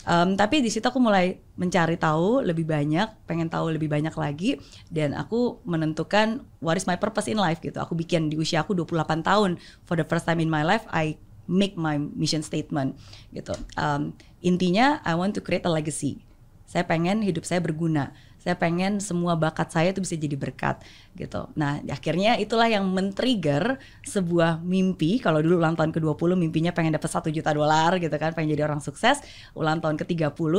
Um, 0.09 0.33
tapi 0.33 0.65
di 0.65 0.73
situ 0.73 0.81
aku 0.81 0.97
mulai 0.97 1.37
mencari 1.53 1.93
tahu 1.93 2.41
lebih 2.41 2.65
banyak, 2.65 3.29
pengen 3.29 3.45
tahu 3.45 3.69
lebih 3.69 3.93
banyak 3.93 4.09
lagi 4.17 4.57
dan 4.89 5.13
aku 5.13 5.61
menentukan 5.69 6.41
what 6.65 6.73
is 6.73 6.89
my 6.89 6.97
purpose 6.97 7.29
in 7.29 7.37
life 7.37 7.61
gitu. 7.61 7.77
Aku 7.77 7.93
bikin 7.93 8.33
di 8.33 8.35
usia 8.41 8.65
aku 8.65 8.73
28 8.73 9.21
tahun 9.21 9.61
for 9.85 9.93
the 9.93 10.05
first 10.09 10.25
time 10.25 10.41
in 10.41 10.49
my 10.49 10.65
life 10.65 10.81
I 10.89 11.21
make 11.45 11.77
my 11.77 12.01
mission 12.01 12.41
statement 12.41 12.97
gitu. 13.37 13.53
Um, 13.77 14.17
intinya 14.41 14.97
I 15.05 15.13
want 15.13 15.37
to 15.37 15.45
create 15.45 15.69
a 15.69 15.71
legacy. 15.71 16.25
Saya 16.65 16.89
pengen 16.89 17.21
hidup 17.21 17.45
saya 17.45 17.61
berguna 17.61 18.09
saya 18.39 18.55
pengen 18.55 19.03
semua 19.03 19.35
bakat 19.35 19.67
saya 19.67 19.91
itu 19.91 19.99
bisa 19.99 20.15
jadi 20.15 20.39
berkat 20.39 20.79
gitu. 21.19 21.51
Nah, 21.59 21.83
akhirnya 21.91 22.39
itulah 22.39 22.71
yang 22.71 22.87
men-trigger 22.87 23.75
sebuah 24.07 24.63
mimpi. 24.63 25.19
Kalau 25.19 25.43
dulu 25.43 25.59
ulang 25.59 25.75
tahun 25.75 25.91
ke-20 25.91 26.39
mimpinya 26.39 26.71
pengen 26.71 26.95
dapat 26.95 27.11
satu 27.11 27.27
juta 27.27 27.51
dolar 27.51 27.99
gitu 27.99 28.15
kan, 28.15 28.31
pengen 28.31 28.55
jadi 28.55 28.63
orang 28.63 28.79
sukses. 28.79 29.19
Ulang 29.51 29.83
tahun 29.83 29.99
ke-30 29.99 30.53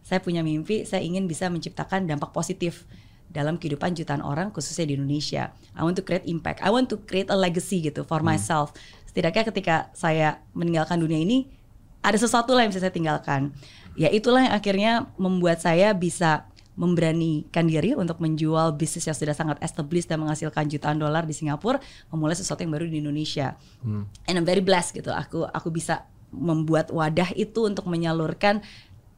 saya 0.00 0.18
punya 0.24 0.40
mimpi, 0.40 0.88
saya 0.88 1.04
ingin 1.04 1.28
bisa 1.28 1.52
menciptakan 1.52 2.08
dampak 2.08 2.32
positif 2.32 2.88
dalam 3.36 3.60
kehidupan 3.60 3.92
jutaan 3.92 4.24
orang 4.24 4.48
khususnya 4.48 4.88
di 4.88 4.96
Indonesia. 4.96 5.52
I 5.76 5.84
want 5.84 6.00
to 6.00 6.04
create 6.06 6.24
impact. 6.24 6.64
I 6.64 6.72
want 6.72 6.88
to 6.88 6.96
create 7.04 7.28
a 7.28 7.36
legacy 7.36 7.84
gitu 7.84 8.08
for 8.08 8.24
hmm. 8.24 8.32
myself. 8.32 8.72
Setidaknya 9.04 9.44
ketika 9.52 9.76
saya 9.92 10.40
meninggalkan 10.56 10.96
dunia 10.96 11.20
ini 11.20 11.52
ada 12.00 12.16
sesuatu 12.16 12.56
lah 12.56 12.64
yang 12.64 12.72
bisa 12.72 12.80
saya 12.80 12.94
tinggalkan. 12.94 13.52
Ya 13.92 14.08
itulah 14.08 14.44
yang 14.48 14.54
akhirnya 14.56 14.92
membuat 15.20 15.60
saya 15.60 15.92
bisa 15.92 16.48
memberanikan 16.76 17.64
diri 17.64 17.96
untuk 17.96 18.20
menjual 18.20 18.76
bisnis 18.76 19.08
yang 19.08 19.16
sudah 19.16 19.32
sangat 19.32 19.56
established 19.64 20.12
dan 20.12 20.20
menghasilkan 20.20 20.68
jutaan 20.68 21.00
dolar 21.00 21.24
di 21.24 21.32
Singapura, 21.32 21.80
memulai 22.12 22.36
sesuatu 22.36 22.60
yang 22.60 22.76
baru 22.76 22.84
di 22.86 23.00
Indonesia. 23.00 23.56
Hmm. 23.80 24.04
And 24.28 24.36
I'm 24.36 24.46
very 24.46 24.60
blessed 24.60 25.00
gitu. 25.00 25.08
Aku 25.10 25.48
aku 25.48 25.72
bisa 25.72 26.04
membuat 26.28 26.92
wadah 26.92 27.32
itu 27.32 27.64
untuk 27.64 27.88
menyalurkan 27.88 28.60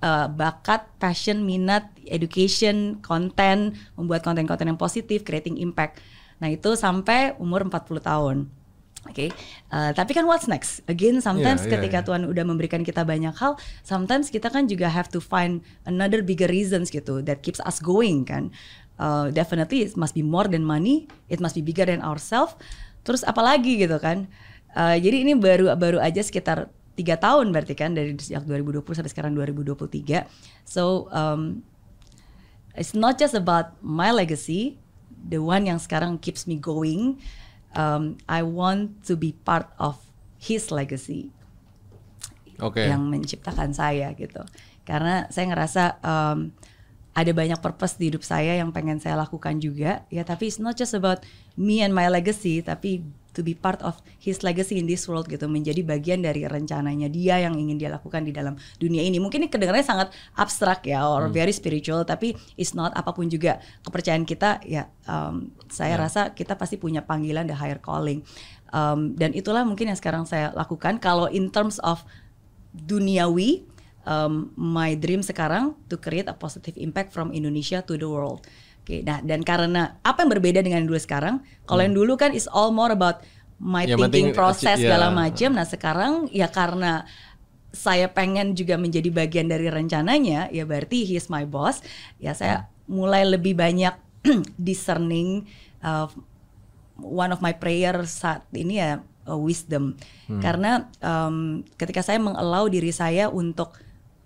uh, 0.03 0.31
bakat, 0.31 0.87
passion, 1.03 1.43
minat, 1.43 1.91
education, 2.07 3.03
konten, 3.03 3.75
membuat 3.99 4.23
konten-konten 4.23 4.71
yang 4.71 4.81
positif, 4.81 5.27
creating 5.27 5.59
impact. 5.59 5.99
Nah, 6.39 6.55
itu 6.55 6.79
sampai 6.79 7.35
umur 7.43 7.67
40 7.67 7.99
tahun. 7.99 8.37
Oke, 9.07 9.14
okay. 9.14 9.28
uh, 9.70 9.94
tapi 9.94 10.11
kan 10.11 10.26
what's 10.26 10.51
next? 10.51 10.82
Again, 10.90 11.22
sometimes 11.22 11.62
yeah, 11.62 11.70
yeah, 11.70 11.74
ketika 11.78 11.99
yeah. 12.03 12.07
Tuhan 12.07 12.22
udah 12.26 12.42
memberikan 12.42 12.82
kita 12.82 13.07
banyak 13.07 13.30
hal, 13.38 13.55
sometimes 13.86 14.26
kita 14.26 14.51
kan 14.51 14.66
juga 14.66 14.90
have 14.90 15.07
to 15.07 15.22
find 15.22 15.62
another 15.86 16.18
bigger 16.18 16.51
reasons 16.51 16.90
gitu 16.90 17.22
that 17.22 17.38
keeps 17.46 17.62
us 17.62 17.78
going 17.78 18.26
kan. 18.26 18.51
Uh, 18.99 19.30
definitely 19.30 19.86
it 19.86 19.94
must 19.94 20.18
be 20.18 20.26
more 20.26 20.51
than 20.51 20.66
money, 20.66 21.07
it 21.30 21.38
must 21.38 21.55
be 21.55 21.62
bigger 21.62 21.86
than 21.86 22.03
ourselves. 22.03 22.59
Terus 23.07 23.22
apalagi 23.22 23.78
gitu 23.78 24.03
kan? 24.03 24.26
Uh, 24.74 24.99
jadi 24.99 25.22
ini 25.22 25.38
baru 25.38 25.70
baru 25.78 26.03
aja 26.03 26.18
sekitar 26.18 26.66
tiga 26.99 27.14
tahun 27.14 27.55
berarti 27.55 27.78
kan 27.78 27.94
dari 27.94 28.18
sejak 28.18 28.42
2020 28.51 28.82
sampai 28.99 29.12
sekarang 29.14 29.32
2023. 29.38 30.26
So 30.66 31.07
um, 31.14 31.62
it's 32.74 32.99
not 32.99 33.14
just 33.14 33.38
about 33.38 33.78
my 33.78 34.11
legacy, 34.11 34.82
the 35.14 35.38
one 35.38 35.70
yang 35.70 35.78
sekarang 35.78 36.18
keeps 36.18 36.51
me 36.51 36.59
going 36.59 37.22
um, 37.75 38.16
I 38.31 38.47
want 38.47 39.05
to 39.11 39.19
be 39.19 39.35
part 39.45 39.69
of 39.77 39.99
his 40.39 40.71
legacy. 40.71 41.35
Okay. 42.59 42.91
yang 42.91 43.07
menciptakan 43.07 43.71
saya 43.71 44.11
gitu. 44.19 44.43
Karena 44.83 45.31
saya 45.31 45.47
ngerasa 45.47 46.03
um, 46.03 46.51
ada 47.14 47.31
banyak 47.31 47.59
purpose 47.62 47.95
di 47.95 48.11
hidup 48.11 48.27
saya 48.27 48.59
yang 48.59 48.75
pengen 48.75 48.99
saya 48.99 49.14
lakukan 49.14 49.62
juga. 49.62 50.03
Ya 50.11 50.27
tapi 50.27 50.51
it's 50.51 50.59
not 50.59 50.75
just 50.75 50.91
about 50.91 51.23
me 51.55 51.87
and 51.87 51.95
my 51.95 52.11
legacy 52.11 52.59
tapi 52.59 53.07
to 53.39 53.47
be 53.47 53.55
part 53.55 53.78
of 53.86 53.95
his 54.18 54.43
legacy 54.43 54.82
in 54.82 54.91
this 54.91 55.07
world 55.07 55.30
gitu 55.30 55.47
menjadi 55.47 55.86
bagian 55.86 56.26
dari 56.26 56.43
rencananya 56.43 57.07
dia 57.07 57.39
yang 57.39 57.55
ingin 57.55 57.78
dia 57.78 57.95
lakukan 57.95 58.26
di 58.26 58.34
dalam 58.34 58.59
dunia 58.82 59.07
ini 59.07 59.22
mungkin 59.22 59.47
ini 59.47 59.49
kedengarannya 59.55 59.86
sangat 59.86 60.09
abstrak 60.34 60.82
ya 60.91 61.07
or 61.07 61.30
hmm. 61.30 61.34
very 61.39 61.55
spiritual 61.55 62.03
tapi 62.03 62.34
it's 62.59 62.74
not 62.74 62.91
apa 62.99 63.14
pun 63.14 63.30
juga 63.30 63.62
kepercayaan 63.86 64.26
kita 64.26 64.59
ya 64.66 64.91
um, 65.07 65.55
saya 65.70 65.95
yeah. 65.95 66.03
rasa 66.03 66.20
kita 66.34 66.59
pasti 66.59 66.74
punya 66.74 67.07
panggilan 67.07 67.47
the 67.47 67.55
higher 67.55 67.78
calling 67.78 68.26
um, 68.74 69.14
dan 69.14 69.30
itulah 69.39 69.62
mungkin 69.62 69.95
yang 69.95 69.99
sekarang 69.99 70.26
saya 70.26 70.51
lakukan 70.59 70.99
kalau 70.99 71.30
in 71.30 71.55
terms 71.55 71.78
of 71.86 72.03
duniawi 72.74 73.62
um, 74.09 74.51
my 74.57 74.97
dream 74.97 75.20
sekarang 75.20 75.76
to 75.93 76.01
create 76.01 76.26
a 76.26 76.34
positive 76.34 76.74
impact 76.80 77.12
from 77.12 77.30
Indonesia 77.30 77.84
to 77.84 78.01
the 78.01 78.09
world. 78.09 78.49
Oke, 78.89 79.05
okay, 79.05 79.05
nah 79.05 79.20
dan 79.20 79.45
karena 79.45 80.01
apa 80.01 80.24
yang 80.24 80.32
berbeda 80.32 80.64
dengan 80.64 80.80
yang 80.80 80.89
dulu 80.89 80.97
sekarang? 80.97 81.45
Kalau 81.68 81.84
hmm. 81.84 81.93
yang 81.93 81.95
dulu 82.01 82.16
kan 82.16 82.32
is 82.32 82.49
all 82.49 82.72
more 82.72 82.89
about 82.89 83.20
my 83.61 83.84
ya, 83.84 84.01
thinking 84.01 84.32
process 84.32 84.80
ya. 84.80 84.89
segala 84.89 85.12
macam. 85.12 85.53
Nah 85.53 85.68
sekarang 85.68 86.24
ya 86.32 86.49
karena 86.49 87.05
saya 87.68 88.09
pengen 88.09 88.57
juga 88.57 88.80
menjadi 88.80 89.12
bagian 89.12 89.45
dari 89.45 89.68
rencananya, 89.68 90.49
ya 90.49 90.64
berarti 90.64 91.05
he 91.05 91.20
is 91.20 91.28
my 91.28 91.45
boss. 91.45 91.84
Ya 92.16 92.32
saya 92.32 92.64
hmm. 92.64 92.89
mulai 92.89 93.28
lebih 93.28 93.61
banyak 93.61 93.93
discerning. 94.57 95.45
Uh, 95.84 96.09
one 96.97 97.28
of 97.28 97.45
my 97.45 97.53
prayer 97.53 97.93
saat 98.09 98.49
ini 98.57 98.80
ya 98.80 99.05
uh, 99.28 99.36
wisdom, 99.36 100.01
hmm. 100.32 100.41
karena 100.41 100.89
um, 101.05 101.61
ketika 101.76 102.01
saya 102.01 102.16
mengelau 102.16 102.72
diri 102.72 102.89
saya 102.89 103.28
untuk 103.28 103.76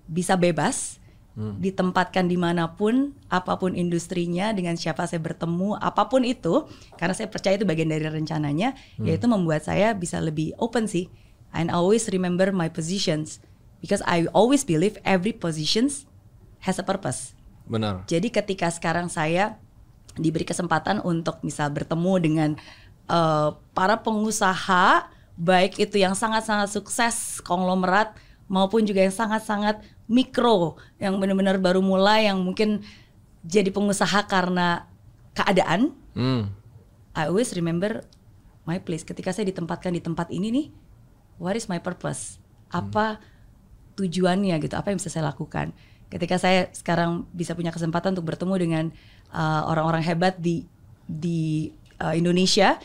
bisa 0.07 0.39
bebas 0.39 1.02
hmm. 1.37 1.61
ditempatkan 1.61 2.29
di 2.29 2.37
mana 2.37 2.77
pun 2.77 3.17
apa 3.33 3.57
pun 3.57 3.73
industrinya 3.77 4.53
dengan 4.53 4.77
siapa 4.77 5.05
saya 5.09 5.21
bertemu 5.21 5.79
apa 5.81 6.09
pun 6.09 6.23
itu 6.25 6.69
karena 6.97 7.15
saya 7.17 7.29
percaya 7.29 7.57
itu 7.57 7.65
bagian 7.69 7.89
dari 7.89 8.05
rencananya 8.07 8.77
hmm. 8.99 9.07
yaitu 9.09 9.27
membuat 9.29 9.65
saya 9.65 9.97
bisa 9.97 10.21
lebih 10.21 10.53
open 10.61 10.89
sih 10.89 11.09
and 11.53 11.69
I 11.69 11.77
always 11.77 12.09
remember 12.09 12.51
my 12.53 12.69
positions 12.69 13.41
because 13.81 14.05
I 14.05 14.29
always 14.33 14.65
believe 14.65 15.01
every 15.05 15.33
positions 15.33 16.05
has 16.65 16.77
a 16.81 16.85
purpose 16.85 17.37
benar 17.67 18.05
jadi 18.09 18.29
ketika 18.29 18.69
sekarang 18.69 19.09
saya 19.09 19.57
diberi 20.19 20.45
kesempatan 20.45 21.01
untuk 21.01 21.41
misal 21.41 21.73
bertemu 21.73 22.13
dengan 22.21 22.51
uh, 23.09 23.57
para 23.73 23.97
pengusaha 24.05 25.09
baik 25.41 25.81
itu 25.81 25.97
yang 25.97 26.13
sangat-sangat 26.13 26.69
sukses 26.69 27.41
konglomerat 27.41 28.13
maupun 28.53 28.85
juga 28.85 29.01
yang 29.01 29.15
sangat-sangat 29.15 29.81
mikro 30.13 30.77
yang 31.01 31.17
benar-benar 31.17 31.57
baru 31.57 31.81
mulai 31.81 32.29
yang 32.29 32.45
mungkin 32.45 32.85
jadi 33.41 33.73
pengusaha 33.73 34.29
karena 34.29 34.85
keadaan. 35.33 35.97
Hmm. 36.13 36.53
I 37.17 37.33
always 37.33 37.57
remember 37.57 38.05
my 38.69 38.77
place 38.77 39.03
ketika 39.03 39.33
saya 39.33 39.49
ditempatkan 39.49 39.97
di 39.97 40.05
tempat 40.05 40.29
ini 40.29 40.53
nih, 40.53 40.67
what 41.41 41.57
is 41.57 41.65
my 41.73 41.81
purpose? 41.81 42.37
Apa 42.69 43.17
hmm. 43.17 43.25
tujuannya 43.97 44.55
gitu? 44.61 44.77
Apa 44.77 44.93
yang 44.93 45.01
bisa 45.01 45.09
saya 45.09 45.33
lakukan? 45.33 45.73
Ketika 46.13 46.37
saya 46.37 46.69
sekarang 46.77 47.25
bisa 47.33 47.57
punya 47.57 47.73
kesempatan 47.73 48.13
untuk 48.13 48.29
bertemu 48.37 48.55
dengan 48.61 48.85
uh, 49.33 49.65
orang-orang 49.65 50.05
uh, 50.05 50.09
hebat 50.13 50.37
di 50.37 50.69
di 51.09 51.73
uh, 52.05 52.13
Indonesia, 52.13 52.77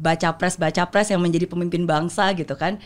baca 0.00 0.32
pres 0.40 0.56
baca 0.56 0.88
pres 0.88 1.12
yang 1.12 1.20
menjadi 1.20 1.44
pemimpin 1.44 1.84
bangsa 1.84 2.32
gitu 2.32 2.56
kan 2.56 2.80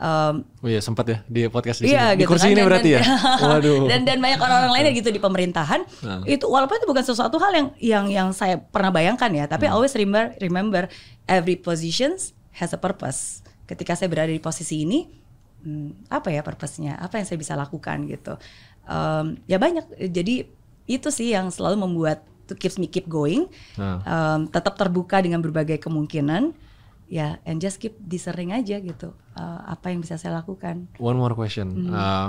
Um, 0.00 0.48
oh 0.64 0.68
iya 0.72 0.80
sempat 0.80 1.04
ya 1.04 1.20
di 1.28 1.44
podcast 1.52 1.84
di 1.84 1.92
iya, 1.92 2.16
sini. 2.16 2.16
Gitu 2.16 2.20
di 2.24 2.24
kursi 2.24 2.48
kan, 2.48 2.52
ini 2.56 2.60
dan, 2.64 2.68
berarti 2.72 2.90
ya. 2.96 3.02
Waduh. 3.44 3.84
Dan 3.84 4.00
dan 4.08 4.16
banyak 4.16 4.40
orang-orang 4.40 4.72
lainnya 4.72 4.92
gitu 4.96 5.12
di 5.12 5.20
pemerintahan. 5.20 5.80
Nah. 6.00 6.24
Itu 6.24 6.48
walaupun 6.48 6.80
itu 6.80 6.88
bukan 6.88 7.04
sesuatu 7.04 7.36
hal 7.36 7.52
yang 7.52 7.68
yang 7.76 8.06
yang 8.08 8.28
saya 8.32 8.56
pernah 8.56 8.88
bayangkan 8.88 9.28
ya, 9.28 9.44
tapi 9.44 9.68
hmm. 9.68 9.76
always 9.76 9.92
remember 9.92 10.32
remember 10.40 10.88
every 11.28 11.52
positions 11.52 12.32
has 12.56 12.72
a 12.72 12.80
purpose. 12.80 13.44
Ketika 13.68 13.92
saya 13.92 14.08
berada 14.08 14.32
di 14.32 14.40
posisi 14.40 14.88
ini, 14.88 15.04
hmm, 15.68 16.08
apa 16.08 16.32
ya 16.32 16.40
purpose-nya? 16.40 16.96
Apa 16.96 17.20
yang 17.20 17.28
saya 17.28 17.36
bisa 17.36 17.52
lakukan 17.52 18.08
gitu. 18.08 18.40
Um, 18.88 19.36
ya 19.44 19.60
banyak. 19.60 19.84
Jadi 20.00 20.48
itu 20.88 21.08
sih 21.12 21.36
yang 21.36 21.52
selalu 21.52 21.76
membuat 21.84 22.24
to 22.48 22.56
keeps 22.56 22.80
me 22.80 22.88
keep 22.88 23.04
going. 23.04 23.52
Nah. 23.76 24.00
Um, 24.08 24.40
tetap 24.48 24.80
terbuka 24.80 25.20
dengan 25.20 25.44
berbagai 25.44 25.76
kemungkinan 25.76 26.56
ya 27.10 27.42
and 27.42 27.58
just 27.58 27.82
keep 27.82 27.98
disering 27.98 28.54
aja 28.54 28.78
gitu 28.78 29.10
uh, 29.34 29.60
apa 29.66 29.90
yang 29.90 29.98
bisa 29.98 30.14
saya 30.14 30.38
lakukan. 30.38 30.86
One 31.02 31.18
more 31.18 31.34
question. 31.34 31.90
Hmm. 31.90 31.90
Uh, 31.90 32.28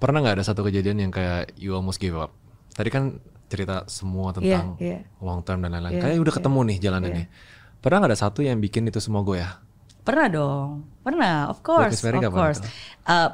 pernah 0.00 0.24
nggak 0.24 0.40
ada 0.40 0.44
satu 0.48 0.64
kejadian 0.64 1.04
yang 1.06 1.12
kayak 1.12 1.52
you 1.60 1.76
almost 1.76 2.00
give 2.00 2.16
up? 2.16 2.32
Tadi 2.72 2.88
kan 2.88 3.20
cerita 3.46 3.84
semua 3.86 4.32
iya, 4.32 4.34
tentang 4.34 4.66
yeah, 4.80 5.00
yeah. 5.04 5.22
long 5.22 5.44
term 5.44 5.60
dan 5.60 5.76
lain-lain. 5.76 6.00
Yeah, 6.00 6.02
kayak 6.08 6.16
udah 6.18 6.32
yeah. 6.32 6.38
ketemu 6.40 6.60
nih 6.64 6.78
jalanannya. 6.80 7.24
Yeah. 7.28 7.78
Pernah 7.84 7.96
nggak 8.02 8.12
ada 8.16 8.18
satu 8.18 8.40
yang 8.40 8.58
bikin 8.58 8.88
itu 8.88 8.98
semua 8.98 9.20
gue 9.22 9.38
ya? 9.38 9.60
Pernah 10.02 10.26
dong, 10.30 10.86
pernah, 11.02 11.50
of 11.50 11.66
course, 11.66 11.98
of 11.98 12.30
course. 12.30 12.62
Uh, 13.02 13.30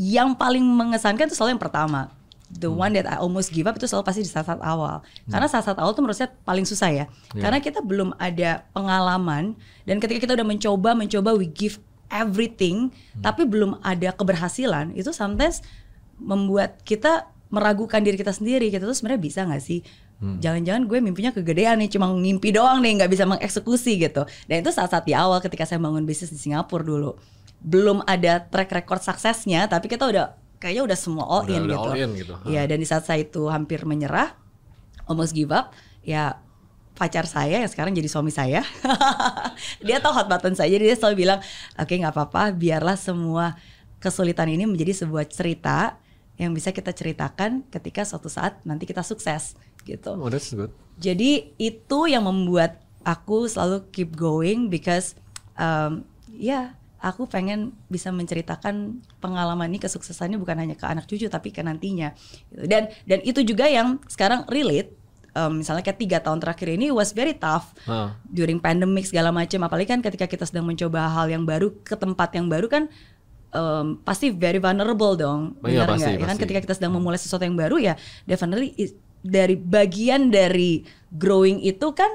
yang 0.00 0.32
paling 0.36 0.64
mengesankan 0.64 1.28
itu 1.28 1.36
selalu 1.36 1.56
yang 1.56 1.62
pertama 1.62 2.12
the 2.50 2.70
hmm. 2.70 2.78
one 2.78 2.92
that 2.94 3.06
I 3.06 3.18
almost 3.18 3.50
give 3.50 3.66
up 3.66 3.74
itu 3.74 3.90
selalu 3.90 4.06
pasti 4.06 4.22
di 4.22 4.30
saat-saat 4.30 4.62
awal. 4.62 5.02
Hmm. 5.02 5.30
Karena 5.34 5.46
saat-saat 5.50 5.78
awal 5.78 5.92
tuh 5.92 6.02
menurut 6.06 6.18
saya 6.18 6.30
paling 6.46 6.62
susah 6.62 6.90
ya. 6.90 7.04
Yeah. 7.34 7.42
Karena 7.42 7.58
kita 7.58 7.82
belum 7.82 8.14
ada 8.16 8.62
pengalaman 8.70 9.58
dan 9.84 9.98
ketika 9.98 10.26
kita 10.26 10.32
udah 10.38 10.46
mencoba 10.46 10.94
mencoba 10.94 11.34
we 11.34 11.50
give 11.50 11.82
everything 12.06 12.94
hmm. 12.94 13.22
tapi 13.22 13.42
belum 13.42 13.82
ada 13.82 14.14
keberhasilan 14.14 14.94
itu 14.94 15.10
sometimes 15.10 15.58
membuat 16.22 16.78
kita 16.86 17.26
meragukan 17.50 17.98
diri 18.02 18.14
kita 18.14 18.30
sendiri. 18.30 18.70
Kita 18.70 18.86
tuh 18.86 18.94
sebenarnya 18.94 19.22
bisa 19.22 19.40
nggak 19.42 19.62
sih? 19.62 19.82
Hmm. 20.16 20.40
Jangan-jangan 20.40 20.88
gue 20.88 20.98
mimpinya 21.04 21.28
kegedean 21.28 21.76
nih, 21.76 21.92
cuma 21.92 22.08
ngimpi 22.08 22.48
doang 22.48 22.80
nih, 22.80 23.04
nggak 23.04 23.10
bisa 23.12 23.28
mengeksekusi 23.28 24.00
gitu. 24.00 24.24
Dan 24.48 24.64
itu 24.64 24.72
saat-saat 24.72 25.04
di 25.04 25.12
awal 25.12 25.44
ketika 25.44 25.68
saya 25.68 25.76
bangun 25.76 26.08
bisnis 26.08 26.32
di 26.32 26.40
Singapura 26.40 26.80
dulu 26.80 27.20
belum 27.66 28.04
ada 28.04 28.44
track 28.46 28.70
record 28.70 29.02
suksesnya 29.02 29.66
tapi 29.66 29.88
kita 29.88 30.06
udah 30.06 30.36
kayaknya 30.58 30.82
udah 30.88 30.98
semua 30.98 31.24
all 31.24 31.44
Udah- 31.44 31.54
in 31.54 31.62
udah 31.66 31.76
gitu. 31.76 31.88
all 31.88 31.96
in 31.96 32.10
gitu. 32.16 32.34
Iya, 32.48 32.62
dan 32.64 32.78
di 32.78 32.86
saat 32.86 33.04
saya 33.04 33.20
itu 33.22 33.46
hampir 33.48 33.84
menyerah, 33.84 34.34
almost 35.04 35.36
give 35.36 35.52
up, 35.52 35.72
ya 36.02 36.40
pacar 36.96 37.28
saya 37.28 37.60
yang 37.60 37.68
sekarang 37.68 37.92
jadi 37.92 38.08
suami 38.08 38.32
saya, 38.32 38.64
dia 39.86 40.00
tahu 40.00 40.12
hot 40.16 40.26
button 40.26 40.56
saya, 40.56 40.72
jadi 40.72 40.92
dia 40.92 40.96
selalu 40.96 41.28
bilang, 41.28 41.38
oke 41.76 41.92
nggak 41.92 42.12
apa-apa, 42.12 42.56
biarlah 42.56 42.96
semua 42.96 43.52
kesulitan 44.00 44.48
ini 44.48 44.64
menjadi 44.64 45.04
sebuah 45.04 45.28
cerita 45.28 46.00
yang 46.36 46.52
bisa 46.52 46.72
kita 46.72 46.92
ceritakan 46.92 47.64
ketika 47.68 48.04
suatu 48.04 48.28
saat 48.28 48.60
nanti 48.64 48.84
kita 48.84 49.00
sukses 49.00 49.56
gitu. 49.84 50.16
Oh, 50.16 50.28
that's 50.28 50.52
good. 50.52 50.68
Jadi 50.96 51.52
itu 51.56 51.98
yang 52.08 52.24
membuat 52.24 52.80
aku 53.04 53.48
selalu 53.48 53.88
keep 53.92 54.12
going 54.16 54.68
because 54.68 55.16
um, 55.56 56.04
ya 56.32 56.76
aku 57.06 57.30
pengen 57.30 57.70
bisa 57.86 58.10
menceritakan 58.10 58.98
pengalaman 59.16 59.70
ini 59.70 59.78
kesuksesannya 59.78 60.36
bukan 60.36 60.58
hanya 60.58 60.74
ke 60.74 60.82
anak 60.82 61.06
cucu 61.06 61.30
tapi 61.30 61.54
ke 61.54 61.62
nantinya. 61.62 62.10
Gitu. 62.50 62.66
Dan 62.66 62.90
dan 63.06 63.18
itu 63.22 63.46
juga 63.46 63.70
yang 63.70 64.02
sekarang 64.06 64.42
relate. 64.50 64.90
Um, 65.36 65.60
misalnya 65.60 65.84
kayak 65.84 66.00
tiga 66.00 66.18
tahun 66.18 66.40
terakhir 66.40 66.74
ini 66.74 66.88
was 66.88 67.12
very 67.12 67.36
tough 67.36 67.76
Ah. 67.84 68.16
during 68.26 68.56
pandemic 68.56 69.04
segala 69.04 69.28
macam. 69.30 69.62
Apalagi 69.62 69.86
kan 69.86 70.00
ketika 70.00 70.26
kita 70.26 70.42
sedang 70.42 70.64
mencoba 70.64 71.06
hal 71.06 71.28
yang 71.28 71.44
baru 71.44 71.70
ke 71.80 71.92
tempat 71.92 72.32
yang 72.32 72.48
baru 72.48 72.66
kan 72.66 72.88
um, 73.52 74.00
pasti 74.00 74.32
very 74.32 74.56
vulnerable 74.56 75.12
dong. 75.14 75.54
Oh 75.60 75.68
iya, 75.68 75.84
Benar 75.84 75.88
pasti, 75.92 76.02
nggak? 76.02 76.12
Ya 76.12 76.18
kan 76.18 76.28
pasti. 76.32 76.42
ketika 76.48 76.60
kita 76.64 76.74
sedang 76.74 76.92
memulai 76.96 77.20
sesuatu 77.20 77.44
yang 77.44 77.54
baru 77.54 77.76
ya 77.78 77.94
definitely 78.24 78.72
is- 78.74 78.96
dari 79.20 79.54
bagian 79.54 80.32
dari 80.32 80.82
growing 81.12 81.60
itu 81.60 81.92
kan 81.92 82.08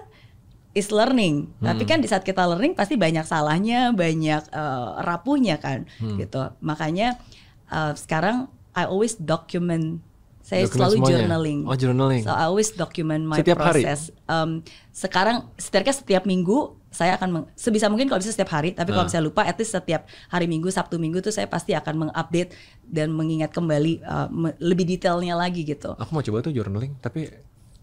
is 0.71 0.87
learning. 0.87 1.51
Tapi 1.57 1.83
kan 1.83 1.99
di 1.99 2.07
saat 2.07 2.21
kita 2.21 2.43
learning 2.45 2.73
pasti 2.73 2.95
banyak 2.95 3.23
salahnya, 3.23 3.91
banyak 3.91 4.43
eh, 4.47 4.87
rapuhnya 4.99 5.57
kan 5.57 5.83
gitu. 5.99 6.51
Makanya 6.59 7.19
eh, 7.67 7.93
sekarang 7.93 8.47
I 8.71 8.85
always 8.85 9.15
document 9.15 9.99
saya 10.41 10.65
Dokumen 10.65 10.73
selalu 10.73 10.95
semuanya. 10.97 11.11
journaling. 11.13 11.59
Oh, 11.63 11.77
journaling. 11.77 12.23
So 12.23 12.31
I 12.31 12.45
always 12.45 12.73
document 12.73 13.23
my 13.23 13.39
Setiap 13.39 13.61
hari? 13.61 13.83
process. 13.83 14.09
Um, 14.25 14.65
sekarang 14.91 15.47
setidaknya 15.53 15.95
setiap 15.95 16.23
minggu 16.25 16.57
saya 16.89 17.15
akan 17.15 17.29
meng- 17.31 17.49
sebisa 17.53 17.87
mungkin 17.87 18.11
kalau 18.11 18.19
bisa 18.19 18.35
setiap 18.35 18.51
hari, 18.51 18.75
tapi 18.75 18.91
kalau 18.91 19.07
Ah. 19.07 19.07
saya 19.07 19.23
lupa, 19.23 19.43
at 19.43 19.55
least 19.55 19.71
setiap 19.71 20.03
hari 20.27 20.43
Minggu, 20.43 20.67
Sabtu 20.67 20.99
Minggu 20.99 21.23
tuh 21.23 21.31
saya 21.31 21.47
pasti 21.47 21.71
akan 21.71 21.95
mengupdate 22.03 22.51
dan 22.83 23.11
mengingat 23.11 23.47
kembali 23.49 24.03
uh, 24.03 24.27
me- 24.27 24.59
lebih 24.59 24.83
detailnya 24.85 25.31
lagi 25.33 25.63
gitu. 25.63 25.95
Aku 25.95 26.11
mau 26.11 26.19
coba 26.19 26.41
tuh 26.41 26.51
journaling, 26.51 26.99
tapi 26.99 27.31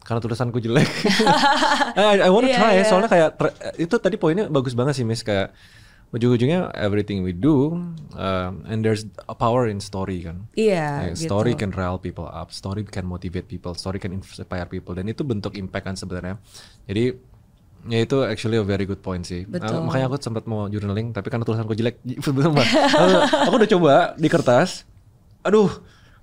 karena 0.08 0.18
tulisanku 0.18 0.56
jelek. 0.56 0.88
I, 2.16 2.24
I 2.24 2.30
wanna 2.32 2.48
Iya, 2.48 2.56
try, 2.56 2.72
iya. 2.74 2.84
soalnya 2.88 3.06
kayak 3.06 3.28
ter- 3.36 3.52
itu 3.76 3.92
tadi 3.94 4.16
poinnya 4.16 4.48
bagus 4.48 4.72
banget 4.72 4.96
sih, 4.96 5.04
Miss. 5.04 5.20
Kayak 5.20 5.52
ujung-ujungnya 6.08 6.72
everything 6.72 7.20
we 7.20 7.30
do, 7.30 7.76
um, 8.16 8.52
and 8.64 8.80
there's 8.80 9.04
a 9.22 9.36
power 9.36 9.68
in 9.68 9.76
story 9.76 10.24
kan. 10.24 10.48
Iya, 10.56 11.04
Kayak 11.04 11.14
gitu. 11.14 11.28
Story 11.28 11.52
can 11.52 11.68
rile 11.70 12.00
people 12.00 12.24
up, 12.24 12.48
story 12.48 12.80
can 12.82 13.04
motivate 13.04 13.44
people, 13.44 13.76
story 13.76 14.00
can 14.00 14.10
inspire 14.10 14.64
people, 14.64 14.96
dan 14.96 15.04
itu 15.04 15.20
bentuk 15.20 15.52
impact 15.52 15.84
kan 15.84 15.94
sebenarnya. 15.94 16.40
Jadi 16.88 17.12
ya 17.86 17.98
itu 18.00 18.24
actually 18.24 18.56
a 18.56 18.64
very 18.64 18.82
good 18.82 18.98
point 18.98 19.22
sih. 19.22 19.44
Betul. 19.44 19.68
Ah, 19.70 19.84
makanya 19.84 20.08
aku 20.08 20.16
sempat 20.18 20.44
mau 20.44 20.64
journaling, 20.66 21.12
tapi 21.12 21.28
karena 21.28 21.44
tulisanku 21.44 21.76
jelek, 21.76 22.00
betul 22.00 22.56
Mbak. 22.56 22.66
Aku- 22.88 23.22
aku 23.44 23.54
udah 23.54 23.70
coba 23.70 23.92
di 24.16 24.28
kertas. 24.28 24.88
Aduh, 25.44 25.68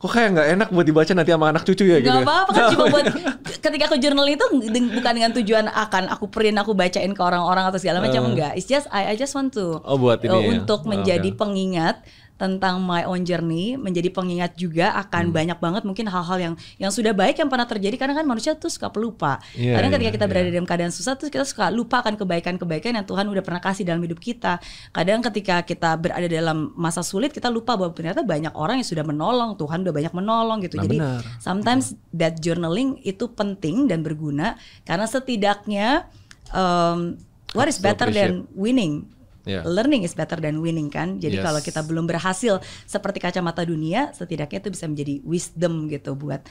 kok 0.05 0.13
kayak 0.13 0.29
nggak 0.37 0.47
enak 0.53 0.67
buat 0.69 0.85
dibaca 0.85 1.11
nanti 1.17 1.31
sama 1.33 1.49
anak 1.49 1.63
cucu 1.65 1.83
ya 1.89 1.97
gitu. 1.97 2.13
Gak 2.13 2.21
ya. 2.21 2.27
apa-apa 2.29 2.49
kan 2.53 2.63
cuma 2.77 2.85
buat 2.93 3.05
ketika 3.65 3.83
aku 3.89 3.97
journal 3.97 4.27
itu 4.29 4.45
bukan 4.93 5.11
dengan 5.17 5.31
tujuan 5.33 5.65
akan 5.65 6.13
aku 6.13 6.29
print 6.29 6.61
aku 6.61 6.77
bacain 6.77 7.09
ke 7.09 7.21
orang-orang 7.25 7.65
atau 7.65 7.81
segala 7.81 7.97
macam 8.05 8.29
enggak. 8.29 8.53
It's 8.53 8.69
just 8.69 8.85
I 8.93 9.11
I 9.11 9.15
just 9.17 9.33
want 9.33 9.49
to 9.57 9.81
Oh, 9.81 9.97
buat 9.97 10.21
ini 10.21 10.29
uh, 10.29 10.37
ya? 10.37 10.47
untuk 10.61 10.85
Oh, 10.85 10.93
menjadi 10.93 11.29
oke. 11.33 11.41
pengingat 11.41 12.05
tentang 12.35 12.83
my 12.83 13.07
own 13.07 13.23
journey, 13.23 13.79
menjadi 13.79 14.11
pengingat 14.11 14.59
juga 14.59 14.91
Hmm. 14.91 15.07
akan 15.07 15.23
banyak 15.31 15.57
banget 15.59 15.83
mungkin 15.87 16.05
hal-hal 16.11 16.37
yang 16.37 16.53
yang 16.75 16.91
sudah 16.91 17.15
baik 17.15 17.39
yang 17.39 17.47
pernah 17.47 17.63
terjadi 17.63 17.95
karena 17.95 18.11
kan 18.11 18.27
manusia 18.27 18.51
tuh 18.59 18.67
suka 18.67 18.91
pelupa. 18.91 19.39
Iya, 19.55 19.79
Kadang 19.79 19.95
ketika 19.95 20.11
iya, 20.11 20.15
kita 20.19 20.25
berada 20.27 20.49
dalam 20.51 20.67
keadaan 20.67 20.91
susah 20.91 21.15
tuh 21.15 21.31
kita 21.31 21.47
suka 21.47 21.71
lupa 21.71 22.03
akan 22.03 22.19
kebaikan-kebaikan 22.19 22.91
yang 22.99 23.07
Tuhan 23.07 23.23
udah 23.31 23.39
pernah 23.39 23.63
kasih 23.63 23.87
dalam 23.87 24.03
hidup 24.03 24.19
kita. 24.19 24.59
Kadang 24.91 25.23
ketika 25.31 25.63
kita 25.63 25.95
berada 25.95 26.27
dalam 26.27 26.75
masa 26.75 26.99
sulit 27.07 27.31
kita 27.31 27.47
lupa 27.47 27.79
bahwa 27.79 27.95
ternyata 27.95 28.19
banyak 28.19 28.51
orang 28.51 28.83
yang 28.83 28.87
sudah 28.87 29.07
menolong, 29.07 29.55
Tuhan 29.55 29.87
udah 29.87 29.93
banyak 29.95 30.13
menolong 30.13 30.57
gitu. 30.67 30.75
Nah, 30.75 30.83
Jadi 30.91 30.97
benar. 30.99 31.21
sometimes 31.39 31.95
that 32.11 32.35
journaling 32.43 32.99
itu 33.07 33.31
penting 33.31 33.87
dan 33.87 34.03
berguna 34.03 34.59
karena 34.83 35.07
setidaknya 35.07 36.11
um, 36.51 37.15
what 37.55 37.71
is 37.71 37.79
better 37.79 38.11
than 38.11 38.43
winning? 38.51 39.07
Yeah. 39.45 39.61
Learning 39.61 40.01
is 40.01 40.11
better 40.11 40.35
than 40.35 40.57
winning 40.57 40.89
kan. 40.89 41.17
Jadi 41.17 41.37
Yes. 41.37 41.45
kalau 41.45 41.61
kita 41.61 41.81
belum 41.81 42.05
berhasil 42.05 42.57
seperti 42.83 43.17
kacamata 43.19 43.61
dunia, 43.61 44.09
setidaknya 44.11 44.59
itu 44.59 44.69
bisa 44.69 44.85
menjadi 44.85 45.21
wisdom 45.21 45.85
gitu 45.87 46.13
buat 46.13 46.41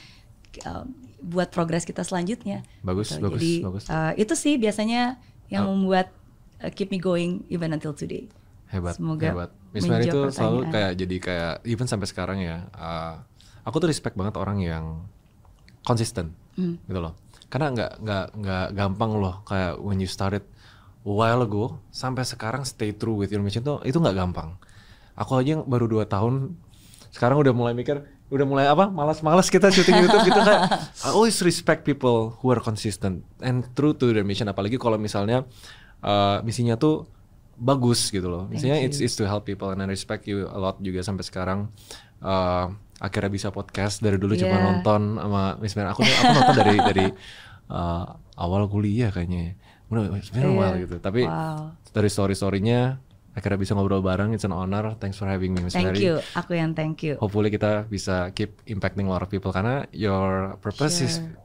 um, 0.63 0.95
buat 1.19 1.49
progres 1.49 1.83
kita 1.83 2.01
selanjutnya. 2.01 2.63
Bagus, 2.79 3.11
Gitu. 3.11 3.19
bagus, 3.19 3.35
Jadi 3.35 3.51
bagus. 3.61 3.83
uh, 3.87 4.13
itu 4.15 4.33
sih 4.33 4.55
biasanya 4.55 5.19
yang 5.47 5.67
Oh. 5.67 5.75
membuat 5.75 6.09
uh, 6.57 6.69
keep 6.69 6.87
me 6.87 6.97
going 6.97 7.43
even 7.47 7.69
until 7.69 7.91
today. 7.91 8.31
Hebat, 8.65 8.95
Semoga 8.95 9.27
hebat. 9.27 9.51
Miss 9.69 9.83
Mary 9.85 10.07
itu 10.07 10.19
selalu 10.29 10.71
kayak 10.71 10.91
jadi 10.95 11.15
kayak 11.19 11.53
even 11.63 11.85
sampai 11.85 12.07
sekarang 12.07 12.39
ya. 12.39 12.71
uh, 12.71 13.19
aku 13.61 13.77
tuh 13.77 13.89
respect 13.89 14.15
banget 14.15 14.33
orang 14.35 14.57
yang 14.57 15.03
konsisten, 15.81 16.31
Hmm. 16.53 16.79
gitu 16.81 16.97
loh. 16.97 17.13
Karena 17.45 17.69
nggak 17.69 17.91
nggak 17.99 18.25
nggak 18.35 18.65
gampang 18.73 19.11
loh 19.15 19.43
kayak 19.43 19.77
when 19.77 19.97
you 19.97 20.07
started 20.07 20.41
a 21.05 21.11
while 21.13 21.45
ago 21.45 21.77
sampai 21.93 22.25
sekarang 22.25 22.65
stay 22.65 22.89
true 22.91 23.13
with 23.13 23.29
your 23.29 23.45
mission 23.45 23.61
tuh 23.61 23.79
itu 23.85 23.95
nggak 23.95 24.17
gampang. 24.17 24.57
Aku 25.15 25.37
aja 25.37 25.55
yang 25.55 25.63
baru 25.63 25.85
dua 25.85 26.03
tahun 26.09 26.57
sekarang 27.13 27.39
udah 27.39 27.53
mulai 27.55 27.71
mikir 27.71 28.03
udah 28.27 28.43
mulai 28.43 28.65
apa 28.65 28.89
malas-malas 28.89 29.47
kita 29.47 29.69
syuting 29.69 30.01
YouTube 30.01 30.25
gitu 30.27 30.41
kayak 30.41 30.65
I 31.05 31.13
always 31.13 31.37
respect 31.45 31.85
people 31.85 32.33
who 32.41 32.49
are 32.49 32.59
consistent 32.59 33.21
and 33.39 33.63
true 33.77 33.93
to 33.93 34.09
their 34.11 34.25
mission 34.25 34.49
apalagi 34.49 34.81
kalau 34.81 34.97
misalnya 34.97 35.45
uh, 36.01 36.41
misinya 36.41 36.73
tuh 36.75 37.05
bagus 37.55 38.11
gitu 38.11 38.27
loh. 38.27 38.51
Misalnya 38.51 38.83
it's, 38.83 38.99
it's 38.99 39.15
to 39.15 39.23
help 39.23 39.47
people 39.47 39.71
and 39.71 39.79
I 39.79 39.87
respect 39.87 40.27
you 40.27 40.43
a 40.49 40.59
lot 40.59 40.81
juga 40.83 40.99
sampai 41.05 41.23
sekarang 41.23 41.71
uh, 42.19 42.67
akhirnya 42.99 43.31
bisa 43.31 43.47
podcast 43.53 44.03
dari 44.03 44.19
dulu 44.19 44.35
cuma 44.35 44.57
Yeah. 44.59 44.63
nonton 44.67 45.01
sama 45.15 45.55
Miss 45.63 45.77
Mary. 45.79 45.87
Aku 45.87 46.03
aku 46.03 46.31
nonton 46.35 46.55
dari 46.59 46.75
dari 46.81 47.05
uh, 47.71 48.05
awal 48.35 48.67
kuliah 48.67 49.13
kayaknya. 49.13 49.55
Udah 49.85 50.01
sebenarnya 50.19 50.47
Iya. 50.47 50.57
awal 50.57 50.73
gitu. 50.81 50.95
Tapi 50.97 51.21
Wow. 51.23 51.77
dari 51.91 52.09
story-storynya 52.09 52.79
akhirnya 53.31 53.59
bisa 53.59 53.71
ngobrol 53.73 53.99
bareng. 53.99 54.31
It's 54.31 54.43
an 54.43 54.51
honor. 54.51 54.95
Thanks 54.95 55.15
for 55.15 55.25
having 55.25 55.51
me 55.51 55.61
Miss 55.61 55.73
Thank 55.73 55.91
Mary. 55.91 56.01
you. 56.01 56.23
Aku 56.33 56.53
yang 56.53 56.71
thank 56.71 57.01
you. 57.01 57.19
Hopefully 57.19 57.49
kita 57.49 57.85
bisa 57.85 58.31
keep 58.31 58.63
impacting 58.65 59.05
a 59.05 59.11
lot 59.11 59.19
of 59.19 59.27
people 59.27 59.49
karena 59.49 59.83
your 59.91 60.55
purpose 60.59 60.99
is 60.99 61.19
Sure. 61.19 61.35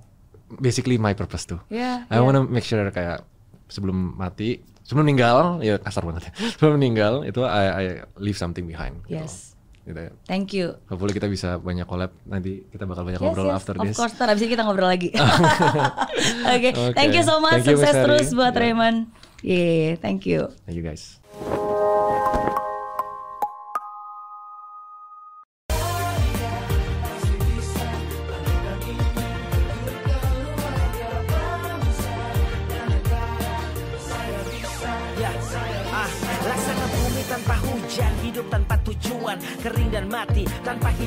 basically 0.57 0.97
my 0.97 1.13
purpose 1.13 1.45
too. 1.45 1.59
Yeah, 1.69 2.07
I 2.07 2.17
yeah. 2.17 2.23
wanna 2.23 2.43
make 2.43 2.63
sure 2.63 2.83
kayak 2.89 3.27
sebelum 3.67 4.15
mati, 4.15 4.59
sebelum 4.83 5.03
meninggal, 5.05 5.59
ya 5.61 5.79
kasar 5.79 6.03
banget 6.03 6.27
ya. 6.27 6.33
Sebelum 6.55 6.75
meninggal 6.75 7.23
itu 7.23 7.43
I, 7.43 7.63
I 7.67 7.85
leave 8.17 8.35
something 8.35 8.65
behind. 8.65 9.03
gitu. 9.05 9.19
Yes. 9.19 9.35
Gitu 9.35 9.50
ya. 9.87 10.13
Thank 10.25 10.53
you. 10.53 10.77
Hopefully 10.87 11.13
kita 11.13 11.27
bisa 11.27 11.57
banyak 11.57 11.85
collab 11.85 12.13
nanti 12.25 12.67
kita 12.69 12.85
bakal 12.85 13.03
banyak 13.03 13.19
Yes, 13.19 13.27
ngobrol 13.27 13.49
yes, 13.49 13.57
after 13.57 13.75
of 13.75 13.83
this. 13.87 13.97
course, 13.97 14.15
ntar 14.15 14.29
abis 14.29 14.43
ini 14.45 14.51
kita 14.53 14.63
ngobrol 14.63 14.89
lagi. 14.89 15.11
Oke, 16.55 16.71
Oke. 16.71 16.95
thank 16.95 17.13
you 17.13 17.25
so 17.25 17.39
much. 17.39 17.63
Thank 17.63 17.73
you, 17.73 17.79
Sukses 17.79 17.95
terus 17.97 18.27
buat 18.33 18.53
Yeah. 18.53 18.63
Raymond. 18.63 18.99
Yeah, 19.41 19.97
thank 19.97 20.29
you. 20.29 20.53
Thank 20.69 20.77
you 20.77 20.85
guys. 20.85 21.17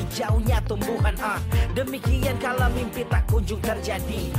Hijaunya 0.04 0.60
tumbuhan. 0.68 1.16
Ah, 1.20 1.40
demikian 1.72 2.36
kalau 2.36 2.68
mimpi 2.76 3.02
tak 3.08 3.24
kunjung 3.24 3.60
terjadi. 3.64 4.34